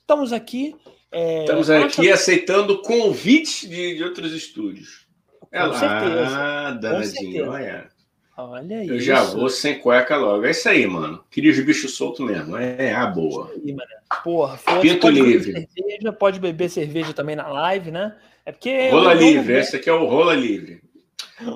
estamos 0.00 0.32
aqui. 0.32 0.74
É, 1.10 1.40
estamos 1.40 1.68
aqui 1.68 2.10
aceitando 2.10 2.80
convites 2.80 3.68
de, 3.68 3.96
de 3.96 4.04
outros 4.04 4.32
estúdios. 4.32 5.06
Com 5.40 5.56
é 5.56 5.74
certeza. 5.74 6.26
Ah, 6.28 6.70
danadinho, 6.70 7.50
olha. 7.50 7.90
Olha 8.36 8.78
aí. 8.78 8.88
Eu 8.88 8.98
já 8.98 9.22
vou 9.24 9.48
sem 9.48 9.78
cueca 9.78 10.16
logo. 10.16 10.46
É 10.46 10.52
isso 10.52 10.68
aí, 10.68 10.86
mano. 10.86 11.22
Queria 11.30 11.50
os 11.50 11.60
bichos 11.60 11.94
soltos 11.94 12.24
mesmo. 12.24 12.56
É 12.56 12.94
a 12.94 13.06
boa. 13.06 13.52
Aí, 13.52 13.76
Porra, 14.24 14.58
Pinto 14.80 15.00
pode 15.00 15.20
livre. 15.20 15.52
Beber 15.52 15.68
cerveja, 15.74 16.12
pode 16.12 16.40
beber 16.40 16.70
cerveja 16.70 17.12
também 17.12 17.36
na 17.36 17.48
live, 17.48 17.90
né? 17.90 18.16
É 18.46 18.52
porque. 18.52 18.88
Rola 18.90 19.14
eu 19.14 19.18
livre. 19.18 19.54
Esse 19.58 19.76
aqui 19.76 19.90
é 19.90 19.92
o 19.92 20.06
rola 20.06 20.34
livre. 20.34 20.82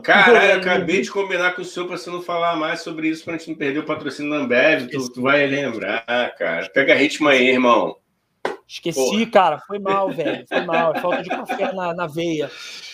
Caralho, 0.02 0.52
eu 0.52 0.58
acabei 0.58 1.02
de 1.02 1.10
combinar 1.10 1.52
com 1.54 1.62
o 1.62 1.64
senhor 1.64 1.86
para 1.86 1.96
você 1.96 2.10
não 2.10 2.22
falar 2.22 2.56
mais 2.56 2.80
sobre 2.80 3.08
isso, 3.08 3.24
pra 3.24 3.36
gente 3.36 3.48
não 3.50 3.56
perder 3.56 3.80
o 3.80 3.84
patrocínio 3.84 4.30
da 4.30 4.38
Ambev. 4.38 4.88
Tu, 4.88 5.12
tu 5.12 5.22
vai 5.22 5.46
lembrar, 5.46 6.04
cara. 6.36 6.68
Pega 6.70 6.94
ritmo 6.94 7.28
aí, 7.28 7.48
irmão. 7.48 7.96
Esqueci, 8.68 8.98
Porra. 8.98 9.26
cara. 9.30 9.58
Foi 9.66 9.78
mal, 9.78 10.10
velho. 10.10 10.44
Foi 10.48 10.60
mal. 10.62 10.94
É 10.94 11.00
Falta 11.00 11.22
de 11.22 11.28
café 11.28 11.72
na, 11.72 11.94
na 11.94 12.06
veia. 12.06 12.50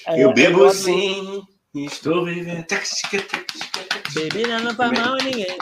É, 0.07 0.23
eu 0.23 0.33
bebo 0.35 0.59
gosto- 0.59 0.85
sim, 0.85 1.43
estou 1.75 2.25
vivendo. 2.25 2.67
Beber 4.15 4.61
não 4.61 4.75
faz 4.75 4.93
mal 4.93 5.15
a 5.15 5.19
ninguém. 5.25 5.57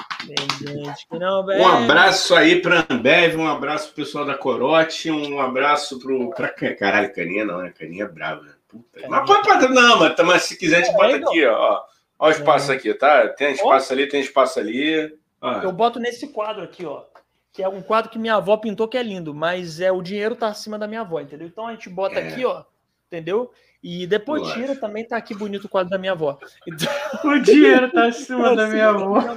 Não 1.12 1.44
bebe. 1.46 1.60
Um 1.62 1.68
abraço 1.68 2.34
aí 2.34 2.60
pra 2.60 2.84
Ambev, 2.90 3.36
um 3.36 3.46
abraço 3.46 3.86
pro 3.86 4.04
pessoal 4.04 4.24
da 4.24 4.34
Corote, 4.34 5.08
um 5.10 5.40
abraço 5.40 6.00
pro. 6.00 6.30
Pra... 6.30 6.48
Caralho, 6.48 7.14
caninha 7.14 7.44
não, 7.44 7.58
né? 7.58 7.72
Caninha 7.78 8.04
é 8.04 8.08
brava. 8.08 8.59
Puta. 8.70 9.08
Mas 9.08 9.26
pode 9.26 9.42
botar, 9.48 9.68
não, 9.68 9.98
mas, 9.98 10.14
tá- 10.16 10.22
mas 10.24 10.42
se 10.44 10.56
quiser, 10.56 10.76
a 10.76 10.80
gente 10.84 10.90
É, 10.90 10.96
bota 10.96 11.16
aqui, 11.16 11.46
ó. 11.46 11.82
Ó 12.18 12.28
o 12.28 12.30
espaço 12.30 12.70
aqui, 12.70 12.92
tá? 12.94 13.28
Tem 13.28 13.52
espaço 13.52 13.92
ali, 13.92 14.06
tem 14.08 14.20
espaço 14.20 14.58
ali. 14.60 15.18
Ó. 15.40 15.52
Eu 15.62 15.72
boto 15.72 15.98
nesse 15.98 16.28
quadro 16.28 16.62
aqui, 16.62 16.84
ó. 16.84 17.04
Que 17.52 17.62
é 17.62 17.68
um 17.68 17.82
quadro 17.82 18.10
que 18.10 18.18
minha 18.18 18.34
avó 18.36 18.56
pintou 18.56 18.86
que 18.86 18.96
é 18.98 19.02
lindo, 19.02 19.34
mas 19.34 19.80
é 19.80 19.90
o 19.90 20.02
dinheiro 20.02 20.36
tá 20.36 20.48
acima 20.48 20.78
da 20.78 20.86
minha 20.86 21.00
avó, 21.00 21.18
entendeu? 21.20 21.48
Então 21.48 21.66
a 21.66 21.72
gente 21.72 21.88
bota 21.88 22.20
É. 22.20 22.28
aqui, 22.28 22.44
ó. 22.44 22.62
Entendeu? 23.08 23.50
E 23.82 24.06
depois 24.06 24.52
tira 24.52 24.76
também, 24.76 25.04
tá 25.04 25.16
aqui 25.16 25.34
bonito 25.34 25.64
o 25.64 25.68
quadro 25.68 25.90
da 25.90 25.98
minha 25.98 26.12
avó. 26.12 26.38
Então, 26.68 26.86
O 27.24 27.38
dinheiro 27.40 27.90
tá 27.90 28.06
acima 28.06 28.54
da 28.54 28.68
minha 28.68 28.90
avó. 28.90 29.36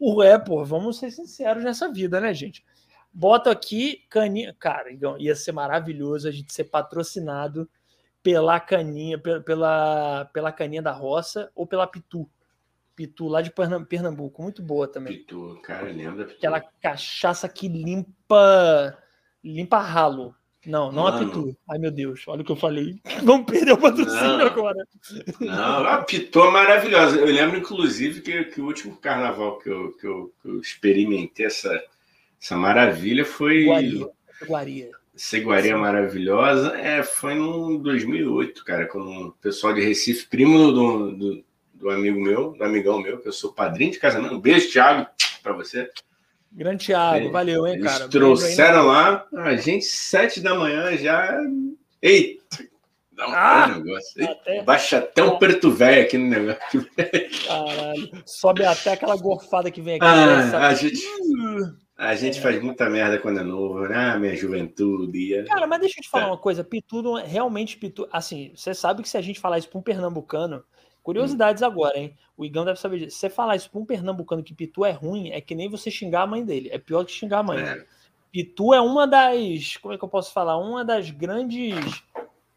Ué, 0.00 0.36
pô, 0.38 0.64
vamos 0.64 0.98
ser 0.98 1.10
sinceros 1.12 1.62
nessa 1.62 1.88
vida, 1.92 2.20
né, 2.20 2.34
gente? 2.34 2.64
Bota 3.12 3.50
aqui 3.52 4.02
caninha. 4.10 4.56
Cara, 4.58 4.90
Igão, 4.90 5.16
ia 5.18 5.36
ser 5.36 5.52
maravilhoso 5.52 6.26
a 6.26 6.32
gente 6.32 6.52
ser 6.52 6.64
patrocinado 6.64 7.68
pela 8.24 8.58
caninha, 8.58 9.18
pe- 9.18 9.40
pela, 9.40 10.24
pela 10.32 10.50
caninha 10.50 10.80
da 10.82 10.90
roça 10.90 11.52
ou 11.54 11.66
pela 11.66 11.86
Pitu. 11.86 12.28
Pitu 12.96 13.28
lá 13.28 13.42
de 13.42 13.50
Pernam- 13.50 13.84
Pernambuco, 13.84 14.42
muito 14.42 14.62
boa 14.62 14.88
também. 14.88 15.18
Pitu, 15.18 15.60
cara, 15.62 15.84
lembra? 15.92 16.24
Pitu. 16.24 16.38
Aquela 16.38 16.60
cachaça 16.80 17.48
que 17.48 17.68
limpa 17.68 18.96
limpa 19.44 19.78
ralo. 19.78 20.34
Não, 20.64 20.90
não 20.90 21.06
a 21.06 21.12
Mano. 21.12 21.26
Pitu. 21.26 21.56
Ai, 21.70 21.78
meu 21.78 21.90
Deus, 21.90 22.26
olha 22.26 22.40
o 22.40 22.44
que 22.44 22.52
eu 22.52 22.56
falei. 22.56 22.98
Vamos 23.22 23.44
perder 23.44 23.72
o 23.72 23.78
patrocínio 23.78 24.38
Não. 24.38 24.46
agora. 24.46 24.86
Não, 25.38 25.86
a 25.86 26.02
Pitu 26.02 26.40
é 26.40 26.50
maravilhosa. 26.50 27.18
Eu 27.18 27.26
lembro, 27.26 27.58
inclusive, 27.58 28.22
que, 28.22 28.44
que 28.44 28.60
o 28.62 28.64
último 28.66 28.96
carnaval 28.96 29.58
que 29.58 29.68
eu, 29.68 29.92
que 29.98 30.06
eu, 30.06 30.32
que 30.40 30.48
eu 30.48 30.60
experimentei 30.60 31.44
essa, 31.44 31.78
essa 32.40 32.56
maravilha 32.56 33.26
foi. 33.26 33.64
Iguaria. 33.64 34.08
Iguaria. 34.40 34.90
Essa 35.14 35.36
iguaria 35.36 35.76
maravilhosa 35.76 36.76
é, 36.76 37.02
foi 37.02 37.34
no 37.34 37.78
2008, 37.78 38.64
cara, 38.64 38.86
quando 38.86 39.28
o 39.28 39.32
pessoal 39.32 39.72
de 39.72 39.80
Recife, 39.80 40.26
primo 40.26 40.72
do, 40.72 41.12
do, 41.12 41.44
do 41.74 41.90
amigo 41.90 42.20
meu, 42.20 42.52
do 42.52 42.64
amigão 42.64 43.00
meu, 43.00 43.18
que 43.18 43.28
eu 43.28 43.32
sou 43.32 43.52
padrinho 43.52 43.92
de 43.92 43.98
casamento. 44.00 44.34
Um 44.34 44.40
beijo, 44.40 44.70
Thiago, 44.72 45.06
pra 45.42 45.52
você. 45.52 45.88
Grande 46.50 46.86
Thiago, 46.86 47.16
Eles- 47.18 47.32
valeu, 47.32 47.66
hein, 47.66 47.80
cara. 47.80 48.08
Trouxeram 48.08 48.86
lá, 48.86 49.24
a 49.34 49.54
gente, 49.56 49.84
sete 49.84 50.40
da 50.40 50.54
manhã 50.56 50.96
já. 50.96 51.36
Eita! 52.02 52.64
Dá 53.12 53.28
um 53.28 53.32
Ah! 53.32 53.68
negócio. 53.78 54.28
Até- 54.28 54.62
Baixa 54.64 54.98
até 54.98 55.22
um 55.22 55.38
preto 55.38 55.70
velho 55.70 56.02
aqui 56.02 56.18
no 56.18 56.28
negócio. 56.28 56.86
Caralho. 57.46 58.10
Sobe 58.26 58.64
até 58.64 58.92
aquela 58.94 59.16
gorfada 59.16 59.70
que 59.70 59.80
vem 59.80 59.94
aqui. 59.96 60.04
né, 60.04 60.10
Ah, 60.10 60.50
sabe? 60.50 60.64
a 60.64 60.74
gente, 60.74 61.02
a 61.96 62.14
gente 62.14 62.40
faz 62.40 62.60
muita 62.62 62.88
merda 62.90 63.18
quando 63.18 63.40
é 63.40 63.42
novo, 63.44 63.86
né? 63.88 63.94
Ah, 64.12 64.18
minha 64.18 64.34
juventude. 64.36 65.34
é. 65.34 65.44
Cara, 65.44 65.66
mas 65.66 65.80
deixa 65.80 65.98
eu 66.00 66.02
te 66.02 66.10
falar 66.10 66.24
É. 66.24 66.26
uma 66.28 66.38
coisa. 66.38 66.64
Pitu 66.64 67.02
não 67.02 67.18
é 67.18 67.24
realmente 67.24 67.76
Pitu. 67.76 68.08
Assim, 68.12 68.52
você 68.56 68.74
sabe 68.74 69.02
que 69.02 69.08
se 69.08 69.16
a 69.16 69.20
gente 69.22 69.40
falar 69.40 69.58
isso 69.58 69.68
pra 69.68 69.78
um 69.78 69.82
pernambucano. 69.82 70.64
Curiosidades 71.02 71.62
agora, 71.62 71.98
hein? 71.98 72.16
O 72.36 72.44
Igão 72.46 72.64
deve 72.64 72.80
saber 72.80 72.98
disso. 72.98 73.10
Se 73.16 73.20
você 73.20 73.30
falar 73.30 73.56
isso 73.56 73.70
pra 73.70 73.78
um 73.78 73.84
pernambucano 73.84 74.42
que 74.42 74.54
Pitu 74.54 74.84
é 74.86 74.90
ruim, 74.90 75.30
é 75.30 75.40
que 75.40 75.54
nem 75.54 75.68
você 75.68 75.90
xingar 75.90 76.22
a 76.22 76.26
mãe 76.26 76.42
dele. 76.44 76.70
É 76.72 76.78
pior 76.78 77.04
que 77.04 77.12
xingar 77.12 77.40
a 77.40 77.42
mãe. 77.42 77.60
É. 77.60 77.84
Pitu 78.32 78.72
é 78.74 78.80
uma 78.80 79.06
das. 79.06 79.76
Como 79.76 79.92
é 79.94 79.98
que 79.98 80.02
eu 80.04 80.08
posso 80.08 80.32
falar? 80.32 80.56
Uma 80.56 80.84
das 80.84 81.10
grandes. 81.10 82.02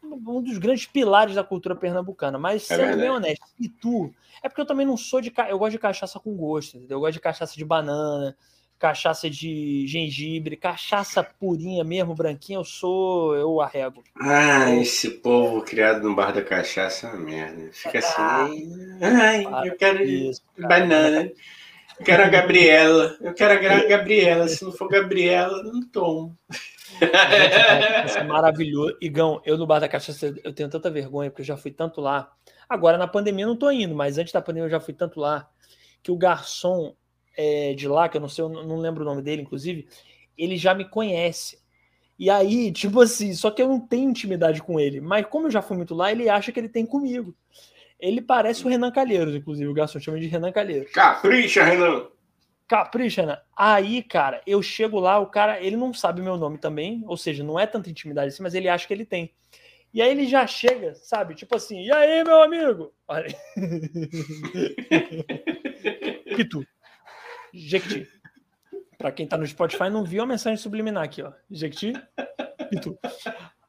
Um 0.02 0.42
dos 0.42 0.56
grandes 0.58 0.86
pilares 0.86 1.34
da 1.34 1.44
cultura 1.44 1.76
pernambucana. 1.76 2.38
Mas, 2.38 2.68
É 2.70 2.76
sendo 2.76 2.96
bem 2.98 3.10
honesto, 3.10 3.44
Pitu. 3.56 4.12
É 4.42 4.48
porque 4.48 4.62
eu 4.62 4.66
também 4.66 4.86
não 4.86 4.96
sou 4.96 5.20
de. 5.20 5.32
Eu 5.48 5.58
gosto 5.58 5.72
de 5.72 5.78
cachaça 5.78 6.18
com 6.18 6.34
gosto, 6.34 6.76
entendeu? 6.78 6.96
Eu 6.96 7.00
gosto 7.00 7.12
de 7.12 7.20
cachaça 7.20 7.54
de 7.54 7.64
banana, 7.64 8.34
cachaça 8.78 9.28
de 9.28 9.86
gengibre, 9.86 10.56
cachaça 10.56 11.22
purinha 11.22 11.82
mesmo, 11.84 12.14
branquinha. 12.14 12.58
Eu 12.58 12.64
sou. 12.64 13.34
Eu 13.34 13.60
arrego. 13.60 14.02
Ah, 14.20 14.70
esse 14.76 15.10
povo 15.10 15.62
criado 15.62 16.02
no 16.02 16.14
bar 16.14 16.32
da 16.32 16.42
cachaça 16.42 17.06
é 17.08 17.10
uma 17.10 17.20
merda. 17.20 17.70
Fica 17.72 17.98
Ah. 17.98 18.44
assim. 18.44 18.98
Ai, 19.02 19.46
eu 19.68 19.76
quero 19.76 20.02
Isso, 20.02 20.42
banana. 20.58 21.30
Eu 21.98 22.04
quero 22.04 22.22
a 22.22 22.28
Gabriela. 22.28 23.16
Eu 23.20 23.34
quero 23.34 23.54
a 23.54 23.84
Gabriela. 23.88 24.46
Se 24.46 24.64
não 24.64 24.70
for 24.72 24.88
Gabriela, 24.88 25.58
eu 25.58 25.64
não 25.72 25.82
tomo. 25.88 26.38
É 27.00 28.22
maravilhoso. 28.22 28.96
Igão, 29.00 29.40
eu 29.44 29.58
no 29.58 29.66
bar 29.66 29.80
da 29.80 29.88
cachaça 29.88 30.34
eu 30.42 30.52
tenho 30.52 30.68
tanta 30.68 30.90
vergonha, 30.90 31.30
porque 31.30 31.42
eu 31.42 31.46
já 31.46 31.56
fui 31.56 31.70
tanto 31.70 32.00
lá. 32.00 32.30
Agora, 32.68 32.96
na 32.98 33.06
pandemia, 33.08 33.44
eu 33.44 33.48
não 33.48 33.56
tô 33.56 33.70
indo, 33.70 33.94
mas 33.94 34.18
antes 34.18 34.32
da 34.32 34.40
pandemia 34.40 34.66
eu 34.66 34.70
já 34.70 34.80
fui 34.80 34.94
tanto 34.94 35.18
lá, 35.20 35.48
que 36.02 36.10
o 36.10 36.16
garçom 36.16 36.94
é, 37.38 37.72
de 37.72 37.86
lá, 37.86 38.08
que 38.08 38.16
eu 38.16 38.20
não 38.20 38.28
sei, 38.28 38.44
eu 38.44 38.48
não 38.48 38.80
lembro 38.80 39.02
o 39.02 39.04
nome 39.04 39.22
dele, 39.22 39.42
inclusive, 39.42 39.86
ele 40.36 40.56
já 40.56 40.74
me 40.74 40.84
conhece. 40.84 41.56
E 42.18 42.28
aí, 42.28 42.72
tipo 42.72 43.00
assim, 43.00 43.32
só 43.32 43.48
que 43.48 43.62
eu 43.62 43.68
não 43.68 43.78
tenho 43.78 44.10
intimidade 44.10 44.60
com 44.60 44.80
ele. 44.80 45.00
Mas 45.00 45.24
como 45.26 45.46
eu 45.46 45.50
já 45.52 45.62
fui 45.62 45.76
muito 45.76 45.94
lá, 45.94 46.10
ele 46.10 46.28
acha 46.28 46.50
que 46.50 46.58
ele 46.58 46.68
tem 46.68 46.84
comigo. 46.84 47.32
Ele 48.00 48.20
parece 48.20 48.64
o 48.64 48.68
Renan 48.68 48.90
Calheiros, 48.90 49.36
inclusive, 49.36 49.68
o 49.68 49.74
garçom 49.74 50.00
chama 50.00 50.18
de 50.18 50.26
Renan 50.26 50.50
Calheiros. 50.50 50.90
Capricha, 50.90 51.62
Renan. 51.62 52.08
Capricha, 52.66 53.24
né? 53.24 53.38
Aí, 53.56 54.02
cara, 54.02 54.42
eu 54.46 54.60
chego 54.60 54.98
lá, 54.98 55.18
o 55.18 55.26
cara, 55.26 55.62
ele 55.62 55.76
não 55.76 55.94
sabe 55.94 56.20
meu 56.20 56.36
nome 56.36 56.58
também, 56.58 57.02
ou 57.06 57.16
seja, 57.16 57.42
não 57.42 57.58
é 57.58 57.66
tanta 57.66 57.88
intimidade 57.88 58.28
assim, 58.28 58.42
mas 58.42 58.54
ele 58.54 58.68
acha 58.68 58.86
que 58.86 58.92
ele 58.92 59.06
tem. 59.06 59.32
E 59.94 60.02
aí 60.02 60.10
ele 60.10 60.26
já 60.26 60.46
chega, 60.46 60.94
sabe? 60.96 61.34
Tipo 61.34 61.56
assim, 61.56 61.82
e 61.82 61.92
aí, 61.92 62.22
meu 62.22 62.42
amigo? 62.42 62.92
Olha. 63.08 63.34
Pitu. 66.36 66.66
Jequiti. 67.52 68.08
Pra 68.96 69.12
quem 69.12 69.26
tá 69.26 69.36
no 69.36 69.46
Spotify 69.46 69.88
não 69.88 70.04
viu 70.04 70.22
a 70.22 70.26
mensagem 70.26 70.56
subliminar 70.56 71.04
aqui, 71.04 71.22
ó. 71.22 71.32
Jequiti, 71.50 71.92
Pitu. 72.68 72.98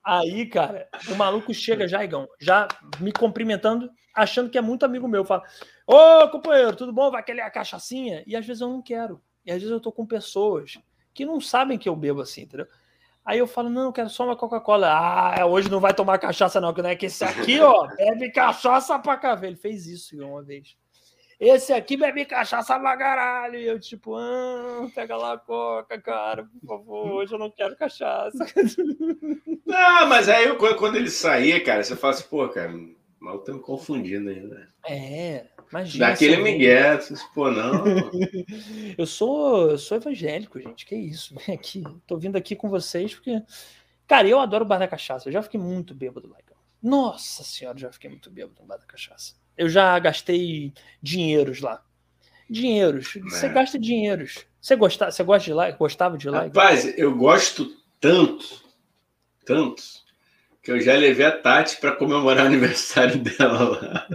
Aí, 0.03 0.47
cara, 0.47 0.87
o 1.07 1.15
maluco 1.15 1.53
chega 1.53 1.87
já, 1.87 2.03
Igão, 2.03 2.27
já 2.39 2.67
me 2.99 3.11
cumprimentando, 3.11 3.91
achando 4.15 4.49
que 4.49 4.57
é 4.57 4.61
muito 4.61 4.83
amigo 4.83 5.07
meu. 5.07 5.23
Fala, 5.23 5.43
ô 5.85 6.27
companheiro, 6.29 6.75
tudo 6.75 6.91
bom? 6.91 7.11
Vai 7.11 7.23
querer 7.23 7.41
a 7.41 7.51
cachaçinha? 7.51 8.23
E 8.25 8.35
às 8.35 8.45
vezes 8.45 8.61
eu 8.61 8.69
não 8.69 8.81
quero. 8.81 9.21
E 9.45 9.51
às 9.51 9.57
vezes 9.57 9.71
eu 9.71 9.79
tô 9.79 9.91
com 9.91 10.05
pessoas 10.05 10.79
que 11.13 11.25
não 11.25 11.39
sabem 11.39 11.77
que 11.77 11.87
eu 11.87 11.95
bebo 11.95 12.21
assim, 12.21 12.41
entendeu? 12.41 12.67
Aí 13.23 13.37
eu 13.37 13.45
falo, 13.45 13.69
não, 13.69 13.83
eu 13.83 13.93
quero 13.93 14.09
só 14.09 14.25
uma 14.25 14.35
Coca-Cola. 14.35 14.87
Ah, 14.89 15.45
hoje 15.45 15.69
não 15.69 15.79
vai 15.79 15.93
tomar 15.93 16.17
cachaça, 16.17 16.59
não, 16.59 16.73
que 16.73 16.81
não 16.81 16.89
é 16.89 16.95
que 16.95 17.05
esse 17.05 17.23
aqui, 17.23 17.59
ó, 17.59 17.85
bebe 17.95 18.31
cachaça 18.31 18.97
pra 18.97 19.17
cá. 19.17 19.39
Ele 19.43 19.55
fez 19.55 19.85
isso 19.85 20.15
Igão, 20.15 20.31
uma 20.31 20.41
vez. 20.41 20.75
Esse 21.39 21.71
aqui 21.71 21.95
bebe 21.95 22.25
cachaça 22.25 22.77
pra 22.77 22.97
caralho. 22.97 23.55
E 23.57 23.65
eu, 23.65 23.79
tipo, 23.79 24.15
ah, 24.17 24.89
pega 24.93 25.15
lá 25.15 25.33
a 25.33 25.37
coca, 25.37 25.99
cara, 26.01 26.43
por 26.59 26.67
favor, 26.67 27.11
hoje 27.13 27.33
eu 27.33 27.39
não 27.39 27.49
quero 27.49 27.77
cachaça. 27.77 28.45
Não, 29.65 30.07
mas 30.07 30.27
aí 30.27 30.53
quando 30.77 30.95
ele 30.97 31.09
sair, 31.09 31.63
cara, 31.63 31.83
você 31.83 31.95
fala 31.95 32.13
assim, 32.13 32.27
pô, 32.27 32.49
cara, 32.49 32.71
tá 33.45 33.53
me 33.53 33.59
confundindo 33.59 34.29
ainda. 34.29 34.67
É, 34.85 35.45
imagina. 35.69 36.07
Daquele 36.07 36.35
assim, 36.35 37.07
você 37.07 37.13
diz, 37.13 37.23
pô, 37.33 37.51
não. 37.51 37.83
Eu 38.97 39.05
sou, 39.05 39.71
eu 39.71 39.77
sou 39.77 39.97
evangélico, 39.97 40.59
gente. 40.59 40.85
Que 40.85 40.95
isso? 40.95 41.35
Vem 41.35 41.55
aqui. 41.55 41.83
Tô 42.07 42.17
vindo 42.17 42.35
aqui 42.35 42.55
com 42.55 42.69
vocês 42.69 43.13
porque. 43.13 43.41
Cara, 44.07 44.27
eu 44.27 44.39
adoro 44.39 44.65
o 44.65 44.67
bar 44.67 44.79
da 44.79 44.87
cachaça. 44.87 45.29
Eu 45.29 45.33
já 45.33 45.41
fiquei 45.43 45.59
muito 45.59 45.93
bêbado 45.93 46.27
lá. 46.27 46.37
cara. 46.43 46.59
Nossa 46.81 47.43
senhora, 47.43 47.77
já 47.77 47.91
fiquei 47.91 48.09
muito 48.09 48.29
bêbado 48.31 48.59
no 48.59 48.65
bar 48.65 48.77
da 48.77 48.85
cachaça. 48.85 49.35
Eu 49.59 49.67
já 49.67 49.99
gastei 49.99 50.71
dinheiros 51.03 51.59
lá. 51.59 51.83
Dinheiros. 52.49 53.13
Você 53.25 53.47
É. 53.47 53.49
gasta 53.49 53.77
dinheiros. 53.77 54.45
Você, 54.61 54.73
gosta, 54.77 55.11
você 55.11 55.21
gosta 55.21 55.43
de 55.43 55.53
lá? 55.53 55.69
Gostava 55.71 56.17
de 56.17 56.29
lá? 56.29 56.43
Rapaz, 56.43 56.97
eu 56.97 57.13
gosto 57.13 57.69
tanto, 57.99 58.63
tanto, 59.45 59.83
que 60.63 60.71
eu 60.71 60.79
já 60.79 60.93
levei 60.93 61.25
a 61.25 61.31
Tati 61.37 61.75
para 61.75 61.91
comemorar 61.91 62.45
o 62.45 62.47
aniversário 62.47 63.17
dela 63.21 63.77
lá. 63.81 64.07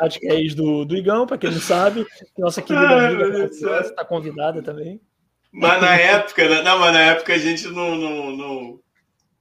Acho 0.00 0.20
que 0.20 0.26
é 0.28 0.34
ex 0.34 0.54
do, 0.54 0.84
do 0.84 0.94
Igão, 0.94 1.26
pra 1.26 1.38
quem 1.38 1.50
não 1.50 1.60
sabe. 1.60 2.06
Nossa 2.36 2.60
querida 2.60 2.86
Ai, 2.86 3.14
amiga 3.14 3.44
está 3.46 4.04
convidada 4.04 4.62
também. 4.62 5.00
Mas 5.50 5.80
na 5.80 5.94
época, 5.96 6.46
né? 6.50 6.62
não, 6.62 6.78
mas 6.78 6.92
na 6.92 7.00
época 7.00 7.32
a 7.32 7.38
gente 7.38 7.66
não, 7.68 7.96
não, 7.96 8.36
não, 8.36 8.80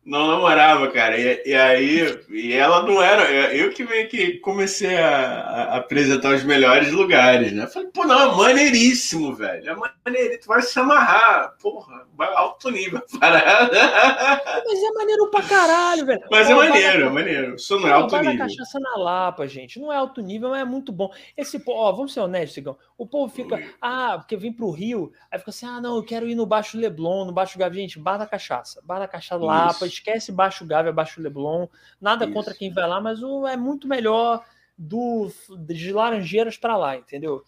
Não 0.04 0.28
namorava, 0.28 0.90
cara. 0.90 1.16
E, 1.16 1.44
e, 1.46 1.54
aí, 1.54 2.24
e 2.30 2.54
ela 2.54 2.82
não 2.82 3.02
era. 3.02 3.54
Eu 3.54 3.72
que 3.72 3.84
meio 3.84 4.10
que 4.10 4.40
comecei 4.40 4.98
a, 4.98 5.42
a 5.42 5.78
apresentar 5.78 6.34
os 6.34 6.44
melhores 6.44 6.92
lugares, 6.92 7.52
né? 7.52 7.68
Falei, 7.68 7.90
pô, 7.94 8.04
não, 8.04 8.34
é 8.34 8.36
maneiríssimo, 8.36 9.36
velho. 9.36 9.70
É 9.70 9.76
maneiríssimo. 9.76 10.42
Tu 10.42 10.48
vai 10.48 10.62
se 10.64 10.80
amarrar. 10.80 11.56
Porra, 11.62 12.08
alto 12.18 12.72
nível 12.72 13.02
parada. 13.20 13.78
Mas 14.66 14.84
é 14.84 14.92
maneiro 14.92 15.30
pra 15.30 15.44
caralho, 15.44 16.06
velho. 16.06 16.22
Mas 16.32 16.48
pô, 16.48 16.54
é 16.54 16.70
maneiro, 16.70 17.06
é 17.06 17.10
maneiro. 17.10 17.56
Isso 17.56 17.80
não 17.80 17.88
é 17.88 17.92
alto 17.92 18.18
nível. 18.18 18.38
cachaça 18.40 18.80
na 18.80 18.96
Lapa, 18.98 19.48
gente. 19.48 19.80
Não 19.80 19.94
é 19.94 19.98
alto 19.98 20.20
nível, 20.20 20.50
mas 20.50 20.62
é 20.62 20.66
muito 20.66 20.92
bom. 20.92 21.12
Esse, 21.38 21.62
ó, 21.68 21.92
vamos 21.92 22.14
ser 22.14 22.22
honestos, 22.22 22.56
Sigão. 22.56 22.78
O 22.98 23.06
povo 23.06 23.32
fica, 23.34 23.62
ah, 23.82 24.18
porque 24.18 24.36
vem 24.36 24.52
pro 24.52 24.72
Rio, 24.72 25.12
aí 25.32 25.38
fica 25.38 25.52
assim, 25.52 25.66
ah, 25.66 25.80
não, 25.80 25.96
eu 25.96 26.04
quero 26.04 26.28
ir 26.28 26.36
no 26.36 26.46
Baixo 26.46 26.78
Leblon, 26.78 27.26
no 27.26 27.32
Baixo 27.32 27.58
Gavi. 27.58 27.78
Gente, 27.82 28.00
bar 28.00 28.18
da 28.18 28.26
cachaça. 28.26 28.82
Bar 28.84 29.00
da 29.00 29.08
cachaça 29.08 29.44
Lapa 29.44 29.88
esquece 29.94 30.32
Baixo 30.32 30.66
Gávea, 30.66 30.92
Baixo 30.92 31.22
Leblon, 31.22 31.68
nada 32.00 32.26
Isso. 32.26 32.34
contra 32.34 32.54
quem 32.54 32.72
vai 32.72 32.88
lá, 32.88 33.00
mas 33.00 33.22
o, 33.22 33.48
é 33.48 33.56
muito 33.56 33.88
melhor 33.88 34.44
do 34.78 35.32
de 35.60 35.92
Laranjeiras 35.94 36.58
para 36.58 36.78
lá, 36.78 36.98
entendeu? 36.98 37.44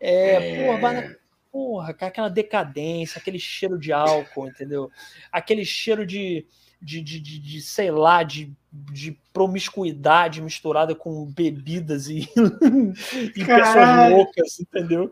É, 0.00 0.62
é... 0.62 0.66
Porra, 0.66 1.16
porra, 1.50 1.96
aquela 2.00 2.28
decadência, 2.28 3.18
aquele 3.18 3.38
cheiro 3.38 3.78
de 3.78 3.92
álcool, 3.92 4.48
entendeu? 4.48 4.90
Aquele 5.32 5.64
cheiro 5.64 6.06
de, 6.06 6.46
de, 6.80 7.00
de, 7.00 7.18
de, 7.18 7.38
de 7.38 7.62
sei 7.62 7.90
lá, 7.90 8.22
de, 8.22 8.52
de 8.70 9.18
promiscuidade 9.32 10.42
misturada 10.42 10.94
com 10.94 11.24
bebidas 11.24 12.08
e, 12.08 12.28
e 13.34 13.44
pessoas 13.44 14.10
loucas, 14.10 14.60
entendeu? 14.60 15.10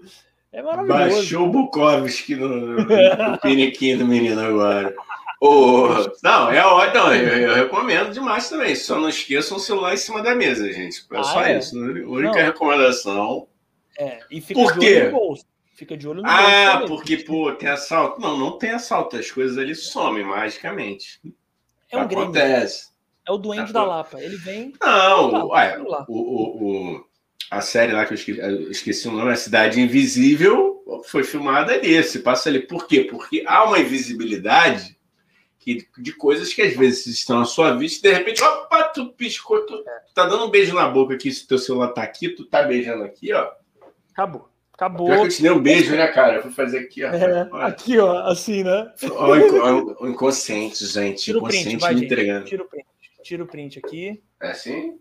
É 0.52 0.62
maravilhoso. 0.62 1.16
Baixou 1.16 1.48
o 1.48 1.50
Bukowski 1.50 2.36
no, 2.36 2.48
no, 2.48 2.76
no 2.76 2.78
do 3.98 4.06
menino 4.06 4.40
agora. 4.40 4.94
Oh, 5.46 6.10
não, 6.22 6.50
é 6.50 6.64
ótimo. 6.64 7.12
Eu, 7.12 7.48
eu, 7.48 7.54
recomendo 7.54 8.10
demais 8.14 8.48
também. 8.48 8.74
Só 8.74 8.98
não 8.98 9.10
esqueçam 9.10 9.58
o 9.58 9.60
celular 9.60 9.92
em 9.92 9.98
cima 9.98 10.22
da 10.22 10.34
mesa, 10.34 10.72
gente. 10.72 11.04
É 11.12 11.18
ah, 11.18 11.22
só 11.22 11.42
é? 11.42 11.58
isso. 11.58 11.76
A 11.76 11.80
única 11.82 12.38
não. 12.38 12.44
recomendação. 12.46 13.46
É, 13.98 14.20
e 14.30 14.40
fica 14.40 14.58
Por 14.58 14.78
de 14.78 14.86
olho 14.86 15.04
no 15.04 15.10
bolso. 15.10 15.44
Fica 15.74 15.96
de 15.98 16.08
olho 16.08 16.22
no 16.22 16.28
ah, 16.28 16.36
bolso. 16.36 16.50
Ah, 16.50 16.84
porque, 16.88 17.18
pô, 17.18 17.52
tem 17.52 17.68
assalto. 17.68 18.22
Não, 18.22 18.38
não 18.38 18.56
tem 18.56 18.70
assalto. 18.70 19.18
As 19.18 19.30
coisas 19.30 19.58
ali 19.58 19.74
somem 19.74 20.24
magicamente. 20.24 21.20
É 21.92 21.98
um 21.98 22.00
Acontece. 22.00 22.88
É 23.28 23.30
o 23.30 23.36
doente 23.36 23.70
da 23.70 23.84
Lapa. 23.84 24.22
Ele 24.22 24.36
vem. 24.36 24.72
Não, 24.80 25.48
ué, 25.48 25.78
o, 26.08 26.14
o, 26.14 26.94
o, 26.94 27.04
a 27.50 27.60
série 27.60 27.92
lá 27.92 28.06
que 28.06 28.14
eu 28.14 28.16
esqueci, 28.16 28.40
eu 28.40 28.70
esqueci 28.70 29.08
o 29.08 29.12
nome, 29.12 29.30
a 29.30 29.36
Cidade 29.36 29.78
Invisível, 29.78 30.82
foi 31.04 31.22
filmada 31.22 31.74
ali. 31.74 32.02
Se 32.02 32.20
passa 32.20 32.48
ali. 32.48 32.60
Por 32.60 32.86
quê? 32.86 33.02
Porque 33.04 33.44
há 33.46 33.64
uma 33.64 33.78
invisibilidade 33.78 34.94
que, 35.64 35.88
de 35.98 36.12
coisas 36.12 36.52
que 36.52 36.60
às 36.60 36.76
vezes 36.76 37.06
estão 37.06 37.40
à 37.40 37.44
sua 37.44 37.74
vista 37.74 38.06
e 38.06 38.10
de 38.10 38.16
repente, 38.16 38.42
opa, 38.42 38.84
tu 38.84 39.08
piscou, 39.14 39.64
tu, 39.64 39.78
tu 39.78 40.14
tá 40.14 40.26
dando 40.26 40.44
um 40.44 40.50
beijo 40.50 40.74
na 40.74 40.86
boca 40.88 41.14
aqui, 41.14 41.32
se 41.32 41.46
teu 41.46 41.58
celular 41.58 41.88
tá 41.88 42.02
aqui, 42.02 42.28
tu 42.28 42.44
tá 42.44 42.62
beijando 42.62 43.02
aqui, 43.02 43.32
ó. 43.32 43.50
Acabou. 44.12 44.48
Acabou. 44.74 45.06
Pior 45.06 45.20
que 45.20 45.24
eu 45.24 45.28
te 45.28 45.42
dei 45.42 45.50
um 45.50 45.62
beijo, 45.62 45.96
né, 45.96 46.06
cara? 46.08 46.36
Eu 46.36 46.42
fui 46.42 46.50
fazer 46.50 46.80
aqui, 46.80 47.04
ó. 47.04 47.10
É, 47.10 47.48
aqui, 47.64 47.98
ó, 47.98 48.28
assim, 48.28 48.64
né? 48.64 48.92
O, 50.00 50.06
inconsciente, 50.08 50.84
gente. 50.84 51.22
Tira 51.22 51.38
o 51.38 51.40
inconsciente 51.40 51.68
print, 51.68 51.80
vai, 51.80 51.94
me 51.94 52.04
entregando. 52.04 52.44
Tira 52.44 52.62
o 52.62 52.68
print. 52.68 52.86
Tira 53.22 53.44
o 53.44 53.46
print 53.46 53.78
aqui. 53.78 54.22
É 54.42 54.50
assim? 54.50 54.98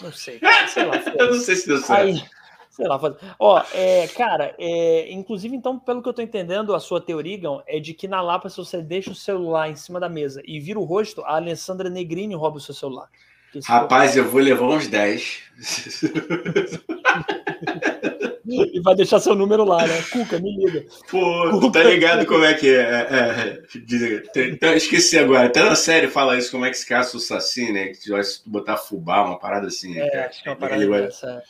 Não 0.00 0.12
sei. 0.12 0.40
Sei 0.72 0.84
lá. 0.84 1.02
eu 1.18 1.32
não 1.32 1.40
sei 1.40 1.56
se 1.56 1.66
deu 1.66 1.78
certo. 1.78 2.00
Aí, 2.00 2.22
Sei 2.78 2.86
lá, 2.86 2.96
fazer. 2.96 3.16
Ó, 3.40 3.60
é, 3.74 4.06
cara, 4.06 4.54
é, 4.56 5.12
inclusive, 5.12 5.56
então, 5.56 5.76
pelo 5.76 6.00
que 6.00 6.08
eu 6.08 6.12
tô 6.12 6.22
entendendo, 6.22 6.72
a 6.72 6.78
sua 6.78 7.00
teoria, 7.00 7.40
é 7.66 7.80
de 7.80 7.92
que 7.92 8.06
na 8.06 8.22
Lapa, 8.22 8.48
se 8.48 8.56
você 8.56 8.80
deixa 8.80 9.10
o 9.10 9.16
celular 9.16 9.68
em 9.68 9.74
cima 9.74 9.98
da 9.98 10.08
mesa 10.08 10.40
e 10.46 10.60
vira 10.60 10.78
o 10.78 10.84
rosto, 10.84 11.20
a 11.22 11.34
Alessandra 11.34 11.90
Negrini 11.90 12.36
rouba 12.36 12.58
o 12.58 12.60
seu 12.60 12.72
celular. 12.72 13.08
Rapaz, 13.64 14.16
eu 14.16 14.30
vou 14.30 14.40
levar 14.40 14.66
uns 14.66 14.86
10. 14.86 15.40
e 18.46 18.80
vai 18.80 18.94
deixar 18.94 19.18
seu 19.18 19.34
número 19.34 19.64
lá, 19.64 19.84
né? 19.84 20.00
Cuca, 20.12 20.38
me 20.38 20.56
liga. 20.56 20.86
Pô, 21.10 21.50
Cuca. 21.50 21.80
tá 21.80 21.82
ligado 21.82 22.24
como 22.26 22.44
é 22.44 22.54
que 22.54 22.68
é? 22.68 22.80
é, 22.80 23.60
é 24.36 24.48
então, 24.50 24.72
esqueci 24.72 25.18
agora. 25.18 25.46
Até 25.46 25.64
na 25.64 25.74
série 25.74 26.06
fala 26.06 26.38
isso, 26.38 26.52
como 26.52 26.64
é 26.64 26.70
que 26.70 26.78
se 26.78 26.86
caça 26.86 27.16
o 27.16 27.20
Saci, 27.20 27.72
né? 27.72 27.88
Que 27.88 28.10
vai 28.10 28.22
botar 28.46 28.76
fubá, 28.76 29.24
uma 29.24 29.40
parada 29.40 29.66
assim. 29.66 29.98
É, 29.98 30.26
acho 30.26 30.44
que 30.44 30.48
é 30.48 30.52
uma 30.52 30.58
parada 30.58 30.86
dessa. 30.86 31.42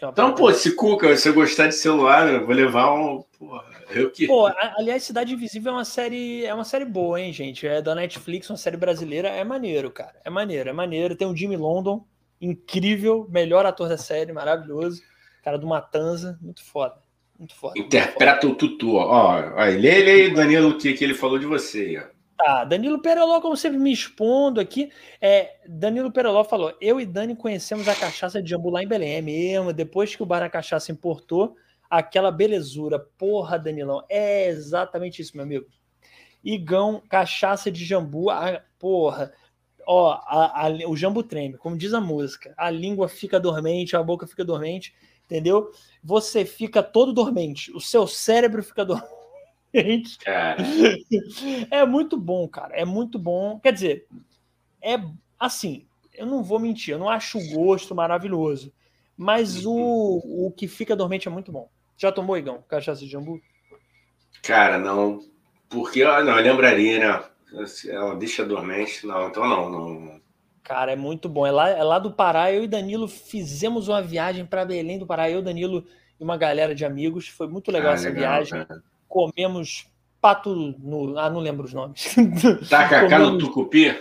É 0.00 0.06
então, 0.06 0.34
pô, 0.34 0.52
se 0.52 0.74
Cuca, 0.74 1.16
se 1.16 1.28
eu 1.28 1.34
gostar 1.34 1.66
de 1.66 1.74
celular, 1.74 2.28
eu 2.28 2.46
vou 2.46 2.54
levar 2.54 2.92
um. 2.94 3.22
Porra, 3.38 3.64
eu 3.90 4.10
que. 4.10 4.26
Pô, 4.26 4.46
aliás, 4.76 5.02
Cidade 5.02 5.34
Invisível 5.34 5.72
é 5.72 5.76
uma 5.76 5.84
série. 5.84 6.44
É 6.44 6.54
uma 6.54 6.64
série 6.64 6.84
boa, 6.84 7.20
hein, 7.20 7.32
gente? 7.32 7.66
É 7.66 7.82
da 7.82 7.94
Netflix, 7.94 8.48
uma 8.48 8.56
série 8.56 8.76
brasileira. 8.76 9.28
É 9.28 9.42
maneiro, 9.42 9.90
cara. 9.90 10.14
É 10.24 10.30
maneiro, 10.30 10.70
é 10.70 10.72
maneiro. 10.72 11.16
Tem 11.16 11.26
o 11.26 11.36
Jimmy 11.36 11.56
London, 11.56 12.04
incrível, 12.40 13.26
melhor 13.30 13.66
ator 13.66 13.88
da 13.88 13.98
série, 13.98 14.32
maravilhoso. 14.32 15.02
Cara 15.42 15.58
do 15.58 15.66
Matanza, 15.66 16.38
muito 16.40 16.62
foda. 16.64 16.96
Muito 17.38 17.54
foda. 17.54 17.78
Interpreta 17.78 18.46
muito 18.46 18.60
foda. 18.60 18.66
o 18.66 18.68
Tutu, 18.68 18.94
ó. 18.96 19.54
ó 19.56 19.64
lê 19.64 20.00
ele 20.00 20.10
aí, 20.10 20.34
Danilo, 20.34 20.70
o 20.70 20.78
que, 20.78 20.92
que 20.92 21.02
ele 21.02 21.14
falou 21.14 21.38
de 21.38 21.46
você, 21.46 21.98
ó. 22.06 22.19
Tá, 22.42 22.64
Danilo 22.64 23.02
Pereló, 23.02 23.38
como 23.38 23.54
sempre, 23.54 23.78
me 23.78 23.92
expondo 23.92 24.60
aqui. 24.62 24.90
É, 25.20 25.58
Danilo 25.68 26.10
Pereló 26.10 26.42
falou: 26.42 26.74
eu 26.80 26.98
e 26.98 27.04
Dani 27.04 27.36
conhecemos 27.36 27.86
a 27.86 27.94
cachaça 27.94 28.42
de 28.42 28.48
jambu 28.48 28.70
lá 28.70 28.82
em 28.82 28.88
Belém. 28.88 29.16
É 29.16 29.20
mesmo, 29.20 29.74
depois 29.74 30.16
que 30.16 30.22
o 30.22 30.26
Bar 30.26 30.50
Cachaça 30.50 30.90
importou, 30.90 31.54
aquela 31.90 32.30
belezura. 32.30 32.98
Porra, 32.98 33.58
Danilão, 33.58 34.02
é 34.08 34.48
exatamente 34.48 35.20
isso, 35.20 35.36
meu 35.36 35.44
amigo. 35.44 35.66
Igão, 36.42 37.02
cachaça 37.10 37.70
de 37.70 37.84
jambu, 37.84 38.30
a, 38.30 38.62
porra. 38.78 39.34
Ó, 39.86 40.10
a, 40.10 40.66
a, 40.66 40.70
o 40.88 40.96
jambu 40.96 41.22
treme, 41.22 41.58
como 41.58 41.76
diz 41.76 41.92
a 41.92 42.00
música. 42.00 42.54
A 42.56 42.70
língua 42.70 43.06
fica 43.06 43.38
dormente, 43.38 43.94
a 43.94 44.02
boca 44.02 44.26
fica 44.26 44.46
dormente, 44.46 44.94
entendeu? 45.26 45.70
Você 46.02 46.46
fica 46.46 46.82
todo 46.82 47.12
dormente, 47.12 47.70
o 47.72 47.80
seu 47.80 48.06
cérebro 48.06 48.62
fica 48.62 48.82
dormente 48.86 49.19
gente. 49.74 50.18
É 51.70 51.84
muito 51.86 52.16
bom, 52.16 52.46
cara. 52.48 52.74
É 52.74 52.84
muito 52.84 53.18
bom. 53.18 53.58
Quer 53.60 53.72
dizer, 53.72 54.06
é 54.82 54.98
assim, 55.38 55.86
eu 56.14 56.26
não 56.26 56.42
vou 56.42 56.58
mentir, 56.58 56.92
eu 56.92 56.98
não 56.98 57.08
acho 57.08 57.38
o 57.38 57.50
gosto 57.54 57.94
maravilhoso. 57.94 58.72
Mas 59.16 59.66
o, 59.66 59.74
o 59.74 60.52
que 60.56 60.66
fica 60.66 60.96
dormente 60.96 61.28
é 61.28 61.30
muito 61.30 61.52
bom. 61.52 61.68
Já 61.96 62.10
tomou, 62.10 62.38
Igão, 62.38 62.64
cachaça 62.66 63.00
de 63.00 63.10
jambu? 63.10 63.40
Cara, 64.42 64.78
não. 64.78 65.20
Porque 65.68 66.02
ah, 66.02 66.22
não, 66.22 66.38
eu 66.38 66.42
lembraria, 66.42 66.98
né? 66.98 67.24
Ela 67.88 68.14
deixa 68.16 68.44
dormente. 68.44 69.06
Não, 69.06 69.28
então 69.28 69.46
não, 69.46 69.68
não. 69.68 70.20
Cara, 70.62 70.92
é 70.92 70.96
muito 70.96 71.28
bom. 71.28 71.46
É 71.46 71.50
lá, 71.50 71.68
é 71.68 71.82
lá 71.82 71.98
do 71.98 72.12
Pará. 72.12 72.50
Eu 72.50 72.64
e 72.64 72.68
Danilo 72.68 73.06
fizemos 73.06 73.88
uma 73.88 74.00
viagem 74.00 74.46
para 74.46 74.64
Belém 74.64 74.98
do 74.98 75.06
Pará. 75.06 75.30
Eu, 75.30 75.42
Danilo 75.42 75.84
e 76.18 76.24
uma 76.24 76.38
galera 76.38 76.74
de 76.74 76.84
amigos. 76.84 77.28
Foi 77.28 77.46
muito 77.46 77.70
legal 77.70 77.92
ah, 77.92 77.94
essa 77.94 78.08
legal, 78.08 78.22
viagem. 78.22 78.64
Cara 78.64 78.82
comemos 79.10 79.88
pato 80.20 80.54
no. 80.78 81.18
Ah, 81.18 81.28
não 81.28 81.40
lembro 81.40 81.66
os 81.66 81.74
nomes. 81.74 82.14
Tacacá 82.70 83.18
no 83.18 83.36
tucupi? 83.36 83.94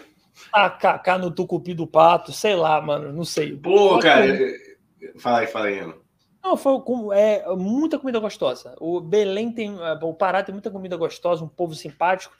Tacacá 0.51 1.17
no 1.17 1.31
tucupi 1.31 1.73
do 1.73 1.87
pato, 1.87 2.31
sei 2.31 2.55
lá, 2.55 2.79
mano, 2.79 3.11
não 3.11 3.25
sei. 3.25 3.57
Pô, 3.57 3.99
cara, 3.99 4.37
fala 5.17 5.39
aí, 5.39 5.47
fala 5.47 5.65
aí, 5.65 5.79
Ana. 5.79 5.95
Não, 6.41 6.55
foi 6.55 6.73
é, 7.13 7.43
muita 7.55 7.99
comida 7.99 8.19
gostosa. 8.19 8.73
O 8.79 9.01
Belém 9.01 9.51
tem. 9.51 9.75
O 10.01 10.13
Pará 10.13 10.41
tem 10.41 10.53
muita 10.53 10.71
comida 10.71 10.95
gostosa, 10.95 11.43
um 11.43 11.49
povo 11.49 11.73
simpático. 11.73 12.33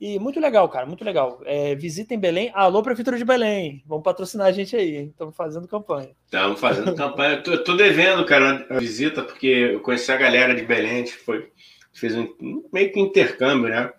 E 0.00 0.16
muito 0.18 0.38
legal, 0.38 0.68
cara, 0.68 0.86
muito 0.86 1.04
legal. 1.04 1.40
É, 1.44 1.74
visitem 1.74 2.20
Belém. 2.20 2.52
Alô, 2.54 2.82
Prefeitura 2.82 3.18
de 3.18 3.24
Belém. 3.24 3.82
Vamos 3.84 4.04
patrocinar 4.04 4.46
a 4.46 4.52
gente 4.52 4.76
aí. 4.76 5.06
Estamos 5.06 5.34
fazendo 5.34 5.66
campanha. 5.66 6.10
Estamos 6.24 6.60
fazendo 6.60 6.94
campanha. 6.94 7.42
Tô, 7.42 7.58
tô 7.64 7.74
devendo, 7.74 8.24
cara, 8.24 8.64
a 8.70 8.78
visita, 8.78 9.22
porque 9.22 9.46
eu 9.46 9.80
conheci 9.80 10.12
a 10.12 10.16
galera 10.16 10.54
de 10.54 10.62
Belém. 10.62 10.90
A 10.90 10.96
gente 10.98 11.14
foi 11.14 11.50
fez 11.98 12.14
um 12.16 12.28
meio 12.72 12.92
que 12.92 13.00
intercâmbio, 13.00 13.68
né? 13.68 13.90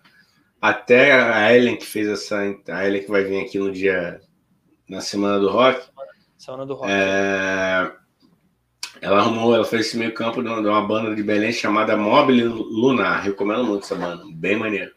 Até 0.60 1.12
a 1.12 1.54
Ellen 1.54 1.76
que 1.76 1.86
fez 1.86 2.08
essa. 2.08 2.38
A 2.68 2.86
Ellen 2.86 3.02
que 3.02 3.10
vai 3.10 3.24
vir 3.24 3.40
aqui 3.40 3.58
no 3.58 3.72
dia. 3.72 4.20
Na 4.88 5.00
semana 5.00 5.38
do 5.38 5.48
rock. 5.48 5.86
Semana 6.36 6.66
do 6.66 6.74
rock. 6.74 6.90
É, 6.90 7.92
ela 9.00 9.20
arrumou, 9.20 9.54
ela 9.54 9.64
fez 9.64 9.86
esse 9.86 9.96
meio 9.96 10.12
campo 10.12 10.42
de 10.42 10.48
uma 10.48 10.86
banda 10.86 11.14
de 11.14 11.22
Belém 11.22 11.52
chamada 11.52 11.96
Mobile 11.96 12.44
Lunar. 12.44 13.22
Recomendo 13.22 13.64
muito 13.64 13.84
essa 13.84 13.94
banda, 13.94 14.24
bem 14.34 14.56
maneiro. 14.56 14.90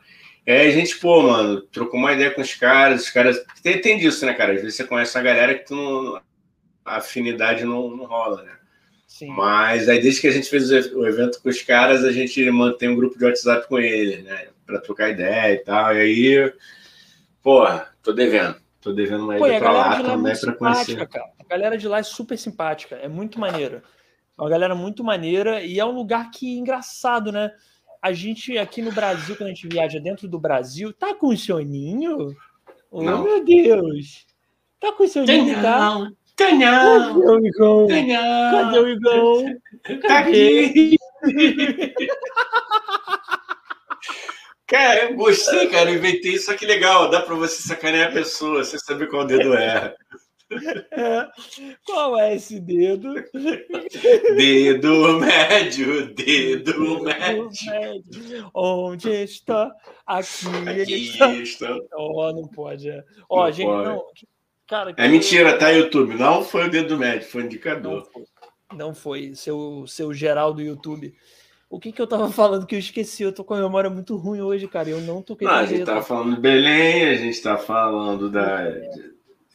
E 0.46 0.52
aí 0.52 0.68
a 0.68 0.72
gente, 0.72 0.98
pô, 1.00 1.22
mano, 1.22 1.62
trocou 1.62 2.00
uma 2.00 2.12
ideia 2.12 2.32
com 2.32 2.42
os 2.42 2.54
caras, 2.54 3.04
os 3.04 3.10
caras. 3.10 3.42
Tem, 3.62 3.80
tem 3.80 3.98
disso, 3.98 4.26
né, 4.26 4.34
cara? 4.34 4.54
Às 4.54 4.62
vezes 4.62 4.76
você 4.76 4.84
conhece 4.84 5.18
a 5.18 5.22
galera 5.22 5.54
que 5.56 5.66
tu 5.66 5.76
não, 5.76 6.22
a 6.84 6.98
afinidade 6.98 7.64
não, 7.64 7.96
não 7.96 8.06
rola, 8.06 8.44
né? 8.44 8.52
Sim. 9.14 9.28
Mas 9.28 9.88
aí, 9.88 10.02
desde 10.02 10.22
que 10.22 10.28
a 10.28 10.32
gente 10.32 10.50
fez 10.50 10.72
o 10.72 11.06
evento 11.06 11.40
com 11.40 11.48
os 11.48 11.62
caras, 11.62 12.04
a 12.04 12.12
gente 12.12 12.50
mantém 12.50 12.90
um 12.90 12.96
grupo 12.96 13.16
de 13.16 13.24
WhatsApp 13.24 13.68
com 13.68 13.78
eles, 13.78 14.24
né? 14.24 14.48
Pra 14.66 14.82
trocar 14.82 15.12
ideia 15.12 15.54
e 15.54 15.58
tal. 15.60 15.96
E 15.96 16.00
aí, 16.00 16.54
porra, 17.44 17.94
tô 18.02 18.12
devendo. 18.12 18.56
Tô 18.82 18.92
devendo 18.92 19.26
uma 19.26 19.38
ida 19.38 19.60
pra 19.60 19.72
lá 19.72 20.00
é 20.00 20.04
também 20.04 20.34
é 20.34 20.36
pra 20.36 20.54
conhecer. 20.54 21.08
Cara. 21.08 21.26
A 21.40 21.44
galera 21.48 21.78
de 21.78 21.88
lá 21.88 22.00
é 22.00 22.04
super 22.04 22.36
simpática, 22.36 22.96
é 22.96 23.08
muito 23.08 23.40
maneira. 23.40 23.84
É 24.36 24.42
uma 24.42 24.50
galera 24.50 24.74
muito 24.74 25.04
maneira 25.04 25.62
e 25.62 25.80
é 25.80 25.86
um 25.86 25.92
lugar 25.92 26.32
que 26.32 26.58
engraçado, 26.58 27.32
né? 27.32 27.52
A 28.02 28.12
gente 28.14 28.58
aqui 28.58 28.82
no 28.82 28.92
Brasil, 28.92 29.36
quando 29.36 29.50
a 29.50 29.54
gente 29.54 29.68
viaja 29.68 30.00
dentro 30.00 30.28
do 30.28 30.40
Brasil, 30.40 30.92
tá 30.92 31.14
com 31.14 31.38
soninho? 31.38 32.36
Oh, 32.90 33.04
meu 33.04 33.46
Deus! 33.46 34.26
Tá 34.80 34.92
com 34.92 35.08
seu 35.08 35.24
nome, 35.24 35.54
tá? 35.54 35.62
Tá 35.62 36.12
não! 36.40 37.22
Cadê 37.22 37.32
o 37.32 37.46
Igão? 37.46 37.88
Não! 37.88 38.52
Cadê 38.52 38.80
o 38.80 38.88
Igão? 38.88 39.60
Tá 40.08 40.20
aqui! 40.20 40.96
Cara, 44.68 45.04
eu 45.10 45.16
gostei, 45.16 45.68
cara. 45.68 45.92
Eu 45.92 45.98
inventei 45.98 46.34
isso 46.34 46.52
aqui 46.52 46.66
legal. 46.66 47.10
Dá 47.10 47.22
pra 47.22 47.36
você 47.36 47.62
sacanear 47.62 48.10
a 48.10 48.14
pessoa, 48.14 48.64
você 48.64 48.80
saber 48.80 49.08
qual 49.08 49.24
dedo 49.26 49.54
é. 49.54 49.94
é. 50.92 51.28
Qual 51.86 52.20
é 52.20 52.36
esse 52.36 52.60
dedo? 52.60 53.14
Dedo 54.36 55.20
médio, 55.20 56.14
dedo 56.14 57.04
médio. 57.04 57.50
médio. 57.66 58.52
Onde 58.54 59.10
está? 59.24 59.72
Aqui, 60.06 60.48
Aqui 60.70 60.94
está. 61.10 61.34
está. 61.34 61.76
Oh, 61.96 62.32
não 62.32 62.48
pode. 62.48 62.90
É. 62.90 63.04
Ó, 63.30 63.46
Não 63.46 63.52
gente, 63.52 63.66
pode. 63.68 63.90
não. 63.90 64.04
Cara, 64.68 64.94
É 64.98 65.08
mentira, 65.08 65.58
tá, 65.58 65.70
YouTube? 65.70 66.16
Não 66.16 66.44
foi 66.44 66.68
o 66.68 66.72
dedo 66.72 66.98
médio, 66.98 67.28
foi 67.28 67.44
o 67.44 67.46
indicador. 67.46 68.08
Não 68.74 68.94
foi. 68.94 69.36
Seu, 69.36 69.86
seu 69.88 70.14
geral 70.14 70.54
do 70.54 70.62
YouTube. 70.62 71.14
O 71.70 71.80
que 71.80 71.92
que 71.92 72.02
eu 72.02 72.08
tava 72.08 72.30
falando 72.32 72.66
que 72.66 72.76
eu 72.76 72.80
esqueci? 72.80 73.24
Eu 73.24 73.34
tô 73.34 73.44
com 73.44 73.54
a 73.54 73.60
memória 73.62 73.90
muito 73.90 74.16
ruim 74.16 74.42
hoje, 74.42 74.68
cara. 74.68 74.90
Eu 74.90 75.02
não 75.02 75.22
toquei 75.22 75.48
Não, 75.48 75.56
a 75.56 75.62
no 75.62 75.68
gente 75.68 75.86
tá 75.86 76.02
falando 76.02 76.36
de 76.36 76.42
Belém, 76.42 77.06
a 77.10 77.16
gente 77.16 77.42
tá 77.42 77.58
falando 77.58 78.30
da. 78.30 78.72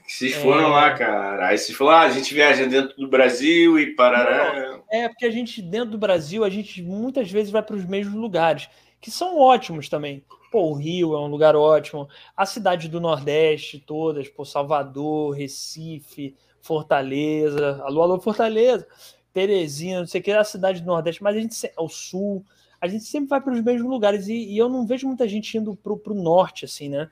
Que 0.06 0.12
vocês 0.14 0.34
foram 0.36 0.68
É. 0.68 0.70
lá, 0.70 0.94
cara. 0.94 1.48
Aí 1.48 1.58
vocês 1.58 1.76
falaram, 1.76 1.98
ah, 1.98 2.06
a 2.06 2.10
gente 2.10 2.32
viaja 2.32 2.64
dentro 2.66 2.96
do 2.96 3.08
Brasil 3.08 3.78
e 3.78 3.94
parará. 3.94 4.80
É, 4.90 5.06
porque 5.08 5.26
a 5.26 5.30
gente, 5.30 5.60
dentro 5.60 5.90
do 5.90 5.98
Brasil, 5.98 6.44
a 6.44 6.48
gente 6.48 6.82
muitas 6.82 7.30
vezes 7.30 7.50
vai 7.50 7.62
para 7.62 7.76
os 7.76 7.84
mesmos 7.84 8.14
lugares, 8.14 8.68
que 9.02 9.10
são 9.10 9.36
ótimos 9.38 9.88
também. 9.88 10.24
Pô, 10.50 10.70
o 10.70 10.74
Rio 10.74 11.14
é 11.14 11.20
um 11.20 11.26
lugar 11.26 11.54
ótimo, 11.54 12.08
a 12.36 12.46
cidade 12.46 12.88
do 12.88 13.00
Nordeste 13.00 13.78
todas, 13.78 14.28
pô, 14.28 14.44
Salvador, 14.44 15.36
Recife, 15.36 16.34
Fortaleza, 16.60 17.82
alô, 17.84 18.02
alô, 18.02 18.20
Fortaleza, 18.20 18.86
Teresina, 19.32 20.00
não 20.00 20.06
sei 20.06 20.20
o 20.20 20.24
que, 20.24 20.30
a 20.30 20.44
cidade 20.44 20.80
do 20.80 20.86
Nordeste, 20.86 21.22
mas 21.22 21.36
a 21.36 21.40
gente, 21.40 21.72
o 21.76 21.88
Sul, 21.88 22.44
a 22.80 22.88
gente 22.88 23.04
sempre 23.04 23.28
vai 23.28 23.40
para 23.40 23.52
os 23.52 23.62
mesmos 23.62 23.90
lugares 23.90 24.28
e, 24.28 24.34
e 24.34 24.56
eu 24.56 24.68
não 24.68 24.86
vejo 24.86 25.06
muita 25.06 25.28
gente 25.28 25.56
indo 25.58 25.76
pro, 25.76 25.98
pro 25.98 26.14
Norte, 26.14 26.64
assim, 26.64 26.88
né? 26.88 27.10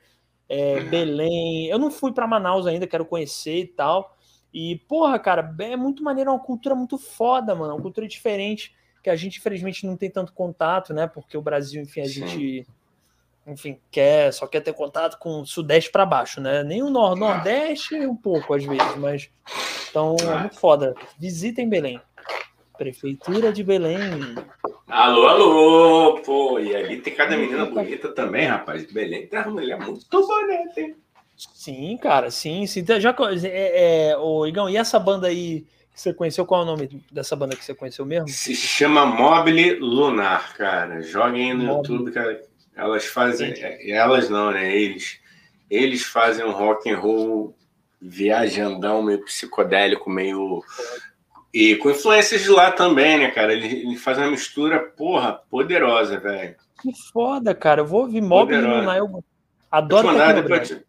É, 0.49 0.81
Belém, 0.85 1.67
eu 1.67 1.79
não 1.79 1.91
fui 1.91 2.13
para 2.13 2.27
Manaus 2.27 2.67
ainda, 2.67 2.87
quero 2.87 3.05
conhecer 3.05 3.59
e 3.61 3.67
tal. 3.67 4.17
E, 4.55 4.77
porra, 4.89 5.19
cara, 5.19 5.55
é 5.59 5.77
muito 5.77 6.03
maneiro, 6.03 6.31
é 6.31 6.33
uma 6.33 6.43
cultura 6.43 6.75
muito 6.75 6.97
foda, 6.97 7.55
mano. 7.55 7.75
Uma 7.75 7.83
cultura 7.83 8.07
diferente, 8.07 8.75
que 9.03 9.11
a 9.11 9.17
gente, 9.17 9.39
infelizmente, 9.39 9.85
não 9.85 9.97
tem 9.97 10.11
tanto 10.11 10.33
contato, 10.33 10.95
né? 10.95 11.07
Porque 11.07 11.37
o 11.37 11.43
Brasil, 11.43 11.83
enfim, 11.83 12.01
a 12.01 12.07
Sim. 12.07 12.65
Enfim, 13.47 13.79
quer, 13.91 14.33
só 14.33 14.47
quer 14.47 14.61
ter 14.61 14.73
contato 14.73 15.19
com 15.19 15.41
o 15.41 15.47
Sudeste 15.47 15.91
para 15.91 16.05
baixo, 16.05 16.41
né? 16.41 16.63
Nem 16.65 16.83
o 16.83 16.91
Nor 16.91 17.15
Nordeste, 17.17 17.95
um 17.95 18.17
pouco, 18.17 18.55
às 18.55 18.65
vezes, 18.65 18.97
mas. 18.97 19.31
Então, 19.91 20.17
é 20.21 20.39
muito 20.41 20.59
foda. 20.59 20.95
Visitem 21.19 21.69
Belém. 21.69 22.01
Prefeitura 22.77 23.53
de 23.53 23.63
Belém. 23.65 24.35
Alô, 24.89 25.27
alô! 25.27 26.21
Pô, 26.25 26.59
e 26.59 26.75
ali 26.75 27.01
tem 27.01 27.15
cada 27.15 27.37
menina 27.37 27.65
bonita 27.67 28.13
também, 28.13 28.47
rapaz. 28.47 28.85
Belém 28.93 29.27
tem 29.27 29.39
uma 29.41 29.51
mulher 29.51 29.79
muito 29.79 30.05
bonita, 30.11 30.81
hein? 30.81 30.97
Sim, 31.37 31.97
cara, 31.99 32.31
sim, 32.31 32.67
sim. 32.67 32.85
Já, 32.99 33.13
co- 33.13 33.29
é, 33.29 34.11
é, 34.11 34.17
ô, 34.19 34.47
Igão, 34.47 34.69
e 34.69 34.77
essa 34.77 34.99
banda 34.99 35.29
aí 35.29 35.67
que 35.95 36.01
você 36.01 36.13
conheceu? 36.13 36.45
Qual 36.45 36.61
é 36.61 36.65
o 36.65 36.67
nome 36.67 37.03
dessa 37.11 37.35
banda 37.35 37.57
que 37.57 37.65
você 37.65 37.75
conheceu 37.75 38.05
mesmo? 38.05 38.29
Se 38.29 38.55
chama 38.55 39.05
Mobile 39.07 39.79
Lunar, 39.79 40.55
cara. 40.57 41.01
Joguem 41.03 41.51
aí 41.53 41.57
no 41.57 41.65
Mobile. 41.65 41.95
YouTube, 41.95 42.13
cara. 42.13 42.43
Elas 42.77 43.07
fazem. 43.07 43.53
é, 43.57 43.91
Elas 43.91 44.29
não, 44.29 44.51
né? 44.53 44.77
Eles. 44.77 45.19
Eles 45.71 46.05
fazem 46.05 46.45
um 46.45 46.53
rock 46.53 46.89
and 46.89 46.99
roll 46.99 47.57
viajandão, 48.01 49.03
meio 49.03 49.25
psicodélico, 49.25 50.09
meio. 50.11 50.63
E 51.53 51.75
com 51.77 51.91
influências 51.91 52.43
de 52.43 52.51
lá 52.51 52.71
também, 52.71 53.19
né, 53.19 53.31
cara? 53.31 53.53
Ele, 53.53 53.67
ele 53.67 53.97
faz 53.97 54.19
uma 54.19 54.31
mistura, 54.31 54.79
porra, 54.79 55.41
poderosa, 55.51 56.21
velho. 56.21 56.55
Que 56.83 56.93
foda, 57.13 57.55
cara. 57.55 57.81
Eu 57.81 57.87
vou 57.87 58.03
ouvir 58.03 58.21
Mob 58.21 58.53
Poderosa. 58.53 58.81
Lunar. 58.81 58.99
Eu 58.99 59.09
Vou 59.09 59.21
te 59.23 59.27
adoro 59.71 60.09
Tecnobrega. 60.09 60.85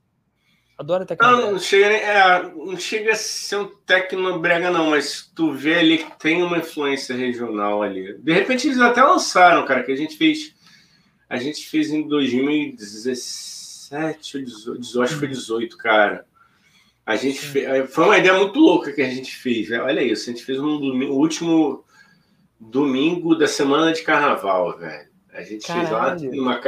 Adoro 0.78 1.00
Não, 1.00 1.08
Tecnobrega. 1.08 1.52
não 1.52 1.60
chega, 1.60 1.90
nem- 1.90 2.02
é, 2.02 2.44
não 2.54 2.78
chega 2.78 3.12
a 3.14 3.16
ser 3.16 3.56
um 3.56 3.66
tecnobrega, 3.86 4.70
não, 4.70 4.92
mas 4.92 5.32
tu 5.36 5.52
vê 5.54 5.76
ali 5.80 5.98
que 6.00 6.20
tem 6.20 6.44
uma 6.44 6.58
influência 6.60 7.16
regional 7.16 7.82
ali. 7.82 8.16
De 8.20 8.32
repente 8.34 8.68
eles 8.68 8.80
até 8.80 9.02
lançaram, 9.02 9.66
cara, 9.66 9.82
que 9.84 9.92
a 9.92 9.96
gente 9.96 10.16
fez. 10.18 10.54
A 11.30 11.38
gente 11.38 11.68
fez 11.68 11.92
em 11.92 12.08
2017 12.08 14.38
ou 14.38 14.44
18, 14.44 15.02
acho 15.02 15.14
que 15.14 15.20
foi 15.20 15.28
18, 15.28 15.78
cara. 15.78 16.26
A 17.06 17.16
gente 17.16 17.40
fe- 17.40 17.86
foi 17.88 18.06
uma 18.06 18.18
ideia 18.18 18.34
muito 18.38 18.60
louca 18.60 18.92
que 18.92 19.02
a 19.02 19.10
gente 19.10 19.34
fez. 19.36 19.70
velho. 19.70 19.84
Olha 19.84 20.02
isso, 20.02 20.30
a 20.30 20.34
gente 20.34 20.44
fez 20.46 20.60
um 20.60 20.80
domingo, 20.80 21.14
o 21.14 21.18
último 21.18 21.84
domingo 22.60 23.36
da 23.36 23.48
semana 23.48 23.94
de 23.94 24.02
carnaval, 24.02 24.78
velho. 24.78 25.08
A 25.34 25.42
gente 25.44 25.66
fez 25.68 25.90
lá 25.92 26.16
Caralho. 26.16 26.36
numa 26.36 26.60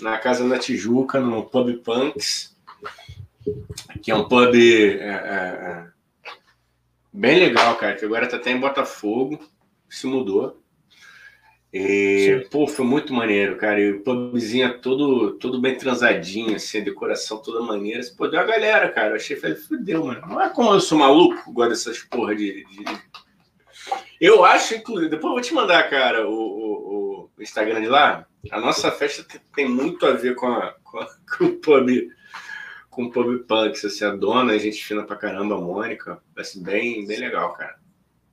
na 0.00 0.18
casa 0.18 0.44
na 0.44 0.58
Tijuca, 0.58 1.20
no 1.20 1.44
Pub 1.44 1.72
Punks, 1.84 2.56
que 4.02 4.10
é 4.10 4.14
um 4.14 4.28
pub 4.28 4.54
é, 4.54 4.96
é, 4.96 5.06
é, 5.06 5.86
bem 7.12 7.38
legal, 7.38 7.76
cara, 7.76 7.94
que 7.96 8.04
agora 8.04 8.26
tá 8.26 8.36
até 8.36 8.50
em 8.50 8.58
Botafogo, 8.58 9.38
se 9.88 10.06
mudou. 10.08 10.59
E, 11.72 12.48
pô, 12.50 12.66
foi 12.66 12.84
muito 12.84 13.12
maneiro, 13.14 13.56
cara. 13.56 13.80
E 13.80 13.92
o 13.92 14.00
pubzinho 14.02 14.66
é 14.66 14.72
todo, 14.72 15.32
todo 15.38 15.60
bem 15.60 15.76
transadinho, 15.76 16.56
assim, 16.56 16.80
a 16.80 16.84
decoração 16.84 17.38
toda 17.40 17.60
maneira. 17.64 18.00
Pô, 18.16 18.26
deu 18.26 18.40
a 18.40 18.44
galera, 18.44 18.90
cara. 18.90 19.10
Eu 19.10 19.16
achei, 19.16 19.36
falei, 19.36 19.56
fudeu, 19.56 20.04
mano. 20.06 20.20
Não 20.26 20.40
é 20.40 20.48
como 20.48 20.72
eu 20.72 20.80
sou 20.80 20.98
maluco, 20.98 21.52
gosto 21.52 21.70
dessas 21.70 21.98
porra 22.00 22.34
de. 22.34 22.64
de- 22.64 22.84
Eu 24.20 24.44
acho, 24.44 24.74
inclusive, 24.74 25.08
depois 25.10 25.30
eu 25.30 25.34
vou 25.34 25.40
te 25.40 25.54
mandar, 25.54 25.88
cara, 25.88 26.28
o, 26.28 26.32
o- 26.34 27.30
o 27.38 27.42
Instagram 27.42 27.80
de 27.80 27.88
lá. 27.88 28.26
A 28.50 28.60
nossa 28.60 28.90
festa 28.90 29.24
tem- 29.54 29.68
muito 29.68 30.04
a 30.06 30.12
ver 30.12 30.34
com, 30.34 30.46
a, 30.48 30.74
com, 30.82 30.98
a- 30.98 31.08
com 31.38 31.44
o 31.44 31.52
pub. 31.56 31.88
Com 32.90 33.04
o 33.04 33.10
pub 33.12 33.44
punks, 33.46 33.84
assim, 33.84 34.04
a 34.04 34.10
dona, 34.10 34.52
a 34.54 34.58
gente 34.58 34.82
fina 34.84 35.04
pra 35.04 35.14
caramba, 35.14 35.54
a 35.54 35.60
Mônica. 35.60 36.20
Vai 36.34 36.44
ser 36.44 36.58
bem, 36.60 37.06
bem 37.06 37.18
legal, 37.20 37.52
cara. 37.54 37.78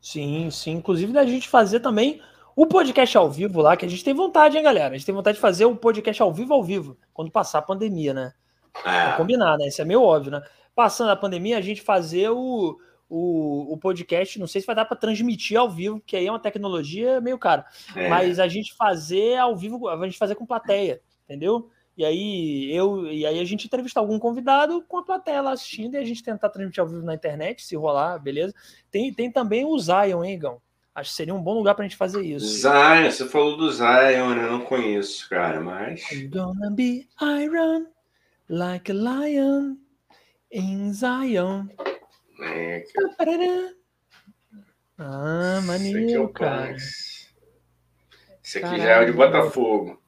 Sim, 0.02 0.50
sim. 0.50 0.72
Inclusive 0.72 1.14
da 1.14 1.24
gente 1.26 1.48
fazer 1.48 1.80
também 1.82 2.20
o 2.58 2.66
podcast 2.66 3.16
ao 3.16 3.30
vivo 3.30 3.62
lá, 3.62 3.78
que 3.78 3.86
a 3.86 3.88
gente 3.88 4.04
tem 4.04 4.16
vontade, 4.16 4.58
hein, 4.58 4.64
galera? 4.64 4.96
A 4.96 4.98
gente 4.98 5.06
tem 5.06 5.14
vontade 5.14 5.36
de 5.36 5.42
fazer 5.42 5.66
o 5.66 5.76
podcast 5.76 6.20
ao 6.24 6.34
vivo 6.34 6.56
ao 6.56 6.64
vivo, 6.64 6.98
quando 7.14 7.30
passar 7.30 7.60
a 7.60 7.62
pandemia, 7.62 8.16
né? 8.16 8.34
É, 8.84 9.16
combinar, 9.16 9.60
né? 9.60 9.68
Isso 9.68 9.80
é 9.80 9.86
meio 9.86 10.02
óbvio, 10.02 10.32
né? 10.32 10.42
Passando 10.74 11.12
a 11.12 11.16
pandemia, 11.16 11.56
a 11.56 11.62
gente 11.62 11.84
fazer 11.84 12.32
o, 12.32 12.76
o, 13.08 13.74
o 13.74 13.78
podcast, 13.78 14.40
não 14.40 14.48
sei 14.48 14.60
se 14.60 14.66
vai 14.66 14.76
dar 14.76 14.86
para 14.86 14.98
transmitir 14.98 15.56
ao 15.56 15.70
vivo, 15.70 16.00
porque 16.00 16.18
aí 16.18 16.26
é 16.26 16.32
uma 16.32 16.40
tecnologia 16.40 17.22
meio 17.22 17.38
cara. 17.38 17.64
é. 17.96 18.10
Mas 18.10 18.40
a 18.40 18.48
gente 18.48 18.74
fazer 18.74 19.38
ao 19.38 19.56
vivo, 19.56 19.88
a 19.88 20.06
gente 20.06 20.18
fazer 20.18 20.34
com 20.34 20.44
plateia, 20.44 21.00
entendeu? 21.26 21.70
E 21.96 22.04
aí 22.04 22.72
eu 22.76 23.06
e 23.06 23.24
aí 23.24 23.40
a 23.40 23.46
gente 23.46 23.68
entrevistar 23.68 24.00
algum 24.00 24.18
convidado 24.18 24.84
com 24.88 24.98
a 24.98 25.04
plateia 25.04 25.42
lá 25.42 25.52
assistindo 25.52 25.94
e 25.94 25.98
a 25.98 26.04
gente 26.04 26.24
tentar 26.24 26.50
transmitir 26.50 26.82
ao 26.82 26.88
vivo 26.88 27.06
na 27.06 27.14
internet, 27.14 27.64
se 27.64 27.76
rolar, 27.76 28.18
beleza? 28.18 28.52
Tem, 28.90 29.14
tem 29.14 29.32
também 29.32 29.64
o 29.64 29.78
Zion, 29.78 30.24
hein, 30.24 30.34
Igão? 30.34 30.60
Acho 30.98 31.12
que 31.12 31.16
seria 31.16 31.36
um 31.36 31.44
bom 31.44 31.54
lugar 31.54 31.76
pra 31.76 31.84
gente 31.84 31.96
fazer 31.96 32.24
isso. 32.26 32.48
Zion, 32.62 33.12
você 33.12 33.30
falou 33.30 33.56
do 33.56 33.72
Zion, 33.72 34.34
né? 34.34 34.46
eu 34.46 34.52
não 34.52 34.62
conheço, 34.62 35.30
cara, 35.30 35.62
mas. 35.62 36.02
I'm 36.12 36.28
gonna 36.30 36.72
be 36.72 37.08
iron 37.22 37.86
like 38.50 38.92
a 38.92 38.96
lion 38.96 39.76
in 40.52 40.92
Zion. 40.92 41.68
É, 42.42 42.84
Parará. 43.16 43.70
Ah, 44.98 45.60
Esse 45.60 45.70
aqui 45.70 45.88
é 45.88 45.94
maneiro, 45.94 46.24
o 46.24 46.30
cara. 46.30 46.68
Punks. 46.70 47.30
Esse 48.44 48.58
aqui 48.58 48.66
Caralho. 48.68 48.82
já 48.84 48.90
é 48.90 49.02
o 49.04 49.06
de 49.06 49.12
Botafogo. 49.14 50.02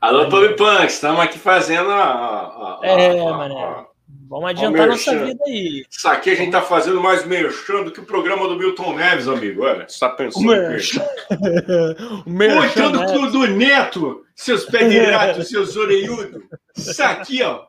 Alô, 0.00 0.28
Pub 0.28 0.56
Punks, 0.56 0.94
estamos 0.94 1.20
aqui 1.22 1.40
fazendo 1.40 1.90
a. 1.90 2.04
a- 2.04 2.80
a- 2.82 2.86
É, 2.86 3.18
a- 3.20 3.32
mané. 3.32 3.60
a- 3.64 3.86
Vamos 4.28 4.50
adiantar 4.50 4.86
nossa 4.88 5.24
vida 5.24 5.42
aí. 5.46 5.84
Isso 5.90 6.08
aqui 6.08 6.30
a 6.30 6.34
gente 6.34 6.50
tá 6.50 6.62
fazendo 6.62 7.00
mais 7.00 7.24
merchan 7.26 7.84
do 7.84 7.90
que 7.92 8.00
o 8.00 8.04
programa 8.06 8.48
do 8.48 8.56
Milton 8.58 8.94
Neves, 8.96 9.28
amigo. 9.28 9.62
Olha, 9.64 9.88
você 9.88 9.98
tá 9.98 10.08
pensando 10.10 10.44
O 10.44 10.48
merchan. 10.48 11.04
o 12.26 12.30
merchan, 12.30 12.90
né? 12.90 13.06
do, 13.06 13.30
do 13.30 13.46
Neto, 13.46 14.24
seus 14.34 14.64
pé 14.64 14.88
de 14.88 14.98
rato, 14.98 15.42
seus 15.44 15.76
orelhudos. 15.76 16.42
Isso 16.76 17.02
aqui, 17.02 17.42
ó. 17.42 17.66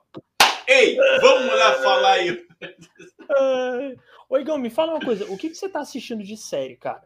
Ei, 0.68 0.98
vamos 1.22 1.48
lá 1.58 1.74
falar 1.76 2.12
aí. 2.14 2.46
Ai. 3.30 3.96
Ô, 4.30 4.38
Igão, 4.38 4.58
me 4.58 4.70
fala 4.70 4.94
uma 4.94 5.02
coisa. 5.02 5.26
O 5.26 5.38
que, 5.38 5.50
que 5.50 5.56
você 5.56 5.70
tá 5.70 5.80
assistindo 5.82 6.24
de 6.24 6.36
série, 6.36 6.76
cara? 6.76 7.04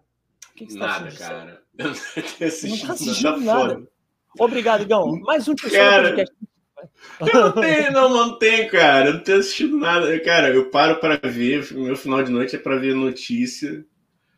O 0.51 0.55
que, 0.55 0.65
que 0.65 0.73
você 0.73 0.79
tá 0.79 0.87
Nada, 0.87 1.07
assistindo 1.07 1.17
de 1.17 1.27
série? 1.27 1.39
cara. 1.39 1.63
Eu 1.77 1.85
não 1.87 1.93
tenho 1.93 2.47
assistido, 2.49 2.79
Não 2.79 2.87
tá 2.87 2.93
assistindo 2.93 3.31
tá 3.31 3.37
nada. 3.37 3.75
foda. 3.75 3.87
Obrigado, 4.39 4.81
Igão. 4.83 5.19
Mais 5.21 5.47
um 5.47 5.55
Cara. 5.55 6.03
podcast. 6.09 6.35
Eu 7.19 7.41
não 7.41 7.51
tenho, 7.51 7.91
não, 7.91 8.09
não 8.09 8.39
tenho, 8.39 8.69
cara. 8.69 9.09
Eu 9.09 9.13
não 9.15 9.23
tenho 9.23 9.39
assistido 9.39 9.77
nada. 9.77 10.19
Cara, 10.21 10.49
eu 10.49 10.69
paro 10.69 10.99
para 10.99 11.17
ver, 11.17 11.71
meu 11.73 11.95
final 11.95 12.23
de 12.23 12.31
noite 12.31 12.55
é 12.55 12.59
para 12.59 12.77
ver 12.77 12.95
notícia 12.95 13.85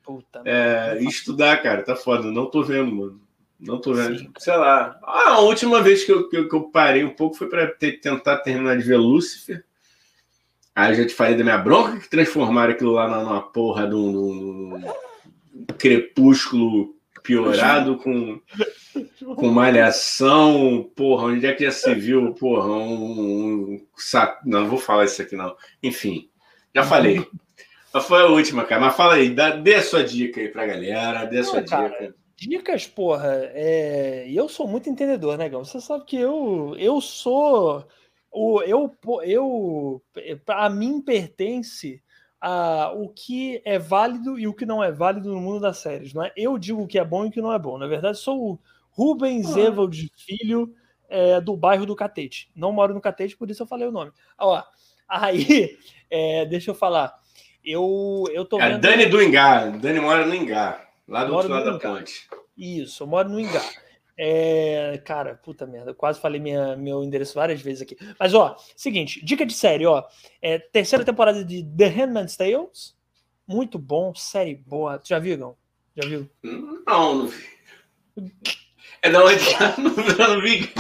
Puta 0.03 0.41
é, 0.45 0.97
e 0.99 1.05
estudar, 1.05 1.61
cara. 1.61 1.83
Tá 1.83 1.95
foda. 1.95 2.31
Não 2.31 2.45
tô 2.47 2.63
vendo, 2.63 2.91
mano. 2.91 3.21
Não 3.59 3.79
tô 3.79 3.93
vendo. 3.93 4.17
Sim. 4.17 4.31
Sei 4.39 4.55
lá. 4.55 4.99
Ah, 5.03 5.29
a 5.33 5.39
última 5.39 5.81
vez 5.81 6.03
que 6.03 6.11
eu, 6.11 6.27
que 6.27 6.37
eu, 6.37 6.49
que 6.49 6.55
eu 6.55 6.63
parei 6.63 7.03
um 7.03 7.13
pouco 7.13 7.35
foi 7.35 7.47
para 7.47 7.67
tentar 7.67 8.37
terminar 8.37 8.77
de 8.77 8.83
ver 8.83 8.97
Lúcifer. 8.97 9.63
Aí 10.75 10.91
eu 10.91 10.95
já 10.95 11.05
te 11.05 11.13
falei 11.13 11.35
da 11.35 11.43
minha 11.43 11.57
bronca 11.57 11.99
que 11.99 12.09
transformaram 12.09 12.73
aquilo 12.73 12.91
lá 12.93 13.07
numa 13.07 13.41
porra 13.41 13.87
de 13.87 13.93
um, 13.93 14.11
de 14.11 14.17
um 14.17 15.65
crepúsculo 15.77 16.95
piorado 17.21 17.97
com, 17.97 18.41
com 19.35 19.47
malhação. 19.49 20.89
Porra, 20.95 21.25
onde 21.25 21.45
é 21.45 21.53
que 21.53 21.65
já 21.65 21.71
se 21.71 21.93
viu? 21.93 22.33
Porra, 22.33 22.67
um, 22.67 23.73
um 23.73 23.85
saco. 23.95 24.41
Não, 24.45 24.61
não 24.61 24.69
vou 24.69 24.79
falar 24.79 25.05
isso 25.05 25.21
aqui, 25.21 25.35
não. 25.35 25.55
Enfim, 25.81 26.29
já 26.73 26.83
falei. 26.83 27.25
Mas 27.93 28.05
foi 28.05 28.21
a 28.21 28.27
última, 28.27 28.63
cara. 28.63 28.81
Mas 28.81 28.95
fala 28.95 29.15
aí, 29.15 29.29
dá, 29.29 29.51
dê 29.51 29.75
a 29.75 29.81
sua 29.81 30.03
dica 30.03 30.39
aí 30.39 30.47
pra 30.47 30.65
galera, 30.65 31.25
dê 31.25 31.39
a 31.39 31.43
sua 31.43 31.61
cara, 31.63 31.89
dica. 31.89 32.15
Dicas, 32.37 32.87
porra, 32.87 33.51
é... 33.53 34.25
eu 34.31 34.49
sou 34.49 34.67
muito 34.67 34.89
entendedor, 34.89 35.37
né, 35.37 35.47
Gão? 35.47 35.63
Você 35.63 35.79
sabe 35.79 36.05
que 36.05 36.17
eu, 36.17 36.75
eu 36.77 36.99
sou. 37.01 37.85
O, 38.31 38.61
eu, 38.63 38.95
eu, 39.25 40.01
a 40.47 40.69
mim 40.69 41.01
pertence 41.01 42.01
a, 42.39 42.91
o 42.95 43.09
que 43.09 43.61
é 43.63 43.77
válido 43.77 44.39
e 44.39 44.47
o 44.47 44.53
que 44.53 44.65
não 44.65 44.83
é 44.83 44.91
válido 44.91 45.33
no 45.33 45.39
mundo 45.39 45.59
das 45.59 45.77
séries. 45.77 46.13
Não 46.13 46.23
é? 46.23 46.31
Eu 46.35 46.57
digo 46.57 46.81
o 46.81 46.87
que 46.87 46.97
é 46.97 47.03
bom 47.05 47.25
e 47.25 47.27
o 47.27 47.31
que 47.31 47.41
não 47.41 47.53
é 47.53 47.59
bom. 47.59 47.77
Na 47.77 47.87
verdade, 47.87 48.17
sou 48.17 48.53
o 48.53 48.59
Rubens 48.91 49.55
ah. 49.55 49.59
Evald 49.59 50.11
Filho 50.15 50.73
é, 51.09 51.41
do 51.41 51.57
bairro 51.57 51.85
do 51.85 51.95
Catete. 51.95 52.49
Não 52.55 52.71
moro 52.71 52.93
no 52.93 53.01
Catete, 53.01 53.35
por 53.35 53.49
isso 53.49 53.63
eu 53.63 53.67
falei 53.67 53.87
o 53.87 53.91
nome. 53.91 54.11
Ó, 54.37 54.63
aí, 55.07 55.77
é, 56.09 56.45
deixa 56.45 56.71
eu 56.71 56.75
falar. 56.75 57.13
Eu, 57.63 58.23
eu 58.31 58.45
tô 58.45 58.59
é 58.59 58.69
vendo... 58.69 58.81
Dani 58.81 59.05
do 59.05 59.21
Ingá. 59.21 59.65
Dani 59.67 59.99
mora 59.99 60.25
no 60.25 60.33
Ingá, 60.33 60.87
lá 61.07 61.25
do 61.25 61.35
outro 61.35 61.51
lado 61.51 61.65
da 61.65 61.79
ponte. 61.79 62.27
Isso, 62.57 63.03
eu 63.03 63.07
moro 63.07 63.29
no 63.29 63.39
Ingá. 63.39 63.61
É, 64.17 65.01
cara, 65.03 65.35
puta 65.35 65.65
merda, 65.65 65.91
eu 65.91 65.95
quase 65.95 66.19
falei 66.19 66.39
minha, 66.39 66.75
meu 66.77 67.03
endereço 67.03 67.33
várias 67.35 67.61
vezes 67.61 67.81
aqui. 67.81 67.97
Mas, 68.19 68.33
ó, 68.33 68.55
seguinte, 68.75 69.23
dica 69.25 69.45
de 69.45 69.53
série, 69.53 69.85
ó. 69.85 70.03
É, 70.41 70.59
terceira 70.59 71.03
temporada 71.03 71.43
de 71.43 71.63
The 71.63 71.87
Handmaid's 71.87 72.37
Tales. 72.37 72.95
Muito 73.47 73.79
bom, 73.79 74.13
série 74.15 74.55
boa. 74.55 74.99
Tu 74.99 75.09
já 75.09 75.19
viu, 75.19 75.37
Gão? 75.37 75.57
Já 75.95 76.07
viu? 76.07 76.29
Não, 76.87 77.15
não 77.15 77.27
vi. 77.27 77.51
É 79.01 79.09
da 79.09 79.23
onde? 79.23 79.43
não, 79.77 80.27
não 80.35 80.41
vi. 80.41 80.71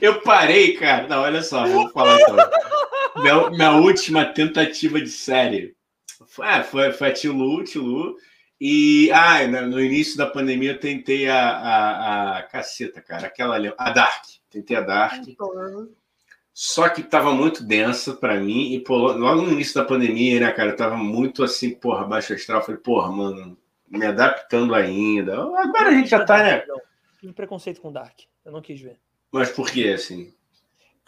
Eu 0.00 0.20
parei, 0.22 0.74
cara. 0.74 1.06
Não, 1.06 1.22
olha 1.22 1.42
só, 1.42 1.66
vou 1.66 1.88
falar 1.90 2.18
então. 2.20 2.36
minha, 3.22 3.50
minha 3.50 3.72
última 3.72 4.24
tentativa 4.24 5.00
de 5.00 5.10
série. 5.10 5.76
Foi, 6.26 6.46
é, 6.46 6.62
foi, 6.62 6.92
foi 6.92 7.08
a 7.08 7.12
Tilu, 7.12 7.64
Tilu. 7.64 8.16
E 8.60 9.10
ah, 9.12 9.46
no 9.46 9.80
início 9.80 10.16
da 10.16 10.26
pandemia 10.26 10.72
eu 10.72 10.80
tentei 10.80 11.28
a, 11.28 11.48
a, 11.48 12.38
a 12.38 12.42
caceta, 12.42 13.00
cara, 13.00 13.28
aquela 13.28 13.54
ali, 13.54 13.72
a 13.78 13.90
Dark. 13.90 14.24
Tentei 14.50 14.76
a 14.76 14.80
Dark. 14.80 15.22
Só 16.52 16.88
que 16.88 17.04
tava 17.04 17.32
muito 17.32 17.62
densa 17.62 18.14
para 18.14 18.40
mim, 18.40 18.72
e 18.72 18.80
pô, 18.80 19.12
logo 19.12 19.42
no 19.42 19.52
início 19.52 19.76
da 19.76 19.84
pandemia, 19.84 20.40
né, 20.40 20.50
cara, 20.50 20.70
eu 20.70 20.76
tava 20.76 20.96
muito 20.96 21.44
assim, 21.44 21.70
porra, 21.70 22.04
baixo 22.04 22.34
astral. 22.34 22.64
Falei, 22.64 22.80
porra, 22.80 23.12
mano, 23.12 23.56
me 23.88 24.04
adaptando 24.04 24.74
ainda. 24.74 25.40
Agora 25.40 25.90
a 25.90 25.92
gente 25.92 26.10
já 26.10 26.24
tá, 26.24 26.42
né? 26.42 26.64
Tive 27.18 27.32
preconceito 27.32 27.80
com 27.80 27.92
Dark, 27.92 28.20
eu 28.44 28.52
não 28.52 28.62
quis 28.62 28.80
ver. 28.80 28.98
Mas 29.32 29.50
por 29.50 29.70
que, 29.70 29.92
assim? 29.92 30.32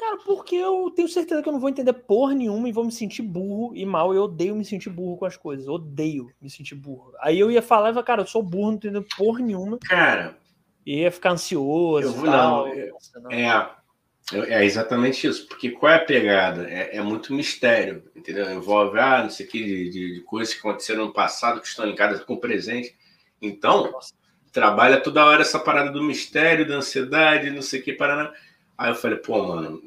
Cara, 0.00 0.16
porque 0.24 0.56
eu 0.56 0.90
tenho 0.96 1.08
certeza 1.08 1.42
que 1.42 1.48
eu 1.48 1.52
não 1.52 1.60
vou 1.60 1.68
entender 1.68 1.92
porra 1.92 2.34
nenhuma 2.34 2.66
e 2.66 2.72
vou 2.72 2.84
me 2.84 2.90
sentir 2.90 3.20
burro 3.20 3.76
e 3.76 3.84
mal. 3.84 4.14
Eu 4.14 4.22
odeio 4.22 4.56
me 4.56 4.64
sentir 4.64 4.88
burro 4.88 5.18
com 5.18 5.26
as 5.26 5.36
coisas. 5.36 5.68
Odeio 5.68 6.32
me 6.40 6.48
sentir 6.48 6.74
burro. 6.74 7.12
Aí 7.20 7.38
eu 7.38 7.50
ia 7.50 7.60
falar 7.60 7.90
e 7.90 7.92
falar, 7.92 8.06
cara, 8.06 8.22
eu 8.22 8.26
sou 8.26 8.42
burro, 8.42 8.68
não 8.68 8.74
entendo 8.76 9.06
porra 9.14 9.40
nenhuma. 9.40 9.78
Cara. 9.78 10.38
E 10.86 11.00
ia 11.00 11.12
ficar 11.12 11.32
ansioso. 11.32 12.08
Eu 12.08 12.12
vou, 12.14 12.24
tal. 12.24 12.68
Não, 12.68 12.88
Nossa, 12.88 13.20
não. 13.20 13.30
É, 13.30 13.70
é 14.32 14.64
exatamente 14.64 15.26
isso. 15.26 15.46
Porque 15.46 15.70
qual 15.70 15.92
é 15.92 15.96
a 15.96 16.04
pegada? 16.04 16.66
É, 16.66 16.96
é 16.96 17.02
muito 17.02 17.34
mistério, 17.34 18.10
entendeu? 18.16 18.50
Envolve, 18.50 18.98
ah, 18.98 19.22
não 19.22 19.28
sei 19.28 19.44
o 19.44 19.50
que, 19.50 19.62
de, 19.62 19.90
de, 19.90 20.14
de, 20.14 20.20
coisas 20.22 20.54
que 20.54 20.60
aconteceram 20.60 21.04
no 21.04 21.12
passado, 21.12 21.60
que 21.60 21.66
estão 21.66 21.86
em 21.86 21.94
casa 21.94 22.24
com 22.24 22.32
o 22.32 22.40
presente. 22.40 22.96
Então, 23.42 23.92
Nossa. 23.92 24.14
Trabalha 24.52 25.00
toda 25.00 25.24
hora 25.24 25.42
essa 25.42 25.58
parada 25.58 25.90
do 25.90 26.02
mistério, 26.02 26.66
da 26.66 26.76
ansiedade, 26.76 27.50
não 27.50 27.62
sei 27.62 27.80
o 27.80 27.82
que, 27.82 27.92
paraná. 27.92 28.32
Aí 28.76 28.90
eu 28.90 28.94
falei, 28.94 29.18
pô, 29.18 29.46
mano, 29.46 29.82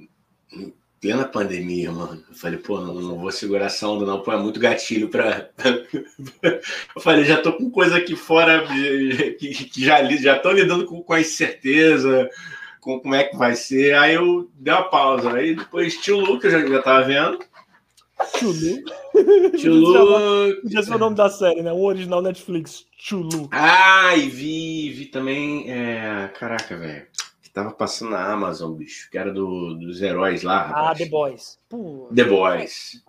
plena 1.02 1.26
pandemia, 1.26 1.92
mano. 1.92 2.24
Eu 2.30 2.36
falei, 2.36 2.58
pô, 2.58 2.80
não, 2.80 2.94
não 2.94 3.20
vou 3.20 3.32
segurar 3.32 3.66
essa 3.66 3.88
onda, 3.88 4.06
não, 4.06 4.22
pô, 4.22 4.32
é 4.32 4.38
muito 4.38 4.60
gatilho 4.60 5.10
pra. 5.10 5.50
eu 6.96 7.02
falei, 7.02 7.26
já 7.26 7.42
tô 7.42 7.54
com 7.54 7.70
coisa 7.70 7.98
aqui 7.98 8.16
fora 8.16 8.66
que, 9.38 9.66
que 9.66 9.84
já, 9.84 10.04
já 10.16 10.40
tô 10.40 10.52
lidando 10.52 10.86
com, 10.86 11.04
com 11.04 11.14
a 11.14 11.20
incerteza, 11.20 12.30
com 12.80 13.02
como 13.02 13.16
é 13.16 13.26
que 13.26 13.36
vai 13.36 13.56
ser. 13.56 13.96
Aí 13.96 14.14
eu 14.16 14.50
dei 14.56 14.74
uma 14.74 14.84
pausa. 14.84 15.34
Aí 15.34 15.56
depois 15.56 15.98
Tio 15.98 16.20
Lu, 16.20 16.40
que 16.40 16.48
eu 16.48 16.52
já, 16.52 16.66
já 16.66 16.82
tava 16.82 17.06
vendo. 17.06 17.40
Tio 18.38 18.50
Lu? 18.50 19.52
Tio 19.58 19.74
Lu. 19.74 20.62
Podia 20.62 20.84
ser 20.84 20.96
o 20.96 21.00
nome 21.00 21.16
da 21.16 21.30
série, 21.30 21.62
né? 21.62 21.72
O 21.72 21.84
original 21.84 22.22
Netflix. 22.22 22.86
Tio 22.98 23.20
Lu. 23.20 23.50
Ah, 23.52 24.16
e 24.16 24.30
vi, 24.30 24.90
vi 24.92 25.06
também. 25.06 25.70
É... 25.72 26.28
Caraca, 26.38 26.78
velho 26.78 27.08
tava 27.54 27.72
passando 27.72 28.12
na 28.12 28.32
Amazon, 28.32 28.74
bicho, 28.74 29.10
que 29.12 29.18
era 29.18 29.32
do, 29.32 29.76
dos 29.76 30.02
heróis 30.02 30.42
lá. 30.42 30.62
Ah, 30.62 30.88
rapaz. 30.88 30.98
The 30.98 31.06
Boys. 31.06 31.60
Pô, 31.70 32.10
The 32.14 32.24
Boys. 32.24 33.04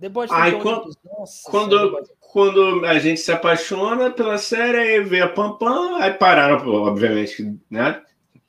The 0.00 0.08
Boys 0.08 0.30
Ai, 0.32 0.58
quando, 0.58 0.90
Nossa, 1.04 1.50
quando, 1.50 2.10
quando 2.18 2.86
a 2.86 2.98
gente 2.98 3.20
se 3.20 3.30
apaixona 3.30 4.10
pela 4.10 4.38
série, 4.38 4.78
aí 4.78 5.00
vê 5.04 5.20
a 5.20 5.28
Pam 5.28 5.58
Pam, 5.58 5.98
aí 5.98 6.14
pararam, 6.14 6.66
obviamente, 6.66 7.54
né? 7.68 8.02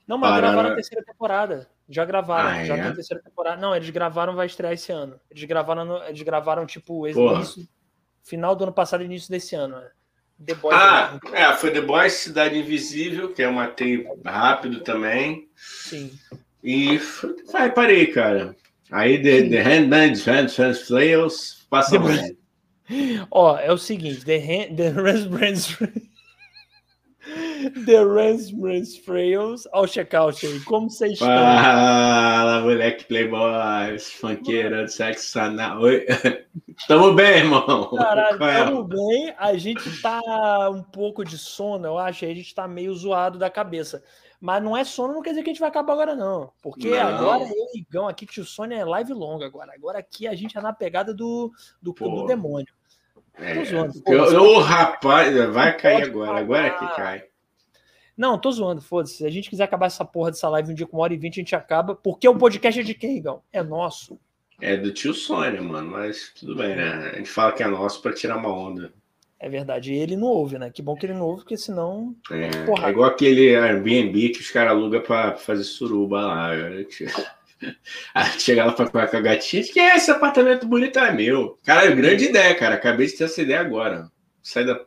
Não, 0.08 0.16
mas 0.16 0.30
pararam... 0.30 0.52
gravaram 0.52 0.72
a 0.72 0.74
terceira 0.74 1.04
temporada. 1.04 1.68
Já 1.88 2.04
gravaram, 2.04 2.48
ah, 2.48 2.64
já 2.64 2.76
é? 2.76 2.82
tem 2.82 2.90
a 2.90 2.94
terceira 2.94 3.22
temporada. 3.22 3.60
Não, 3.60 3.74
eles 3.74 3.90
gravaram, 3.90 4.34
vai 4.34 4.46
estrear 4.46 4.72
esse 4.72 4.92
ano. 4.92 5.20
Eles 5.30 5.44
gravaram, 5.44 5.84
no, 5.84 6.02
eles 6.04 6.22
gravaram 6.22 6.64
tipo, 6.64 7.06
início, 7.06 7.68
final 8.22 8.54
do 8.54 8.64
ano 8.64 8.72
passado, 8.72 9.02
início 9.02 9.30
desse 9.30 9.54
ano. 9.54 9.76
Né? 9.76 9.90
The 10.44 10.54
Boys. 10.54 10.76
Ah, 10.76 11.18
é, 11.32 11.52
foi 11.54 11.70
The 11.70 11.80
Boys, 11.80 12.14
Cidade 12.14 12.58
Invisível, 12.58 13.32
que 13.32 13.42
é 13.42 13.48
uma 13.48 13.64
matei 13.64 14.06
rápido 14.24 14.80
também. 14.80 15.48
Sim. 15.56 16.12
E 16.62 17.00
aí 17.54 17.70
parei, 17.70 18.06
cara. 18.06 18.56
Aí 18.90 19.22
The, 19.22 19.48
the 19.48 19.62
Handmaid's 19.62 20.24
Hands 20.24 20.82
Flails 20.86 21.66
passa. 21.68 21.96
Ó, 23.30 23.58
é 23.58 23.72
o 23.72 23.78
seguinte, 23.78 24.24
The, 24.24 24.38
hand, 24.38 24.76
the 24.76 24.90
Raspberries 24.90 25.76
The 27.84 28.04
Raspberries 28.04 28.96
Frails 28.98 29.66
ao 29.72 29.86
checkout 29.86 30.46
aí. 30.46 30.60
Como 30.60 30.90
vocês 30.90 31.12
estão? 31.12 31.28
Fala, 31.28 32.60
moleque 32.62 33.04
playboy, 33.04 33.98
funkeira 33.98 34.88
sexo 34.88 35.38
anal. 35.38 35.80
Tamo 36.88 37.12
bem, 37.12 37.38
irmão. 37.38 37.90
Caralho, 37.96 38.44
é? 38.44 38.64
tamo 38.64 38.84
bem. 38.84 39.34
A 39.38 39.56
gente 39.56 40.00
tá 40.00 40.20
um 40.70 40.82
pouco 40.82 41.24
de 41.24 41.38
sono, 41.38 41.86
eu 41.86 41.98
acho. 41.98 42.24
A 42.24 42.28
gente 42.28 42.54
tá 42.54 42.66
meio 42.66 42.94
zoado 42.94 43.38
da 43.38 43.50
cabeça. 43.50 44.02
Mas 44.40 44.62
não 44.62 44.76
é 44.76 44.82
sono, 44.82 45.14
não 45.14 45.22
quer 45.22 45.30
dizer 45.30 45.44
que 45.44 45.50
a 45.50 45.52
gente 45.52 45.60
vai 45.60 45.68
acabar 45.68 45.92
agora, 45.92 46.16
não. 46.16 46.52
Porque 46.60 46.90
não. 46.90 47.00
agora 47.00 47.44
eu 47.44 47.66
e 47.74 47.78
Igão 47.78 48.08
aqui, 48.08 48.26
que 48.26 48.40
o 48.40 48.44
sono 48.44 48.72
é 48.72 48.84
live 48.84 49.12
longa 49.12 49.46
agora. 49.46 49.72
Agora 49.72 50.00
aqui 50.00 50.26
a 50.26 50.34
gente 50.34 50.58
é 50.58 50.60
na 50.60 50.72
pegada 50.72 51.14
do, 51.14 51.52
do 51.80 51.94
Clube 51.94 52.16
do 52.16 52.26
Demônio. 52.26 52.74
É, 53.34 53.54
tô 53.54 53.64
zoando. 53.64 54.42
Ô, 54.42 54.58
rapaz, 54.60 55.34
vai 55.52 55.76
cair 55.76 56.04
agora. 56.04 56.38
Agora 56.38 56.66
é 56.66 56.70
que 56.70 56.86
cai. 56.94 57.24
Não, 58.16 58.38
tô 58.38 58.52
zoando, 58.52 58.82
foda-se. 58.82 59.16
Se 59.16 59.26
a 59.26 59.30
gente 59.30 59.48
quiser 59.48 59.64
acabar 59.64 59.86
essa 59.86 60.04
porra 60.04 60.30
dessa 60.30 60.48
live 60.48 60.72
um 60.72 60.74
dia 60.74 60.86
com 60.86 60.96
uma 60.96 61.04
hora 61.04 61.14
e 61.14 61.16
vinte, 61.16 61.40
a 61.40 61.42
gente 61.42 61.56
acaba. 61.56 61.94
Porque 61.94 62.28
o 62.28 62.36
podcast 62.36 62.80
é 62.80 62.84
de 62.84 62.94
quem, 62.94 63.16
Igão? 63.16 63.42
É 63.52 63.62
nosso. 63.62 64.18
É 64.60 64.76
do 64.76 64.92
tio 64.92 65.14
Sônia, 65.14 65.62
mano. 65.62 65.90
Mas 65.90 66.32
tudo 66.38 66.54
bem, 66.54 66.76
né? 66.76 67.12
A 67.14 67.16
gente 67.16 67.30
fala 67.30 67.52
que 67.52 67.62
é 67.62 67.66
nosso 67.66 68.02
pra 68.02 68.12
tirar 68.12 68.36
uma 68.36 68.54
onda. 68.54 68.92
É 69.40 69.48
verdade. 69.48 69.92
E 69.92 69.98
ele 69.98 70.14
não 70.14 70.28
ouve, 70.28 70.56
né? 70.56 70.70
Que 70.70 70.80
bom 70.80 70.94
que 70.94 71.04
ele 71.04 71.14
não 71.14 71.26
ouve, 71.26 71.42
porque 71.42 71.56
senão. 71.56 72.14
É, 72.30 72.50
é 72.86 72.90
igual 72.90 73.10
aquele 73.10 73.56
Airbnb 73.56 74.28
que 74.28 74.40
os 74.40 74.50
caras 74.50 74.70
alugam 74.70 75.00
pra 75.00 75.34
fazer 75.34 75.64
suruba 75.64 76.20
lá. 76.20 76.50
Aí 78.14 78.40
chega 78.40 78.64
lá 78.64 78.72
pra 78.72 78.86
falar 78.86 79.08
com 79.08 79.16
a 79.16 79.20
gatinha, 79.20 79.62
que 79.62 79.78
é 79.78 79.96
esse 79.96 80.10
apartamento 80.10 80.66
bonito 80.66 80.98
é 80.98 81.12
meu. 81.12 81.58
Cara, 81.64 81.90
grande 81.90 82.24
ideia, 82.26 82.54
cara. 82.54 82.74
Acabei 82.74 83.06
de 83.06 83.14
ter 83.14 83.24
essa 83.24 83.42
ideia 83.42 83.60
agora. 83.60 84.10
Sai 84.42 84.64
da. 84.64 84.80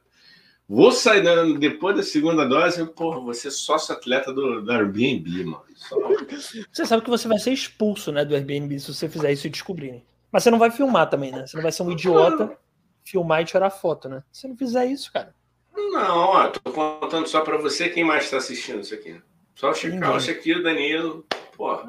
Vou 0.68 0.92
sair 0.92 1.22
da... 1.22 1.44
depois 1.44 1.96
da 1.96 2.02
segunda 2.02 2.44
dose, 2.44 2.84
porra, 2.94 3.20
você 3.20 3.50
é 3.50 3.52
sócio 3.52 3.94
atleta 3.94 4.34
do, 4.34 4.62
do 4.62 4.72
Airbnb, 4.72 5.46
mano. 5.46 5.64
Só... 5.76 5.96
Você 6.74 6.86
sabe 6.86 7.04
que 7.04 7.10
você 7.10 7.28
vai 7.28 7.38
ser 7.38 7.52
expulso, 7.52 8.12
né, 8.12 8.26
do 8.26 8.34
Airbnb 8.34 8.80
se 8.80 8.92
você 8.92 9.08
fizer 9.08 9.32
isso 9.32 9.46
e 9.46 9.50
descobrirem. 9.50 10.04
Mas 10.32 10.44
você 10.44 10.50
não 10.50 10.58
vai 10.58 10.72
filmar 10.72 11.08
também, 11.08 11.32
né? 11.32 11.46
Você 11.46 11.56
não 11.56 11.62
vai 11.62 11.72
ser 11.72 11.84
um 11.84 11.92
idiota, 11.92 12.58
filmar 13.04 13.42
e 13.42 13.46
tirar 13.46 13.70
foto, 13.70 14.10
né? 14.10 14.24
Se 14.32 14.42
você 14.42 14.48
não 14.48 14.58
fizer 14.58 14.86
isso, 14.86 15.14
cara. 15.14 15.36
Não, 15.76 16.18
ó, 16.18 16.48
tô 16.48 16.72
contando 16.72 17.28
só 17.28 17.42
pra 17.42 17.58
você 17.58 17.90
quem 17.90 18.04
mais 18.04 18.30
tá 18.30 18.38
assistindo 18.38 18.80
isso 18.80 18.94
aqui. 18.94 19.22
Só 19.56 19.70
o 19.70 19.74
Chical, 19.74 20.16
aqui, 20.18 20.54
o 20.54 20.64
Danilo. 20.64 21.26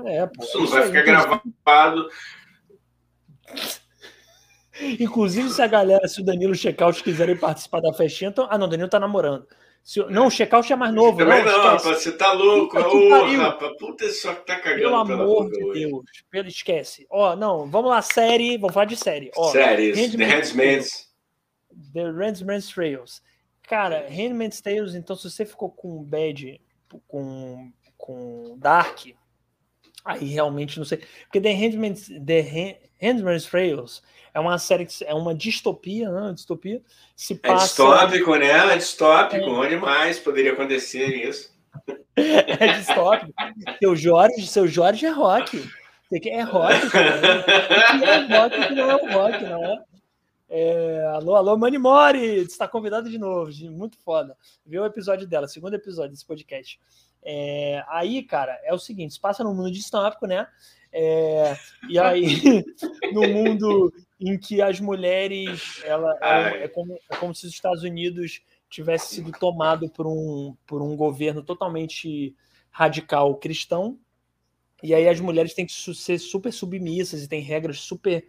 É, 0.06 0.26
pô, 0.26 0.44
isso 0.44 0.58
não 0.60 0.66
vai 0.66 0.82
ficar 0.86 1.02
gravado. 1.02 2.08
Inclusive, 4.98 5.48
se 5.50 5.62
a 5.62 5.66
galera, 5.66 6.06
se 6.06 6.20
o 6.20 6.24
Danilo 6.24 6.54
Checkout 6.54 7.02
quiserem 7.02 7.36
participar 7.36 7.80
da 7.80 7.92
festinha, 7.92 8.30
então... 8.30 8.46
ah, 8.50 8.58
não, 8.58 8.66
o 8.66 8.70
Danilo 8.70 8.88
tá 8.88 9.00
namorando. 9.00 9.46
Se, 9.86 10.04
não, 10.06 10.26
o 10.26 10.30
checkout 10.32 10.72
é 10.72 10.74
mais 10.74 10.92
novo. 10.92 11.18
Também 11.18 11.44
não, 11.44 11.52
não, 11.52 11.62
rapaz, 11.62 11.82
você 12.02 12.10
tá 12.10 12.32
louco. 12.32 12.76
Ô, 12.76 13.36
rapaz, 13.36 13.72
puta, 13.78 14.10
só 14.10 14.34
que 14.34 14.44
tá 14.44 14.56
cagando 14.58 14.82
Pelo 14.82 14.96
amor 14.96 15.48
de 15.48 15.62
hoje. 15.62 15.86
Deus. 15.86 16.04
Pelo, 16.28 16.48
esquece. 16.48 17.06
Ó, 17.08 17.36
não, 17.36 17.70
vamos 17.70 17.90
lá, 17.90 18.02
série. 18.02 18.58
Vamos 18.58 18.74
falar 18.74 18.86
de 18.86 18.96
série. 18.96 19.30
Ó, 19.36 19.52
Séries. 19.52 20.12
The 20.12 20.24
Handmaid's. 20.24 21.08
The 21.94 22.02
Handmaid's 22.02 22.68
Trails. 22.68 23.22
Cara, 23.62 24.08
Handmaid's 24.08 24.60
Tales, 24.60 24.96
então 24.96 25.14
se 25.14 25.30
você 25.30 25.46
ficou 25.46 25.70
com 25.70 26.02
bad, 26.02 26.60
com, 27.06 27.70
com 27.96 28.56
Dark, 28.58 29.06
aí 30.06 30.26
realmente 30.26 30.78
não 30.78 30.86
sei. 30.86 31.02
Porque 31.24 31.40
The 31.40 31.52
Handmaid's, 31.52 32.08
The 32.24 32.78
Handmaid's 33.02 33.46
Trails 33.46 34.02
é 34.32 34.38
uma 34.38 34.58
série 34.58 34.86
que 34.86 35.04
é 35.04 35.14
uma 35.14 35.34
distopia, 35.34 36.10
né? 36.10 36.32
Distopia. 36.32 36.80
Se 37.16 37.34
é 37.34 37.36
passa... 37.36 37.82
É 37.82 37.86
distópico, 37.86 38.36
né? 38.36 38.74
É 38.74 38.76
distópico, 38.76 39.44
é. 39.44 39.48
onde 39.48 39.76
mais 39.76 40.18
poderia 40.18 40.52
acontecer 40.52 41.06
isso? 41.06 41.50
é 42.16 42.78
distópico. 42.78 43.32
Seu 43.78 43.96
Jorge, 43.96 44.46
seu 44.46 44.68
Jorge 44.68 45.06
é 45.06 45.10
rock. 45.10 45.68
É 46.12 46.42
rock, 46.42 46.90
cara. 46.90 47.42
que 47.42 48.04
é 48.04 48.38
rock 48.38 48.68
que 48.68 48.74
não 48.74 48.90
é 48.90 48.94
o 48.94 49.12
rock, 49.12 49.44
não 49.44 49.64
é? 49.64 49.84
é 50.48 51.04
alô, 51.14 51.34
alô, 51.34 51.56
Mani 51.56 51.78
Mori, 51.78 52.42
está 52.42 52.68
convidado 52.68 53.10
de 53.10 53.18
novo, 53.18 53.50
muito 53.72 53.98
foda. 53.98 54.36
Vê 54.64 54.78
o 54.78 54.86
episódio 54.86 55.26
dela, 55.26 55.48
segundo 55.48 55.74
episódio 55.74 56.12
desse 56.12 56.24
podcast. 56.24 56.78
É, 57.28 57.82
aí, 57.88 58.22
cara, 58.22 58.56
é 58.62 58.72
o 58.72 58.78
seguinte: 58.78 59.14
se 59.14 59.20
passa 59.20 59.42
no 59.42 59.52
mundo 59.52 59.72
distópico, 59.72 60.28
né? 60.28 60.46
É, 60.92 61.56
e 61.88 61.98
aí, 61.98 62.24
no 63.12 63.28
mundo 63.28 63.92
em 64.20 64.38
que 64.38 64.62
as 64.62 64.78
mulheres, 64.78 65.82
ela, 65.84 66.16
é, 66.22 66.64
é, 66.64 66.68
como, 66.68 66.96
é 67.10 67.16
como 67.16 67.34
se 67.34 67.44
os 67.44 67.52
Estados 67.52 67.82
Unidos 67.82 68.40
tivesse 68.70 69.16
sido 69.16 69.32
tomado 69.32 69.90
por 69.90 70.06
um, 70.06 70.56
por 70.64 70.80
um 70.80 70.94
governo 70.94 71.42
totalmente 71.42 72.32
radical 72.70 73.34
cristão, 73.34 73.98
e 74.80 74.94
aí 74.94 75.08
as 75.08 75.18
mulheres 75.18 75.52
têm 75.52 75.66
que 75.66 75.72
ser 75.72 76.18
super 76.18 76.52
submissas 76.52 77.24
e 77.24 77.28
tem 77.28 77.40
regras 77.40 77.80
super 77.80 78.24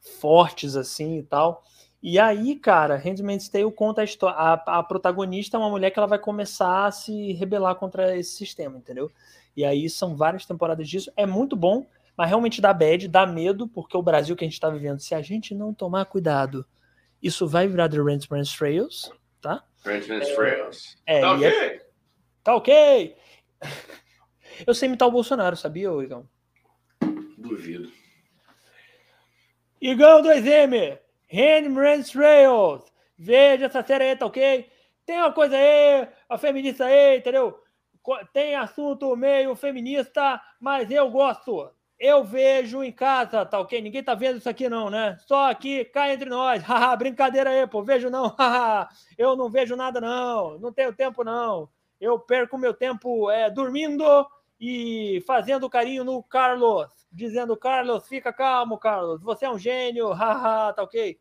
fortes 0.00 0.74
assim 0.74 1.18
e 1.18 1.22
tal. 1.22 1.62
E 2.02 2.18
aí, 2.18 2.54
cara, 2.54 2.96
Handmaid's 2.96 3.48
Tale 3.48 3.72
conta 3.72 4.02
a 4.02 4.04
história. 4.04 4.36
A, 4.36 4.78
a, 4.78 4.82
protagonista 4.82 5.56
é 5.56 5.60
uma 5.60 5.70
mulher 5.70 5.90
que 5.90 5.98
ela 5.98 6.06
vai 6.06 6.18
começar 6.18 6.86
a 6.86 6.90
se 6.92 7.32
rebelar 7.32 7.74
contra 7.74 8.16
esse 8.16 8.36
sistema, 8.36 8.78
entendeu? 8.78 9.10
E 9.56 9.64
aí 9.64 9.90
são 9.90 10.16
várias 10.16 10.46
temporadas 10.46 10.88
disso. 10.88 11.12
É 11.16 11.26
muito 11.26 11.56
bom 11.56 11.86
mas 12.18 12.28
realmente 12.30 12.60
dá 12.60 12.74
bad, 12.74 13.06
dá 13.06 13.24
medo, 13.24 13.68
porque 13.68 13.96
o 13.96 14.02
Brasil 14.02 14.34
que 14.34 14.44
a 14.44 14.48
gente 14.48 14.54
está 14.54 14.68
vivendo, 14.68 14.98
se 14.98 15.14
a 15.14 15.22
gente 15.22 15.54
não 15.54 15.72
tomar 15.72 16.04
cuidado, 16.06 16.66
isso 17.22 17.46
vai 17.46 17.68
virar 17.68 17.88
The 17.88 17.98
Ranchman's 17.98 18.52
Trails, 18.52 19.12
tá? 19.40 19.64
Ranchman's 19.84 20.34
Trails. 20.34 20.96
É, 21.06 21.20
tá 21.20 21.26
é 21.28 21.30
ok. 21.30 21.46
É... 21.46 21.86
Tá 22.42 22.56
ok. 22.56 23.16
Eu 24.66 24.74
sei 24.74 24.88
imitar 24.88 25.06
o 25.06 25.12
Bolsonaro, 25.12 25.56
sabia, 25.56 25.90
Igão? 26.02 26.28
Duvido. 27.38 27.88
Igão 29.80 30.20
2M, 30.20 30.98
Ranchman's 31.32 32.10
Trails. 32.10 32.82
Veja 33.16 33.66
essa 33.66 33.82
série 33.82 34.04
aí, 34.04 34.16
tá 34.16 34.26
ok? 34.26 34.70
Tem 35.04 35.18
uma 35.18 35.32
coisa 35.32 35.56
aí, 35.56 36.08
a 36.28 36.38
feminista 36.38 36.84
aí, 36.84 37.18
entendeu? 37.18 37.58
Tem 38.32 38.54
assunto 38.54 39.14
meio 39.16 39.54
feminista, 39.54 40.40
mas 40.60 40.90
eu 40.90 41.10
gosto. 41.10 41.70
Eu 41.98 42.22
vejo 42.22 42.82
em 42.84 42.92
casa, 42.92 43.44
tá 43.44 43.58
ok? 43.58 43.80
Ninguém 43.80 44.04
tá 44.04 44.14
vendo 44.14 44.38
isso 44.38 44.48
aqui, 44.48 44.68
não, 44.68 44.88
né? 44.88 45.16
Só 45.26 45.50
aqui, 45.50 45.84
cá 45.86 46.12
entre 46.12 46.30
nós. 46.30 46.62
Haha, 46.64 46.94
brincadeira 46.94 47.50
aí, 47.50 47.66
pô. 47.66 47.82
Vejo 47.82 48.08
não. 48.08 48.28
Haha, 48.38 48.88
eu 49.16 49.34
não 49.34 49.50
vejo 49.50 49.74
nada, 49.74 50.00
não. 50.00 50.58
Não 50.58 50.72
tenho 50.72 50.92
tempo, 50.92 51.24
não. 51.24 51.68
Eu 52.00 52.18
perco 52.18 52.56
meu 52.56 52.72
tempo 52.72 53.28
é, 53.30 53.50
dormindo 53.50 54.04
e 54.60 55.22
fazendo 55.26 55.68
carinho 55.68 56.04
no 56.04 56.22
Carlos. 56.22 56.88
Dizendo, 57.10 57.56
Carlos, 57.56 58.06
fica 58.06 58.32
calmo, 58.32 58.78
Carlos. 58.78 59.22
Você 59.22 59.46
é 59.46 59.50
um 59.50 59.58
gênio. 59.58 60.10
Haha, 60.12 60.72
tá 60.72 60.82
ok? 60.82 61.18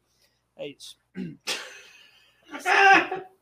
É 0.55 0.68
isso. 0.68 0.97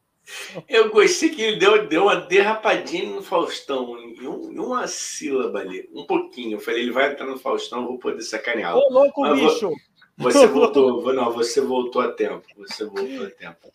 Eu 0.68 0.90
gostei 0.90 1.30
que 1.30 1.42
ele 1.42 1.60
deu, 1.60 1.88
deu 1.88 2.04
uma 2.04 2.16
derrapadinha 2.16 3.14
no 3.14 3.22
Faustão, 3.22 3.98
em, 4.00 4.28
um, 4.28 4.52
em 4.52 4.60
uma 4.60 4.88
sílaba 4.88 5.60
ali, 5.60 5.88
um 5.94 6.06
pouquinho. 6.06 6.56
Eu 6.56 6.60
falei, 6.60 6.82
ele 6.82 6.92
vai 6.92 7.12
entrar 7.12 7.28
no 7.28 7.38
Faustão, 7.38 7.86
vou 7.86 8.00
poder 8.00 8.22
sacaneá-lo. 8.22 8.80
Ô, 8.80 8.90
louco, 8.92 9.22
Mas 9.22 9.40
bicho! 9.40 9.72
Você 10.18 10.48
voltou, 10.48 11.14
não, 11.14 11.32
você 11.32 11.62
voltou 11.62 12.02
a 12.02 12.12
tempo. 12.12 12.48
Você 12.58 12.86
voltou 12.86 13.26
a 13.26 13.30
tempo. 13.30 13.72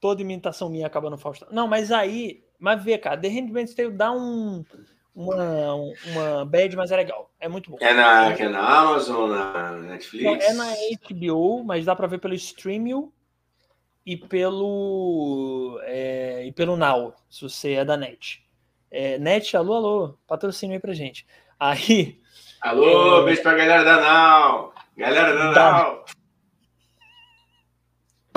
Toda 0.00 0.20
imitação 0.20 0.68
minha 0.68 0.86
acaba 0.86 1.08
no 1.08 1.16
Faustão. 1.16 1.48
Não, 1.50 1.66
mas 1.66 1.90
aí, 1.90 2.44
mas 2.58 2.82
vê, 2.82 2.98
cara, 2.98 3.18
The 3.18 3.28
Handmaid's 3.28 3.74
Tale 3.74 3.90
dá 3.90 4.12
um, 4.12 4.64
uma, 5.16 5.74
uma 5.74 6.44
bad, 6.44 6.76
mas 6.76 6.92
é 6.92 6.96
legal. 6.96 7.30
É 7.40 7.48
muito 7.48 7.70
bom. 7.70 7.78
É 7.80 7.94
na, 7.94 8.32
é 8.32 8.48
na 8.50 8.80
Amazon, 8.80 9.30
na 9.30 9.70
Netflix? 9.72 10.24
Não, 10.24 10.34
é 10.34 10.52
na 10.52 10.74
HBO, 11.08 11.64
mas 11.64 11.86
dá 11.86 11.96
pra 11.96 12.06
ver 12.06 12.18
pelo 12.18 12.34
Streamio 12.34 13.10
e 14.04 14.14
pelo 14.14 15.80
é, 15.84 16.44
e 16.44 16.52
pelo 16.52 16.76
Now, 16.76 17.14
se 17.30 17.40
você 17.40 17.72
é 17.72 17.84
da 17.84 17.96
NET. 17.96 18.44
É, 18.90 19.18
NET, 19.18 19.56
alô, 19.56 19.74
alô, 19.74 20.18
patrocínio 20.26 20.74
aí 20.74 20.80
pra 20.80 20.92
gente. 20.92 21.26
Aí. 21.58 22.20
Alô, 22.60 23.22
é, 23.22 23.24
beijo 23.24 23.42
pra 23.42 23.54
galera 23.54 23.84
da 23.84 24.00
Now! 24.00 24.74
Galera 24.96 25.34
da, 25.34 25.52
da... 25.52 25.72
Now! 25.72 26.04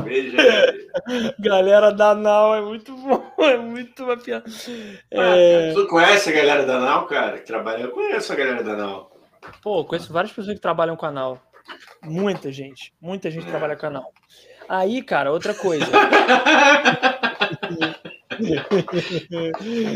Beijo 0.02 0.38
aí. 0.40 1.34
galera 1.40 1.92
da 1.92 2.16
Now 2.16 2.56
é 2.56 2.62
muito 2.62 2.96
bom, 2.96 3.34
é 3.44 3.58
muito 3.58 4.04
uma 4.04 4.18
piada. 4.18 4.46
É... 5.12 5.74
tu 5.74 5.88
conhece 5.88 6.30
a 6.30 6.34
galera 6.34 6.66
da 6.66 6.80
Now, 6.80 7.06
cara? 7.08 7.38
Que 7.40 7.46
trabalha? 7.46 7.84
Eu 7.84 7.92
conheço 7.92 8.32
a 8.32 8.36
galera 8.36 8.64
da 8.64 8.76
Now. 8.76 9.12
Pô, 9.62 9.86
conheço 9.86 10.12
várias 10.14 10.32
pessoas 10.32 10.56
que 10.56 10.62
trabalham 10.62 10.96
com 10.96 11.06
a 11.06 11.12
Now. 11.12 11.40
Muita 12.04 12.52
gente, 12.52 12.94
muita 13.02 13.30
gente 13.30 13.48
é. 13.48 13.50
trabalha 13.50 13.76
com 13.76 13.86
a 13.88 13.90
Now. 13.90 14.06
Aí, 14.68 15.02
cara, 15.02 15.32
outra 15.32 15.54
coisa. 15.54 15.86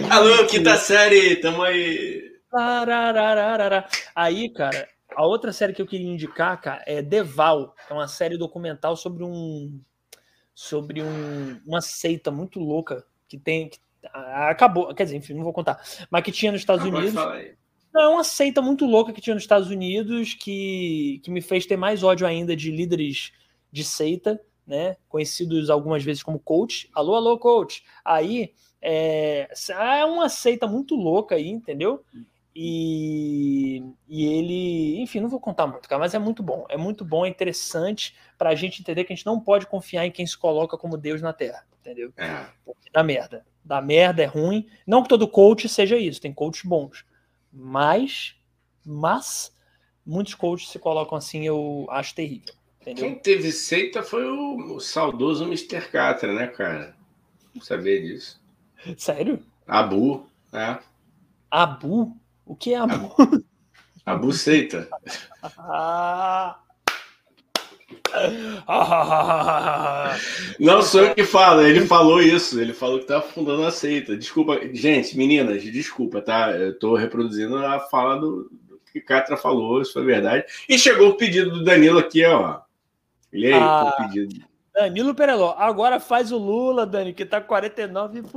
Alô, 0.10 0.46
quinta 0.48 0.76
série, 0.78 1.36
tamo 1.38 1.62
aí. 1.64 2.34
Aí, 4.16 4.50
cara, 4.52 4.88
a 5.16 5.26
outra 5.26 5.54
série 5.54 5.74
que 5.74 5.82
eu 5.82 5.88
queria 5.88 6.12
indicar, 6.12 6.60
cara, 6.60 6.84
é 6.86 7.02
Deval, 7.02 7.74
é 7.90 7.94
uma 7.94 8.08
série 8.08 8.38
documental 8.38 8.96
sobre 8.96 9.24
um 9.24 9.80
sobre 10.54 11.02
um, 11.02 11.60
uma 11.66 11.82
seita 11.82 12.32
muito 12.32 12.60
louca 12.60 13.06
que 13.28 13.38
tem 13.38 13.70
que 13.70 13.80
acabou, 14.12 14.94
quer 14.94 15.06
dizer, 15.06 15.18
enfim, 15.18 15.34
não 15.34 15.44
vou 15.44 15.54
contar, 15.54 15.82
mas 16.12 16.24
que 16.24 16.32
tinha 16.32 16.52
nos 16.52 16.62
Estados 16.62 16.86
Unidos. 16.86 17.14
Não, 17.14 18.02
é 18.02 18.08
uma 18.08 18.24
seita 18.24 18.62
muito 18.62 18.86
louca 18.86 19.14
que 19.14 19.22
tinha 19.22 19.34
nos 19.34 19.44
Estados 19.44 19.70
Unidos 19.70 20.34
que, 20.34 21.22
que 21.24 21.32
me 21.32 21.42
fez 21.42 21.66
ter 21.66 21.78
mais 21.78 22.04
ódio 22.04 22.28
ainda 22.28 22.56
de 22.56 22.72
líderes 22.72 23.32
de 23.72 23.84
seita 23.84 24.42
né? 24.66 24.96
Conhecidos 25.10 25.70
algumas 25.70 26.04
vezes 26.04 26.24
como 26.24 26.40
coach. 26.40 26.90
Alô, 26.94 27.16
alô, 27.16 27.38
coach. 27.38 27.84
Aí 28.04 28.54
é, 28.82 29.50
é 29.70 30.06
uma 30.06 30.30
seita 30.30 30.68
muito 30.68 30.96
louca 30.96 31.36
aí, 31.36 31.50
entendeu? 31.50 32.04
E, 32.56 33.84
e 34.08 34.26
ele, 34.26 35.02
enfim, 35.02 35.20
não 35.20 35.30
vou 35.30 35.40
contar 35.40 35.66
muito, 35.66 35.90
cara, 35.90 36.00
mas 36.00 36.14
é 36.14 36.20
muito 36.20 36.44
bom. 36.44 36.66
É 36.70 36.78
muito 36.78 37.04
bom, 37.04 37.26
é 37.26 37.30
interessante 37.30 38.16
para 38.38 38.50
a 38.50 38.56
gente 38.56 38.82
entender 38.82 39.04
que 39.04 39.14
a 39.14 39.16
gente 39.16 39.26
não 39.26 39.40
pode 39.40 39.66
confiar 39.66 40.06
em 40.06 40.12
quem 40.12 40.26
se 40.26 40.38
coloca 40.38 40.78
como 40.78 40.98
Deus 40.98 41.22
na 41.22 41.34
Terra, 41.34 41.66
entendeu? 41.80 42.14
É. 42.16 42.46
Dá 42.92 43.04
merda. 43.04 43.44
Dá 43.66 43.82
merda, 43.82 44.22
é 44.22 44.26
ruim. 44.26 44.68
Não 44.86 45.02
que 45.02 45.10
todo 45.10 45.28
coach 45.28 45.68
seja 45.68 45.98
isso, 45.98 46.22
tem 46.22 46.34
coaches 46.34 46.64
bons. 46.64 47.06
Mas, 47.52 48.36
mas, 48.86 49.56
muitos 50.06 50.36
coaches 50.36 50.70
se 50.70 50.78
colocam 50.78 51.18
assim, 51.18 51.48
eu 51.48 51.88
acho 51.90 52.14
terrível. 52.14 52.54
Entendeu? 52.82 53.06
Quem 53.06 53.16
teve 53.16 53.52
seita 53.52 54.04
foi 54.04 54.26
o, 54.30 54.76
o 54.76 54.80
saudoso 54.80 55.46
Mr. 55.46 55.90
Catra, 55.90 56.34
né, 56.34 56.48
cara? 56.48 56.96
Não 57.56 57.62
sabia 57.62 58.00
disso. 58.02 58.42
Sério? 58.98 59.42
Abu, 59.66 60.28
é. 60.52 60.78
Abu? 61.50 62.18
O 62.54 62.56
que 62.56 62.72
é 62.72 62.78
Abu? 62.78 63.12
Abu 64.06 64.32
seita. 64.32 64.88
Não 70.60 70.84
sou 70.84 71.02
eu 71.02 71.16
que 71.16 71.24
falo, 71.24 71.62
ele 71.62 71.88
falou 71.88 72.22
isso. 72.22 72.62
Ele 72.62 72.72
falou 72.72 73.00
que 73.00 73.08
tá 73.08 73.20
fundando 73.20 73.64
a 73.64 73.72
seita. 73.72 74.16
Desculpa, 74.16 74.60
gente, 74.72 75.18
meninas, 75.18 75.64
desculpa, 75.64 76.22
tá? 76.22 76.52
Eu 76.52 76.78
tô 76.78 76.94
reproduzindo 76.96 77.58
a 77.58 77.80
fala 77.80 78.18
do, 78.20 78.52
do 78.52 78.80
que 78.92 79.02
Catra 79.02 79.36
falou, 79.36 79.82
isso 79.82 79.94
foi 79.94 80.06
verdade. 80.06 80.46
E 80.70 80.78
chegou 80.78 81.10
o 81.10 81.18
pedido 81.18 81.50
do 81.50 81.64
Danilo 81.64 81.98
aqui, 81.98 82.24
ó. 82.24 82.60
E 83.32 83.48
aí, 83.48 83.54
ah, 83.54 83.96
pedido. 83.98 84.46
Danilo 84.74 85.14
Pereló, 85.14 85.54
agora 85.56 86.00
faz 86.00 86.32
o 86.32 86.38
Lula, 86.38 86.84
Dani, 86.84 87.14
que 87.14 87.24
tá 87.24 87.40
49%. 87.40 88.34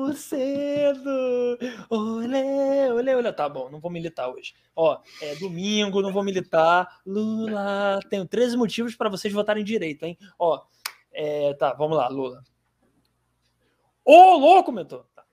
Olê, 1.88 2.92
olê, 2.92 3.14
olê. 3.14 3.32
Tá 3.32 3.48
bom, 3.48 3.70
não 3.70 3.80
vou 3.80 3.90
militar 3.90 4.28
hoje. 4.28 4.54
Ó, 4.74 5.00
é 5.22 5.34
domingo, 5.36 6.02
não 6.02 6.12
vou 6.12 6.22
militar. 6.22 7.00
Lula, 7.06 8.00
tenho 8.10 8.26
13 8.26 8.58
motivos 8.58 8.94
para 8.94 9.08
vocês 9.08 9.32
votarem 9.32 9.64
direito, 9.64 10.04
hein? 10.04 10.18
Ó, 10.38 10.62
é, 11.10 11.54
tá, 11.54 11.72
vamos 11.72 11.96
lá, 11.96 12.06
Lula. 12.08 12.44
Ô, 14.04 14.36
louco, 14.36 14.70
mentor! 14.70 15.06
Tá, 15.14 15.24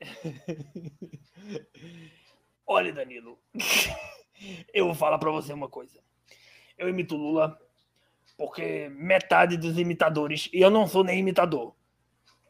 Olha, 2.66 2.92
Danilo, 2.92 3.38
eu 4.74 4.86
vou 4.86 4.94
falar 4.96 5.18
para 5.18 5.30
você 5.30 5.52
uma 5.52 5.68
coisa. 5.68 6.00
Eu 6.76 6.88
imito 6.88 7.16
Lula 7.16 7.56
porque 8.38 8.88
metade 8.90 9.56
dos 9.56 9.76
imitadores, 9.76 10.48
e 10.52 10.60
eu 10.60 10.70
não 10.70 10.86
sou 10.86 11.02
nem 11.02 11.18
imitador, 11.18 11.74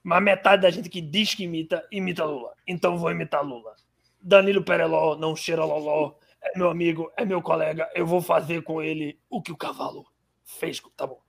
mas 0.02 0.22
metade 0.22 0.62
da 0.62 0.70
gente 0.70 0.90
que 0.90 1.00
diz 1.00 1.34
que 1.34 1.44
imita, 1.44 1.84
imita 1.90 2.24
Lula. 2.24 2.52
Então 2.66 2.98
vou 2.98 3.10
imitar 3.10 3.42
Lula. 3.42 3.74
Danilo 4.20 4.62
Pereló 4.62 5.16
não 5.16 5.34
cheira 5.34 5.64
loló, 5.64 6.14
é 6.42 6.56
meu 6.58 6.68
amigo, 6.68 7.10
é 7.16 7.24
meu 7.24 7.40
colega, 7.40 7.90
eu 7.94 8.06
vou 8.06 8.20
fazer 8.20 8.62
com 8.62 8.82
ele 8.82 9.18
o 9.30 9.40
que 9.40 9.50
o 9.50 9.56
cavalo 9.56 10.04
fez. 10.44 10.80
Tá 10.94 11.06
bom. 11.06 11.20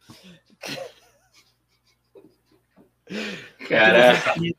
Caraca. 3.67 4.33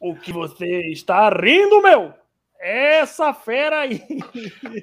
O 0.00 0.14
que 0.16 0.32
você 0.32 0.90
está 0.92 1.28
rindo, 1.28 1.82
meu? 1.82 2.14
Essa 2.66 3.34
fera 3.34 3.80
aí. 3.80 4.00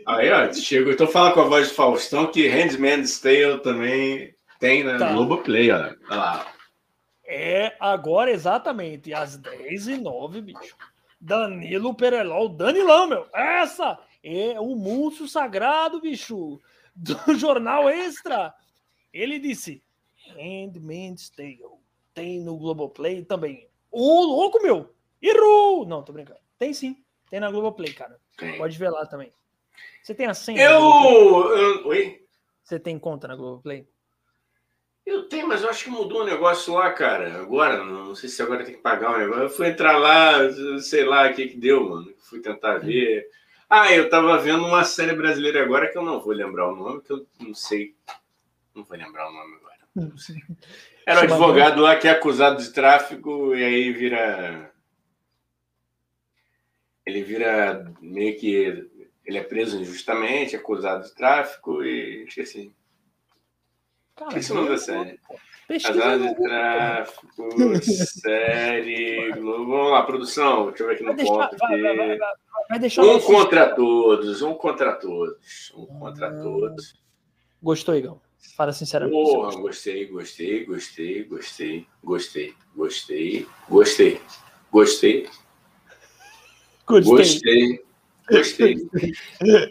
Aí, 0.06 0.32
ó, 0.32 0.54
chegou. 0.54 0.94
Então 0.94 1.08
fala 1.08 1.32
com 1.32 1.42
a 1.42 1.46
voz 1.46 1.70
de 1.70 1.74
Faustão 1.74 2.32
que 2.32 2.48
Handmaid's 2.48 3.20
Tale 3.20 3.60
também 3.64 4.36
tem 4.60 4.84
na 4.84 5.00
tá. 5.00 5.12
Globoplay, 5.12 5.72
ó. 5.72 5.78
Olha 5.78 5.96
lá. 6.10 6.54
É 7.26 7.76
agora 7.80 8.30
exatamente 8.30 9.12
às 9.16 9.36
10 9.36 9.88
e 9.88 9.98
09 9.98 10.42
bicho. 10.42 10.78
Danilo 11.20 11.96
Pereló, 11.96 12.48
Danilão, 12.50 13.08
meu. 13.08 13.26
Essa 13.34 13.98
é 14.24 14.60
o 14.60 14.76
múcio 14.76 15.28
sagrado, 15.28 16.00
bicho, 16.00 16.62
do 16.96 17.18
Jornal 17.34 17.90
Extra. 17.90 18.54
Ele 19.12 19.40
disse: 19.40 19.82
Handmaid's 20.38 21.32
Tale. 21.32 21.62
Tem 22.14 22.40
no 22.40 22.58
Globoplay 22.58 23.26
também. 23.26 23.68
Ô, 23.90 24.22
louco, 24.22 24.62
meu! 24.62 24.94
Errou! 25.20 25.84
Não, 25.84 26.04
tô 26.04 26.14
brincando. 26.14 26.40
Tem 26.60 26.76
sim. 26.76 27.01
Tem 27.32 27.40
na 27.40 27.50
Globoplay, 27.50 27.94
cara. 27.94 28.20
Tem. 28.38 28.58
Pode 28.58 28.78
ver 28.78 28.90
lá 28.90 29.06
também. 29.06 29.32
Você 30.04 30.14
tem 30.14 30.28
a 30.28 30.34
senha? 30.34 30.62
Eu... 30.62 30.82
eu... 30.82 31.88
Oi? 31.88 32.26
Você 32.62 32.78
tem 32.78 33.00
conta 33.00 33.26
na 33.26 33.38
Globoplay? 33.38 33.88
Eu 35.06 35.30
tenho, 35.30 35.48
mas 35.48 35.64
eu 35.64 35.70
acho 35.70 35.86
que 35.86 35.90
mudou 35.90 36.24
um 36.24 36.26
negócio 36.26 36.74
lá, 36.74 36.92
cara. 36.92 37.42
Agora, 37.42 37.84
não 37.86 38.14
sei 38.16 38.28
se 38.28 38.42
agora 38.42 38.66
tem 38.66 38.76
que 38.76 38.82
pagar 38.82 39.16
um 39.16 39.18
negócio. 39.18 39.44
Eu 39.44 39.50
fui 39.50 39.68
entrar 39.68 39.98
lá, 39.98 40.40
sei 40.80 41.06
lá 41.06 41.30
o 41.30 41.34
que 41.34 41.48
que 41.48 41.58
deu, 41.58 41.90
mano. 41.90 42.14
Fui 42.20 42.42
tentar 42.42 42.80
ver. 42.80 43.26
Ah, 43.70 43.92
eu 43.94 44.10
tava 44.10 44.38
vendo 44.38 44.66
uma 44.66 44.84
série 44.84 45.16
brasileira 45.16 45.64
agora 45.64 45.90
que 45.90 45.98
eu 45.98 46.04
não 46.04 46.20
vou 46.20 46.34
lembrar 46.34 46.68
o 46.68 46.76
nome, 46.76 47.02
que 47.02 47.14
eu 47.14 47.26
não 47.40 47.54
sei. 47.54 47.96
Não 48.76 48.84
vou 48.84 48.98
lembrar 48.98 49.30
o 49.30 49.34
nome 49.34 49.56
agora. 49.56 49.78
Não 49.96 50.18
sei. 50.18 50.36
Era 51.06 51.22
um 51.22 51.24
advogado 51.24 51.82
lá 51.82 51.96
que 51.96 52.10
é 52.10 52.12
acusado 52.12 52.62
de 52.62 52.72
tráfico 52.72 53.56
e 53.56 53.64
aí 53.64 53.92
vira 53.94 54.71
ele 57.06 57.24
vira 57.24 57.92
meio 58.02 58.38
que. 58.38 58.90
Ele 59.24 59.38
é 59.38 59.44
preso 59.44 59.80
injustamente, 59.80 60.56
acusado 60.56 61.04
de 61.04 61.14
tráfico 61.14 61.84
e 61.84 62.24
esqueci. 62.24 62.74
Cara, 64.16 64.36
é 64.36 64.52
o 64.52 64.56
nome 64.56 64.70
da 64.70 64.78
série. 64.78 65.20
Casado 65.82 66.28
de 66.28 66.36
tráfico, 66.36 67.28
série, 67.82 69.32
Globo. 69.34 69.72
Vamos 69.72 69.92
lá, 69.92 70.04
produção. 70.04 70.68
Deixa 70.68 70.84
eu 70.84 70.88
ver 70.88 70.96
aqui 70.96 71.04
no 71.04 71.16
ponto. 71.16 71.56
Um 73.02 73.20
contra 73.22 73.74
todos, 73.74 74.42
um 74.42 74.54
contra 74.56 74.94
todos. 74.94 75.74
Um 75.78 75.86
contra 75.86 76.28
ah, 76.28 76.44
todos. 76.44 77.02
Gostou, 77.62 77.96
Igão? 77.96 78.20
Fala 78.58 78.74
sinceramente. 78.74 79.14
Porra, 79.14 79.56
gostei, 79.56 80.08
gostei, 80.08 80.66
gostei, 80.66 81.24
gostei, 81.24 81.88
gostei, 82.04 82.56
gostei, 82.74 83.48
gostei, 83.70 84.20
gostei. 84.20 84.22
Gostei. 84.72 85.30
Gostei. 86.92 87.82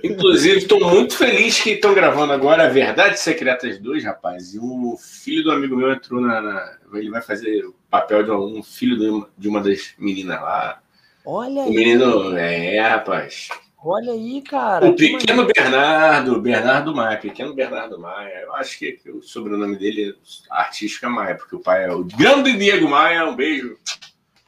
Inclusive, 0.04 0.58
estou 0.58 0.80
muito 0.90 1.16
feliz 1.16 1.60
que 1.60 1.70
estão 1.70 1.94
gravando 1.94 2.32
agora 2.32 2.64
a 2.64 2.68
Verdade 2.68 3.18
Secretas 3.18 3.78
2, 3.78 4.04
rapaz. 4.04 4.54
E 4.54 4.58
o 4.58 4.96
filho 4.98 5.44
do 5.44 5.52
amigo 5.52 5.76
meu 5.76 5.90
entrou 5.92 6.20
na. 6.20 6.40
na 6.40 6.78
ele 6.92 7.10
vai 7.10 7.22
fazer 7.22 7.64
o 7.64 7.74
papel 7.88 8.22
de 8.22 8.30
um 8.30 8.62
filho 8.62 8.98
de 8.98 9.08
uma, 9.08 9.28
de 9.38 9.48
uma 9.48 9.60
das 9.60 9.94
meninas 9.98 10.40
lá. 10.40 10.80
Olha 11.24 11.62
o 11.62 11.64
aí. 11.64 11.70
O 11.70 11.72
menino. 11.72 12.36
É, 12.36 12.80
rapaz. 12.80 13.48
Olha 13.82 14.12
aí, 14.12 14.42
cara. 14.42 14.86
O 14.86 14.94
pequeno 14.94 15.46
Bernardo, 15.46 16.38
Bernardo 16.38 16.94
Maia, 16.94 17.16
pequeno 17.16 17.54
Bernardo 17.54 17.98
Maia. 17.98 18.42
Eu 18.42 18.54
acho 18.54 18.78
que 18.78 19.00
o 19.08 19.22
sobrenome 19.22 19.76
dele 19.76 20.10
é 20.10 20.54
artístico 20.54 21.06
é 21.06 21.08
Maia, 21.08 21.34
porque 21.34 21.56
o 21.56 21.60
pai 21.60 21.84
é 21.84 21.92
o 21.92 22.04
grande 22.04 22.52
Diego 22.58 22.88
Maia. 22.88 23.26
Um 23.26 23.34
beijo. 23.34 23.78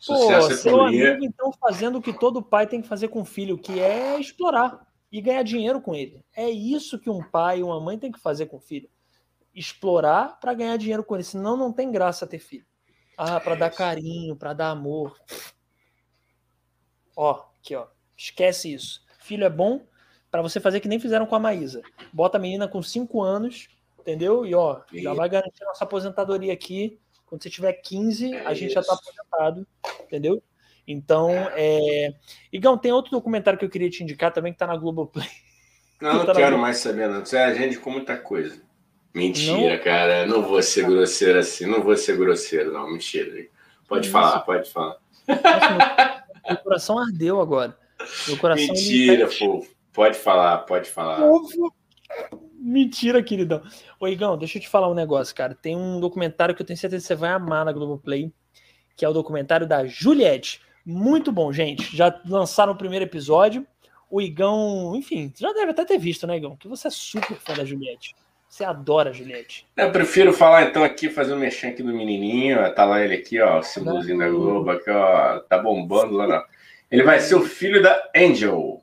Pô, 0.07 0.51
seu 0.51 0.81
amigo, 0.81 1.25
então, 1.25 1.53
fazendo 1.53 1.99
o 1.99 2.03
que 2.03 2.13
todo 2.13 2.43
pai 2.43 2.67
tem 2.67 2.83
que 2.83 2.89
fazer 2.89 3.09
com 3.09 3.21
o 3.21 3.25
filho, 3.25 3.57
que 3.57 3.79
é 3.79 4.19
explorar 4.19 4.85
e 5.13 5.21
ganhar 5.21 5.43
dinheiro 5.43 5.81
com 5.81 5.95
ele. 5.95 6.25
É 6.35 6.51
isso 6.51 6.99
que 6.99 7.09
um 7.09 7.23
pai 7.23 7.61
e 7.61 7.63
uma 7.63 7.81
mãe 7.81 7.99
tem 7.99 8.11
que 8.11 8.19
fazer 8.19 8.47
com 8.47 8.57
o 8.57 8.61
filho. 8.61 8.91
Explorar 9.55 10.41
para 10.41 10.55
ganhar 10.55 10.77
dinheiro 10.77 11.05
com 11.05 11.15
ele, 11.15 11.23
senão 11.23 11.57
não 11.57 11.73
tem 11.73 11.93
graça 11.93 12.27
ter 12.27 12.41
filho. 12.41 12.67
Ah, 13.17 13.39
para 13.39 13.55
dar 13.55 13.71
carinho, 13.71 14.35
para 14.35 14.53
dar 14.53 14.71
amor. 14.71 15.17
Ó, 17.15 17.45
aqui, 17.61 17.77
ó. 17.77 17.87
Esquece 18.17 18.73
isso. 18.73 19.05
Filho 19.21 19.45
é 19.45 19.51
bom 19.51 19.87
para 20.31 20.43
você 20.43 20.59
fazer 20.59 20.81
que 20.81 20.89
nem 20.89 20.99
fizeram 20.99 21.27
com 21.27 21.37
a 21.37 21.39
Maísa. 21.39 21.83
Bota 22.13 22.39
a 22.39 22.41
menina 22.41 22.67
com 22.67 22.83
5 22.83 23.23
anos, 23.23 23.69
entendeu? 24.01 24.45
E 24.47 24.55
ó, 24.55 24.81
já 24.93 25.13
vai 25.15 25.29
garantir 25.29 25.65
nossa 25.65 25.85
aposentadoria 25.85 26.53
aqui 26.53 26.99
quando 27.33 27.43
você 27.43 27.49
tiver 27.49 27.73
15, 27.73 28.35
é 28.35 28.47
a 28.47 28.53
gente 28.53 28.67
isso. 28.67 28.75
já 28.75 28.81
está 28.81 28.93
aposentado, 28.93 29.67
entendeu? 30.03 30.43
Então, 30.87 31.31
é... 31.57 32.13
Igão, 32.53 32.77
tem 32.77 32.93
outro 32.93 33.11
documentário 33.11 33.59
que 33.59 33.65
eu 33.65 33.71
queria 33.71 33.89
te 33.89 34.03
indicar 34.03 34.31
também 34.31 34.53
que 34.53 34.57
está 34.57 34.67
na 34.67 34.77
Globoplay. 34.77 35.27
Não, 35.99 36.13
não 36.13 36.27
tá 36.29 36.35
quero 36.35 36.59
mais 36.59 36.77
saber, 36.77 37.09
não. 37.09 37.25
Você 37.25 37.39
é 37.39 37.45
agente 37.45 37.79
com 37.79 37.91
muita 37.91 38.19
coisa. 38.19 38.61
Mentira, 39.15 39.77
não? 39.79 39.83
cara. 39.83 40.27
Não 40.27 40.43
vou 40.43 40.63
ser 40.63 40.85
grosseiro 40.85 41.39
assim. 41.39 41.65
Não 41.65 41.83
vou 41.83 41.97
ser 41.97 42.19
grosseiro, 42.19 42.71
não. 42.71 42.93
Mentira. 42.93 43.47
Pode 43.89 44.11
falar, 44.11 44.41
pode 44.41 44.71
falar. 44.71 44.99
Nossa, 45.27 45.71
meu, 45.71 46.51
meu, 46.51 46.57
coração 46.59 46.99
ardeu 46.99 47.41
agora. 47.41 47.75
Meu 48.29 48.37
coração 48.37 48.67
Mentira, 48.67 49.27
pô. 49.39 49.67
Pode 49.91 50.19
falar, 50.19 50.59
pode 50.59 50.91
falar. 50.91 51.17
Fofo. 51.17 51.73
Mentira, 52.65 53.21
queridão. 53.21 53.61
Ô, 53.99 54.07
Igão, 54.07 54.39
deixa 54.39 54.57
eu 54.57 54.63
te 54.63 54.69
falar 54.69 54.89
um 54.89 54.95
negócio, 54.95 55.35
cara. 55.35 55.53
Tem 55.53 55.77
um 55.77 55.99
documentário 55.99 56.55
que 56.55 56.63
eu 56.63 56.67
tenho 56.67 56.79
certeza 56.79 57.03
que 57.03 57.09
você 57.09 57.17
vai 57.17 57.31
amar 57.31 57.65
na 57.65 57.73
Globoplay, 57.73 58.33
que 58.97 59.05
é 59.05 59.09
o 59.09 59.13
documentário 59.13 59.67
da 59.67 59.85
Juliette. 59.85 60.61
Muito 60.87 61.33
bom, 61.33 61.53
gente. 61.53 61.97
Já 61.97 62.21
lançaram 62.25 62.73
o 62.73 62.77
primeiro 62.77 63.05
episódio. 63.05 63.67
O 64.09 64.21
Igão, 64.21 64.95
enfim, 64.95 65.33
já 65.37 65.53
deve 65.53 65.73
até 65.73 65.85
ter 65.85 65.99
visto, 65.99 66.25
né, 66.25 66.37
Igão? 66.37 66.55
Que 66.55 66.69
você 66.69 66.87
é 66.87 66.91
super 66.91 67.37
fã 67.37 67.55
da 67.55 67.65
Juliette. 67.65 68.15
Você 68.49 68.63
adora 68.65 69.11
a 69.11 69.13
Juliette. 69.13 69.67
Eu 69.77 69.91
prefiro 69.91 70.33
falar 70.33 70.65
então 70.65 70.85
aqui, 70.85 71.09
fazer 71.09 71.33
um 71.33 71.39
mexer 71.39 71.69
aqui 71.69 71.83
do 71.83 71.93
menininho. 71.93 72.73
Tá 72.75 72.85
lá 72.85 73.03
ele 73.03 73.15
aqui, 73.15 73.41
ó, 73.41 73.59
o 73.59 73.63
símbolozinho 73.63 74.19
da 74.19 74.29
Globo, 74.29 74.71
aqui, 74.71 74.91
ó, 74.91 75.41
tá 75.41 75.59
bombando 75.59 76.15
lá. 76.15 76.29
Não. 76.29 76.45
Ele 76.91 77.03
vai 77.03 77.19
ser 77.19 77.35
o 77.35 77.43
filho 77.43 77.83
da 77.83 78.11
Angel 78.15 78.82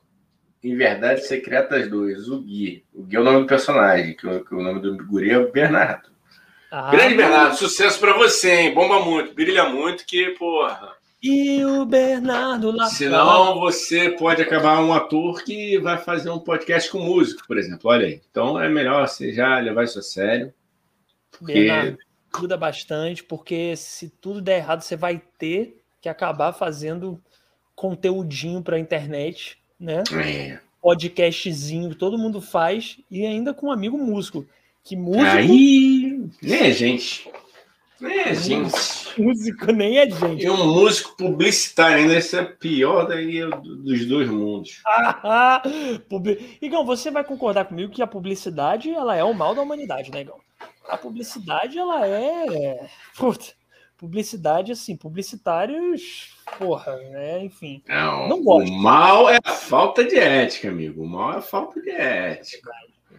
em 0.62 0.76
Verdades 0.76 1.26
Secretas 1.26 1.88
2, 1.88 2.28
o 2.28 2.42
Gui. 2.42 2.84
O 2.92 3.02
Gui 3.02 3.16
é 3.16 3.20
o 3.20 3.24
nome 3.24 3.40
do 3.40 3.46
personagem, 3.46 4.14
que 4.14 4.26
o, 4.26 4.44
que 4.44 4.54
o 4.54 4.62
nome 4.62 4.80
do 4.80 4.96
guri 5.06 5.30
é 5.30 5.38
o 5.38 5.50
Bernardo. 5.50 6.10
Ah, 6.70 6.90
Grande 6.90 7.14
Bernardo, 7.14 7.56
sucesso 7.56 7.98
para 7.98 8.16
você, 8.16 8.52
hein? 8.52 8.74
Bomba 8.74 9.00
muito, 9.00 9.34
brilha 9.34 9.68
muito, 9.68 10.04
que, 10.06 10.30
porra. 10.38 10.92
E 11.22 11.64
o 11.64 11.84
Bernardo 11.84 12.70
lá. 12.70 12.86
Senão 12.86 13.58
você 13.58 14.10
pode 14.10 14.40
acabar 14.40 14.80
um 14.80 14.92
ator 14.92 15.42
que 15.42 15.78
vai 15.78 15.98
fazer 15.98 16.30
um 16.30 16.38
podcast 16.38 16.90
com 16.90 16.98
músico, 16.98 17.46
por 17.46 17.58
exemplo. 17.58 17.90
Olha 17.90 18.06
aí. 18.06 18.22
Então 18.30 18.60
é 18.60 18.68
melhor 18.68 19.06
você 19.06 19.32
já 19.32 19.58
levar 19.58 19.84
isso 19.84 19.98
a 19.98 20.02
sério. 20.02 20.54
Porque... 21.30 21.52
Bernardo, 21.52 21.98
ajuda 22.32 22.56
bastante, 22.56 23.24
porque 23.24 23.74
se 23.76 24.08
tudo 24.08 24.40
der 24.40 24.58
errado, 24.58 24.82
você 24.82 24.96
vai 24.96 25.20
ter 25.38 25.82
que 26.00 26.08
acabar 26.08 26.52
fazendo 26.52 27.20
conteúdinho 27.74 28.62
para 28.62 28.76
a 28.76 28.80
internet 28.80 29.59
né? 29.80 30.02
É. 30.12 30.58
Podcastzinho, 30.82 31.94
todo 31.94 32.18
mundo 32.18 32.40
faz, 32.40 32.98
e 33.10 33.24
ainda 33.24 33.54
com 33.54 33.68
um 33.68 33.72
amigo 33.72 33.96
músico. 33.98 34.46
Que 34.84 34.96
músico. 34.96 35.24
Aí, 35.24 36.28
nem 36.42 36.60
é 36.60 36.72
gente. 36.72 37.30
Nem 38.00 38.18
é 38.18 38.34
gente. 38.34 38.72
Músico 39.18 39.72
nem 39.72 39.98
é 39.98 40.10
gente. 40.10 40.44
E 40.44 40.50
um 40.50 40.66
músico 40.66 41.16
publicitário, 41.16 41.98
ainda 41.98 42.16
esse 42.16 42.36
é 42.36 42.44
pior 42.44 43.06
daí 43.06 43.40
dos 43.60 44.06
dois 44.06 44.28
mundos. 44.28 44.80
Ah, 45.22 45.62
Igão, 46.62 46.84
você 46.84 47.10
vai 47.10 47.22
concordar 47.22 47.66
comigo 47.66 47.92
que 47.92 48.02
a 48.02 48.06
publicidade 48.06 48.90
ela 48.90 49.14
é 49.14 49.22
o 49.22 49.34
mal 49.34 49.54
da 49.54 49.62
humanidade, 49.62 50.10
né, 50.10 50.22
Igão? 50.22 50.38
A 50.88 50.96
publicidade 50.96 51.78
ela 51.78 52.06
é. 52.06 52.88
Puta, 53.16 53.52
publicidade, 54.00 54.72
assim, 54.72 54.96
publicitários, 54.96 56.34
porra, 56.58 56.96
né? 56.96 57.44
Enfim. 57.44 57.82
Não, 57.86 58.28
não 58.30 58.42
gosto. 58.42 58.70
O 58.70 58.72
mal 58.72 59.28
é 59.28 59.38
a 59.44 59.52
falta 59.52 60.02
de 60.02 60.18
ética, 60.18 60.70
amigo. 60.70 61.02
O 61.02 61.06
mal 61.06 61.34
é 61.34 61.36
a 61.36 61.42
falta 61.42 61.78
de 61.82 61.90
ética. 61.90 62.70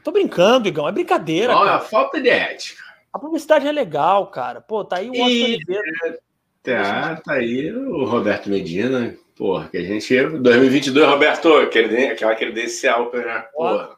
Tô 0.03 0.11
brincando, 0.11 0.67
Igão, 0.67 0.87
é 0.87 0.91
brincadeira. 0.91 1.53
O 1.53 1.55
mal 1.55 1.65
cara. 1.65 1.77
é 1.77 1.77
a 1.77 1.81
falta 1.81 2.19
de 2.19 2.29
ética. 2.29 2.83
A 3.13 3.19
publicidade 3.19 3.67
é 3.67 3.71
legal, 3.71 4.25
cara. 4.31 4.59
Pô, 4.59 4.83
tá 4.83 4.95
aí 4.95 5.07
o 5.07 5.11
Washington 5.11 5.45
Oliveira. 5.45 6.19
Tá, 6.63 7.15
tá 7.17 7.33
aí 7.33 7.71
o 7.71 8.03
Roberto 8.05 8.49
Medina, 8.49 9.15
porra, 9.37 9.69
que 9.69 9.77
a 9.77 9.83
gente. 9.83 10.19
2022, 10.39 11.07
Roberto, 11.07 11.53
aquela 11.57 12.35
credencial, 12.35 13.11
né? 13.13 13.45
Porra. 13.53 13.97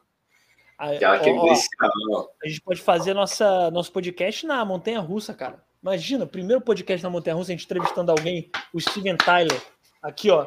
Aquela 0.76 1.18
credencial. 1.18 2.30
A 2.44 2.46
gente 2.46 2.60
pode 2.60 2.82
fazer 2.82 3.14
nossa, 3.14 3.70
nosso 3.70 3.90
podcast 3.90 4.46
na 4.46 4.62
Montanha 4.66 5.00
Russa, 5.00 5.32
cara. 5.32 5.64
Imagina, 5.84 6.26
primeiro 6.26 6.62
podcast 6.62 7.04
na 7.04 7.10
Montanha 7.10 7.36
Russa, 7.36 7.52
a 7.52 7.54
gente 7.54 7.66
entrevistando 7.66 8.10
alguém, 8.10 8.48
o 8.72 8.80
Steven 8.80 9.18
Tyler. 9.18 9.60
Aqui, 10.02 10.30
ó. 10.30 10.46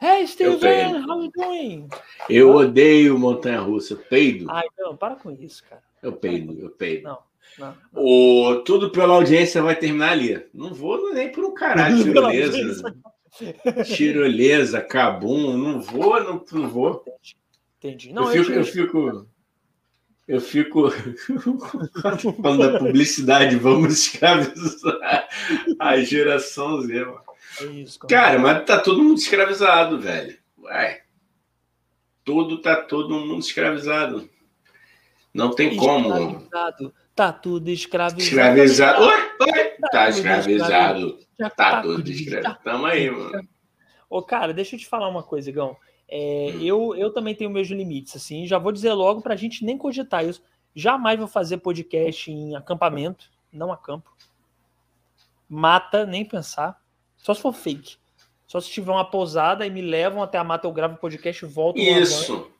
Hey, 0.00 0.24
Steven, 0.28 1.04
how 1.04 1.24
you 1.24 1.32
doing? 1.34 1.88
Eu 2.30 2.54
odeio 2.54 3.18
Montanha 3.18 3.58
Russa, 3.58 3.96
peido. 3.96 4.46
Ai, 4.48 4.64
não, 4.78 4.96
para 4.96 5.16
com 5.16 5.32
isso, 5.32 5.64
cara. 5.68 5.82
Eu 6.00 6.12
peido, 6.12 6.56
eu 6.60 6.70
peido. 6.70 7.02
Não. 7.02 7.18
Não, 7.58 7.74
não. 7.92 8.00
O, 8.00 8.62
tudo 8.62 8.90
pela 8.90 9.14
audiência 9.14 9.60
vai 9.60 9.74
terminar 9.74 10.12
ali. 10.12 10.46
Não 10.54 10.72
vou 10.72 11.12
nem 11.12 11.32
por 11.32 11.44
um 11.44 11.52
caralho, 11.52 12.04
tirolesa. 12.04 12.94
tirolesa, 13.84 14.80
cabum, 14.80 15.56
não 15.56 15.80
vou, 15.80 16.22
não, 16.22 16.44
não 16.52 16.68
vou. 16.68 17.04
Entendi. 17.78 18.12
Não, 18.12 18.32
eu, 18.32 18.44
fico, 18.44 18.52
eu, 18.52 18.60
eu 18.60 18.64
fico. 18.64 19.26
Eu 20.26 20.40
fico 20.40 20.90
falando 22.42 22.72
da 22.72 22.78
publicidade, 22.80 23.56
vamos 23.56 23.92
escravizar 23.94 25.28
a 25.78 25.98
geração 25.98 26.80
Z. 26.82 27.04
Mano. 27.04 27.20
É 27.60 27.64
isso, 27.66 27.98
Cara, 28.00 28.38
mas 28.38 28.64
tá 28.64 28.80
todo 28.80 29.02
mundo 29.02 29.18
escravizado, 29.18 30.00
velho. 30.00 30.36
Ué. 30.58 31.02
Tudo 32.24 32.60
tá 32.60 32.76
todo 32.76 33.20
mundo 33.20 33.38
escravizado. 33.38 34.28
Não 35.32 35.54
tem 35.54 35.76
como. 35.76 36.48
Tá 37.14 37.32
tudo 37.32 37.70
escravizado. 37.70 38.22
Escravizado. 38.22 39.02
Oi, 39.02 39.14
oi. 39.40 39.64
Tá, 39.80 39.88
tá 39.90 40.08
escravizado. 40.08 41.18
Tá, 41.38 41.50
tá 41.50 41.82
tudo 41.82 42.10
escravizado. 42.10 42.58
Tamo 42.64 42.86
aí, 42.86 43.10
mano. 43.10 43.48
Ô, 44.10 44.22
cara, 44.22 44.52
deixa 44.52 44.74
eu 44.74 44.80
te 44.80 44.86
falar 44.86 45.08
uma 45.08 45.22
coisa, 45.22 45.48
Igão. 45.48 45.76
É, 46.08 46.52
hum. 46.54 46.60
eu, 46.62 46.96
eu 46.96 47.12
também 47.12 47.34
tenho 47.34 47.50
meus 47.50 47.68
limites, 47.68 48.14
assim, 48.16 48.46
já 48.46 48.58
vou 48.58 48.70
dizer 48.70 48.92
logo 48.92 49.20
para 49.20 49.34
a 49.34 49.36
gente 49.36 49.64
nem 49.64 49.76
cogitar 49.76 50.24
isso. 50.24 50.42
Jamais 50.74 51.18
vou 51.18 51.26
fazer 51.26 51.58
podcast 51.58 52.30
em 52.30 52.54
acampamento, 52.54 53.30
não 53.52 53.72
acampo. 53.72 54.14
Mata, 55.48 56.04
nem 56.04 56.24
pensar. 56.24 56.80
Só 57.16 57.32
se 57.32 57.40
for 57.40 57.52
fake. 57.52 57.96
Só 58.46 58.60
se 58.60 58.70
tiver 58.70 58.92
uma 58.92 59.04
pousada 59.04 59.66
e 59.66 59.70
me 59.70 59.80
levam 59.80 60.22
até 60.22 60.38
a 60.38 60.44
mata, 60.44 60.66
eu 60.66 60.72
gravo 60.72 60.96
podcast 60.96 61.44
e 61.44 61.48
volto. 61.48 61.78
Isso. 61.78 62.50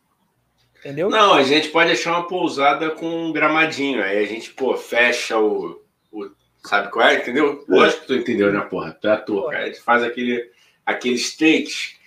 Entendeu? 0.79 1.09
Não, 1.09 1.35
a 1.35 1.43
gente 1.43 1.69
pode 1.69 1.93
achar 1.93 2.13
uma 2.13 2.27
pousada 2.27 2.91
com 2.91 3.07
um 3.07 3.33
gramadinho. 3.33 4.03
Aí 4.03 4.19
a 4.19 4.27
gente, 4.27 4.53
pô, 4.53 4.77
fecha 4.77 5.39
o. 5.39 5.83
o 6.11 6.31
sabe 6.65 6.91
qual 6.91 7.07
é? 7.07 7.17
Entendeu? 7.17 7.65
Lógico 7.69 8.03
que 8.03 8.07
tu 8.07 8.15
entendeu, 8.15 8.53
né, 8.53 8.61
porra? 8.61 8.93
Tu 8.93 9.09
é 9.09 9.13
ator, 9.13 9.51
cara. 9.51 9.65
A 9.65 9.67
gente 9.67 9.81
faz 9.81 10.03
aquele, 10.03 10.51
aquele 10.85 11.17
state 11.17 11.99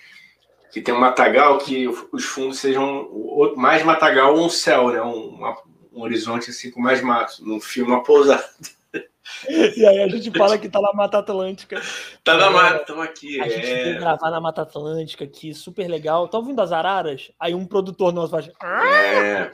que 0.70 0.80
tem 0.80 0.94
um 0.94 1.00
matagal 1.00 1.58
que 1.58 1.88
os 2.12 2.24
fundos 2.24 2.58
sejam 2.58 3.08
mais 3.56 3.82
matagal 3.82 4.34
ou 4.34 4.46
um 4.46 4.50
céu, 4.50 4.90
né? 4.90 5.02
Um, 5.02 5.38
um 5.92 6.02
horizonte 6.02 6.50
assim 6.50 6.70
com 6.70 6.80
mais 6.80 7.00
mato. 7.02 7.44
Não 7.44 7.60
filma 7.60 7.96
uma 7.96 8.02
pousada. 8.02 8.44
E 9.48 9.86
aí 9.86 10.02
a 10.02 10.08
gente 10.08 10.36
fala 10.36 10.58
que 10.58 10.68
tá 10.68 10.80
na 10.80 10.92
Mata 10.92 11.18
Atlântica. 11.18 11.80
Tá 12.24 12.36
na 12.36 12.46
é, 12.46 12.50
mata, 12.50 12.76
estamos 12.80 13.04
aqui. 13.04 13.40
A 13.40 13.46
é. 13.46 13.50
gente 13.50 13.66
veio 13.66 13.98
gravar 13.98 14.30
na 14.30 14.40
Mata 14.40 14.62
Atlântica 14.62 15.24
aqui, 15.24 15.54
super 15.54 15.88
legal. 15.88 16.26
Tá 16.26 16.38
ouvindo 16.38 16.60
as 16.60 16.72
araras? 16.72 17.30
Aí 17.38 17.54
um 17.54 17.64
produtor 17.64 18.12
nosso 18.12 18.32
vai. 18.32 18.50
É. 18.62 19.52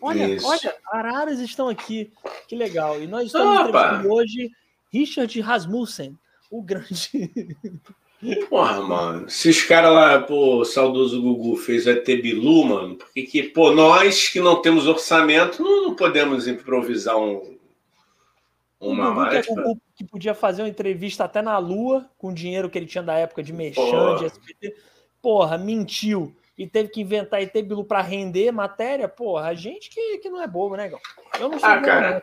Olha, 0.00 0.24
isso. 0.24 0.46
olha, 0.46 0.74
araras 0.90 1.38
estão 1.38 1.68
aqui. 1.68 2.10
Que 2.48 2.56
legal. 2.56 3.00
E 3.00 3.06
nós 3.06 3.26
estamos 3.26 3.60
entrevistando 3.60 4.10
hoje 4.10 4.50
Richard 4.90 5.40
Rasmussen, 5.40 6.18
o 6.50 6.62
grande. 6.62 7.10
Porra, 8.48 8.82
mano. 8.82 9.30
Se 9.30 9.48
os 9.48 9.62
caras 9.62 9.92
lá, 9.92 10.20
pô, 10.20 10.58
o 10.58 10.64
saudoso 10.64 11.22
Gugu 11.22 11.56
fez 11.56 11.86
o 11.86 11.90
ET 11.90 12.04
Bilu, 12.04 12.64
mano, 12.64 12.96
porque 12.96 13.22
que, 13.22 13.42
pô, 13.44 13.72
nós 13.72 14.28
que 14.28 14.40
não 14.40 14.60
temos 14.60 14.86
orçamento 14.86 15.62
não, 15.62 15.84
não 15.84 15.96
podemos 15.96 16.46
improvisar 16.46 17.16
um, 17.16 17.58
uma 18.78 19.10
mais. 19.12 19.46
Que, 19.46 19.54
pra... 19.54 19.72
que 19.96 20.04
podia 20.04 20.34
fazer 20.34 20.62
uma 20.62 20.68
entrevista 20.68 21.24
até 21.24 21.40
na 21.40 21.56
Lua, 21.56 22.06
com 22.18 22.28
o 22.28 22.34
dinheiro 22.34 22.68
que 22.68 22.78
ele 22.78 22.86
tinha 22.86 23.02
da 23.02 23.14
época 23.14 23.42
de 23.42 23.52
Mechan, 23.52 24.16
de 24.18 24.26
SBT. 24.26 24.76
Porra, 25.22 25.56
mentiu. 25.56 26.34
E 26.58 26.66
teve 26.66 26.90
que 26.90 27.00
inventar 27.00 27.40
ET 27.40 27.52
Bilu 27.52 27.84
pra 27.84 28.02
render 28.02 28.52
matéria. 28.52 29.08
Porra, 29.08 29.48
a 29.48 29.54
gente 29.54 29.88
que, 29.88 30.18
que 30.18 30.28
não 30.28 30.42
é 30.42 30.46
bobo, 30.46 30.76
né, 30.76 30.90
Gão? 30.90 31.00
Eu 31.38 31.48
não 31.48 31.58
sou 31.58 31.68
ah, 31.68 31.80
cara. 31.80 32.22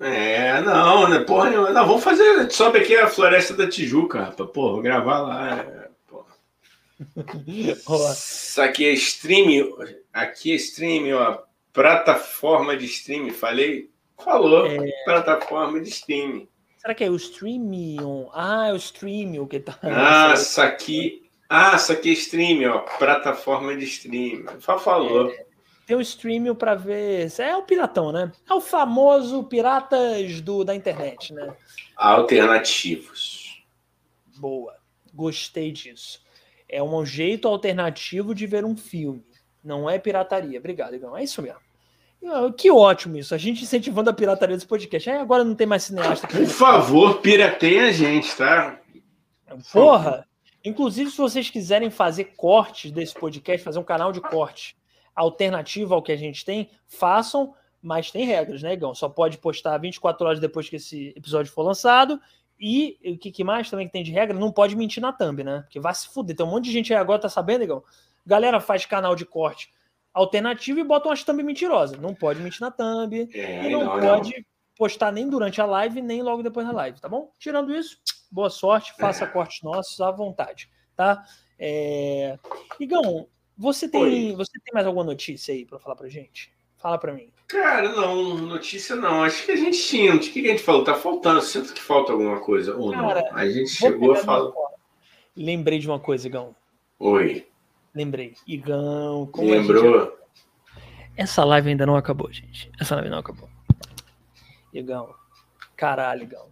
É, 0.00 0.62
não, 0.62 1.06
né? 1.06 1.18
Porra, 1.20 1.50
não, 1.50 1.72
não, 1.72 1.86
vamos 1.86 2.02
fazer. 2.02 2.50
Sobe 2.50 2.78
aqui 2.78 2.96
a 2.96 3.06
Floresta 3.06 3.52
da 3.54 3.68
Tijuca, 3.68 4.24
rapaz. 4.24 4.50
Porra, 4.50 4.72
vou 4.72 4.82
gravar 4.82 5.18
lá. 5.20 5.58
É. 5.60 5.90
Isso 7.46 8.60
aqui 8.62 8.86
é 8.86 8.92
stream. 8.92 9.68
Aqui 10.12 10.52
é 10.52 10.54
stream, 10.56 11.16
ó. 11.16 11.42
Plataforma 11.72 12.76
de 12.76 12.86
stream. 12.86 13.30
Falei? 13.30 13.90
Falou. 14.24 14.66
É... 14.66 14.90
Plataforma 15.04 15.80
de 15.80 15.90
stream. 15.90 16.48
Será 16.78 16.94
que 16.94 17.04
é 17.04 17.10
o 17.10 17.16
Streamion? 17.16 18.30
Ah, 18.32 18.68
é 18.68 18.72
o 18.72 18.76
Streamio 18.76 19.46
que 19.46 19.60
tá. 19.60 19.78
Ah, 19.82 20.32
isso 20.32 20.62
aqui. 20.62 21.30
Ah, 21.46 21.76
isso 21.76 21.92
aqui 21.92 22.08
é 22.08 22.12
stream, 22.12 22.72
ó. 22.72 22.78
Plataforma 22.98 23.76
de 23.76 23.84
stream. 23.84 24.44
Falou. 24.60 25.30
É 25.30 25.49
tem 25.90 25.96
o 25.96 26.00
streaming 26.00 26.54
para 26.54 26.76
ver. 26.76 27.32
É 27.40 27.56
o 27.56 27.64
piratão, 27.64 28.12
né? 28.12 28.30
É 28.48 28.54
o 28.54 28.60
famoso 28.60 29.42
piratas 29.42 30.40
do, 30.40 30.62
da 30.62 30.72
internet, 30.72 31.34
né? 31.34 31.52
Alternativos. 31.96 33.64
Boa. 34.38 34.76
Gostei 35.12 35.72
disso. 35.72 36.22
É 36.68 36.80
um 36.80 37.04
jeito 37.04 37.48
alternativo 37.48 38.32
de 38.36 38.46
ver 38.46 38.64
um 38.64 38.76
filme. 38.76 39.24
Não 39.64 39.90
é 39.90 39.98
pirataria. 39.98 40.60
Obrigado, 40.60 40.94
Igão. 40.94 41.16
É 41.16 41.24
isso 41.24 41.42
mesmo. 41.42 41.58
Que 42.56 42.70
ótimo 42.70 43.16
isso. 43.16 43.34
A 43.34 43.38
gente 43.38 43.64
incentivando 43.64 44.10
a 44.10 44.12
pirataria 44.12 44.54
desse 44.54 44.68
podcast. 44.68 45.10
Aí 45.10 45.16
agora 45.16 45.42
não 45.42 45.56
tem 45.56 45.66
mais 45.66 45.82
cineasta. 45.82 46.28
Por 46.28 46.46
favor, 46.46 47.20
pirateia 47.20 47.88
a 47.88 47.90
gente, 47.90 48.36
tá? 48.36 48.78
Porra! 49.72 50.24
Inclusive, 50.64 51.10
se 51.10 51.16
vocês 51.16 51.50
quiserem 51.50 51.90
fazer 51.90 52.26
cortes 52.36 52.92
desse 52.92 53.14
podcast, 53.14 53.64
fazer 53.64 53.80
um 53.80 53.84
canal 53.84 54.12
de 54.12 54.20
corte 54.20 54.78
alternativa 55.14 55.94
ao 55.94 56.02
que 56.02 56.12
a 56.12 56.16
gente 56.16 56.44
tem, 56.44 56.70
façam, 56.86 57.54
mas 57.82 58.10
tem 58.10 58.24
regras, 58.24 58.62
né, 58.62 58.72
Igão? 58.72 58.94
Só 58.94 59.08
pode 59.08 59.38
postar 59.38 59.78
24 59.78 60.26
horas 60.26 60.40
depois 60.40 60.68
que 60.68 60.76
esse 60.76 61.12
episódio 61.16 61.52
for 61.52 61.62
lançado. 61.62 62.20
E 62.58 62.98
o 63.04 63.16
que, 63.16 63.30
que, 63.30 63.42
mais 63.42 63.70
também 63.70 63.86
que 63.86 63.92
tem 63.92 64.02
de 64.02 64.12
regra? 64.12 64.38
Não 64.38 64.52
pode 64.52 64.76
mentir 64.76 65.02
na 65.02 65.12
thumb, 65.12 65.42
né? 65.42 65.60
Porque 65.62 65.80
vai 65.80 65.94
se 65.94 66.08
fuder. 66.08 66.36
Tem 66.36 66.44
um 66.44 66.50
monte 66.50 66.64
de 66.64 66.72
gente 66.72 66.92
aí 66.92 67.00
agora, 67.00 67.22
tá 67.22 67.28
sabendo, 67.28 67.64
Igão? 67.64 67.82
Galera 68.26 68.60
faz 68.60 68.84
canal 68.84 69.16
de 69.16 69.24
corte 69.24 69.72
alternativo 70.12 70.78
e 70.78 70.84
bota 70.84 71.08
umas 71.08 71.24
thumb 71.24 71.42
mentirosas. 71.42 71.98
Não 71.98 72.14
pode 72.14 72.40
mentir 72.40 72.60
na 72.60 72.70
thumb. 72.70 73.28
É, 73.32 73.66
e 73.66 73.70
não, 73.70 73.84
não 73.84 74.00
pode 74.00 74.34
não. 74.36 74.44
postar 74.76 75.10
nem 75.10 75.28
durante 75.28 75.60
a 75.60 75.64
live, 75.64 76.02
nem 76.02 76.22
logo 76.22 76.42
depois 76.42 76.66
da 76.66 76.72
live, 76.72 77.00
tá 77.00 77.08
bom? 77.08 77.32
Tirando 77.38 77.74
isso, 77.74 77.98
boa 78.30 78.50
sorte, 78.50 78.92
faça 78.98 79.24
é. 79.24 79.26
cortes 79.26 79.62
nossos 79.62 80.00
à 80.00 80.10
vontade, 80.10 80.68
tá? 80.94 81.24
É... 81.58 82.38
Igão, 82.78 83.26
você 83.60 83.86
tem, 83.86 84.34
você 84.34 84.52
tem 84.52 84.72
mais 84.72 84.86
alguma 84.86 85.04
notícia 85.04 85.52
aí 85.52 85.66
para 85.66 85.78
falar 85.78 85.94
pra 85.94 86.08
gente? 86.08 86.50
Fala 86.78 86.96
para 86.96 87.12
mim. 87.12 87.30
Cara, 87.46 87.90
não, 87.90 88.38
notícia 88.38 88.96
não. 88.96 89.22
Acho 89.22 89.44
que 89.44 89.52
a 89.52 89.56
gente 89.56 89.76
tinha. 89.76 90.14
O 90.14 90.18
que 90.18 90.40
a 90.40 90.52
gente 90.52 90.62
falou? 90.62 90.82
Tá 90.82 90.94
faltando. 90.94 91.42
Sinto 91.42 91.74
que 91.74 91.80
falta 91.80 92.10
alguma 92.10 92.40
coisa 92.40 92.74
ou 92.74 92.90
Cara, 92.90 93.20
não. 93.20 93.36
A 93.36 93.46
gente 93.50 93.68
chegou 93.68 94.12
a 94.12 94.16
falar. 94.16 94.50
Lembrei 95.36 95.78
de 95.78 95.86
uma 95.86 96.00
coisa, 96.00 96.26
Igão. 96.26 96.56
Oi. 96.98 97.46
Lembrei. 97.94 98.34
Igão. 98.46 99.28
Como 99.30 99.50
Lembrou? 99.50 100.04
Gente... 100.06 100.12
Essa 101.14 101.44
live 101.44 101.68
ainda 101.68 101.84
não 101.84 101.96
acabou, 101.96 102.32
gente. 102.32 102.72
Essa 102.80 102.94
live 102.94 103.10
não 103.10 103.18
acabou. 103.18 103.50
Igão. 104.72 105.14
Caralho, 105.76 106.22
Igão. 106.22 106.46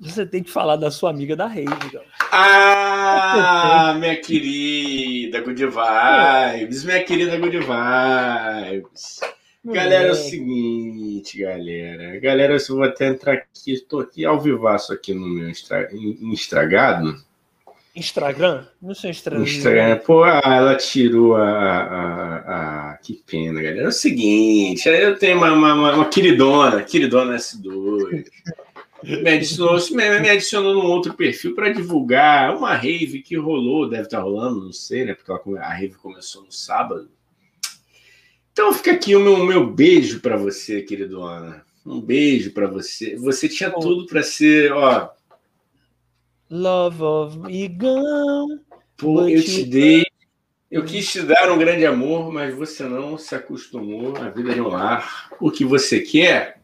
Você 0.00 0.24
tem 0.24 0.42
que 0.42 0.50
falar 0.50 0.76
da 0.76 0.90
sua 0.90 1.10
amiga 1.10 1.36
da 1.36 1.46
Rede, 1.46 1.72
Igão. 1.86 2.02
Ah, 2.32 3.94
minha 3.98 4.16
querida 4.16 5.42
Good 5.42 5.66
Vibes, 5.66 6.84
minha 6.84 7.04
querida 7.04 7.36
Good 7.36 7.58
Vibes. 7.58 9.20
Galera, 9.62 10.08
é 10.08 10.10
o 10.12 10.14
seguinte, 10.14 11.38
galera. 11.38 12.18
Galera, 12.18 12.54
eu 12.56 12.74
vou 12.74 12.82
até 12.82 13.08
entrar 13.08 13.34
aqui, 13.34 13.74
estou 13.74 14.00
aqui 14.00 14.24
ao 14.24 14.40
vivaço 14.40 14.90
aqui 14.90 15.12
no 15.12 15.28
meu 15.28 15.50
Instagram. 15.50 17.18
Instagram? 17.94 18.64
No 18.80 18.94
seu 18.94 19.10
Instagram. 19.10 19.42
Instagram. 19.42 19.98
Pô, 19.98 20.22
ah, 20.22 20.40
ela 20.44 20.76
tirou 20.76 21.36
a, 21.36 21.42
a, 21.42 22.92
a, 22.92 22.98
Que 23.02 23.22
pena, 23.26 23.60
galera. 23.60 23.84
É 23.84 23.88
o 23.88 23.92
seguinte, 23.92 24.88
eu 24.88 25.18
tenho 25.18 25.36
uma, 25.36 25.52
uma, 25.52 25.94
uma 25.94 26.08
queridona, 26.08 26.82
queridona 26.82 27.36
S2. 27.36 28.24
Me 29.02 29.30
adicionou, 29.30 29.78
me, 29.90 30.20
me 30.20 30.28
adicionou 30.28 30.74
num 30.74 30.86
outro 30.86 31.14
perfil 31.14 31.54
para 31.54 31.72
divulgar 31.72 32.56
uma 32.56 32.74
rave 32.74 33.22
que 33.22 33.36
rolou, 33.36 33.88
deve 33.88 34.04
estar 34.04 34.18
tá 34.18 34.22
rolando, 34.22 34.64
não 34.64 34.72
sei, 34.72 35.04
né? 35.04 35.14
Porque 35.14 35.30
ela, 35.30 35.60
a 35.60 35.72
rave 35.72 35.94
começou 35.94 36.44
no 36.44 36.52
sábado. 36.52 37.10
Então 38.52 38.72
fica 38.72 38.92
aqui 38.92 39.14
o 39.16 39.20
meu, 39.20 39.44
meu 39.44 39.66
beijo 39.70 40.20
para 40.20 40.36
você, 40.36 40.82
querido 40.82 41.22
Ana. 41.22 41.64
Um 41.84 42.00
beijo 42.00 42.52
para 42.52 42.66
você. 42.66 43.16
Você 43.16 43.48
tinha 43.48 43.70
tudo 43.70 44.06
para 44.06 44.22
ser, 44.22 44.72
ó. 44.72 45.10
Love 46.50 47.02
of 47.02 47.52
Igão. 47.52 48.60
Pô, 48.96 49.26
eu 49.28 49.42
te 49.42 49.64
dei. 49.64 50.04
Eu 50.70 50.84
quis 50.84 51.10
te 51.10 51.22
dar 51.22 51.50
um 51.50 51.58
grande 51.58 51.86
amor, 51.86 52.30
mas 52.32 52.54
você 52.54 52.84
não 52.84 53.16
se 53.16 53.34
acostumou 53.34 54.16
à 54.16 54.28
vida 54.28 54.52
de 54.52 54.60
um 54.60 54.68
lar. 54.68 55.30
O 55.40 55.50
que 55.50 55.64
você 55.64 56.00
quer? 56.00 56.59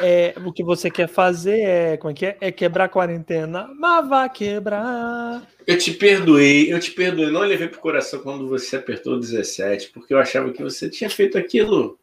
É, 0.00 0.34
o 0.44 0.52
que 0.52 0.62
você 0.62 0.90
quer 0.90 1.08
fazer 1.08 1.60
é, 1.60 1.96
como 1.96 2.10
é 2.10 2.14
que 2.14 2.26
é? 2.26 2.36
É 2.40 2.52
quebrar 2.52 2.84
a 2.84 2.88
quarentena, 2.88 3.68
mas 3.78 4.08
vai 4.08 4.28
quebrar. 4.28 5.46
Eu 5.66 5.78
te 5.78 5.92
perdoei, 5.92 6.72
eu 6.72 6.78
te 6.78 6.90
perdoei. 6.90 7.30
Não 7.30 7.40
levei 7.40 7.68
pro 7.68 7.80
coração 7.80 8.20
quando 8.20 8.48
você 8.48 8.76
apertou 8.76 9.18
17, 9.18 9.90
porque 9.90 10.12
eu 10.12 10.18
achava 10.18 10.52
que 10.52 10.62
você 10.62 10.90
tinha 10.90 11.08
feito 11.08 11.38
aquilo. 11.38 11.98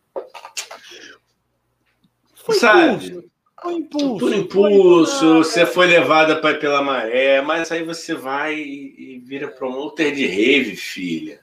Foi 2.34 2.56
Sabe? 2.56 3.06
impulso. 3.06 3.30
Foi 3.62 3.76
impulso. 3.76 4.20
Por 4.20 4.34
impulso, 4.34 5.34
você 5.36 5.66
foi 5.66 5.88
levada 5.88 6.36
pra, 6.42 6.54
pela 6.56 6.82
maré, 6.82 7.42
mas 7.42 7.72
aí 7.72 7.84
você 7.84 8.14
vai 8.14 8.56
e, 8.56 9.16
e 9.16 9.20
vira 9.20 9.48
promoter 9.48 10.14
de 10.14 10.26
rave, 10.26 10.76
filha. 10.76 11.40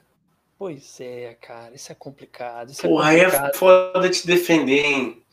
Pois 0.59 0.99
é, 0.99 1.35
cara, 1.41 1.73
isso 1.73 1.91
é 1.91 1.95
complicado. 1.95 2.69
Isso 2.69 2.83
Porra, 2.83 3.15
é 3.15 3.23
complicado. 3.23 3.49
é 3.49 3.57
foda 3.57 4.09
te 4.09 4.27
defender, 4.27 4.85
hein? 4.85 5.23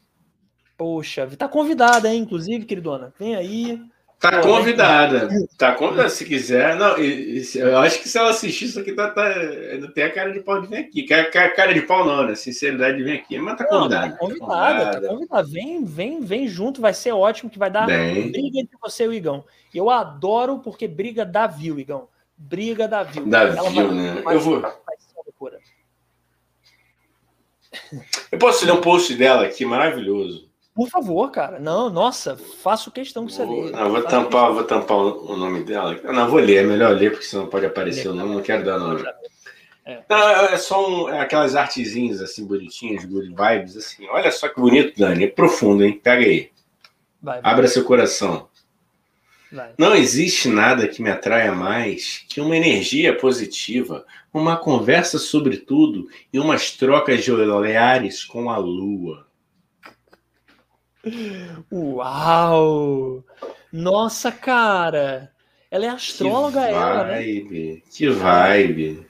Poxa, 0.79 1.29
tá 1.37 1.49
convidada, 1.49 2.09
hein, 2.09 2.23
inclusive, 2.23 2.65
queridona. 2.65 3.13
Vem 3.19 3.35
aí. 3.35 3.83
Tá 4.21 4.41
Pô, 4.41 4.49
convidada. 4.49 5.29
Tá 5.57 5.73
convidada 5.75 6.09
se 6.09 6.25
quiser. 6.25 6.77
Não, 6.77 6.97
eu 6.97 7.79
acho 7.79 8.01
que 8.01 8.09
se 8.09 8.17
ela 8.19 8.31
assistir 8.31 8.65
isso 8.67 8.81
aqui, 8.81 8.93
tá, 8.93 9.11
tá, 9.11 9.25
ainda 9.27 9.93
tem 9.93 10.05
a 10.05 10.13
cara 10.13 10.33
de 10.33 10.41
pau 10.41 10.61
de 10.61 10.67
vir 10.69 10.77
aqui. 10.79 11.03
Ca- 11.05 11.31
ca- 11.31 11.51
Cara 11.51 11.75
de 11.75 11.83
pau 11.83 12.05
não, 12.05 12.27
né? 12.27 12.35
Sinceridade 12.35 12.97
de 12.97 13.05
vir 13.05 13.19
aqui. 13.21 13.39
Mas 13.39 13.57
tá 13.59 13.65
Não, 13.71 13.83
convidada. 13.83 14.11
tá 14.13 14.17
convidada, 14.19 15.01
tá 15.01 15.09
convidada. 15.09 15.49
Vem, 15.49 15.85
vem, 15.85 16.21
vem 16.21 16.49
junto, 16.49 16.81
vai 16.81 16.95
ser 16.95 17.13
ótimo, 17.13 17.51
que 17.51 17.59
vai 17.61 17.71
dar 17.71 17.87
Bem. 17.87 18.31
briga 18.33 18.59
entre 18.61 18.77
você 18.81 19.05
e 19.05 19.09
o 19.09 19.13
Igão. 19.13 19.45
Eu 19.75 19.89
adoro 19.91 20.59
porque 20.61 20.89
briga 20.89 21.25
dá 21.25 21.47
view, 21.47 21.79
Igão. 21.79 22.09
Briga 22.37 22.87
dá 22.89 23.03
view. 23.05 23.25
Dá 23.27 23.43
Ela 23.43 23.71
view, 23.71 23.87
vai- 23.89 23.97
né? 23.97 24.21
vai- 24.23 24.35
Eu 24.35 24.41
vou-. 24.41 24.63
Eu 28.33 28.39
posso 28.39 28.65
ler 28.65 28.73
um 28.73 28.81
post 28.81 29.15
dela 29.15 29.45
aqui, 29.47 29.65
maravilhoso. 29.65 30.48
Por 30.79 30.89
favor, 30.89 31.29
cara. 31.33 31.59
Não, 31.59 31.91
nossa, 31.91 32.37
faço 32.37 32.93
questão 32.93 33.27
que 33.27 33.33
você 33.33 33.45
Vou, 33.45 33.65
lê. 33.65 33.73
não, 33.73 33.91
vou 33.91 34.01
tampar, 34.05 34.53
vou 34.53 34.63
tampar 34.63 34.97
o, 34.97 35.33
o 35.33 35.37
nome 35.37 35.65
dela. 35.65 35.99
Não, 36.05 36.31
vou 36.31 36.39
ler, 36.39 36.59
é 36.59 36.63
melhor 36.63 36.95
ler, 36.95 37.11
porque 37.11 37.27
senão 37.27 37.49
pode 37.49 37.67
aparecer 37.67 38.07
o 38.07 38.15
nome, 38.15 38.33
não 38.33 38.41
quero 38.43 38.65
dar 38.65 38.79
nome. 38.79 39.05
É. 39.85 40.05
Não, 40.09 40.31
é 40.45 40.57
só 40.57 40.89
um- 40.89 41.09
é 41.09 41.19
aquelas 41.19 41.57
artezinhas 41.57 42.21
assim, 42.23 42.47
bonitinhas, 42.47 43.05
good 43.05 43.27
vibes, 43.35 43.77
assim. 43.77 44.07
Olha 44.09 44.31
só 44.31 44.49
que 44.49 44.61
bonito, 44.61 44.97
Dani. 44.97 45.25
É 45.25 45.27
profundo, 45.27 45.83
hein? 45.85 46.01
Pega 46.01 46.25
aí. 46.25 46.53
Vai, 47.21 47.43
vai, 47.43 47.53
Abra 47.53 47.67
seu 47.67 47.83
coração. 47.85 48.49
vai. 49.51 49.71
Não 49.77 49.97
existe 49.97 50.49
nada 50.49 50.87
que 50.87 51.03
me 51.03 51.11
atraia 51.11 51.51
mais 51.57 52.25
que 52.29 52.41
uma 52.41 52.57
energia 52.57 53.17
positiva, 53.17 54.07
uma 54.33 54.57
conversa 54.57 55.19
sobre 55.19 55.57
tudo 55.57 56.09
e 56.33 56.39
umas 56.39 56.71
trocas 56.71 57.25
de 57.25 57.33
olhares 57.33 58.23
com 58.25 58.49
a 58.49 58.59
lua. 58.59 59.27
Uau! 61.71 63.25
Nossa, 63.73 64.33
cara! 64.33 65.33
Ela 65.71 65.87
é 65.87 65.89
astróloga, 65.89 66.63
que 66.63 66.73
ela, 66.73 67.05
né? 67.05 67.23
vibe, 67.23 67.85
Que 67.91 68.09
vibe. 68.09 69.07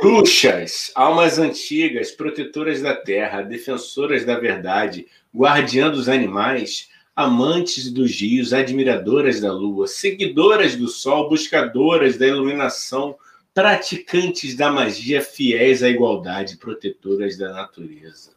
Bruxas, 0.00 0.92
almas 0.94 1.38
antigas, 1.38 2.12
protetoras 2.12 2.80
da 2.80 2.94
terra, 2.94 3.42
defensoras 3.42 4.24
da 4.24 4.38
verdade, 4.38 5.08
guardiã 5.34 5.90
dos 5.90 6.08
animais, 6.08 6.88
amantes 7.16 7.90
dos 7.90 8.12
rios, 8.20 8.52
admiradoras 8.52 9.40
da 9.40 9.52
lua, 9.52 9.88
seguidoras 9.88 10.76
do 10.76 10.86
sol, 10.86 11.28
buscadoras 11.28 12.16
da 12.16 12.28
iluminação, 12.28 13.16
praticantes 13.52 14.54
da 14.54 14.70
magia, 14.70 15.20
fiéis 15.20 15.82
à 15.82 15.88
igualdade, 15.88 16.56
protetoras 16.56 17.36
da 17.36 17.52
natureza. 17.52 18.30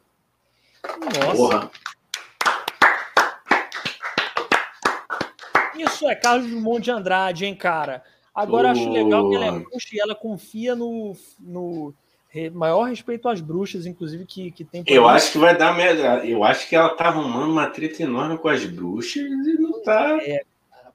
Nossa, 0.84 1.36
Porra, 1.36 1.70
isso 5.78 6.08
é 6.08 6.14
Carlos 6.14 6.48
Drummond 6.50 6.82
de 6.82 6.90
Andrade, 6.90 7.44
hein, 7.44 7.54
cara? 7.54 8.02
Agora 8.34 8.68
eu 8.68 8.72
acho 8.72 8.90
legal 8.90 9.28
que 9.28 9.36
ela 9.36 9.46
é 9.46 9.50
bruxa 9.50 9.88
e 9.92 10.00
ela 10.00 10.14
confia 10.14 10.74
no, 10.74 11.16
no 11.40 11.94
maior 12.52 12.84
respeito 12.84 13.28
às 13.28 13.40
bruxas, 13.40 13.86
inclusive, 13.86 14.26
que, 14.26 14.50
que 14.50 14.64
tem 14.64 14.84
eu 14.86 15.08
acho 15.08 15.32
que 15.32 15.38
vai 15.38 15.56
dar 15.56 15.74
merda. 15.74 16.24
Eu 16.24 16.44
acho 16.44 16.68
que 16.68 16.76
ela 16.76 16.90
tá 16.90 17.06
arrumando 17.06 17.50
uma 17.50 17.68
treta 17.68 18.02
enorme 18.02 18.36
com 18.36 18.48
as 18.48 18.64
bruxas 18.66 19.22
e 19.22 19.58
não 19.58 19.82
tá. 19.82 20.18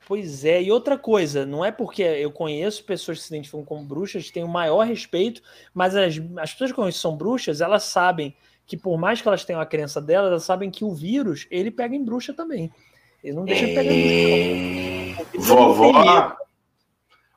Pois 0.08 0.44
é, 0.46 0.62
e 0.62 0.72
outra 0.72 0.98
coisa, 0.98 1.46
não 1.46 1.64
é 1.64 1.72
porque 1.72 2.04
eu 2.04 2.32
conheço 2.32 2.84
pessoas 2.84 3.20
que 3.20 3.24
se 3.24 3.34
identificam 3.34 3.64
como 3.64 3.86
bruxas, 3.86 4.30
têm 4.30 4.44
o 4.44 4.48
maior 4.48 4.86
respeito, 4.86 5.42
mas 5.74 5.96
as, 5.96 6.20
as 6.38 6.54
pessoas 6.54 6.72
que 6.72 6.92
são 6.92 7.16
bruxas, 7.16 7.62
elas 7.62 7.84
sabem 7.84 8.36
que 8.72 8.78
por 8.78 8.98
mais 8.98 9.22
que 9.22 9.28
elas 9.28 9.44
tenham 9.44 9.60
a 9.60 9.66
crença 9.66 10.00
delas, 10.00 10.30
elas 10.30 10.44
sabem 10.46 10.72
que 10.72 10.86
o 10.86 10.94
vírus, 10.94 11.46
ele 11.52 11.70
pega 11.70 11.94
em 11.94 12.02
bruxa 12.02 12.34
também. 12.34 12.72
Ele 13.22 13.36
não 13.36 13.44
deixa 13.44 13.66
de 13.66 13.74
pegar 13.74 13.92
em 13.92 15.14
bruxa, 15.14 15.26
não. 15.36 15.42
Vovó, 15.44 16.38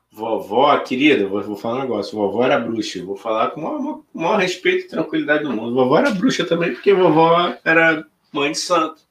vovó, 0.09 0.77
querida, 0.79 1.27
vou, 1.27 1.43
vou 1.43 1.57
falar 1.57 1.79
um 1.79 1.81
negócio. 1.81 2.17
Vovó 2.17 2.45
era 2.45 2.57
bruxa. 2.57 3.03
Vou 3.03 3.17
falar 3.17 3.49
com 3.49 3.59
o 3.59 3.63
maior, 3.65 4.01
maior 4.13 4.39
respeito 4.39 4.85
e 4.85 4.87
tranquilidade 4.87 5.43
do 5.43 5.51
mundo. 5.51 5.75
Vovó 5.75 5.97
era 5.97 6.09
bruxa 6.11 6.45
também, 6.45 6.71
porque 6.71 6.93
vovó 6.93 7.53
era 7.65 8.07
mãe 8.31 8.53
de 8.53 8.57
santo. 8.57 9.01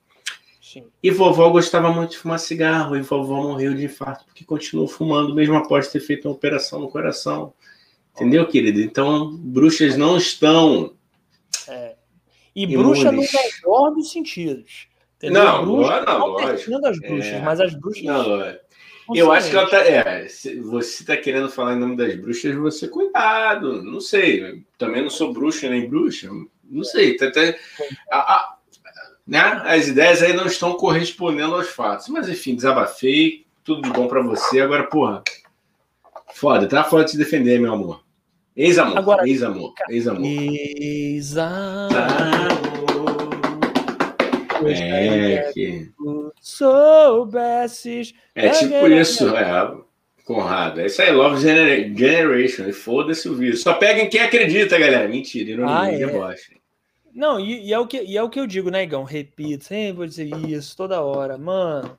Sim. 0.62 0.86
E 1.02 1.10
vovó 1.10 1.50
gostava 1.50 1.92
muito 1.92 2.12
de 2.12 2.16
fumar 2.16 2.38
cigarro. 2.38 2.96
E 2.96 3.02
vovó 3.02 3.42
morreu 3.42 3.74
de 3.74 3.84
infarto 3.84 4.24
porque 4.24 4.46
continuou 4.46 4.88
fumando, 4.88 5.34
mesmo 5.34 5.56
após 5.56 5.88
ter 5.88 6.00
feito 6.00 6.26
uma 6.26 6.34
operação 6.34 6.80
no 6.80 6.88
coração. 6.88 7.52
Entendeu, 8.14 8.48
querida? 8.48 8.80
Então, 8.80 9.36
bruxas 9.36 9.94
não 9.94 10.16
estão. 10.16 10.94
E 12.54 12.64
Imunes. 12.64 12.82
bruxa 13.02 13.12
no 13.12 13.22
melhor 13.22 13.90
dos 13.90 14.12
sentidos. 14.12 14.86
Entendeu? 15.16 15.42
Não, 15.44 15.64
bruxa, 15.64 16.00
não, 16.02 16.18
não 16.18 16.26
lógico. 16.28 16.86
as 16.86 16.98
bruxas, 16.98 17.26
É. 17.32 17.40
mas 17.40 17.60
as 17.60 17.74
bruxas. 17.74 18.02
Não, 18.04 18.54
Eu 19.14 19.32
acho 19.32 19.50
que 19.50 19.56
ela 19.56 19.68
tá. 19.68 19.78
É, 19.78 20.26
você 20.62 21.04
tá 21.04 21.16
querendo 21.16 21.48
falar 21.50 21.74
em 21.74 21.78
nome 21.78 21.96
das 21.96 22.14
bruxas, 22.16 22.54
você 22.54 22.88
cuidado. 22.88 23.82
Não 23.82 24.00
sei. 24.00 24.62
Também 24.78 25.02
não 25.02 25.10
sou 25.10 25.32
bruxa 25.32 25.68
nem 25.68 25.88
bruxa. 25.88 26.30
Não 26.64 26.84
sei. 26.84 27.16
Tá, 27.16 27.30
tá- 27.30 27.54
a- 28.10 28.34
a- 28.34 28.56
né? 29.26 29.40
As 29.64 29.88
ideias 29.88 30.22
aí 30.22 30.32
não 30.32 30.46
estão 30.46 30.74
correspondendo 30.74 31.54
aos 31.54 31.68
fatos. 31.68 32.08
Mas 32.08 32.28
enfim, 32.28 32.54
desabafei. 32.54 33.44
Tudo 33.62 33.80
de 33.82 33.90
bom 33.90 34.06
pra 34.06 34.20
você. 34.22 34.60
Agora, 34.60 34.84
porra. 34.84 35.22
Foda, 36.34 36.66
tá 36.68 36.84
foda 36.84 37.04
de 37.04 37.12
se 37.12 37.18
defender, 37.18 37.58
meu 37.60 37.72
amor. 37.72 38.03
Ex-amor. 38.56 38.98
Agora- 38.98 39.28
Ex-amor. 39.28 39.72
Ex-amor. 39.90 40.24
Exa. 40.26 41.50
É, 44.66 45.50
que... 45.52 45.90
Soubesses. 46.40 48.14
é 48.34 48.48
tipo 48.50 48.86
isso, 48.88 49.36
é, 49.36 49.74
Conrado. 50.24 50.80
É 50.80 50.86
isso 50.86 51.02
aí, 51.02 51.10
Love 51.12 51.42
Genera- 51.42 51.94
Generation. 51.94 52.72
Foda-se 52.72 53.28
o 53.28 53.34
vírus. 53.34 53.60
Só 53.62 53.74
peguem 53.74 54.08
quem 54.08 54.20
acredita, 54.22 54.78
galera. 54.78 55.06
Mentira, 55.06 55.50
ironia, 55.50 55.78
Ah, 55.78 55.92
é. 55.92 55.98
deboche. 55.98 56.56
Não, 57.14 57.38
e, 57.38 57.66
e 57.68 57.72
é 57.72 57.78
o 57.78 57.86
que, 57.86 58.02
e 58.02 58.16
é 58.16 58.22
o 58.22 58.30
que 58.30 58.40
eu 58.40 58.46
digo, 58.46 58.70
né, 58.70 58.82
Igão? 58.84 59.04
Repito, 59.04 59.64
sempre 59.64 59.92
vou 59.92 60.06
dizer 60.06 60.28
isso 60.48 60.74
toda 60.76 61.02
hora. 61.02 61.36
Mano, 61.36 61.96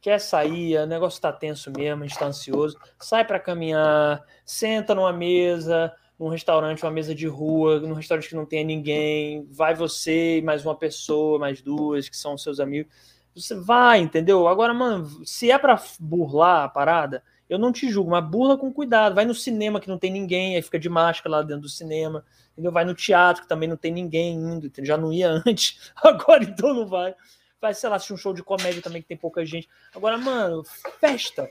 quer 0.00 0.20
sair, 0.20 0.78
o 0.78 0.86
negócio 0.86 1.20
tá 1.20 1.32
tenso 1.32 1.70
mesmo, 1.70 2.02
a 2.02 2.06
gente 2.06 2.18
tá 2.18 2.26
ansioso. 2.26 2.78
Sai 2.98 3.24
pra 3.24 3.40
caminhar, 3.40 4.24
senta 4.44 4.94
numa 4.94 5.12
mesa, 5.12 5.92
num 6.18 6.28
restaurante, 6.28 6.82
uma 6.84 6.90
mesa 6.90 7.14
de 7.14 7.26
rua, 7.26 7.80
num 7.80 7.94
restaurante 7.94 8.28
que 8.28 8.34
não 8.34 8.46
tenha 8.46 8.64
ninguém. 8.64 9.46
Vai 9.50 9.74
você 9.74 10.42
mais 10.44 10.64
uma 10.64 10.74
pessoa, 10.74 11.38
mais 11.38 11.60
duas, 11.60 12.08
que 12.08 12.16
são 12.16 12.36
seus 12.38 12.60
amigos. 12.60 12.92
Você 13.34 13.54
vai, 13.54 14.00
entendeu? 14.00 14.48
Agora, 14.48 14.74
mano, 14.74 15.08
se 15.24 15.50
é 15.50 15.58
pra 15.58 15.80
burlar 16.00 16.64
a 16.64 16.68
parada, 16.68 17.22
eu 17.48 17.58
não 17.58 17.72
te 17.72 17.88
julgo, 17.90 18.10
mas 18.10 18.24
burla 18.24 18.58
com 18.58 18.72
cuidado. 18.72 19.14
Vai 19.14 19.24
no 19.24 19.34
cinema 19.34 19.80
que 19.80 19.88
não 19.88 19.98
tem 19.98 20.10
ninguém, 20.10 20.56
aí 20.56 20.62
fica 20.62 20.78
de 20.78 20.88
máscara 20.88 21.36
lá 21.36 21.42
dentro 21.42 21.62
do 21.62 21.68
cinema 21.68 22.24
entendeu? 22.58 22.72
Vai 22.72 22.84
no 22.84 22.94
teatro, 22.94 23.42
que 23.42 23.48
também 23.48 23.68
não 23.68 23.76
tem 23.76 23.92
ninguém 23.92 24.34
indo, 24.34 24.70
já 24.82 24.96
não 24.96 25.12
ia 25.12 25.30
antes, 25.46 25.92
agora 25.96 26.42
então 26.44 26.74
não 26.74 26.86
vai. 26.86 27.14
Vai, 27.60 27.74
sei 27.74 27.88
lá, 27.88 27.96
assistir 27.96 28.12
um 28.12 28.16
show 28.16 28.32
de 28.32 28.42
comédia 28.42 28.80
também 28.80 29.02
que 29.02 29.08
tem 29.08 29.16
pouca 29.16 29.44
gente. 29.44 29.68
Agora, 29.94 30.16
mano, 30.16 30.62
festa. 31.00 31.48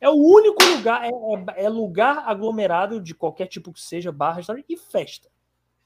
É 0.00 0.08
o 0.08 0.14
único 0.14 0.64
lugar, 0.64 1.04
é, 1.04 1.08
é- 1.10 1.64
é 1.64 1.68
lugar 1.68 2.24
aglomerado 2.26 3.00
de 3.00 3.14
qualquer 3.14 3.46
tipo 3.46 3.72
que 3.72 3.80
seja, 3.80 4.10
barra, 4.10 4.36
restaurante, 4.36 4.64
e 4.68 4.76
festa. 4.76 5.28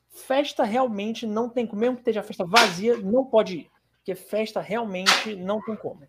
Festa 0.09 0.65
realmente 0.65 1.27
não 1.27 1.49
tem 1.51 1.67
como, 1.67 1.81
mesmo 1.81 1.97
que 1.97 2.01
esteja 2.03 2.23
festa 2.23 2.45
vazia, 2.47 2.97
não 2.97 3.25
pode 3.27 3.57
ir. 3.59 3.71
Porque 3.97 4.15
festa 4.15 4.61
realmente 4.61 5.35
não 5.37 5.61
tem 5.61 5.77
como. 5.77 6.07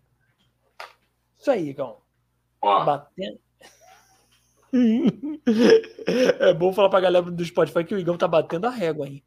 Isso 1.36 1.50
aí, 1.50 1.68
Igão. 1.68 1.98
Ó, 2.62 2.84
Batendo. 2.84 3.40
é 6.38 6.54
bom 6.54 6.72
falar 6.72 6.88
pra 6.88 7.00
galera 7.00 7.30
do 7.30 7.44
Spotify 7.44 7.84
que 7.84 7.94
o 7.94 7.98
Igão 7.98 8.16
tá 8.16 8.28
batendo 8.28 8.66
a 8.66 8.70
régua 8.70 9.06
aí. 9.06 9.22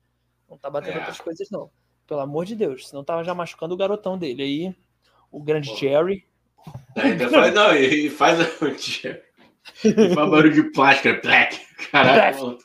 Não 0.49 0.57
tá 0.57 0.69
batendo 0.69 0.95
É. 0.95 0.99
outras 0.99 1.19
coisas, 1.19 1.49
não. 1.49 1.69
Pelo 2.11 2.19
amor 2.19 2.43
de 2.43 2.57
Deus. 2.57 2.89
Senão 2.89 3.05
tava 3.05 3.23
já 3.23 3.33
machucando 3.33 3.73
o 3.73 3.77
garotão 3.77 4.17
dele. 4.17 4.43
Aí, 4.43 4.75
o 5.31 5.41
grande 5.41 5.69
Pô. 5.69 5.77
Jerry. 5.77 6.27
Ainda 6.97 7.29
faz, 7.29 7.53
não, 7.53 7.73
e 7.73 8.09
faz, 8.09 8.37
e 8.37 8.43
faz 10.13 10.29
barulho 10.29 10.51
de 10.51 10.63
plástico, 10.73 11.07
é 11.07 11.13
plec. 11.13 11.57
Caralho. 11.89 12.57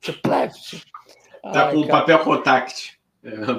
Tá 0.00 0.48
com 1.72 1.82
Ai, 1.82 1.88
papel 1.88 2.20
contact. 2.20 2.98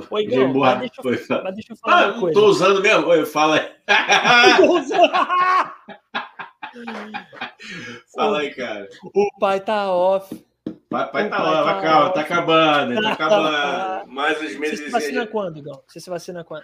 Oi, 0.09 0.23
Igão, 0.23 0.51
mas 0.55 0.79
deixa, 0.79 1.01
eu, 1.03 1.43
mas 1.43 1.53
deixa 1.53 1.73
eu 1.73 1.77
falar 1.77 2.03
ah, 2.03 2.07
uma 2.07 2.19
coisa. 2.19 2.39
Tô 2.39 2.47
usando 2.47 2.81
mesmo? 2.81 3.05
Oi, 3.05 3.23
fala 3.27 3.57
aí. 3.57 3.69
fala 8.11 8.39
aí, 8.39 8.55
cara. 8.55 8.89
O 9.13 9.29
pai 9.39 9.59
tá 9.59 9.93
off. 9.93 10.46
Pai, 10.89 11.11
pai 11.11 11.29
tá 11.29 11.43
lá, 11.43 11.63
tá, 11.63 11.81
calma, 11.81 12.13
tá 12.13 12.21
acabando, 12.21 13.01
tá 13.01 13.11
acabando. 13.13 14.11
Mais 14.11 14.41
uns 14.41 14.55
meses. 14.55 14.79
Você 14.79 14.85
se 14.85 14.91
vacina 14.91 15.27
quando, 15.27 15.57
Igão? 15.57 15.83
Você 15.85 15.99
se 15.99 16.09
vacina 16.09 16.43
quando? 16.43 16.63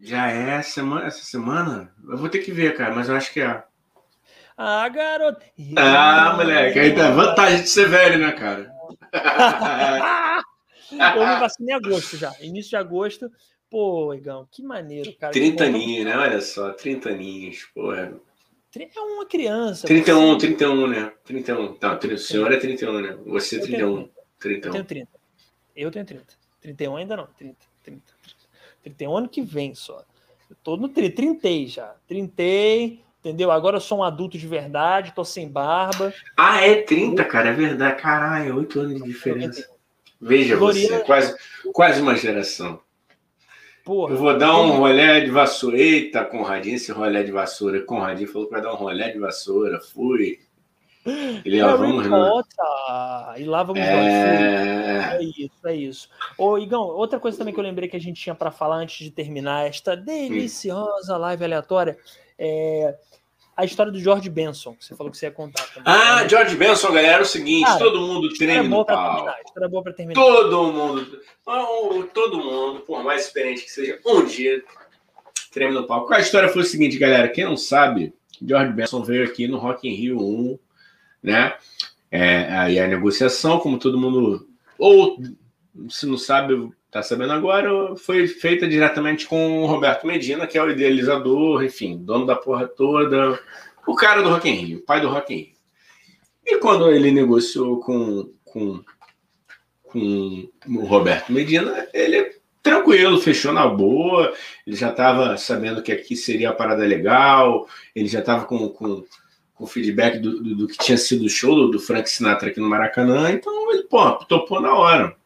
Já 0.00 0.28
é 0.28 0.62
semana, 0.62 1.06
essa 1.06 1.24
semana? 1.24 1.92
Eu 2.08 2.16
vou 2.16 2.28
ter 2.28 2.38
que 2.38 2.52
ver, 2.52 2.76
cara, 2.76 2.94
mas 2.94 3.08
eu 3.08 3.16
acho 3.16 3.32
que 3.32 3.40
é. 3.40 3.62
Ah, 4.56 4.88
garoto. 4.88 5.44
Ah, 5.76 6.34
moleque, 6.36 6.78
aí 6.78 6.94
tá 6.94 7.10
vantagem 7.10 7.62
de 7.62 7.68
ser 7.68 7.88
velho, 7.88 8.18
né, 8.18 8.32
cara? 8.32 8.72
eu 10.92 11.26
me 11.26 11.40
vacinei 11.40 11.74
em 11.74 11.76
agosto 11.76 12.16
já. 12.16 12.32
Início 12.40 12.70
de 12.70 12.76
agosto. 12.76 13.30
Pô, 13.70 14.12
Igão, 14.14 14.46
que 14.50 14.62
maneiro, 14.62 15.12
cara. 15.14 15.32
30 15.32 15.64
aninhos, 15.64 16.04
né? 16.04 16.16
Olha 16.16 16.40
só, 16.40 16.72
30 16.72 17.08
aninhos, 17.08 17.64
porra. 17.74 18.12
É 18.74 19.00
uma 19.00 19.26
criança. 19.26 19.86
31, 19.86 20.34
você... 20.34 20.46
31, 20.46 20.86
né? 20.86 21.12
31. 21.24 21.74
Tá, 21.74 21.98
o 22.02 22.18
senhor 22.18 22.52
é 22.52 22.56
31, 22.56 23.00
né? 23.00 23.18
Você 23.26 23.56
é 23.56 23.60
31. 23.60 24.08
31. 24.38 24.68
Eu 24.68 24.72
tenho 24.72 24.84
30. 24.84 25.08
Eu 25.76 25.90
tenho 25.90 26.04
30. 26.06 26.24
31 26.60 26.96
ainda 26.96 27.16
não. 27.16 27.26
30. 27.26 27.56
30. 27.82 28.02
31 28.82 29.16
ano 29.16 29.28
que 29.28 29.42
vem 29.42 29.74
só. 29.74 30.02
Eu 30.48 30.56
tô 30.62 30.76
no 30.76 30.88
30. 30.88 31.14
Trintei 31.14 31.66
já. 31.66 31.94
Trintei. 32.08 33.02
Entendeu? 33.20 33.52
Agora 33.52 33.76
eu 33.76 33.80
sou 33.80 33.98
um 33.98 34.02
adulto 34.02 34.36
de 34.36 34.48
verdade, 34.48 35.14
tô 35.14 35.24
sem 35.24 35.48
barba. 35.48 36.12
Ah, 36.36 36.66
é 36.66 36.82
30, 36.82 37.24
cara, 37.24 37.50
é 37.50 37.52
verdade. 37.52 38.02
Caralho, 38.02 38.56
8 38.56 38.80
anos 38.80 39.00
de 39.00 39.08
diferença. 39.08 39.70
Veja 40.20 40.56
você, 40.56 40.98
quase, 41.00 41.36
quase 41.72 42.00
uma 42.00 42.16
geração. 42.16 42.80
Porra, 43.84 44.14
eu 44.14 44.18
vou 44.18 44.38
dar 44.38 44.58
um 44.60 44.78
rolé 44.78 45.20
de 45.20 45.30
vassoura. 45.30 45.76
Eita, 45.76 46.24
Conradinho, 46.24 46.76
esse 46.76 46.92
rolé 46.92 47.22
de 47.22 47.32
vassoura. 47.32 47.82
Conradinho 47.82 48.28
falou 48.30 48.46
que 48.46 48.52
vai 48.52 48.62
dar 48.62 48.72
um 48.72 48.76
rolé 48.76 49.10
de 49.10 49.18
vassoura. 49.18 49.80
Fui. 49.80 50.38
Ele, 51.04 51.58
é, 51.58 51.64
vamos, 51.64 52.06
E 53.36 53.44
lá 53.44 53.64
vamos 53.64 53.82
é... 53.82 55.18
é 55.18 55.22
isso, 55.22 55.66
é 55.66 55.74
isso. 55.74 56.08
Ô, 56.38 56.56
Igão, 56.58 56.82
outra 56.82 57.18
coisa 57.18 57.36
também 57.36 57.52
que 57.52 57.58
eu 57.58 57.64
lembrei 57.64 57.88
que 57.88 57.96
a 57.96 58.00
gente 58.00 58.22
tinha 58.22 58.36
para 58.36 58.52
falar 58.52 58.76
antes 58.76 59.04
de 59.04 59.10
terminar 59.10 59.66
esta 59.66 59.96
deliciosa 59.96 61.16
live 61.16 61.44
aleatória 61.44 61.98
é 62.38 62.94
a 63.56 63.64
história 63.64 63.92
do 63.92 64.00
George 64.00 64.28
Benson, 64.30 64.74
que 64.74 64.84
você 64.84 64.96
falou 64.96 65.10
que 65.10 65.18
você 65.18 65.26
ia 65.26 65.32
contar 65.32 65.64
também. 65.66 65.82
Ah, 65.84 66.26
George 66.26 66.56
Benson, 66.56 66.88
galera, 66.92 67.18
é 67.18 67.22
o 67.22 67.26
seguinte, 67.26 67.64
Cara, 67.64 67.78
todo 67.78 68.00
mundo 68.00 68.32
treme 68.34 68.68
no 68.68 68.84
pau. 68.84 69.26
História 69.44 69.68
boa 69.68 69.82
para 69.82 69.92
terminar. 69.92 70.20
Todo 70.20 70.72
mundo, 70.72 71.20
todo 72.14 72.38
mundo, 72.38 72.80
por 72.80 73.04
mais 73.04 73.26
experiente 73.26 73.62
que 73.62 73.70
seja, 73.70 73.98
um 74.06 74.24
dia 74.24 74.62
treme 75.52 75.74
no 75.74 75.86
palco. 75.86 76.12
A 76.14 76.20
história 76.20 76.48
foi 76.48 76.62
o 76.62 76.66
seguinte, 76.66 76.98
galera, 76.98 77.28
quem 77.28 77.44
não 77.44 77.56
sabe, 77.56 78.14
George 78.44 78.72
Benson 78.72 79.02
veio 79.02 79.24
aqui 79.24 79.46
no 79.46 79.58
Rock 79.58 79.88
in 79.88 79.94
Rio 79.94 80.18
1, 80.18 80.58
né? 81.22 81.54
É, 82.10 82.44
aí 82.54 82.78
a 82.78 82.88
negociação, 82.88 83.58
como 83.58 83.78
todo 83.78 83.98
mundo, 83.98 84.48
ou 84.78 85.18
se 85.88 86.06
não 86.06 86.18
sabe, 86.18 86.70
tá 86.92 87.02
sabendo 87.02 87.32
agora, 87.32 87.96
foi 87.96 88.28
feita 88.28 88.68
diretamente 88.68 89.26
com 89.26 89.62
o 89.62 89.66
Roberto 89.66 90.06
Medina, 90.06 90.46
que 90.46 90.58
é 90.58 90.62
o 90.62 90.70
idealizador, 90.70 91.64
enfim, 91.64 91.96
dono 91.96 92.26
da 92.26 92.36
porra 92.36 92.68
toda, 92.68 93.40
o 93.86 93.94
cara 93.94 94.20
do 94.20 94.28
Rock 94.28 94.46
in 94.46 94.52
Rio, 94.52 94.78
o 94.78 94.82
pai 94.82 95.00
do 95.00 95.08
Rock 95.08 95.32
in 95.32 95.38
Rio. 95.38 95.52
E 96.44 96.58
quando 96.58 96.90
ele 96.90 97.10
negociou 97.10 97.80
com, 97.80 98.30
com, 98.44 98.84
com 99.84 100.48
o 100.68 100.84
Roberto 100.84 101.32
Medina, 101.32 101.88
ele 101.94 102.36
tranquilo, 102.62 103.18
fechou 103.18 103.54
na 103.54 103.66
boa, 103.66 104.30
ele 104.66 104.76
já 104.76 104.90
estava 104.90 105.38
sabendo 105.38 105.82
que 105.82 105.92
aqui 105.92 106.14
seria 106.14 106.50
a 106.50 106.54
parada 106.54 106.84
legal, 106.84 107.66
ele 107.94 108.06
já 108.06 108.20
estava 108.20 108.44
com, 108.44 108.68
com, 108.68 109.02
com 109.54 109.66
feedback 109.66 110.18
do, 110.18 110.42
do, 110.42 110.54
do, 110.56 110.66
que 110.66 110.76
tinha 110.76 110.98
sido 110.98 111.24
o 111.24 111.30
show 111.30 111.54
do, 111.54 111.70
do 111.70 111.80
Frank 111.80 112.08
Sinatra 112.10 112.50
aqui 112.50 112.60
no 112.60 112.68
Maracanã, 112.68 113.30
então 113.30 113.72
ele, 113.72 113.84
pô, 113.84 114.12
topou 114.26 114.60
na 114.60 114.74
hora. 114.74 115.21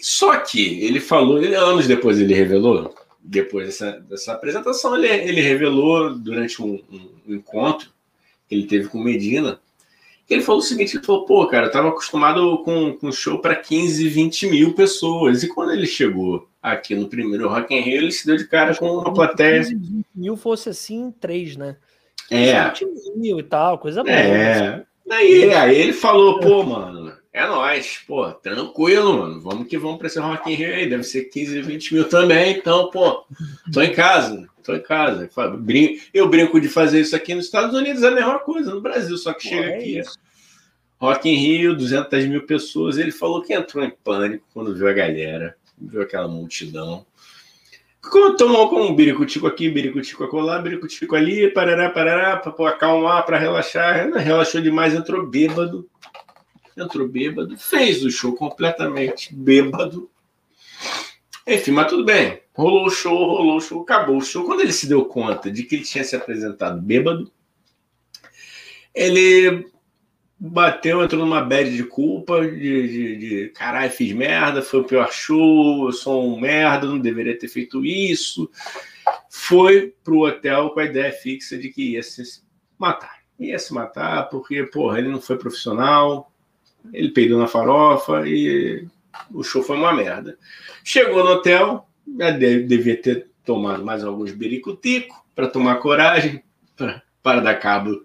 Só 0.00 0.36
que 0.38 0.84
ele 0.84 1.00
falou, 1.00 1.42
ele, 1.42 1.54
anos 1.54 1.86
depois 1.86 2.20
ele 2.20 2.34
revelou, 2.34 2.94
depois 3.20 3.66
dessa, 3.66 4.00
dessa 4.00 4.32
apresentação, 4.32 4.96
ele, 4.96 5.08
ele 5.08 5.40
revelou 5.40 6.14
durante 6.14 6.62
um, 6.62 6.80
um, 6.90 7.34
encontro 7.34 7.90
que 8.48 8.54
ele 8.54 8.66
teve 8.66 8.88
com 8.88 9.02
Medina. 9.02 9.60
Ele 10.30 10.42
falou 10.42 10.60
o 10.60 10.64
seguinte: 10.64 10.96
ele 10.96 11.04
falou, 11.04 11.24
pô, 11.24 11.46
cara, 11.46 11.66
eu 11.66 11.70
tava 11.70 11.88
acostumado 11.88 12.58
com, 12.58 12.94
com 12.94 13.10
show 13.10 13.38
para 13.40 13.56
15, 13.56 14.08
20 14.08 14.46
mil 14.48 14.74
pessoas. 14.74 15.42
E 15.42 15.48
quando 15.48 15.72
ele 15.72 15.86
chegou 15.86 16.48
aqui 16.62 16.94
no 16.94 17.08
primeiro 17.08 17.48
Rock 17.48 17.74
in 17.74 17.80
Rio, 17.80 17.98
ele 17.98 18.12
se 18.12 18.26
deu 18.26 18.36
de 18.36 18.46
cara 18.46 18.74
com 18.76 18.88
uma 18.98 19.12
plateia. 19.12 19.62
15, 19.62 19.74
20 19.74 20.06
mil 20.14 20.36
fosse 20.36 20.68
assim, 20.68 21.12
três, 21.18 21.56
né? 21.56 21.76
É. 22.30 22.62
20 22.68 22.86
mil 23.16 23.40
e 23.40 23.42
tal, 23.42 23.78
coisa 23.78 24.04
boa. 24.04 24.14
É. 24.14 24.84
Aí, 25.10 25.54
aí 25.54 25.76
ele 25.76 25.92
falou, 25.94 26.38
pô, 26.38 26.62
mano, 26.62 27.12
é 27.38 27.46
nóis, 27.46 28.02
pô, 28.04 28.32
tranquilo, 28.32 29.16
mano. 29.16 29.40
Vamos 29.40 29.68
que 29.68 29.78
vamos 29.78 29.98
para 29.98 30.08
esse 30.08 30.18
Rock 30.18 30.50
in 30.50 30.56
Rio 30.56 30.74
aí. 30.74 30.88
Deve 30.88 31.04
ser 31.04 31.24
15, 31.26 31.62
20 31.62 31.94
mil 31.94 32.08
também. 32.08 32.56
Então, 32.56 32.90
pô, 32.90 33.24
tô 33.72 33.80
em 33.80 33.92
casa, 33.92 34.48
tô 34.64 34.74
em 34.74 34.82
casa. 34.82 35.30
Eu 36.12 36.28
brinco 36.28 36.60
de 36.60 36.68
fazer 36.68 37.00
isso 37.00 37.14
aqui 37.14 37.36
nos 37.36 37.44
Estados 37.44 37.76
Unidos, 37.76 38.02
é 38.02 38.08
a 38.08 38.10
mesma 38.10 38.40
coisa 38.40 38.74
no 38.74 38.80
Brasil, 38.80 39.16
só 39.16 39.32
que 39.32 39.44
pô, 39.44 39.54
chega 39.54 39.70
é 39.70 39.76
aqui. 39.76 39.98
Isso. 40.00 40.18
Rock 41.00 41.28
in 41.28 41.36
Rio, 41.36 41.76
200 41.76 42.26
mil 42.26 42.44
pessoas. 42.44 42.98
Ele 42.98 43.12
falou 43.12 43.40
que 43.40 43.54
entrou 43.54 43.84
em 43.84 43.90
pânico 43.90 44.44
quando 44.52 44.74
viu 44.74 44.88
a 44.88 44.92
galera, 44.92 45.54
viu 45.80 46.02
aquela 46.02 46.26
multidão. 46.26 47.06
Tomou 48.36 48.68
com 48.68 48.82
um 48.82 48.96
biricutico 48.96 49.46
aqui, 49.46 49.70
biricutico 49.70 50.24
acolá, 50.24 50.58
biricutico 50.58 51.14
ali, 51.14 51.48
parará, 51.52 51.88
parará, 51.90 52.36
para 52.36 52.68
acalmar, 52.70 53.24
para 53.24 53.38
relaxar. 53.38 54.10
Relaxou 54.12 54.60
demais, 54.60 54.92
entrou 54.92 55.24
bêbado 55.24 55.88
entrou 56.82 57.08
bêbado, 57.08 57.56
fez 57.56 58.04
o 58.04 58.10
show 58.10 58.34
completamente 58.34 59.34
bêbado. 59.34 60.10
Enfim, 61.46 61.70
mas 61.70 61.88
tudo 61.88 62.04
bem. 62.04 62.42
Rolou 62.54 62.86
o 62.86 62.90
show, 62.90 63.16
rolou 63.16 63.56
o 63.56 63.60
show, 63.60 63.82
acabou 63.82 64.18
o 64.18 64.22
show. 64.22 64.44
Quando 64.44 64.60
ele 64.60 64.72
se 64.72 64.86
deu 64.86 65.04
conta 65.04 65.50
de 65.50 65.62
que 65.62 65.76
ele 65.76 65.84
tinha 65.84 66.04
se 66.04 66.14
apresentado 66.14 66.80
bêbado, 66.80 67.30
ele 68.94 69.66
bateu, 70.38 71.02
entrou 71.02 71.24
numa 71.24 71.40
bad 71.40 71.74
de 71.74 71.84
culpa, 71.84 72.40
de, 72.46 72.88
de, 72.88 73.16
de 73.16 73.48
caralho, 73.48 73.90
fiz 73.90 74.12
merda, 74.12 74.62
foi 74.62 74.80
o 74.80 74.84
pior 74.84 75.10
show, 75.12 75.86
eu 75.86 75.92
sou 75.92 76.24
um 76.24 76.38
merda, 76.38 76.86
não 76.86 76.98
deveria 76.98 77.38
ter 77.38 77.48
feito 77.48 77.84
isso. 77.84 78.50
Foi 79.30 79.94
pro 80.04 80.26
hotel 80.26 80.70
com 80.70 80.80
a 80.80 80.84
ideia 80.84 81.12
fixa 81.12 81.56
de 81.56 81.70
que 81.70 81.92
ia 81.92 82.02
se 82.02 82.42
matar. 82.78 83.18
Ia 83.38 83.58
se 83.58 83.72
matar 83.72 84.28
porque, 84.28 84.64
porra, 84.64 84.98
ele 84.98 85.08
não 85.08 85.20
foi 85.20 85.38
profissional, 85.38 86.32
ele 86.92 87.10
peidou 87.10 87.38
na 87.38 87.46
farofa 87.46 88.26
e 88.26 88.86
o 89.32 89.42
show 89.42 89.62
foi 89.62 89.76
uma 89.76 89.92
merda. 89.92 90.38
Chegou 90.84 91.24
no 91.24 91.30
hotel, 91.30 91.88
devia 92.66 93.00
ter 93.00 93.28
tomado 93.44 93.84
mais 93.84 94.04
alguns 94.04 94.32
bericutico 94.32 95.24
para 95.34 95.48
tomar 95.48 95.76
coragem, 95.76 96.42
para 97.22 97.40
dar 97.40 97.56
cabo 97.56 98.04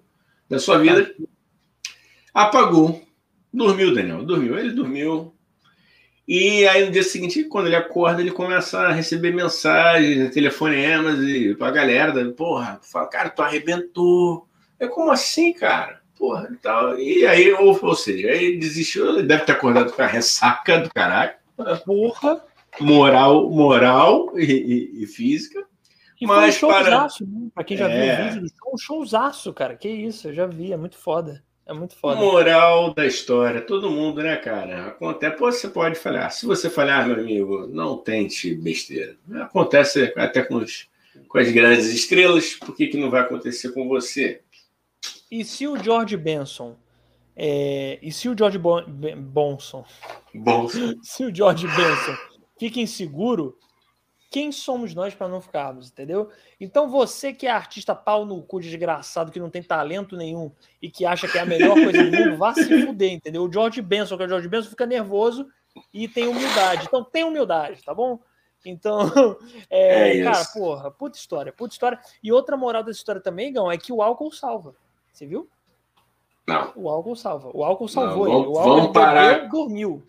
da 0.50 0.60
sua 0.60 0.78
vida. 0.78 1.14
Apagou. 2.34 3.02
Dormiu, 3.54 3.94
Daniel. 3.94 4.24
Dormiu. 4.24 4.58
Ele 4.58 4.72
dormiu. 4.72 5.34
E 6.28 6.66
aí 6.68 6.86
no 6.86 6.92
dia 6.92 7.04
seguinte, 7.04 7.44
quando 7.46 7.68
ele 7.68 7.76
acorda, 7.76 8.22
ele 8.22 8.32
começa 8.32 8.80
a 8.80 8.92
receber 8.92 9.34
mensagens, 9.34 10.34
telefonemas 10.34 11.20
e 11.20 11.54
pra 11.56 11.70
galera, 11.70 12.32
porra, 12.32 12.80
fala, 12.82 13.08
cara, 13.08 13.30
tu 13.30 13.42
arrebentou. 13.42 14.48
É 14.80 14.88
como 14.88 15.12
assim, 15.12 15.54
cara? 15.54 16.02
Porra, 16.18 16.50
e 16.52 16.56
tal. 16.58 17.00
E 17.00 17.26
aí, 17.26 17.52
ou, 17.54 17.78
ou 17.82 17.96
seja, 17.96 18.30
aí 18.30 18.58
desistiu, 18.58 19.10
ele 19.10 19.24
deve 19.24 19.44
ter 19.44 19.54
acordado 19.54 19.92
com 19.92 20.02
a 20.02 20.08
ressaca 20.08 20.80
do 20.80 20.94
caralho. 20.94 21.34
Porra. 21.86 22.44
Moral, 22.80 23.50
moral 23.50 24.32
e, 24.36 24.44
e, 24.44 25.04
e 25.04 25.08
física. 25.08 25.64
E 26.20 26.26
mas 26.26 26.58
foi 26.58 26.70
um 26.70 26.74
showzaço, 26.74 27.26
para... 27.26 27.40
né? 27.40 27.48
Pra 27.54 27.64
quem 27.64 27.78
já 27.78 27.90
é... 27.90 28.16
viu 28.16 28.26
o 28.26 28.28
vídeo 28.28 28.42
do 28.42 28.50
show, 28.50 28.74
um 28.74 28.78
showzaço, 28.78 29.54
cara. 29.54 29.76
Que 29.76 29.90
isso, 29.90 30.30
eu 30.30 30.34
já 30.34 30.46
vi, 30.46 30.74
é 30.74 30.78
muito 30.78 30.98
foda. 30.98 31.44
É 31.66 31.74
muito 31.74 31.96
foda. 31.96 32.20
Moral 32.20 32.94
da 32.94 33.06
história, 33.06 33.62
todo 33.62 33.90
mundo, 33.90 34.22
né, 34.22 34.36
cara? 34.36 34.88
Acontece, 34.88 35.38
você 35.38 35.68
pode 35.70 35.96
falhar. 35.96 36.30
Se 36.32 36.46
você 36.46 36.70
falhar, 36.70 37.08
meu 37.08 37.18
amigo, 37.18 37.68
não 37.68 37.98
tente 37.98 38.54
besteira. 38.54 39.16
Acontece 39.36 40.14
até 40.18 40.44
com, 40.44 40.56
os, 40.56 40.90
com 41.28 41.38
as 41.38 41.50
grandes 41.52 41.86
estrelas, 41.86 42.56
por 42.56 42.76
que, 42.76 42.88
que 42.88 42.98
não 42.98 43.10
vai 43.10 43.22
acontecer 43.22 43.72
com 43.72 43.88
você? 43.88 44.42
E 45.34 45.44
se 45.44 45.68
o 45.68 45.76
George 45.76 46.16
Benson. 46.16 46.76
É, 47.36 47.98
e 48.04 48.12
se 48.12 48.30
o 48.30 48.38
George 48.38 48.60
bon, 48.60 48.84
Bonson. 49.18 49.84
Bonson. 50.32 50.94
Se 51.02 51.26
o 51.26 51.36
George 51.36 51.66
Benson 51.66 52.16
fica 52.60 52.80
inseguro, 52.80 53.58
quem 54.30 54.52
somos 54.52 54.94
nós 54.94 55.16
para 55.16 55.28
não 55.28 55.42
ficarmos, 55.42 55.90
entendeu? 55.90 56.30
Então 56.62 56.88
você 56.88 57.34
que 57.34 57.48
é 57.48 57.50
artista 57.50 57.96
pau 57.96 58.24
no 58.28 58.44
cu 58.44 58.60
desgraçado, 58.60 59.32
que 59.32 59.40
não 59.40 59.50
tem 59.50 59.64
talento 59.64 60.16
nenhum 60.16 60.52
e 60.80 60.92
que 60.92 61.04
acha 61.04 61.28
que 61.28 61.40
é 61.40 61.42
a 61.42 61.46
melhor 61.48 61.74
coisa 61.74 62.04
do 62.04 62.16
mundo, 62.16 62.38
vá 62.38 62.54
se 62.54 62.86
fuder, 62.86 63.12
entendeu? 63.12 63.44
O 63.44 63.52
George 63.52 63.82
Benson, 63.82 64.16
que 64.16 64.22
é 64.22 64.26
o 64.28 64.30
George 64.30 64.48
Benson, 64.48 64.70
fica 64.70 64.86
nervoso 64.86 65.48
e 65.92 66.08
tem 66.08 66.28
humildade. 66.28 66.86
Então 66.86 67.04
tem 67.04 67.24
humildade, 67.24 67.82
tá 67.84 67.96
bom? 67.96 68.20
Então, 68.64 69.00
é, 69.68 70.20
é 70.20 70.24
cara, 70.24 70.46
porra, 70.54 70.92
puta 70.92 71.18
história, 71.18 71.52
puta 71.52 71.74
história. 71.74 72.00
E 72.24 72.32
outra 72.32 72.56
moral 72.56 72.84
dessa 72.84 73.00
história 73.00 73.20
também, 73.20 73.52
Gão, 73.52 73.72
é 73.72 73.80
que 73.80 73.92
o 73.92 74.00
álcool 74.00 74.32
salva. 74.32 74.76
Você 75.14 75.28
viu? 75.28 75.48
Não. 76.48 76.74
O 76.76 76.90
álcool 76.90 77.16
salva. 77.16 77.52
O 77.54 77.64
álcool 77.64 77.88
salvou 77.88 78.26
não, 78.26 78.32
vamos, 78.32 78.48
ele. 78.48 78.48
O 78.48 78.58
álcool 78.58 78.76
vamos 78.76 78.92
parar. 78.92 79.48
dormiu. 79.48 80.04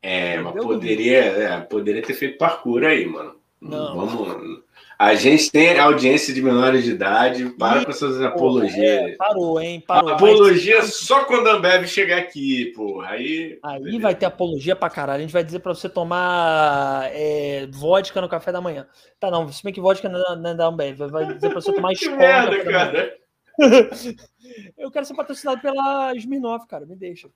É, 0.00 0.38
mas 0.38 0.54
poderia, 0.54 1.18
é, 1.18 1.60
poderia 1.62 2.02
ter 2.02 2.14
feito 2.14 2.38
parkour 2.38 2.84
aí, 2.84 3.04
mano. 3.04 3.34
Não. 3.60 4.06
Vamos. 4.06 4.62
A 4.98 5.14
gente 5.14 5.50
tem 5.50 5.78
audiência 5.78 6.32
de 6.32 6.40
menores 6.40 6.84
de 6.84 6.92
idade, 6.92 7.50
para 7.58 7.82
e, 7.82 7.84
com 7.84 7.90
essas 7.90 8.22
apologias. 8.22 8.80
É, 8.80 9.14
parou, 9.16 9.60
hein? 9.60 9.82
Parou. 9.86 10.10
Apologia 10.10 10.78
mas... 10.78 10.94
só 10.94 11.24
quando 11.24 11.48
a 11.48 11.54
Ambev 11.54 11.86
chegar 11.86 12.18
aqui, 12.18 12.72
porra. 12.74 13.08
Aí, 13.08 13.58
aí 13.62 13.98
vai 13.98 14.14
ter 14.14 14.24
apologia 14.24 14.74
pra 14.74 14.88
caralho. 14.88 15.18
A 15.18 15.22
gente 15.22 15.32
vai 15.32 15.44
dizer 15.44 15.58
pra 15.58 15.74
você 15.74 15.88
tomar 15.88 17.10
é, 17.12 17.68
vodka 17.72 18.20
no 18.22 18.28
café 18.28 18.52
da 18.52 18.60
manhã. 18.60 18.86
Tá, 19.20 19.30
não, 19.30 19.50
se 19.52 19.62
bem 19.62 19.72
que 19.72 19.80
vodka 19.80 20.08
não 20.08 20.48
é 20.48 20.54
da 20.54 20.66
Ambev. 20.66 20.98
Vai 21.10 21.26
dizer 21.34 21.50
pra 21.50 21.60
você 21.60 21.72
tomar 21.74 21.92
escola. 21.92 22.16
merda, 22.16 22.64
cara. 22.64 23.25
Eu 24.76 24.90
quero 24.90 25.06
ser 25.06 25.14
patrocinado 25.14 25.60
pela 25.60 26.14
Smirnoff, 26.14 26.66
cara. 26.66 26.86
Me 26.86 26.96
deixa. 26.96 27.28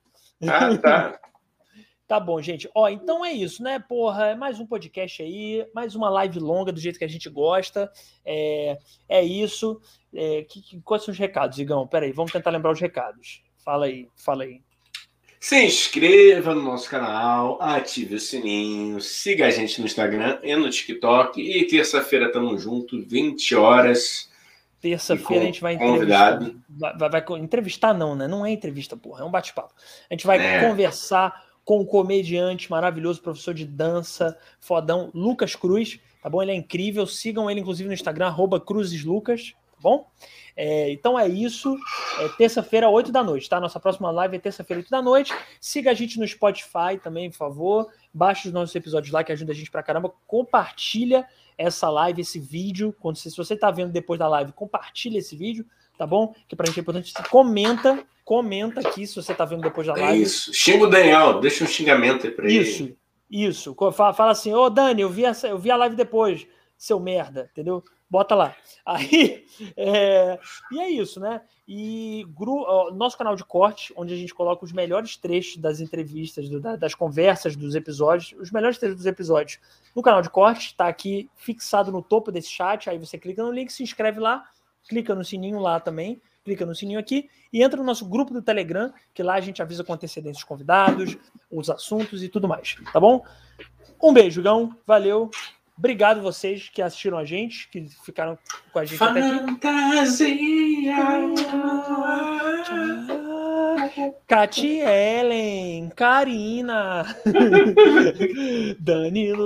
Ah, 0.47 0.77
tá. 0.77 1.19
Tá 2.11 2.19
bom, 2.19 2.41
gente. 2.41 2.69
Ó, 2.75 2.89
então 2.89 3.23
é 3.23 3.31
isso, 3.31 3.63
né? 3.63 3.79
Porra, 3.79 4.31
é 4.31 4.35
mais 4.35 4.59
um 4.59 4.65
podcast 4.65 5.23
aí, 5.23 5.65
mais 5.73 5.95
uma 5.95 6.09
live 6.09 6.39
longa 6.39 6.69
do 6.69 6.77
jeito 6.77 6.99
que 6.99 7.05
a 7.05 7.07
gente 7.07 7.29
gosta. 7.29 7.89
É, 8.25 8.77
é 9.07 9.23
isso. 9.23 9.79
É, 10.13 10.43
que, 10.43 10.61
que, 10.61 10.81
quais 10.81 11.05
são 11.05 11.13
os 11.13 11.17
recados, 11.17 11.57
Igão? 11.57 11.87
Peraí, 11.87 12.11
vamos 12.11 12.33
tentar 12.33 12.49
lembrar 12.49 12.73
os 12.73 12.81
recados. 12.81 13.41
Fala 13.63 13.85
aí, 13.85 14.09
fala 14.17 14.43
aí. 14.43 14.61
Se 15.39 15.63
inscreva 15.63 16.53
no 16.53 16.61
nosso 16.61 16.89
canal, 16.89 17.57
ative 17.61 18.15
o 18.15 18.19
sininho, 18.19 18.99
siga 18.99 19.47
a 19.47 19.49
gente 19.49 19.79
no 19.79 19.87
Instagram 19.87 20.37
e 20.43 20.53
no 20.53 20.69
TikTok. 20.69 21.41
E 21.41 21.65
terça-feira 21.65 22.29
tamo 22.29 22.57
junto, 22.57 23.01
20 23.01 23.55
horas. 23.55 24.30
Terça-feira 24.81 25.43
a 25.43 25.45
gente 25.45 25.61
vai 25.61 25.75
entrevistar. 25.75 26.39
Vai, 26.69 26.97
vai, 26.97 27.09
vai, 27.09 27.39
entrevistar, 27.39 27.93
não, 27.93 28.15
né? 28.15 28.27
Não 28.27 28.45
é 28.45 28.51
entrevista, 28.51 28.97
porra, 28.97 29.21
é 29.21 29.25
um 29.25 29.31
bate-papo. 29.31 29.73
A 30.09 30.13
gente 30.13 30.25
vai 30.25 30.39
é. 30.39 30.67
conversar 30.67 31.45
com 31.63 31.79
o 31.79 31.85
comediante 31.85 32.69
maravilhoso, 32.69 33.21
professor 33.21 33.53
de 33.53 33.65
dança, 33.65 34.37
fodão, 34.59 35.11
Lucas 35.13 35.55
Cruz, 35.55 35.99
tá 36.21 36.29
bom? 36.29 36.41
Ele 36.41 36.51
é 36.51 36.55
incrível, 36.55 37.05
sigam 37.05 37.49
ele 37.49 37.59
inclusive 37.59 37.87
no 37.87 37.93
Instagram, 37.93 38.27
arroba 38.27 38.59
cruzeslucas, 38.59 39.53
tá 39.71 39.77
bom? 39.79 40.07
É, 40.57 40.91
então 40.91 41.17
é 41.17 41.27
isso, 41.27 41.77
é 42.19 42.27
terça-feira, 42.29 42.89
8 42.89 43.11
da 43.11 43.23
noite, 43.23 43.47
tá? 43.47 43.59
Nossa 43.59 43.79
próxima 43.79 44.09
live 44.11 44.35
é 44.35 44.39
terça-feira, 44.39 44.79
8 44.79 44.89
da 44.89 45.01
noite. 45.01 45.33
Siga 45.59 45.91
a 45.91 45.93
gente 45.93 46.19
no 46.19 46.27
Spotify 46.27 46.97
também, 47.01 47.29
por 47.29 47.37
favor. 47.37 47.87
Baixe 48.13 48.47
os 48.47 48.53
nossos 48.53 48.75
episódios 48.75 49.13
lá, 49.13 49.23
que 49.23 49.31
ajuda 49.31 49.51
a 49.51 49.55
gente 49.55 49.71
pra 49.71 49.83
caramba. 49.83 50.11
Compartilha 50.27 51.27
essa 51.61 51.89
live, 51.89 52.21
esse 52.21 52.39
vídeo. 52.39 52.95
Quando, 52.99 53.17
se 53.17 53.35
você 53.35 53.55
tá 53.55 53.71
vendo 53.71 53.91
depois 53.91 54.19
da 54.19 54.27
live, 54.27 54.51
compartilha 54.53 55.17
esse 55.17 55.35
vídeo, 55.35 55.65
tá 55.97 56.05
bom? 56.05 56.33
Que 56.47 56.55
pra 56.55 56.65
gente 56.65 56.79
é 56.79 56.81
importante. 56.81 57.13
Comenta 57.29 58.05
comenta 58.31 58.79
aqui 58.79 59.05
se 59.05 59.15
você 59.15 59.33
está 59.33 59.43
vendo 59.43 59.61
depois 59.61 59.87
da 59.87 59.93
é 59.93 60.01
live. 60.01 60.19
É 60.19 60.21
isso. 60.21 60.53
Xinga 60.53 60.85
o 60.85 60.87
Daniel, 60.87 61.41
deixa 61.41 61.65
um 61.65 61.67
xingamento 61.67 62.25
aí 62.25 62.31
para 62.31 62.45
ele. 62.45 62.59
Isso, 62.59 62.97
isso. 63.29 63.75
Fala, 63.93 64.13
fala 64.13 64.31
assim, 64.31 64.53
ô 64.53 64.69
Dani, 64.69 65.01
eu 65.01 65.09
vi, 65.09 65.25
essa, 65.25 65.47
eu 65.47 65.57
vi 65.57 65.69
a 65.69 65.75
live 65.75 65.97
depois, 65.97 66.47
seu 66.77 66.97
merda, 66.97 67.49
entendeu? 67.51 67.83
Bota 68.11 68.35
lá. 68.35 68.53
Aí, 68.85 69.45
é, 69.77 70.37
e 70.69 70.81
é 70.81 70.89
isso, 70.89 71.17
né? 71.17 71.39
E 71.65 72.27
gru, 72.37 72.91
nosso 72.91 73.17
canal 73.17 73.37
de 73.37 73.45
corte, 73.45 73.93
onde 73.95 74.13
a 74.13 74.17
gente 74.17 74.33
coloca 74.33 74.65
os 74.65 74.73
melhores 74.73 75.15
trechos 75.15 75.55
das 75.55 75.79
entrevistas, 75.79 76.49
do, 76.49 76.59
das 76.59 76.93
conversas, 76.93 77.55
dos 77.55 77.73
episódios, 77.73 78.33
os 78.37 78.51
melhores 78.51 78.77
trechos 78.77 78.97
dos 78.97 79.05
episódios 79.05 79.59
no 79.95 80.01
canal 80.01 80.21
de 80.21 80.29
corte, 80.29 80.67
está 80.67 80.89
aqui 80.89 81.29
fixado 81.37 81.89
no 81.89 82.01
topo 82.01 82.33
desse 82.33 82.49
chat. 82.49 82.89
Aí 82.89 82.99
você 82.99 83.17
clica 83.17 83.41
no 83.41 83.51
link, 83.51 83.71
se 83.71 83.81
inscreve 83.81 84.19
lá, 84.19 84.43
clica 84.89 85.15
no 85.15 85.23
sininho 85.23 85.59
lá 85.59 85.79
também 85.79 86.21
clica 86.43 86.65
no 86.65 86.73
sininho 86.73 86.99
aqui 86.99 87.29
e 87.53 87.61
entra 87.61 87.77
no 87.77 87.83
nosso 87.83 88.03
grupo 88.03 88.33
do 88.33 88.41
Telegram, 88.41 88.91
que 89.13 89.21
lá 89.21 89.35
a 89.35 89.39
gente 89.39 89.61
avisa 89.61 89.83
com 89.83 89.93
antecedência 89.93 90.39
os 90.39 90.43
convidados, 90.43 91.15
os 91.51 91.69
assuntos 91.69 92.23
e 92.23 92.29
tudo 92.29 92.47
mais, 92.47 92.77
tá 92.91 92.99
bom? 92.99 93.23
Um 94.01 94.11
beijo, 94.11 94.41
Gão, 94.41 94.75
valeu. 94.85 95.29
Obrigado 95.81 96.21
vocês 96.21 96.69
que 96.71 96.79
assistiram 96.79 97.17
a 97.17 97.25
gente, 97.25 97.67
que 97.69 97.89
ficaram 98.05 98.37
com 98.71 98.77
a 98.77 98.85
gente 98.85 98.99
Fantasia. 98.99 99.35
até 99.35 99.65
aqui. 103.83 104.13
Cati 104.27 104.79
Ellen, 104.79 105.89
Karina, 105.95 107.03
Danilo. 108.79 109.39